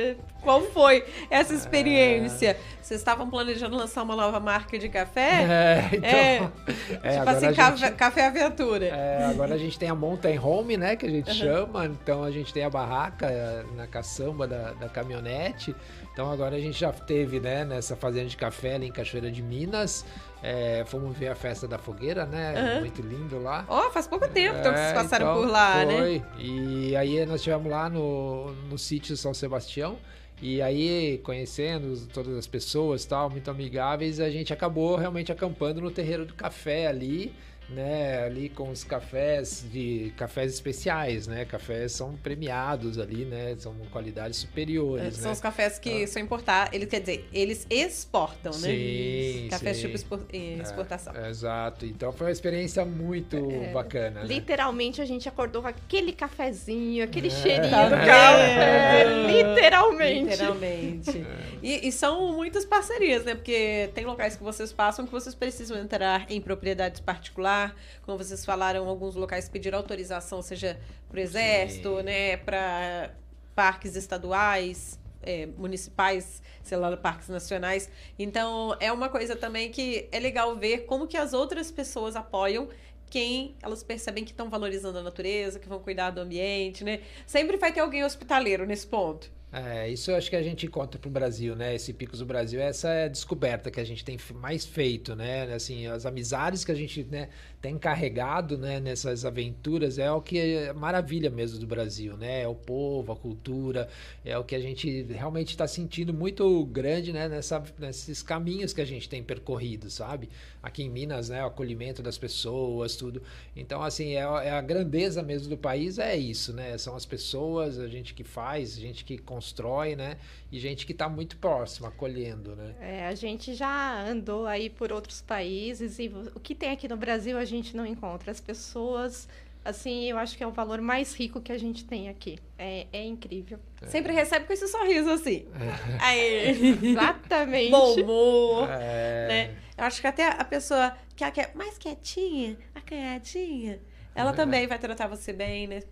qual, 0.42 0.62
foi 0.72 1.04
essa 1.30 1.54
experiência. 1.54 2.50
É. 2.50 2.76
Vocês 2.80 3.00
estavam 3.00 3.28
planejando 3.28 3.76
lançar 3.76 4.02
uma 4.02 4.14
nova 4.14 4.38
marca 4.38 4.78
de 4.78 4.88
café? 4.88 5.42
É, 5.42 5.88
então. 5.92 6.08
É, 6.08 7.14
é 7.14 7.18
tipo 7.18 7.30
assim, 7.30 7.52
café, 7.52 7.90
café, 7.90 8.26
Aventura. 8.26 8.86
É, 8.86 9.24
agora 9.24 9.54
a 9.54 9.58
gente 9.58 9.78
tem 9.78 9.88
a 9.88 9.94
Mountain 9.94 10.38
Home, 10.38 10.76
né? 10.76 10.96
Que 10.96 11.06
a 11.06 11.10
gente 11.10 11.30
uhum. 11.30 11.36
chama. 11.36 11.86
Então 11.86 12.22
a 12.22 12.30
gente 12.30 12.52
tem 12.52 12.64
a 12.64 12.70
barraca 12.70 13.66
na 13.74 13.86
caçamba 13.86 14.46
da, 14.46 14.72
da 14.72 14.88
caminhonete. 14.88 15.74
Então 16.16 16.32
agora 16.32 16.56
a 16.56 16.58
gente 16.58 16.80
já 16.80 16.90
teve, 16.90 17.38
né, 17.40 17.62
nessa 17.62 17.94
fazenda 17.94 18.24
de 18.24 18.38
café 18.38 18.76
ali 18.76 18.86
em 18.86 18.90
Cachoeira 18.90 19.30
de 19.30 19.42
Minas. 19.42 20.02
É, 20.42 20.82
fomos 20.86 21.14
ver 21.14 21.28
a 21.28 21.34
festa 21.34 21.68
da 21.68 21.76
fogueira, 21.76 22.24
né? 22.24 22.54
Uhum. 22.76 22.80
Muito 22.80 23.02
lindo 23.02 23.38
lá. 23.38 23.66
Ó, 23.68 23.86
oh, 23.86 23.90
faz 23.90 24.06
pouco 24.06 24.26
tempo 24.26 24.56
então, 24.58 24.72
que 24.72 24.78
vocês 24.78 24.92
é, 24.92 24.94
passaram 24.94 25.30
então, 25.30 25.42
por 25.42 25.50
lá, 25.50 25.84
né? 25.84 25.98
foi. 25.98 26.18
né? 26.20 26.24
E 26.38 26.96
aí 26.96 27.26
nós 27.26 27.40
estivemos 27.40 27.70
lá 27.70 27.90
no, 27.90 28.50
no 28.70 28.78
sítio 28.78 29.14
São 29.14 29.34
Sebastião. 29.34 29.98
E 30.40 30.62
aí, 30.62 31.20
conhecendo 31.22 31.94
todas 32.06 32.34
as 32.34 32.46
pessoas 32.46 33.04
tal, 33.04 33.28
muito 33.28 33.50
amigáveis, 33.50 34.18
a 34.18 34.30
gente 34.30 34.54
acabou 34.54 34.96
realmente 34.96 35.30
acampando 35.30 35.82
no 35.82 35.90
terreiro 35.90 36.24
do 36.24 36.32
café 36.32 36.86
ali 36.86 37.34
né, 37.68 38.22
ali 38.22 38.48
com 38.48 38.70
os 38.70 38.84
cafés 38.84 39.64
de 39.72 40.12
cafés 40.16 40.52
especiais, 40.54 41.26
né? 41.26 41.44
Cafés 41.44 41.92
são 41.92 42.14
premiados 42.16 42.98
ali, 42.98 43.24
né? 43.24 43.56
São 43.58 43.74
qualidades 43.90 44.38
superiores. 44.38 45.06
É, 45.06 45.10
são 45.10 45.26
né? 45.26 45.32
os 45.32 45.40
cafés 45.40 45.78
que 45.78 46.04
ah. 46.04 46.06
são 46.06 46.22
importar, 46.22 46.72
ele 46.72 46.86
quer 46.86 47.00
dizer, 47.00 47.28
eles 47.32 47.66
exportam, 47.68 48.52
né? 48.52 48.68
Sim, 48.68 49.48
cafés 49.50 49.78
sim. 49.78 49.88
tipo 49.92 50.20
eh, 50.32 50.58
exportação. 50.62 51.14
É, 51.16 51.28
exato. 51.28 51.86
Então 51.86 52.12
foi 52.12 52.28
uma 52.28 52.32
experiência 52.32 52.84
muito 52.84 53.36
é, 53.36 53.72
bacana. 53.72 54.20
Né? 54.20 54.26
Literalmente 54.26 55.02
a 55.02 55.04
gente 55.04 55.28
acordou 55.28 55.62
com 55.62 55.68
aquele 55.68 56.12
cafezinho, 56.12 57.02
aquele 57.02 57.28
é. 57.28 57.30
cheirinho 57.30 57.90
do 57.90 57.96
café. 57.96 59.04
Literalmente. 59.26 60.30
Literalmente. 60.30 61.26
E, 61.62 61.88
e 61.88 61.92
são 61.92 62.32
muitas 62.32 62.64
parcerias, 62.64 63.24
né? 63.24 63.34
Porque 63.34 63.90
tem 63.92 64.04
locais 64.04 64.36
que 64.36 64.42
vocês 64.44 64.72
passam 64.72 65.04
que 65.04 65.12
vocês 65.12 65.34
precisam 65.34 65.76
entrar 65.78 66.26
em 66.30 66.40
propriedades 66.40 67.00
particulares 67.00 67.55
como 68.02 68.18
vocês 68.18 68.44
falaram, 68.44 68.88
alguns 68.88 69.14
locais 69.14 69.48
pediram 69.48 69.78
autorização, 69.78 70.42
seja 70.42 70.78
para 71.08 71.18
o 71.18 71.20
Exército, 71.20 71.96
Sim. 71.98 72.02
né, 72.02 72.36
para 72.36 73.14
parques 73.54 73.96
estaduais, 73.96 74.98
é, 75.22 75.46
municipais, 75.46 76.42
sei 76.62 76.78
lá, 76.78 76.96
parques 76.96 77.28
nacionais. 77.28 77.90
Então, 78.18 78.76
é 78.80 78.92
uma 78.92 79.08
coisa 79.08 79.34
também 79.34 79.70
que 79.70 80.08
é 80.12 80.18
legal 80.18 80.56
ver 80.56 80.86
como 80.86 81.06
que 81.06 81.16
as 81.16 81.32
outras 81.32 81.70
pessoas 81.70 82.14
apoiam 82.16 82.68
quem 83.08 83.54
elas 83.62 83.82
percebem 83.82 84.24
que 84.24 84.32
estão 84.32 84.50
valorizando 84.50 84.98
a 84.98 85.02
natureza, 85.02 85.58
que 85.58 85.68
vão 85.68 85.78
cuidar 85.78 86.10
do 86.10 86.20
ambiente, 86.20 86.82
né? 86.84 87.00
Sempre 87.26 87.56
vai 87.56 87.72
ter 87.72 87.80
alguém 87.80 88.04
hospitaleiro 88.04 88.66
nesse 88.66 88.86
ponto. 88.86 89.30
É, 89.52 89.88
isso 89.88 90.10
eu 90.10 90.16
acho 90.16 90.28
que 90.28 90.36
a 90.36 90.42
gente 90.42 90.66
encontra 90.66 90.98
para 90.98 91.08
o 91.08 91.10
Brasil, 91.10 91.54
né? 91.54 91.74
Esse 91.74 91.92
Picos 91.92 92.18
do 92.18 92.26
Brasil, 92.26 92.60
essa 92.60 92.88
é 92.90 93.04
a 93.04 93.08
descoberta 93.08 93.70
que 93.70 93.80
a 93.80 93.84
gente 93.84 94.04
tem 94.04 94.18
mais 94.34 94.66
feito, 94.66 95.14
né? 95.14 95.44
Assim, 95.54 95.86
as 95.86 96.04
amizades 96.04 96.64
que 96.64 96.72
a 96.72 96.74
gente 96.74 97.04
né, 97.04 97.28
tem 97.62 97.78
carregado 97.78 98.58
né, 98.58 98.80
nessas 98.80 99.24
aventuras 99.24 99.98
é 99.98 100.10
o 100.10 100.20
que 100.20 100.38
é 100.38 100.72
maravilha 100.72 101.30
mesmo 101.30 101.58
do 101.60 101.66
Brasil, 101.66 102.16
né? 102.16 102.42
É 102.42 102.48
o 102.48 102.56
povo, 102.56 103.12
a 103.12 103.16
cultura, 103.16 103.88
é 104.24 104.36
o 104.36 104.44
que 104.44 104.54
a 104.54 104.60
gente 104.60 105.04
realmente 105.04 105.50
está 105.50 105.66
sentindo 105.66 106.12
muito 106.12 106.64
grande, 106.66 107.12
né? 107.12 107.28
Nessa, 107.28 107.62
nesses 107.78 108.22
caminhos 108.22 108.72
que 108.72 108.80
a 108.80 108.84
gente 108.84 109.08
tem 109.08 109.22
percorrido, 109.22 109.88
sabe? 109.88 110.28
Aqui 110.66 110.84
em 110.84 110.90
Minas, 110.90 111.28
né? 111.28 111.42
O 111.42 111.48
acolhimento 111.48 112.02
das 112.02 112.16
pessoas, 112.16 112.96
tudo. 112.96 113.22
Então, 113.54 113.82
assim, 113.82 114.14
é, 114.14 114.20
é 114.20 114.50
a 114.50 114.60
grandeza 114.60 115.22
mesmo 115.22 115.48
do 115.48 115.56
país, 115.56 115.98
é 115.98 116.16
isso, 116.16 116.52
né? 116.52 116.76
São 116.78 116.96
as 116.96 117.04
pessoas, 117.04 117.78
a 117.78 117.88
gente 117.88 118.14
que 118.14 118.24
faz, 118.24 118.76
a 118.76 118.80
gente 118.80 119.04
que 119.04 119.18
constrói, 119.18 119.96
né? 119.96 120.16
E 120.50 120.58
gente 120.58 120.86
que 120.86 120.92
está 120.92 121.08
muito 121.08 121.36
próxima, 121.36 121.88
acolhendo, 121.88 122.54
né? 122.56 122.74
É, 122.80 123.06
a 123.06 123.14
gente 123.14 123.54
já 123.54 124.08
andou 124.08 124.46
aí 124.46 124.70
por 124.70 124.92
outros 124.92 125.20
países 125.20 125.98
e 125.98 126.10
o 126.34 126.40
que 126.40 126.54
tem 126.54 126.70
aqui 126.70 126.88
no 126.88 126.96
Brasil 126.96 127.36
a 127.36 127.44
gente 127.44 127.56
gente 127.56 127.76
não 127.76 127.84
encontra. 127.84 128.30
As 128.30 128.40
pessoas, 128.40 129.28
assim, 129.66 130.04
eu 130.10 130.18
acho 130.18 130.36
que 130.36 130.42
é 130.42 130.46
o 130.46 130.50
valor 130.50 130.80
mais 130.80 131.14
rico 131.14 131.40
que 131.40 131.52
a 131.52 131.58
gente 131.58 131.84
tem 131.84 132.08
aqui. 132.08 132.38
É, 132.58 132.86
é 132.92 133.04
incrível. 133.04 133.58
É. 133.82 133.86
Sempre 133.86 134.12
recebe 134.12 134.46
com 134.46 134.52
esse 134.52 134.66
sorriso 134.68 135.10
assim. 135.10 135.46
É. 135.54 135.98
Aí. 136.00 136.78
Exatamente. 136.90 137.70
Bom 137.70 137.94
humor. 137.94 138.68
É. 138.70 139.28
Né? 139.28 139.56
Eu 139.76 139.84
acho 139.84 140.00
que 140.00 140.06
até 140.06 140.28
a 140.28 140.44
pessoa 140.44 140.96
que 141.14 141.24
é 141.24 141.50
mais 141.54 141.76
quietinha, 141.76 142.56
acanhadinha, 142.74 143.80
ela 144.14 144.30
é. 144.30 144.34
também 144.34 144.66
vai 144.66 144.78
tratar 144.78 145.06
você 145.06 145.32
bem, 145.32 145.66
né? 145.66 145.82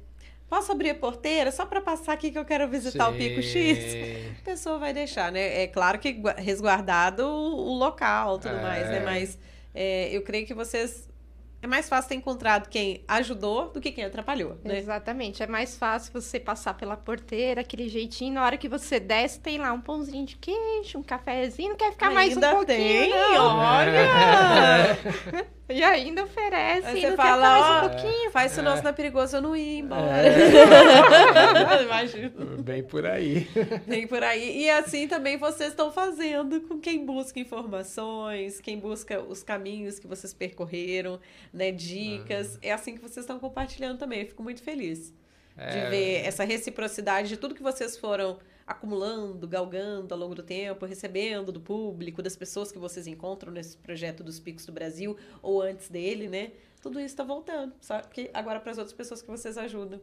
Posso 0.49 0.71
abrir 0.71 0.91
a 0.91 0.95
porteira 0.95 1.51
só 1.51 1.67
para 1.67 1.81
passar 1.81 2.13
aqui 2.13 2.31
que 2.31 2.39
eu 2.39 2.45
quero 2.45 2.69
visitar 2.69 3.09
Sim. 3.09 3.15
o 3.15 3.19
Pico 3.19 3.43
X? 3.43 3.79
A 4.41 4.45
pessoa 4.45 4.79
vai 4.79 4.93
deixar, 4.93 5.33
né? 5.33 5.63
É 5.63 5.67
claro 5.67 5.99
que 5.99 6.23
resguardado 6.37 7.27
o 7.27 7.75
local 7.75 8.39
tudo 8.39 8.55
mais, 8.63 8.89
né? 8.89 8.99
É. 8.99 9.01
Mas 9.01 9.39
é, 9.75 10.17
eu 10.17 10.23
creio 10.23 10.47
que 10.47 10.55
vocês 10.55 11.09
é 11.65 11.67
mais 11.67 11.89
fácil 11.89 12.11
ter 12.11 12.15
encontrado 12.17 12.69
quem 12.69 13.03
ajudou 13.09 13.71
do 13.71 13.81
que 13.81 13.91
quem 13.91 14.05
atrapalhou, 14.05 14.59
né? 14.63 14.79
Exatamente. 14.79 15.43
É 15.43 15.47
mais 15.47 15.79
fácil 15.79 16.13
você 16.13 16.39
passar 16.39 16.75
pela 16.75 16.95
porteira, 16.95 17.63
aquele 17.63 17.89
jeitinho. 17.89 18.35
Na 18.35 18.45
hora 18.45 18.59
que 18.59 18.69
você 18.69 19.01
desce, 19.01 19.41
tem 19.41 19.57
lá 19.57 19.73
um 19.73 19.81
pãozinho 19.81 20.27
de 20.27 20.37
queijo, 20.37 20.99
um 20.99 21.03
cafezinho. 21.03 21.71
Não 21.71 21.77
quer 21.77 21.93
ficar 21.93 22.09
Ainda 22.09 22.15
mais 22.15 22.37
um 22.37 22.41
pouquinho, 22.41 22.67
tem, 22.67 23.11
não. 23.11 23.57
olha! 23.57 24.99
E 25.69 25.83
ainda 25.83 26.25
oferece. 26.25 26.87
Aí 26.87 27.01
você 27.01 27.17
fala, 27.17 27.83
ó, 27.83 27.87
um 27.87 27.89
pouquinho. 27.89 28.31
Faz 28.31 28.53
isso 28.53 28.61
é. 28.61 28.63
nosso 28.63 28.83
na 28.83 28.93
perigoso 28.93 29.37
eu 29.37 29.41
não 29.41 29.57
ir 29.57 29.79
embora. 29.79 30.29
É. 30.29 31.83
Imagina. 31.85 32.33
Bem 32.63 32.83
por 32.83 33.07
aí. 33.07 33.49
Bem 33.87 34.07
por 34.07 34.23
aí. 34.23 34.65
E 34.65 34.71
assim 34.71 35.09
também 35.09 35.39
vocês 35.39 35.71
estão 35.71 35.91
fazendo 35.91 36.61
com 36.63 36.79
quem 36.79 37.07
busca 37.07 37.41
informações, 37.41 38.61
quem 38.61 38.79
busca 38.79 39.21
os 39.23 39.43
caminhos 39.43 39.99
que 39.99 40.07
vocês 40.07 40.35
percorreram, 40.35 41.19
né? 41.53 41.73
Dicas. 41.73 42.55
Uhum. 42.55 42.61
É 42.61 42.73
assim 42.73 42.95
que 42.95 43.01
vocês 43.01 43.25
estão 43.25 43.39
compartilhando 43.39 43.99
também. 43.99 44.21
Eu 44.21 44.27
fico 44.27 44.43
muito 44.43 44.63
feliz 44.63 45.15
é. 45.57 45.71
de 45.71 45.91
ver 45.91 46.27
essa 46.27 46.45
reciprocidade 46.45 47.29
de 47.29 47.37
tudo 47.39 47.55
que 47.55 47.63
vocês 47.63 47.97
foram 47.97 48.39
acumulando, 48.67 49.47
galgando 49.47 50.15
ao 50.15 50.21
longo 50.21 50.35
do 50.35 50.43
tempo, 50.43 50.87
recebendo 50.87 51.53
do 51.53 51.61
público, 51.61 52.23
das 52.23 52.37
pessoas 52.37 52.73
que 52.73 52.79
vocês 52.79 53.07
encontram 53.07 53.53
nesse 53.53 53.77
projeto 53.77 54.23
dos 54.25 54.41
Picos 54.41 54.67
do 54.67 54.73
Brasil 54.73 55.17
ou 55.43 55.63
antes 55.63 55.89
dele, 55.89 56.29
né? 56.29 56.53
Tudo 56.81 56.99
isso 56.99 57.15
está 57.15 57.25
voltando, 57.25 57.75
só 57.81 58.01
que 58.01 58.31
agora 58.33 58.61
para 58.61 58.73
as 58.73 58.79
outras 58.79 58.95
pessoas 58.95 59.23
que 59.23 59.31
vocês 59.31 59.57
ajudam. 59.57 60.01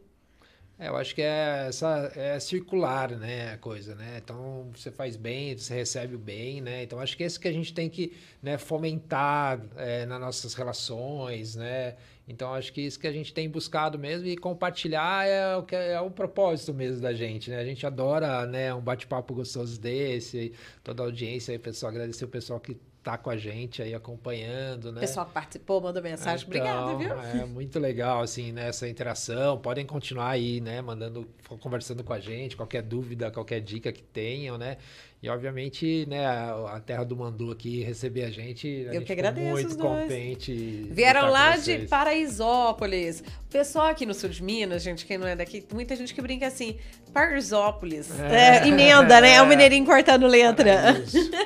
É, 0.78 0.88
eu 0.88 0.96
acho 0.96 1.14
que 1.14 1.22
é 1.22 1.66
essa 1.68 2.10
é 2.16 2.40
circular, 2.40 3.10
né, 3.10 3.52
a 3.52 3.58
coisa, 3.58 3.94
né? 3.94 4.20
Então 4.22 4.70
você 4.74 4.90
faz 4.90 5.16
bem, 5.16 5.56
você 5.56 5.74
recebe 5.74 6.16
o 6.16 6.18
bem, 6.18 6.60
né? 6.60 6.82
Então 6.82 6.98
acho 6.98 7.16
que 7.16 7.22
é 7.22 7.26
isso 7.26 7.38
que 7.38 7.46
a 7.46 7.52
gente 7.52 7.72
tem 7.72 7.88
que 7.88 8.16
né, 8.42 8.58
fomentar 8.58 9.60
é, 9.76 10.06
nas 10.06 10.20
nossas 10.20 10.54
relações, 10.54 11.54
né? 11.54 11.94
Então 12.26 12.54
acho 12.54 12.72
que 12.72 12.80
isso 12.80 12.98
que 12.98 13.06
a 13.06 13.12
gente 13.12 13.32
tem 13.32 13.48
buscado 13.48 13.98
mesmo 13.98 14.26
e 14.26 14.36
compartilhar 14.36 15.26
é 15.26 15.56
o 15.56 15.62
que 15.62 15.74
é, 15.74 15.92
é 15.92 16.00
o 16.00 16.10
propósito 16.10 16.72
mesmo 16.72 17.00
da 17.00 17.12
gente, 17.12 17.50
né? 17.50 17.58
A 17.58 17.64
gente 17.64 17.84
adora, 17.86 18.46
né, 18.46 18.72
um 18.72 18.80
bate-papo 18.80 19.34
gostoso 19.34 19.80
desse, 19.80 20.52
toda 20.84 21.02
a 21.02 21.06
audiência, 21.06 21.52
aí, 21.52 21.58
pessoal, 21.58 21.90
agradecer 21.90 22.24
o 22.24 22.28
pessoal 22.28 22.60
que 22.60 22.76
tá 23.02 23.18
com 23.18 23.30
a 23.30 23.36
gente 23.36 23.82
aí 23.82 23.94
acompanhando, 23.94 24.92
né? 24.92 24.98
O 24.98 25.00
pessoal 25.00 25.26
que 25.26 25.32
participou, 25.32 25.80
mandou 25.80 26.00
mensagem, 26.00 26.46
então, 26.48 26.94
obrigada, 26.94 26.96
viu? 26.96 27.40
É 27.40 27.44
muito 27.44 27.78
legal, 27.80 28.22
assim, 28.22 28.52
né, 28.52 28.68
essa 28.68 28.88
interação. 28.88 29.58
Podem 29.58 29.84
continuar 29.84 30.30
aí, 30.30 30.60
né, 30.60 30.80
mandando, 30.80 31.28
conversando 31.60 32.04
com 32.04 32.12
a 32.12 32.20
gente, 32.20 32.56
qualquer 32.56 32.82
dúvida, 32.82 33.30
qualquer 33.30 33.60
dica 33.60 33.90
que 33.90 34.02
tenham, 34.02 34.56
né? 34.56 34.76
E 35.22 35.28
obviamente, 35.28 36.04
né, 36.08 36.26
a, 36.26 36.82
Terra 36.84 37.04
do 37.04 37.16
Mandu 37.16 37.52
aqui 37.52 37.80
receber 37.84 38.24
a 38.24 38.30
gente. 38.30 38.66
A 38.66 38.88
Eu 38.88 38.94
gente 38.94 39.04
que 39.04 39.12
agradeço. 39.12 39.52
Muito 39.52 39.78
contente. 39.78 40.88
Vieram 40.90 41.30
lá 41.30 41.56
de 41.56 41.86
Paraisópolis. 41.86 43.20
O 43.20 43.52
pessoal 43.52 43.86
aqui 43.86 44.04
no 44.04 44.14
sul 44.14 44.30
de 44.30 44.42
Minas, 44.42 44.82
gente, 44.82 45.06
quem 45.06 45.16
não 45.16 45.28
é 45.28 45.36
daqui, 45.36 45.64
muita 45.72 45.94
gente 45.94 46.12
que 46.12 46.20
brinca 46.20 46.48
assim, 46.48 46.76
Paraisópolis. 47.12 48.10
É. 48.18 48.64
É, 48.64 48.66
emenda, 48.66 49.20
né? 49.20 49.34
É 49.34 49.42
o 49.42 49.46
mineirinho 49.46 49.86
cortando 49.86 50.26
letra. 50.26 51.00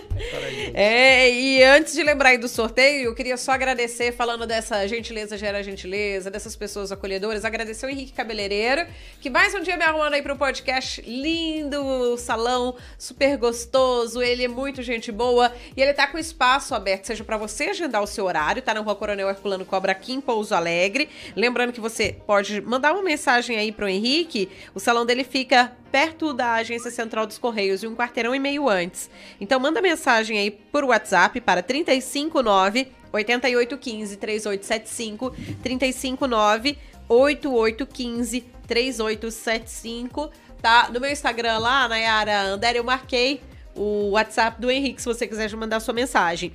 é, 0.72 1.30
e 1.30 1.62
antes 1.62 1.92
de 1.92 2.02
lembrar 2.02 2.30
aí 2.30 2.38
do 2.38 2.48
sorteio, 2.48 3.10
eu 3.10 3.14
queria 3.14 3.36
só 3.36 3.52
agradecer, 3.52 4.10
falando 4.10 4.46
dessa 4.46 4.88
gentileza 4.88 5.36
gera 5.36 5.62
gentileza, 5.62 6.30
dessas 6.30 6.56
pessoas 6.56 6.90
acolhedoras, 6.90 7.44
agradecer 7.44 7.84
o 7.84 7.90
Henrique 7.90 8.14
Cabeleireiro, 8.14 8.86
que 9.20 9.28
mais 9.28 9.54
um 9.54 9.60
dia 9.60 9.76
me 9.76 9.82
arrumando 9.82 10.14
aí 10.14 10.22
pro 10.22 10.34
podcast 10.34 11.02
lindo, 11.02 12.16
salão 12.16 12.74
super 12.98 13.36
gostoso 13.36 13.65
gostoso, 13.66 14.22
ele 14.22 14.44
é 14.44 14.48
muito 14.48 14.82
gente 14.82 15.10
boa 15.10 15.52
e 15.76 15.82
ele 15.82 15.92
tá 15.92 16.06
com 16.06 16.16
espaço 16.16 16.74
aberto, 16.74 17.06
seja 17.06 17.24
para 17.24 17.36
você 17.36 17.64
agendar 17.64 18.02
o 18.02 18.06
seu 18.06 18.24
horário, 18.24 18.62
tá 18.62 18.72
na 18.72 18.80
Rua 18.80 18.94
Coronel 18.94 19.28
Herculano 19.28 19.64
Cobra 19.64 19.92
aqui 19.92 20.12
em 20.12 20.20
Pouso 20.20 20.54
Alegre. 20.54 21.08
Lembrando 21.34 21.72
que 21.72 21.80
você 21.80 22.16
pode 22.26 22.60
mandar 22.60 22.92
uma 22.92 23.02
mensagem 23.02 23.58
aí 23.58 23.72
pro 23.72 23.88
Henrique, 23.88 24.48
o 24.74 24.80
salão 24.80 25.04
dele 25.04 25.24
fica 25.24 25.72
perto 25.90 26.32
da 26.32 26.54
Agência 26.54 26.90
Central 26.90 27.26
dos 27.26 27.38
Correios 27.38 27.82
e 27.82 27.86
um 27.86 27.96
quarteirão 27.96 28.34
e 28.34 28.38
meio 28.38 28.68
antes. 28.68 29.10
Então 29.40 29.58
manda 29.58 29.82
mensagem 29.82 30.38
aí 30.38 30.50
por 30.50 30.84
WhatsApp 30.84 31.40
para 31.40 31.62
359 31.62 32.88
8815 33.12 34.16
3875 34.16 35.30
359 35.62 36.78
8815 37.08 38.44
3875, 38.66 40.30
tá? 40.60 40.90
No 40.92 41.00
meu 41.00 41.10
Instagram 41.10 41.58
lá, 41.58 41.88
Nayara 41.88 42.42
Ander, 42.42 42.74
eu 42.74 42.82
marquei 42.82 43.40
o 43.76 44.10
WhatsApp 44.10 44.60
do 44.60 44.70
Henrique, 44.70 45.00
se 45.00 45.06
você 45.06 45.26
quiser 45.26 45.54
mandar 45.54 45.80
sua 45.80 45.94
mensagem. 45.94 46.52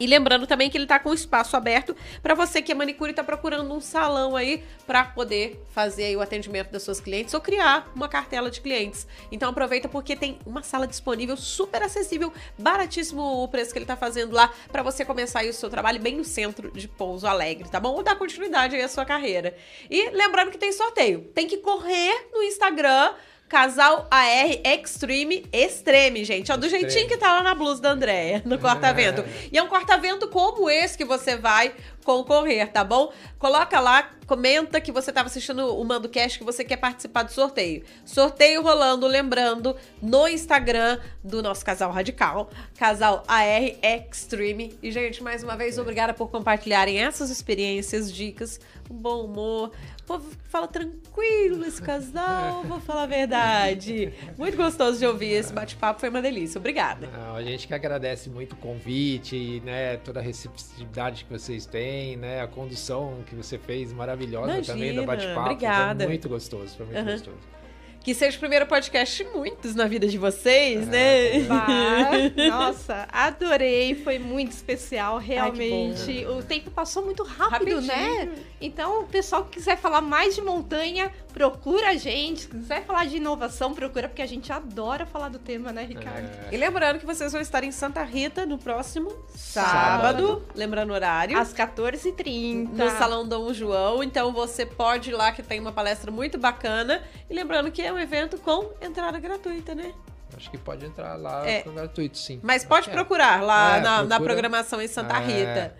E 0.00 0.06
lembrando 0.06 0.46
também 0.46 0.70
que 0.70 0.78
ele 0.78 0.86
tá 0.86 0.98
com 0.98 1.12
espaço 1.12 1.54
aberto 1.58 1.94
para 2.22 2.34
você 2.34 2.62
que 2.62 2.72
é 2.72 2.74
manicure 2.74 3.10
e 3.10 3.14
tá 3.14 3.22
procurando 3.22 3.70
um 3.70 3.82
salão 3.82 4.34
aí 4.34 4.64
para 4.86 5.04
poder 5.04 5.62
fazer 5.74 6.16
o 6.16 6.22
atendimento 6.22 6.70
das 6.70 6.82
suas 6.82 6.98
clientes 7.00 7.34
ou 7.34 7.40
criar 7.40 7.92
uma 7.94 8.08
cartela 8.08 8.50
de 8.50 8.62
clientes. 8.62 9.06
Então 9.30 9.50
aproveita 9.50 9.90
porque 9.90 10.16
tem 10.16 10.38
uma 10.46 10.62
sala 10.62 10.86
disponível 10.86 11.36
super 11.36 11.82
acessível, 11.82 12.32
baratíssimo 12.58 13.42
o 13.42 13.46
preço 13.46 13.72
que 13.72 13.78
ele 13.78 13.84
tá 13.84 13.94
fazendo 13.94 14.32
lá 14.32 14.50
para 14.72 14.82
você 14.82 15.04
começar 15.04 15.44
o 15.44 15.52
seu 15.52 15.68
trabalho 15.68 16.00
bem 16.00 16.16
no 16.16 16.24
centro 16.24 16.70
de 16.70 16.88
Pouso 16.88 17.26
Alegre, 17.26 17.68
tá 17.68 17.78
bom? 17.78 17.92
Ou 17.92 18.02
dar 18.02 18.16
continuidade 18.16 18.74
aí 18.74 18.82
à 18.82 18.88
sua 18.88 19.04
carreira. 19.04 19.54
E 19.90 20.08
lembrando 20.10 20.50
que 20.50 20.56
tem 20.56 20.72
sorteio. 20.72 21.30
Tem 21.34 21.46
que 21.46 21.58
correr 21.58 22.30
no 22.32 22.42
Instagram 22.42 23.12
Casal 23.50 24.06
AR 24.08 24.60
Extreme 24.64 25.44
Extreme, 25.52 26.24
gente. 26.24 26.52
Ó, 26.52 26.56
do 26.56 26.68
jeitinho 26.68 27.08
que 27.08 27.16
tá 27.16 27.32
lá 27.32 27.42
na 27.42 27.52
blusa 27.52 27.82
da 27.82 27.90
Andréia, 27.90 28.40
no 28.46 28.56
corta-vento. 28.60 29.22
É. 29.22 29.48
E 29.50 29.58
é 29.58 29.62
um 29.62 29.66
corta-vento 29.66 30.28
como 30.28 30.70
esse 30.70 30.96
que 30.96 31.04
você 31.04 31.36
vai 31.36 31.74
concorrer, 32.04 32.70
tá 32.70 32.82
bom? 32.82 33.12
Coloca 33.38 33.78
lá, 33.80 34.10
comenta 34.26 34.80
que 34.80 34.92
você 34.92 35.10
estava 35.10 35.26
assistindo 35.28 35.76
o 35.76 35.84
Mando 35.84 36.08
Cash, 36.08 36.36
que 36.36 36.44
você 36.44 36.64
quer 36.64 36.76
participar 36.76 37.22
do 37.22 37.32
sorteio. 37.32 37.84
Sorteio 38.04 38.62
rolando, 38.62 39.06
lembrando, 39.06 39.76
no 40.00 40.28
Instagram 40.28 40.98
do 41.22 41.42
nosso 41.42 41.64
casal 41.64 41.90
radical, 41.90 42.50
casal 42.76 43.22
AR 43.26 43.62
Extreme. 43.82 44.78
E, 44.82 44.90
gente, 44.90 45.22
mais 45.22 45.42
uma 45.42 45.56
vez, 45.56 45.78
obrigada 45.78 46.14
por 46.14 46.30
compartilharem 46.30 47.00
essas 47.00 47.30
experiências, 47.30 48.12
dicas, 48.12 48.60
um 48.90 48.96
bom 48.96 49.24
humor, 49.24 49.70
povo 50.10 50.28
fala 50.48 50.66
tranquilo 50.66 51.64
esse 51.64 51.80
casal, 51.80 52.64
vou 52.66 52.80
falar 52.80 53.04
a 53.04 53.06
verdade. 53.06 54.12
Muito 54.36 54.56
gostoso 54.56 54.98
de 54.98 55.06
ouvir 55.06 55.34
esse 55.34 55.52
bate-papo, 55.52 56.00
foi 56.00 56.08
uma 56.08 56.20
delícia. 56.20 56.58
Obrigada. 56.58 57.06
Não, 57.06 57.36
a 57.36 57.42
gente 57.44 57.68
que 57.68 57.74
agradece 57.74 58.28
muito 58.28 58.54
o 58.54 58.56
convite, 58.56 59.62
né, 59.64 59.98
toda 59.98 60.18
a 60.18 60.22
receptividade 60.22 61.24
que 61.24 61.30
vocês 61.30 61.64
têm, 61.64 61.89
né, 62.16 62.42
a 62.42 62.46
condução 62.46 63.18
que 63.26 63.34
você 63.34 63.58
fez 63.58 63.92
maravilhosa 63.92 64.52
Imagina, 64.52 64.74
também 64.74 64.94
do 64.94 65.04
bate-papo. 65.04 65.40
Obrigada. 65.40 66.04
Foi 66.04 66.08
muito 66.08 66.28
gostoso, 66.28 66.76
foi 66.76 66.86
muito 66.86 66.98
uhum. 66.98 67.12
gostoso. 67.12 67.59
Que 68.02 68.14
seja 68.14 68.36
o 68.36 68.40
primeiro 68.40 68.66
podcast 68.66 69.22
muitos 69.24 69.74
na 69.74 69.86
vida 69.86 70.06
de 70.08 70.16
vocês, 70.16 70.86
né? 70.86 71.40
Bah, 71.46 72.10
nossa, 72.48 73.06
adorei, 73.12 73.94
foi 73.94 74.18
muito 74.18 74.52
especial, 74.52 75.18
realmente. 75.18 76.10
Ai, 76.10 76.26
o 76.26 76.42
tempo 76.42 76.70
passou 76.70 77.04
muito 77.04 77.22
rápido, 77.22 77.74
Rapidinho. 77.80 77.82
né? 78.26 78.32
Então, 78.60 79.02
o 79.02 79.06
pessoal 79.06 79.44
que 79.44 79.52
quiser 79.58 79.76
falar 79.76 80.00
mais 80.00 80.34
de 80.34 80.40
montanha, 80.40 81.10
procura 81.32 81.90
a 81.90 81.94
gente. 81.94 82.42
Se 82.42 82.48
quiser 82.48 82.84
falar 82.84 83.06
de 83.06 83.16
inovação, 83.16 83.74
procura, 83.74 84.08
porque 84.08 84.22
a 84.22 84.26
gente 84.26 84.50
adora 84.52 85.04
falar 85.06 85.28
do 85.28 85.38
tema, 85.38 85.72
né, 85.72 85.84
Ricardo? 85.84 86.26
É. 86.26 86.54
E 86.54 86.56
lembrando 86.56 86.98
que 86.98 87.06
vocês 87.06 87.32
vão 87.32 87.40
estar 87.40 87.64
em 87.64 87.70
Santa 87.72 88.02
Rita 88.02 88.44
no 88.46 88.58
próximo 88.58 89.10
sábado, 89.34 90.26
sábado 90.28 90.42
lembrando 90.54 90.90
o 90.90 90.94
horário. 90.94 91.38
Às 91.38 91.52
14h30. 91.54 92.68
No 92.72 92.90
Salão 92.90 93.26
Dom 93.26 93.52
João. 93.52 94.02
Então, 94.02 94.32
você 94.32 94.64
pode 94.64 95.10
ir 95.10 95.14
lá, 95.14 95.32
que 95.32 95.42
tem 95.42 95.60
uma 95.60 95.72
palestra 95.72 96.10
muito 96.10 96.38
bacana. 96.38 97.02
E 97.28 97.34
lembrando 97.34 97.70
que 97.70 97.89
é 97.90 97.92
um 97.92 97.98
evento 97.98 98.38
com 98.38 98.72
entrada 98.80 99.18
gratuita, 99.18 99.74
né? 99.74 99.92
Acho 100.36 100.50
que 100.50 100.56
pode 100.56 100.86
entrar 100.86 101.16
lá 101.16 101.46
é. 101.46 101.62
gratuito, 101.62 102.16
sim. 102.16 102.40
Mas 102.42 102.64
pode 102.64 102.88
é. 102.88 102.92
procurar 102.92 103.42
lá 103.42 103.76
é, 103.76 103.80
na, 103.80 103.96
procura... 103.96 104.08
na, 104.08 104.20
programação 104.20 104.80
em 104.80 104.88
Santa 104.88 105.16
é. 105.16 105.20
Rita. 105.20 105.60
É, 105.60 105.74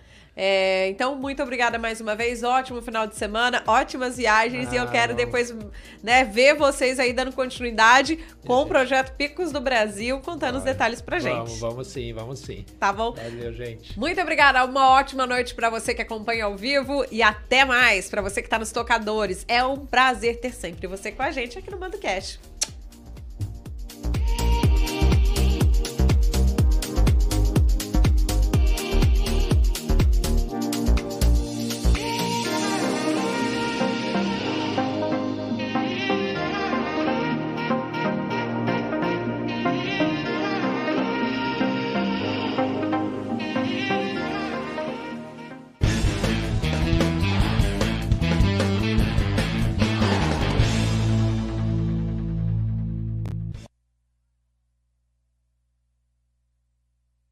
então, 0.89 1.15
muito 1.17 1.43
obrigada 1.43 1.79
mais 1.79 2.01
uma 2.01 2.15
vez. 2.17 2.43
Ótimo 2.43 2.81
final 2.81 3.07
de 3.07 3.15
semana, 3.15 3.63
ótimas 3.67 4.17
viagens. 4.17 4.69
Ah, 4.69 4.75
e 4.75 4.77
eu 4.77 4.85
ah, 4.85 4.87
quero 4.87 5.15
depois 5.15 5.55
né, 6.03 6.25
ver 6.25 6.55
vocês 6.55 6.99
aí 6.99 7.13
dando 7.13 7.33
continuidade 7.33 8.19
com 8.47 8.63
o 8.63 8.67
projeto 8.67 9.15
Picos 9.17 9.53
do 9.53 9.61
Brasil, 9.61 10.19
contando 10.21 10.57
os 10.57 10.65
detalhes 10.65 11.03
pra 11.03 11.19
gente. 11.19 11.35
Vamos, 11.35 11.61
vamos 11.61 11.87
sim, 11.89 12.13
vamos 12.13 12.39
sim. 12.39 12.65
Tá 12.79 12.91
bom? 12.93 13.13
Valeu, 13.13 13.53
gente. 13.53 13.99
Muito 13.99 14.21
obrigada. 14.21 14.65
Uma 14.65 14.91
ótima 14.91 15.27
noite 15.27 15.55
para 15.55 15.69
você 15.69 15.95
que 15.95 16.03
acompanha 16.03 16.47
ao 16.47 16.57
vivo 16.57 17.05
e 17.11 17.23
até 17.23 17.65
mais 17.65 18.09
para 18.09 18.23
você 18.23 18.41
que 18.41 18.49
tá 18.49 18.59
nos 18.59 18.73
tocadores. 18.73 19.45
É 19.47 19.63
um 19.63 19.85
prazer 19.85 20.41
ter 20.41 20.53
sempre 20.53 20.87
você 20.87 21.13
com 21.13 21.23
a 21.23 21.31
gente 21.31 21.59
aqui 21.59 21.71
no 21.71 21.79
Mando 21.79 21.99
Cash. 21.99 22.39